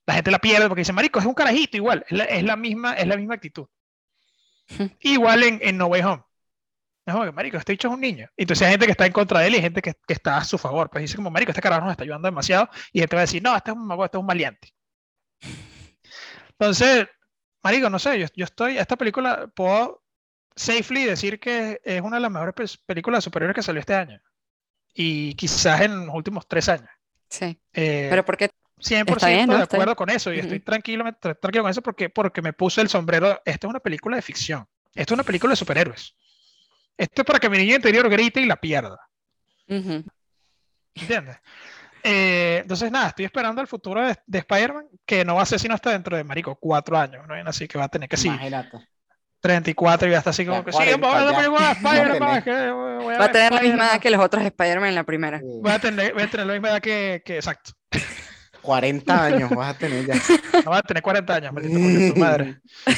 La 0.06 0.14
gente 0.14 0.30
la 0.30 0.38
pierde 0.38 0.68
porque 0.68 0.82
dice, 0.82 0.92
marico, 0.92 1.18
es 1.18 1.26
un 1.26 1.34
carajito 1.34 1.76
igual. 1.76 2.04
Es 2.08 2.16
la, 2.16 2.24
es 2.24 2.44
la 2.44 2.56
misma, 2.56 2.94
es 2.94 3.06
la 3.06 3.16
misma 3.16 3.34
actitud. 3.34 3.66
Igual 5.00 5.42
en, 5.42 5.58
en 5.62 5.76
No 5.76 5.86
Way 5.86 6.02
Home. 6.02 6.22
Es 7.04 7.12
como 7.12 7.24
que, 7.24 7.32
marico, 7.32 7.56
este 7.56 7.72
bicho 7.72 7.88
es 7.88 7.94
un 7.94 8.00
niño. 8.00 8.28
Entonces 8.36 8.66
hay 8.66 8.72
gente 8.72 8.86
que 8.86 8.92
está 8.92 9.06
en 9.06 9.12
contra 9.12 9.40
de 9.40 9.48
él 9.48 9.54
y 9.54 9.56
hay 9.56 9.62
gente 9.62 9.82
que, 9.82 9.94
que 9.94 10.12
está 10.12 10.38
a 10.38 10.44
su 10.44 10.58
favor. 10.58 10.90
Pues 10.90 11.02
dice 11.02 11.16
como, 11.16 11.30
marico, 11.30 11.50
este 11.50 11.60
carajo 11.60 11.82
nos 11.82 11.92
está 11.92 12.04
ayudando 12.04 12.26
demasiado. 12.26 12.68
Y 12.92 13.00
gente 13.00 13.16
va 13.16 13.22
a 13.22 13.26
decir, 13.26 13.42
no, 13.42 13.56
este 13.56 13.70
es 13.70 13.76
un 13.76 13.86
mago, 13.86 14.04
este 14.04 14.16
es 14.16 14.20
un 14.20 14.26
maleante. 14.26 14.72
Entonces, 16.50 17.08
marico, 17.62 17.90
no 17.90 17.98
sé, 17.98 18.18
yo, 18.18 18.26
yo 18.34 18.44
estoy, 18.44 18.78
esta 18.78 18.96
película 18.96 19.48
puedo 19.54 20.04
safely 20.56 21.04
decir 21.04 21.38
que 21.38 21.80
es 21.84 22.00
una 22.02 22.16
de 22.16 22.22
las 22.22 22.30
mejores 22.30 22.54
pe- 22.54 22.82
películas 22.86 23.22
superiores 23.22 23.54
que 23.54 23.62
salió 23.62 23.80
este 23.80 23.94
año. 23.94 24.20
Y 24.94 25.34
quizás 25.34 25.82
en 25.82 26.06
los 26.06 26.14
últimos 26.14 26.48
tres 26.48 26.68
años. 26.68 26.88
Sí, 27.28 27.58
Eh, 27.72 28.06
pero 28.10 28.24
porque 28.24 28.50
100% 28.78 29.12
Está 29.12 29.28
bien, 29.28 29.46
¿no? 29.48 29.56
de 29.56 29.62
Está 29.62 29.76
acuerdo 29.76 29.96
con 29.96 30.10
eso 30.10 30.32
y 30.32 30.38
estoy 30.38 30.58
Ujú. 30.58 30.64
tranquilo, 30.64 31.04
me- 31.04 31.12
tra- 31.12 31.38
tranquilo 31.38 31.62
con 31.64 31.70
eso 31.70 31.82
porque, 31.82 32.08
porque 32.10 32.42
me 32.42 32.52
puse 32.52 32.80
el 32.80 32.88
sombrero. 32.88 33.40
Esta 33.44 33.66
es 33.66 33.70
una 33.70 33.80
película 33.80 34.16
de 34.16 34.22
ficción. 34.22 34.66
Esto 34.94 35.14
es 35.14 35.16
una 35.16 35.24
película 35.24 35.52
de 35.52 35.56
superhéroes. 35.56 36.14
Esto 36.96 37.22
es 37.22 37.26
para 37.26 37.38
que 37.38 37.50
mi 37.50 37.58
niño 37.58 37.76
interior 37.76 38.08
grite 38.08 38.40
y 38.40 38.46
la 38.46 38.56
pierda. 38.56 38.98
ujú, 39.68 40.04
¿Entiendes? 40.94 41.36
Eh, 42.02 42.60
entonces, 42.62 42.90
nada, 42.90 43.08
estoy 43.08 43.24
esperando 43.24 43.60
el 43.60 43.66
futuro 43.66 44.06
de, 44.06 44.16
de 44.26 44.38
Spider-Man, 44.38 44.88
que 45.04 45.24
no 45.24 45.34
va 45.36 45.42
a 45.42 45.46
ser 45.46 45.58
sino 45.58 45.74
hasta 45.74 45.90
dentro 45.90 46.16
de, 46.16 46.24
marico, 46.24 46.56
cuatro 46.56 46.96
años, 46.96 47.26
¿no? 47.26 47.34
Así 47.46 47.68
que 47.68 47.78
va 47.78 47.84
a 47.84 47.88
tener 47.88 48.08
que 48.08 48.16
sí, 48.16 48.28
Imagínate. 48.28 48.78
34 49.40 50.08
y 50.08 50.10
va 50.10 50.16
a 50.16 50.18
estar 50.18 50.30
así 50.32 50.44
como 50.46 50.58
Ya, 50.58 50.64
que 50.64 50.72
sí, 50.72 50.78
40 50.78 50.96
vamos 50.98 51.16
a 51.16 51.24
ver 51.24 51.26
la 51.26 51.32
ya. 51.32 51.38
película 51.38 51.66
de 51.68 51.72
Spider-Man, 51.72 52.20
Va 52.20 52.36
a 52.36 53.02
voy 53.02 53.14
va 53.16 53.28
tener 53.30 53.52
la 53.52 53.60
misma 53.62 53.86
edad 53.86 54.00
que 54.00 54.10
los 54.10 54.20
otros 54.24 54.44
Spider-Man 54.44 54.88
en 54.90 54.94
la 54.94 55.04
primera. 55.04 55.38
Sí. 55.40 55.44
Voy 55.62 55.72
a 55.72 55.78
tener, 55.78 56.12
voy 56.14 56.22
a 56.22 56.30
tener 56.30 56.46
la 56.46 56.52
misma 56.54 56.68
edad 56.70 56.80
que, 56.80 57.22
que 57.24 57.36
exacto. 57.36 57.72
40 58.62 59.24
años 59.24 59.50
vas 59.50 59.74
a 59.74 59.78
tener 59.78 60.04
ya. 60.06 60.14
No 60.64 60.70
va 60.72 60.78
a 60.78 60.82
tener 60.82 61.02
40 61.02 61.34
años, 61.34 61.52
maldito 61.52 61.78
coño, 61.80 62.00
tu 62.14 62.16
madre. 62.16 62.60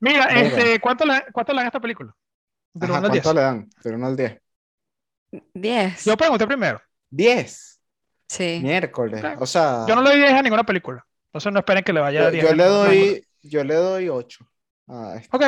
Mira, 0.00 0.26
Mira. 0.32 0.40
este, 0.42 0.80
¿cuánto 0.80 1.04
le, 1.04 1.24
cuánto 1.32 1.52
le 1.52 1.56
dan 1.58 1.66
a 1.66 1.68
esta 1.68 1.80
película? 1.80 2.14
Del 2.72 2.90
Ajá, 2.90 2.98
1 2.98 3.06
al 3.06 3.12
10. 3.12 3.22
¿Cuánto 3.22 3.34
le 3.34 3.40
dan? 3.40 3.70
Del 3.82 3.94
1 3.94 4.06
al 4.06 4.16
10. 4.16 4.38
10. 5.54 6.04
Yo 6.04 6.16
pregunté 6.16 6.46
primero. 6.46 6.80
10. 7.10 7.80
Sí. 8.28 8.60
Miércoles. 8.62 9.24
O 9.38 9.46
sea, 9.46 9.84
Yo 9.86 9.94
no 9.94 10.02
le 10.02 10.10
doy 10.10 10.18
10 10.18 10.32
a 10.32 10.42
ninguna 10.42 10.64
película. 10.64 11.04
Entonces 11.26 11.52
no 11.52 11.60
esperen 11.60 11.84
que 11.84 11.92
le 11.92 12.00
vaya 12.00 12.20
a 12.20 12.24
yo, 12.24 12.30
10. 12.30 12.44
yo 12.44 12.50
a 12.50 12.54
le 12.54 12.64
ninguna. 12.64 12.68
doy, 12.68 13.26
yo 13.44 13.62
le 13.64 13.74
doy 13.74 14.08
8. 14.08 14.46
Ah, 14.88 15.14
es- 15.18 15.28
Ok, 15.30 15.44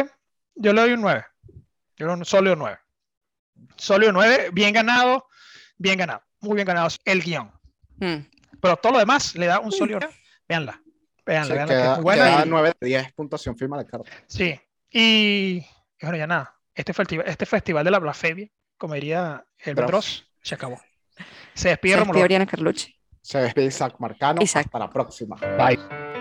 yo 0.54 0.72
le 0.72 0.80
doy 0.82 0.92
un 0.92 1.00
9. 1.00 1.24
Yo 1.96 2.06
le 2.06 2.12
doy 2.12 2.18
un 2.20 2.24
sólido 2.24 2.56
9. 2.56 2.78
Sólido 3.76 4.12
9, 4.12 4.50
bien 4.52 4.72
ganado, 4.74 5.26
bien 5.78 5.98
ganado. 5.98 6.22
Muy 6.40 6.54
bien 6.54 6.66
ganado 6.66 6.88
el 7.04 7.22
guion. 7.22 7.50
Mm. 7.98 8.16
Pero 8.60 8.76
todo 8.76 8.92
lo 8.92 8.98
demás 8.98 9.34
le 9.34 9.46
da 9.46 9.60
un 9.60 9.72
sólido 9.72 9.98
9. 10.00 10.14
Veanla. 10.48 10.82
Veanla, 11.24 11.46
se 11.48 11.54
veanla, 11.54 11.74
que 11.74 11.78
es 11.80 11.82
queda, 11.84 11.94
muy 11.96 12.02
buena. 12.04 12.24
queda 12.24 12.46
y- 12.46 12.48
9 12.48 12.72
de 12.80 12.86
10 12.86 13.12
puntuación 13.14 13.56
firma 13.58 13.78
de 13.78 13.86
carta. 13.86 14.10
Sí. 14.26 14.60
Y, 14.90 15.58
y 15.58 15.66
bueno, 16.02 16.16
ya 16.16 16.26
nada. 16.26 16.54
Este 16.74 16.92
festival, 16.92 17.26
este 17.28 17.46
festival 17.46 17.84
de 17.84 17.90
la 17.90 17.98
blasfemia, 17.98 18.48
como 18.76 18.94
diría 18.94 19.44
el 19.58 19.74
Dross. 19.74 20.24
Se 20.42 20.54
acabó. 20.54 20.80
Se 21.54 21.70
despide 21.70 21.94
Se 21.94 22.00
Romulo. 22.00 22.20
Oriana 22.20 22.46
Carlucci. 22.46 22.94
Se 23.22 23.38
despide 23.38 23.66
Isaac 23.66 23.96
Marcano. 23.98 24.40
Isaac. 24.42 24.66
Hasta 24.66 24.78
la 24.78 24.90
próxima. 24.90 25.36
Bye. 25.58 26.15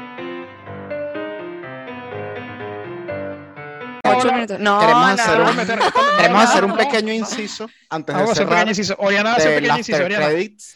Ocho 4.25 4.33
Hola. 4.33 4.35
minutos. 4.35 4.59
No, 4.59 4.79
Queremos 4.79 5.01
no, 5.07 5.13
hacer 5.13 5.39
no. 5.39 5.49
un- 5.49 6.17
Queremos 6.17 6.43
hacer 6.43 6.65
un 6.65 6.77
pequeño 6.77 7.13
inciso 7.13 7.69
antes 7.89 8.15
de 8.15 8.21
Vamos 8.21 8.29
a 8.29 8.31
hacer 8.33 8.43
un 8.43 8.49
cerrar 8.49 8.65
pequeño 8.65 8.71
inciso. 8.71 8.95
Oriana 8.99 9.33
hace 9.35 9.47
un 9.47 9.53
del 9.53 9.63
pequeño 9.63 9.77
inciso. 9.77 10.03
Oriana. 10.03 10.25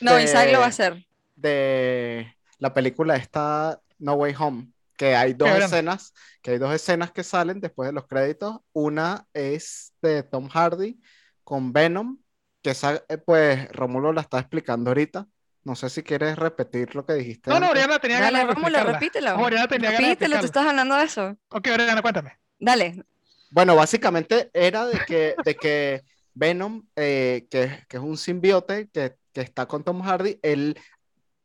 No, 0.02 0.16
de, 0.16 0.24
Isaac 0.24 0.50
lo 0.52 0.60
va 0.60 0.66
a 0.66 0.70
hacer. 0.70 1.06
de 1.36 2.36
la 2.58 2.74
película 2.74 3.16
esta 3.16 3.80
No 4.00 4.14
Way 4.14 4.36
Home, 4.38 4.68
que 4.98 5.16
hay 5.16 5.34
dos 5.34 5.50
escenas, 5.50 6.14
que 6.42 6.52
hay 6.52 6.58
dos 6.58 6.74
escenas 6.74 7.12
que 7.12 7.24
salen 7.24 7.60
después 7.62 7.88
de 7.88 7.94
los 7.94 8.06
créditos. 8.08 8.58
Una 8.74 9.26
es 9.34 9.94
de 10.02 10.24
Tom 10.24 10.50
Hardy 10.50 11.00
con 11.44 11.72
Venom, 11.74 12.18
que 12.62 12.72
esa, 12.72 13.02
eh, 13.08 13.18
pues 13.18 13.70
Romulo 13.72 14.12
la 14.14 14.22
está 14.22 14.40
explicando 14.40 14.90
ahorita. 14.92 15.26
No 15.64 15.76
sé 15.76 15.90
si 15.90 16.04
quieres 16.04 16.38
repetir 16.38 16.96
lo 16.96 17.06
que 17.06 17.14
dijiste. 17.14 17.50
No, 17.50 17.60
no. 17.60 17.70
Oriana 17.70 18.00
tenía 18.00 18.20
Dale, 18.20 18.40
ganas 18.40 18.48
de 18.48 18.54
Rómulo, 18.62 18.84
repítelo. 18.84 19.38
Oriana 19.40 19.68
tenía 19.68 19.92
ganas 19.92 20.02
de 20.02 20.14
Repítelo, 20.16 20.40
tú 20.40 20.46
estás 20.46 20.66
hablando 20.68 20.96
de 20.96 21.04
eso. 21.04 21.38
Ok, 21.50 21.68
Oriana, 21.74 22.02
cuéntame. 22.02 22.40
Dale. 22.60 23.04
Bueno, 23.50 23.76
básicamente 23.76 24.50
era 24.54 24.86
de 24.86 25.00
que, 25.08 25.36
de 25.44 25.56
que 25.56 26.02
Venom, 26.34 26.84
eh, 26.96 27.48
que, 27.50 27.84
que 27.88 27.98
es 27.98 28.04
un 28.04 28.18
simbiote 28.18 28.90
que, 28.94 29.16
que 29.34 29.42
está 29.42 29.66
con 29.68 29.84
Tom 29.84 30.02
Hardy, 30.02 30.40
él 30.42 30.78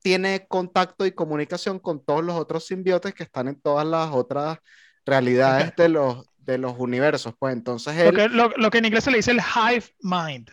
tiene 0.02 0.46
contacto 0.46 1.06
y 1.06 1.12
comunicación 1.12 1.78
con 1.78 2.04
todos 2.04 2.22
los 2.22 2.36
otros 2.36 2.66
simbiotes 2.66 3.14
que 3.14 3.22
están 3.22 3.48
en 3.48 3.58
todas 3.60 3.86
las 3.86 4.10
otras 4.12 4.58
realidades 5.06 5.74
de 5.76 5.88
los, 5.88 6.26
de 6.36 6.58
los 6.58 6.74
universos. 6.78 7.34
Pues 7.38 7.54
entonces 7.54 7.96
Lo 7.96 8.10
él, 8.10 8.16
que, 8.16 8.28
lo, 8.28 8.48
lo 8.50 8.70
que 8.70 8.78
en 8.78 8.84
inglés 8.84 9.04
se 9.04 9.10
le 9.10 9.16
dice 9.18 9.30
el 9.30 9.40
hive 9.40 9.84
mind. 10.00 10.50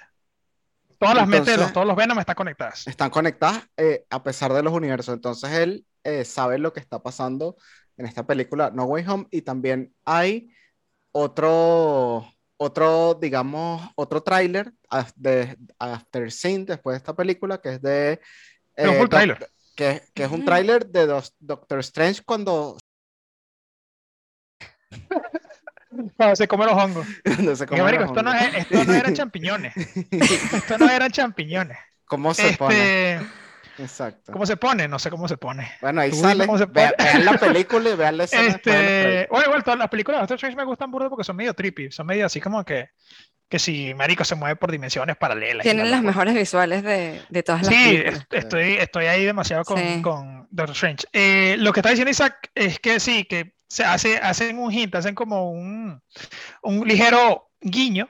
Todas 0.97 1.15
las 1.15 1.27
mentes, 1.27 1.47
los, 1.47 1.55
Entonces- 1.55 1.73
todos 1.73 1.87
los 1.87 1.95
Venom 1.95 2.19
están 2.19 2.35
conectadas. 2.35 2.87
están 2.87 3.09
conectadas 3.09 3.63
eh, 3.75 4.05
a 4.09 4.23
pesar 4.23 4.53
de 4.53 4.63
los 4.63 4.71
universos. 4.71 5.13
Entonces 5.13 5.51
él 5.51 5.85
eh, 6.03 6.23
sabe 6.23 6.57
lo 6.59 6.71
que 6.73 6.79
está 6.79 7.01
pasando 7.03 7.57
en 7.97 8.05
esta 8.05 8.25
película 8.25 8.71
No 8.73 8.83
Way 8.85 9.05
Home 9.07 9.27
y 9.31 9.41
también 9.41 9.93
hay 10.05 10.49
otro, 11.11 12.25
otro 12.57 13.13
digamos, 13.15 13.81
otro 13.95 14.21
tráiler 14.23 14.73
de 15.15 15.57
After 15.79 16.31
Scene 16.31 16.65
después 16.65 16.93
de 16.93 16.97
esta 16.97 17.15
película 17.15 17.59
que 17.61 17.73
es 17.73 17.81
de... 17.81 18.19
Es 18.75 18.87
un 18.87 18.93
eh, 18.93 18.97
full 18.97 19.03
Doc- 19.03 19.09
tráiler. 19.09 19.49
Que, 19.75 20.01
que 20.13 20.23
es 20.23 20.31
un 20.31 20.43
tráiler 20.45 20.85
de 20.87 21.05
dos- 21.05 21.33
Doctor 21.39 21.79
Strange 21.79 22.21
cuando, 22.25 22.77
Cuando 26.17 26.35
se 26.35 26.47
come 26.47 26.65
los 26.65 26.73
hongos. 26.73 27.05
se 27.57 27.65
come 27.67 27.81
marico, 27.81 28.03
los 28.03 28.11
esto, 28.11 28.23
no 28.23 28.31
hongos. 28.31 28.43
es- 28.45 28.55
esto 28.71 28.85
no 28.85 28.93
eran 28.93 29.13
champiñones. 29.15 29.73
Esto 30.11 30.77
no 30.77 30.89
eran 30.89 31.11
champiñones. 31.11 31.77
¿Cómo 32.05 32.33
se 32.33 32.53
pone? 32.57 33.19
Exacto. 33.77 34.31
¿Cómo 34.31 34.45
se 34.45 34.57
pone? 34.57 34.87
No 34.87 34.99
sé 34.99 35.09
cómo 35.09 35.27
se 35.27 35.37
pone. 35.37 35.71
Bueno, 35.81 36.01
ahí 36.01 36.11
sale. 36.11 36.45
cómo 36.45 36.57
se 36.57 36.65
Vea- 36.65 36.93
pone. 36.97 37.09
vean 37.11 37.25
la 37.25 37.37
película 37.37 37.89
y 37.89 37.95
vean 37.95 38.17
la 38.17 38.23
escena. 38.25 38.47
Este, 38.47 39.27
bueno, 39.29 39.45
igual 39.47 39.63
todas 39.63 39.79
las 39.79 39.89
películas 39.89 40.17
de 40.17 40.21
Doctor 40.23 40.35
Strange 40.35 40.57
me 40.57 40.65
gustan 40.65 40.91
burda 40.91 41.09
porque 41.09 41.23
son 41.23 41.35
medio 41.35 41.53
trippy, 41.53 41.91
son 41.91 42.05
medio 42.07 42.25
así 42.25 42.39
como 42.41 42.63
que, 42.65 42.89
que 43.49 43.59
si 43.59 43.93
Marico 43.93 44.23
se 44.23 44.35
mueve 44.35 44.55
por 44.55 44.71
dimensiones 44.71 45.17
paralelas. 45.17 45.63
Tienen 45.63 45.85
la 45.85 45.97
las 45.97 46.03
mejores 46.03 46.33
visuales 46.35 46.83
de, 46.83 47.21
de 47.29 47.43
todas 47.43 47.63
las 47.63 47.73
Sí, 47.73 47.83
películas. 47.83 48.13
est- 48.19 48.33
estoy, 48.33 48.73
estoy 48.73 49.05
ahí 49.07 49.25
demasiado 49.25 49.63
con, 49.63 49.77
Sí. 49.77 50.01
con 50.01 50.47
Doctor 50.51 50.75
Strange. 50.75 51.05
Eh, 51.13 51.55
lo 51.59 51.73
que 51.73 51.79
está 51.79 51.89
diciendo 51.89 52.11
Isaac 52.11 52.49
es 52.55 52.79
que 52.79 52.99
sí, 52.99 53.25
que 53.25 53.55
se 53.67 53.83
hace, 53.85 54.17
hacen 54.17 54.59
un 54.59 54.71
hint, 54.71 54.93
hacen 54.95 55.15
como 55.15 55.49
un, 55.51 56.01
un 56.61 56.87
ligero 56.87 57.49
guiño 57.61 58.09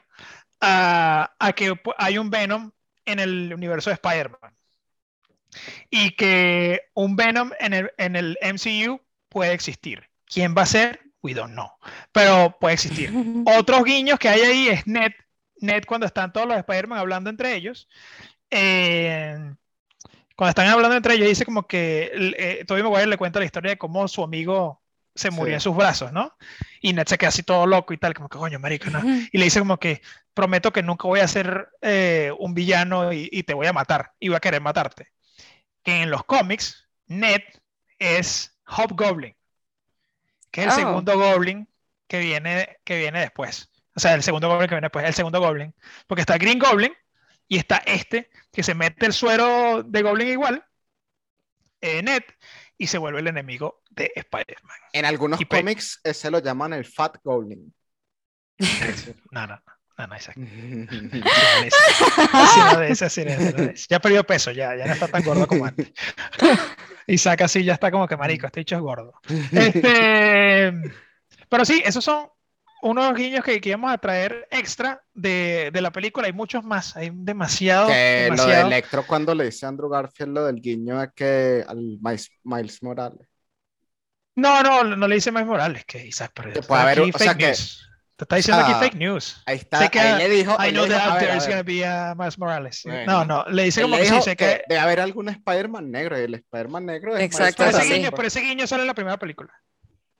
a, 0.59 1.31
a 1.39 1.53
que 1.53 1.73
hay 1.97 2.17
un 2.17 2.29
Venom 2.29 2.71
en 3.05 3.19
el 3.19 3.53
universo 3.53 3.89
de 3.89 3.95
Spider-Man. 3.95 4.53
Y 5.89 6.11
que 6.15 6.81
un 6.93 7.15
Venom 7.15 7.51
en 7.59 7.73
el, 7.73 7.91
en 7.97 8.15
el 8.15 8.37
MCU 8.41 9.01
puede 9.29 9.53
existir. 9.53 10.03
¿Quién 10.25 10.55
va 10.57 10.63
a 10.63 10.65
ser? 10.65 10.99
We 11.21 11.33
don't 11.33 11.53
know. 11.53 11.69
Pero 12.11 12.57
puede 12.59 12.75
existir. 12.75 13.11
Otros 13.45 13.83
guiños 13.83 14.17
que 14.19 14.29
hay 14.29 14.41
ahí 14.41 14.67
es 14.69 14.87
Ned. 14.87 15.11
Ned 15.59 15.83
cuando 15.85 16.07
están 16.07 16.33
todos 16.33 16.47
los 16.47 16.57
Spider-Man 16.57 16.97
hablando 16.99 17.29
entre 17.29 17.55
ellos. 17.55 17.87
eh, 18.49 19.37
cuando 20.35 20.49
están 20.49 20.67
hablando 20.67 20.95
entre 20.97 21.13
ellos, 21.15 21.27
dice 21.27 21.45
como 21.45 21.67
que 21.67 22.09
eh, 22.37 22.63
Tobey 22.65 22.81
Maguire 22.81 23.05
le 23.07 23.17
cuenta 23.17 23.37
la 23.39 23.45
historia 23.45 23.71
de 23.71 23.77
cómo 23.77 24.07
su 24.07 24.23
amigo 24.23 24.81
se 25.13 25.29
murió 25.29 25.51
Sí. 25.51 25.55
en 25.55 25.59
sus 25.61 25.75
brazos, 25.75 26.11
¿no? 26.13 26.35
Y 26.81 26.93
Ned 26.93 27.05
se 27.05 27.17
queda 27.17 27.29
así 27.29 27.43
todo 27.43 27.67
loco 27.67 27.93
y 27.93 27.97
tal, 27.97 28.13
como 28.15 28.27
que 28.29 28.39
coño, 28.39 28.57
marico, 28.59 28.89
¿no? 28.89 29.01
Y 29.31 29.37
le 29.37 29.43
dice 29.43 29.59
como 29.59 29.77
que 29.77 30.01
prometo 30.33 30.71
que 30.73 30.81
nunca 30.81 31.07
voy 31.07 31.19
a 31.19 31.27
ser 31.27 31.67
eh, 31.81 32.31
un 32.39 32.53
villano 32.55 33.13
y, 33.13 33.29
y 33.31 33.43
te 33.43 33.53
voy 33.53 33.67
a 33.67 33.73
matar 33.73 34.13
y 34.19 34.29
voy 34.29 34.37
a 34.37 34.39
querer 34.39 34.61
matarte. 34.61 35.09
Que 35.83 36.01
en 36.03 36.11
los 36.11 36.23
cómics, 36.25 36.87
Ned 37.07 37.41
es 37.99 38.57
Hobgoblin, 38.65 39.35
que 40.51 40.61
es 40.61 40.67
el 40.67 40.73
Oh. 40.73 40.75
segundo 40.75 41.17
Goblin 41.17 41.67
que 42.07 42.19
viene, 42.19 42.77
que 42.83 42.97
viene 42.97 43.19
después. 43.21 43.69
O 43.95 43.99
sea, 43.99 44.13
el 44.13 44.23
segundo 44.23 44.47
Goblin 44.47 44.67
que 44.69 44.75
viene 44.75 44.85
después, 44.85 45.05
el 45.05 45.13
segundo 45.13 45.39
Goblin. 45.39 45.73
Porque 46.07 46.21
está 46.21 46.37
Green 46.37 46.59
Goblin 46.59 46.93
y 47.47 47.57
está 47.57 47.77
este 47.85 48.29
que 48.51 48.63
se 48.63 48.73
mete 48.75 49.05
el 49.05 49.13
suero 49.13 49.83
de 49.83 50.01
Goblin 50.01 50.27
igual, 50.29 50.65
eh, 51.81 52.01
Ned, 52.03 52.23
y 52.77 52.87
se 52.87 52.97
vuelve 52.97 53.19
el 53.19 53.27
enemigo 53.27 53.81
de 53.89 54.11
Spider-Man. 54.15 54.77
En 54.93 55.05
algunos 55.05 55.41
y 55.41 55.45
pe- 55.45 55.57
cómics 55.57 55.99
ese 56.03 56.29
lo 56.31 56.39
llaman 56.39 56.73
el 56.73 56.85
Fat 56.85 57.17
Goblin. 57.23 57.73
No, 59.31 59.47
no, 59.47 59.55
no, 59.55 59.63
no, 62.33 62.73
no, 62.73 62.81
ese. 62.81 63.85
Ya 63.89 63.99
perdió 63.99 64.23
peso, 64.23 64.51
ya, 64.51 64.75
ya 64.75 64.85
no 64.85 64.93
está 64.93 65.07
tan 65.07 65.23
gordo 65.23 65.47
como 65.47 65.65
antes. 65.65 65.91
Isaac 67.07 67.41
así 67.41 67.63
ya 67.63 67.73
está 67.73 67.91
como 67.91 68.07
que 68.07 68.17
marico, 68.17 68.45
este 68.45 68.61
dicho 68.61 68.75
es 68.75 68.81
gordo. 68.81 69.13
Este, 69.51 70.73
pero 71.49 71.65
sí, 71.65 71.81
esos 71.85 72.03
son 72.03 72.27
unos 72.83 73.13
guiños 73.13 73.43
que, 73.43 73.59
que 73.61 73.69
íbamos 73.69 73.91
a 73.91 73.97
traer 73.97 74.47
extra 74.49 75.01
de, 75.13 75.69
de 75.71 75.81
la 75.81 75.91
película. 75.91 76.27
Hay 76.27 76.33
muchos 76.33 76.63
más, 76.63 76.95
hay 76.95 77.11
demasiado, 77.13 77.87
que 77.87 78.29
lo 78.35 78.45
de. 78.45 78.61
Electro 78.61 79.05
cuando 79.05 79.35
le 79.35 79.45
dice 79.45 79.65
a 79.65 79.69
Andrew 79.69 79.89
Garfield 79.89 80.33
lo 80.33 80.45
del 80.45 80.61
guiño 80.61 81.01
es 81.01 81.09
que 81.15 81.63
al 81.67 81.97
Miles, 82.01 82.31
Miles 82.43 82.81
Morales. 82.83 83.27
No, 84.35 84.63
no, 84.63 84.83
no 84.83 85.07
le 85.07 85.15
dice 85.15 85.31
Miles 85.31 85.47
Morales 85.47 85.85
que 85.85 86.07
Isaac, 86.07 86.31
está 86.47 86.61
puede 86.61 86.81
haber 86.81 87.01
o 87.01 87.17
sea 87.17 87.35
que- 87.35 87.47
news. 87.47 87.87
Te 88.21 88.25
está 88.25 88.35
diciendo 88.35 88.61
o 88.61 88.65
sea, 88.67 88.75
aquí 88.77 88.85
fake 88.85 88.95
news. 88.99 89.41
Ahí 89.47 89.57
está, 89.57 89.79
Sé 89.79 89.89
que 89.89 89.99
ahí 89.99 90.15
le 90.19 90.29
dijo. 90.29 90.55
I 90.63 90.69
know 90.71 90.85
that 90.87 91.09
out 91.09 91.17
there 91.19 91.35
is 91.35 91.47
ver. 91.47 91.55
gonna 91.55 91.63
be 91.63 91.83
a 91.83 92.13
Miles 92.15 92.37
Morales. 92.37 92.81
Bueno. 92.85 93.11
No, 93.11 93.25
no, 93.25 93.45
le 93.49 93.63
dice 93.63 93.79
Él 93.81 93.85
como 93.85 93.95
le 93.97 94.03
que 94.03 94.09
sí, 94.09 94.21
sé 94.21 94.35
que 94.35 94.45
que. 94.45 94.63
debe 94.69 94.79
haber 94.79 94.99
algún 94.99 95.27
Spider-Man 95.29 95.89
negro 95.89 96.19
y 96.19 96.23
el 96.25 96.35
Spider-Man 96.35 96.85
negro 96.85 97.17
es 97.17 97.23
Exacto, 97.23 97.55
Pero 97.63 97.71
Miles 97.71 97.85
ese, 97.85 97.93
guiño, 97.95 98.09
pues. 98.11 98.17
pero 98.17 98.27
ese 98.27 98.41
guiño 98.41 98.67
sale 98.67 98.81
en 98.83 98.87
la 98.87 98.93
primera 98.93 99.17
película. 99.17 99.49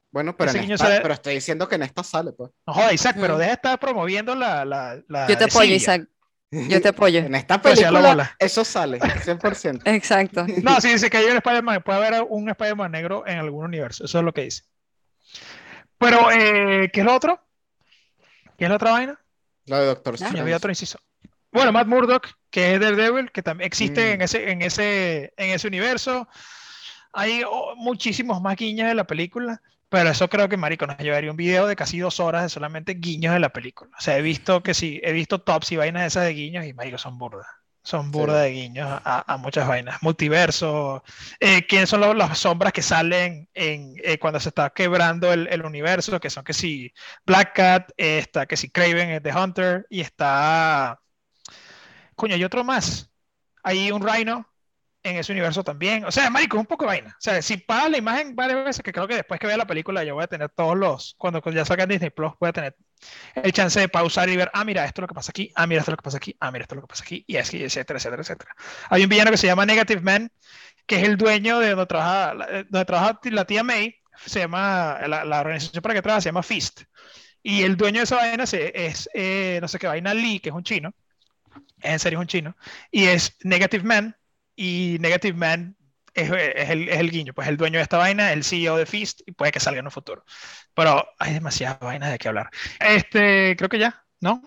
Bueno, 0.10 0.36
pero, 0.36 0.50
en 0.52 0.62
guiño 0.62 0.76
esta- 0.76 0.88
sale- 0.88 1.02
pero 1.02 1.14
estoy 1.14 1.36
diciendo 1.36 1.68
que 1.70 1.76
en 1.76 1.84
esta 1.84 2.04
sale, 2.04 2.32
pues. 2.32 2.50
No 2.66 2.74
joda, 2.74 2.92
Isaac, 2.92 3.18
pero 3.20 3.38
deja 3.38 3.50
de 3.52 3.54
estar 3.56 3.80
promoviendo 3.80 4.34
la. 4.34 4.66
la, 4.66 5.00
la 5.08 5.28
Yo 5.28 5.38
te 5.38 5.44
apoyo. 5.44 5.76
Isaac. 5.76 6.08
Yo 6.50 6.82
te 6.82 6.88
apoyo. 6.90 7.20
En 7.20 7.36
esta 7.36 7.58
la 7.58 7.62
película 7.62 8.36
eso 8.40 8.66
sale, 8.66 9.00
100%. 9.00 9.82
Exacto. 9.86 10.46
No, 10.64 10.82
sí 10.82 10.90
dice 10.90 11.08
que 11.12 11.18
hay 11.18 11.26
un 11.28 11.38
Spider-Man, 11.38 11.84
puede 11.86 12.06
haber 12.06 12.26
un 12.28 12.50
Spider-Man 12.50 12.92
negro 12.92 13.24
en 13.28 13.38
algún 13.38 13.64
universo. 13.66 14.06
Eso 14.06 14.18
es 14.18 14.26
lo 14.26 14.34
que 14.34 14.42
dice. 14.42 14.64
Pero, 15.98 16.32
eh, 16.32 16.90
¿qué 16.92 17.02
es 17.02 17.06
lo 17.06 17.14
otro? 17.16 17.40
¿Qué 18.62 18.66
es 18.66 18.70
la 18.70 18.76
otra 18.76 18.92
vaina? 18.92 19.20
Lo 19.66 19.76
de 19.80 19.86
Doctor 19.88 20.14
Ah. 20.14 20.16
Strange. 20.18 20.40
había 20.40 20.58
otro 20.58 20.70
inciso. 20.70 21.00
Bueno, 21.52 21.72
Matt 21.72 21.88
Murdock, 21.88 22.28
que 22.52 22.76
es 22.76 22.80
Daredevil, 22.80 23.32
que 23.32 23.42
también 23.42 23.66
existe 23.66 24.02
Mm. 24.12 24.14
en, 24.14 24.22
ese, 24.22 24.52
en, 24.52 24.62
ese, 24.62 25.34
en 25.36 25.50
ese 25.50 25.68
universo. 25.68 26.28
Hay 27.12 27.42
oh, 27.44 27.74
muchísimos 27.76 28.40
más 28.40 28.56
guiños 28.56 28.88
de 28.88 28.94
la 28.94 29.06
película, 29.08 29.64
pero 29.90 30.12
eso 30.12 30.30
creo 30.30 30.48
que, 30.48 30.58
marico, 30.58 30.86
nos 30.86 31.00
llevaría 31.00 31.32
un 31.32 31.38
video 31.38 31.66
de 31.66 31.76
casi 31.76 31.98
dos 31.98 32.20
horas 32.20 32.44
de 32.44 32.50
solamente 32.50 32.94
guiños 32.94 33.34
de 33.34 33.40
la 33.40 33.50
película. 33.50 33.90
O 33.98 34.02
sea, 34.02 34.16
he 34.16 34.22
visto 34.22 34.62
que 34.62 34.76
sí, 34.76 35.02
he 35.04 35.12
visto 35.12 35.42
tops 35.42 35.72
y 35.72 35.78
vainas 35.78 36.04
de 36.04 36.08
esas 36.10 36.26
de 36.26 36.34
guiños 36.36 36.64
y, 36.68 36.74
marico, 36.74 37.00
son 37.00 37.18
burdas. 37.18 37.48
Son 37.84 38.12
burdas 38.12 38.44
de 38.44 38.52
guiños 38.52 38.88
a, 38.90 39.34
a 39.34 39.38
muchas 39.38 39.68
vainas. 39.68 40.02
Multiverso. 40.04 41.04
eh, 41.40 41.66
¿quiénes 41.68 41.90
son 41.90 42.02
los- 42.02 42.16
las 42.16 42.38
sombras 42.38 42.74
que 42.74 42.82
salen 42.84 43.50
en, 43.56 43.96
eh, 44.04 44.20
cuando 44.20 44.40
se 44.40 44.50
está 44.50 44.70
quebrando 44.70 45.34
el, 45.34 45.48
el 45.48 45.66
universo? 45.66 46.20
Que 46.20 46.30
son 46.30 46.44
que 46.44 46.54
sí, 46.54 46.94
Black 47.26 47.56
Cat, 47.56 47.92
eh, 47.98 48.20
está 48.20 48.46
que 48.46 48.56
sí, 48.58 48.70
Craven 48.70 49.10
es 49.10 49.24
The 49.24 49.34
Hunter 49.36 49.88
y 49.90 50.02
está... 50.02 51.00
Coño, 52.16 52.36
hay 52.36 52.44
otro 52.44 52.64
más. 52.64 53.10
Hay 53.64 53.92
un 53.92 54.06
Rhino 54.08 54.48
en 55.04 55.18
ese 55.18 55.32
universo 55.32 55.64
también. 55.64 56.06
O 56.06 56.12
sea, 56.12 56.30
marico, 56.30 56.58
es 56.58 56.62
un 56.62 56.68
poco 56.68 56.84
de 56.86 56.90
vaina. 56.90 57.16
O 57.18 57.22
sea, 57.22 57.42
si 57.42 57.58
pagas 57.58 57.90
la 57.90 57.98
imagen 57.98 58.36
varias 58.36 58.64
veces, 58.64 58.84
que 58.84 58.92
creo 58.94 59.08
que 59.08 59.16
después 59.16 59.40
que 59.40 59.48
vea 59.48 59.58
la 59.58 59.66
película 59.66 60.04
yo 60.04 60.14
voy 60.16 60.24
a 60.24 60.28
tener 60.28 60.50
todos 60.50 60.78
los... 60.78 61.16
Cuando 61.18 61.42
ya 61.52 61.66
salga 61.66 61.84
en 61.84 61.90
Disney 61.90 62.12
Plus 62.12 62.34
voy 62.40 62.50
a 62.50 62.54
tener 62.54 62.76
el 63.36 63.52
chance 63.52 63.80
de 63.80 63.90
pausar 63.90 64.30
y 64.30 64.38
ver, 64.38 64.50
ah, 64.54 64.64
mira, 64.64 64.86
esto 64.86 65.02
es 65.02 65.04
lo 65.04 65.08
que 65.08 65.14
pasa 65.16 65.32
aquí, 65.32 65.52
ah, 65.56 65.68
mira, 65.68 65.80
esto 65.82 65.92
es 65.92 65.94
lo 65.94 65.98
que 65.98 66.04
pasa 66.04 66.18
aquí, 66.18 66.36
ah, 66.40 66.52
mira, 66.52 66.64
esto 66.64 66.76
es 66.76 66.78
lo 66.78 66.82
que 66.84 66.88
pasa 66.88 67.04
aquí, 67.04 67.24
y 67.28 67.38
así, 67.38 67.64
etcétera, 67.64 67.98
etcétera, 67.98 68.22
etcétera. 68.22 68.56
Hay 68.90 69.04
un 69.04 69.10
villano 69.10 69.32
que 69.32 69.38
se 69.38 69.48
llama 69.48 69.66
Negative 69.66 70.02
Man, 70.02 70.32
que 70.86 70.98
es 70.98 71.04
el 71.04 71.18
dueño 71.18 71.60
de 71.60 71.70
donde 71.70 71.86
trabaja, 71.86 72.36
eh, 72.50 72.66
donde 72.70 72.86
trabaja 72.86 73.20
la 73.24 73.46
tía 73.46 73.64
May, 73.64 73.96
se 74.26 74.40
llama, 74.40 75.00
la, 75.08 75.26
la 75.26 75.42
organización 75.42 75.82
para 75.82 75.96
que 75.96 76.02
trabaja 76.02 76.22
se 76.22 76.30
llama 76.30 76.44
Fist. 76.44 76.84
Y 77.44 77.64
el 77.64 77.76
dueño 77.76 78.00
de 78.00 78.04
esa 78.04 78.18
vaina 78.18 78.44
es, 78.44 79.10
eh, 79.14 79.60
no 79.62 79.68
sé 79.68 79.80
qué 79.80 79.88
vaina, 79.88 80.14
Lee, 80.14 80.40
que 80.40 80.50
es 80.50 80.56
un 80.56 80.64
chino, 80.64 80.94
en 81.82 82.00
serio 82.00 82.20
es 82.20 82.22
un 82.22 82.28
chino, 82.28 82.56
y 82.92 83.06
es 83.06 83.36
Negative 83.44 83.84
Man, 83.84 84.16
y 84.56 84.98
Negative 85.00 85.38
Man 85.38 85.76
es, 86.14 86.30
es 86.32 86.70
el, 86.70 86.90
es 86.90 87.00
el 87.00 87.12
guiño, 87.12 87.34
pues 87.34 87.48
el 87.48 87.58
dueño 87.58 87.78
de 87.78 87.84
esta 87.84 87.98
vaina, 87.98 88.34
el 88.34 88.44
CEO 88.44 88.78
de 88.78 88.86
Fist, 88.86 89.22
y 89.26 89.32
puede 89.32 89.52
que 89.52 89.60
salga 89.60 89.80
en 89.80 89.86
un 89.86 89.92
futuro. 89.92 90.24
Pero 90.74 91.06
hay 91.20 91.34
demasiadas 91.34 91.80
vainas 91.80 92.12
de 92.12 92.18
qué 92.18 92.28
hablar. 92.28 92.50
Este, 92.80 93.56
creo 93.58 93.70
que 93.70 93.80
ya, 93.80 94.06
¿no? 94.20 94.42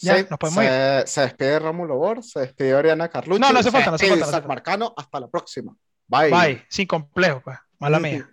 Ya, 0.00 0.16
Sí, 0.16 0.26
nos 0.30 0.38
podemos 0.38 0.64
se, 0.64 1.06
se 1.06 1.20
despide 1.22 1.58
Rómulo 1.58 1.96
Bor, 1.96 2.22
se 2.22 2.40
despide 2.40 2.74
Oriana 2.74 3.08
Carlucci. 3.08 3.40
No, 3.40 3.52
no 3.52 3.58
hace 3.58 3.70
falta, 3.70 3.90
no 3.90 3.96
hace 3.96 4.06
falta, 4.06 4.40
no 4.40 4.48
Marcano. 4.48 4.94
Hasta 4.96 5.20
la 5.20 5.28
próxima. 5.28 5.76
Bye. 6.06 6.30
Bye, 6.30 6.66
sin 6.68 6.86
complejo, 6.86 7.40
pues. 7.42 7.58
Mala 7.80 7.98
mía. 7.98 8.28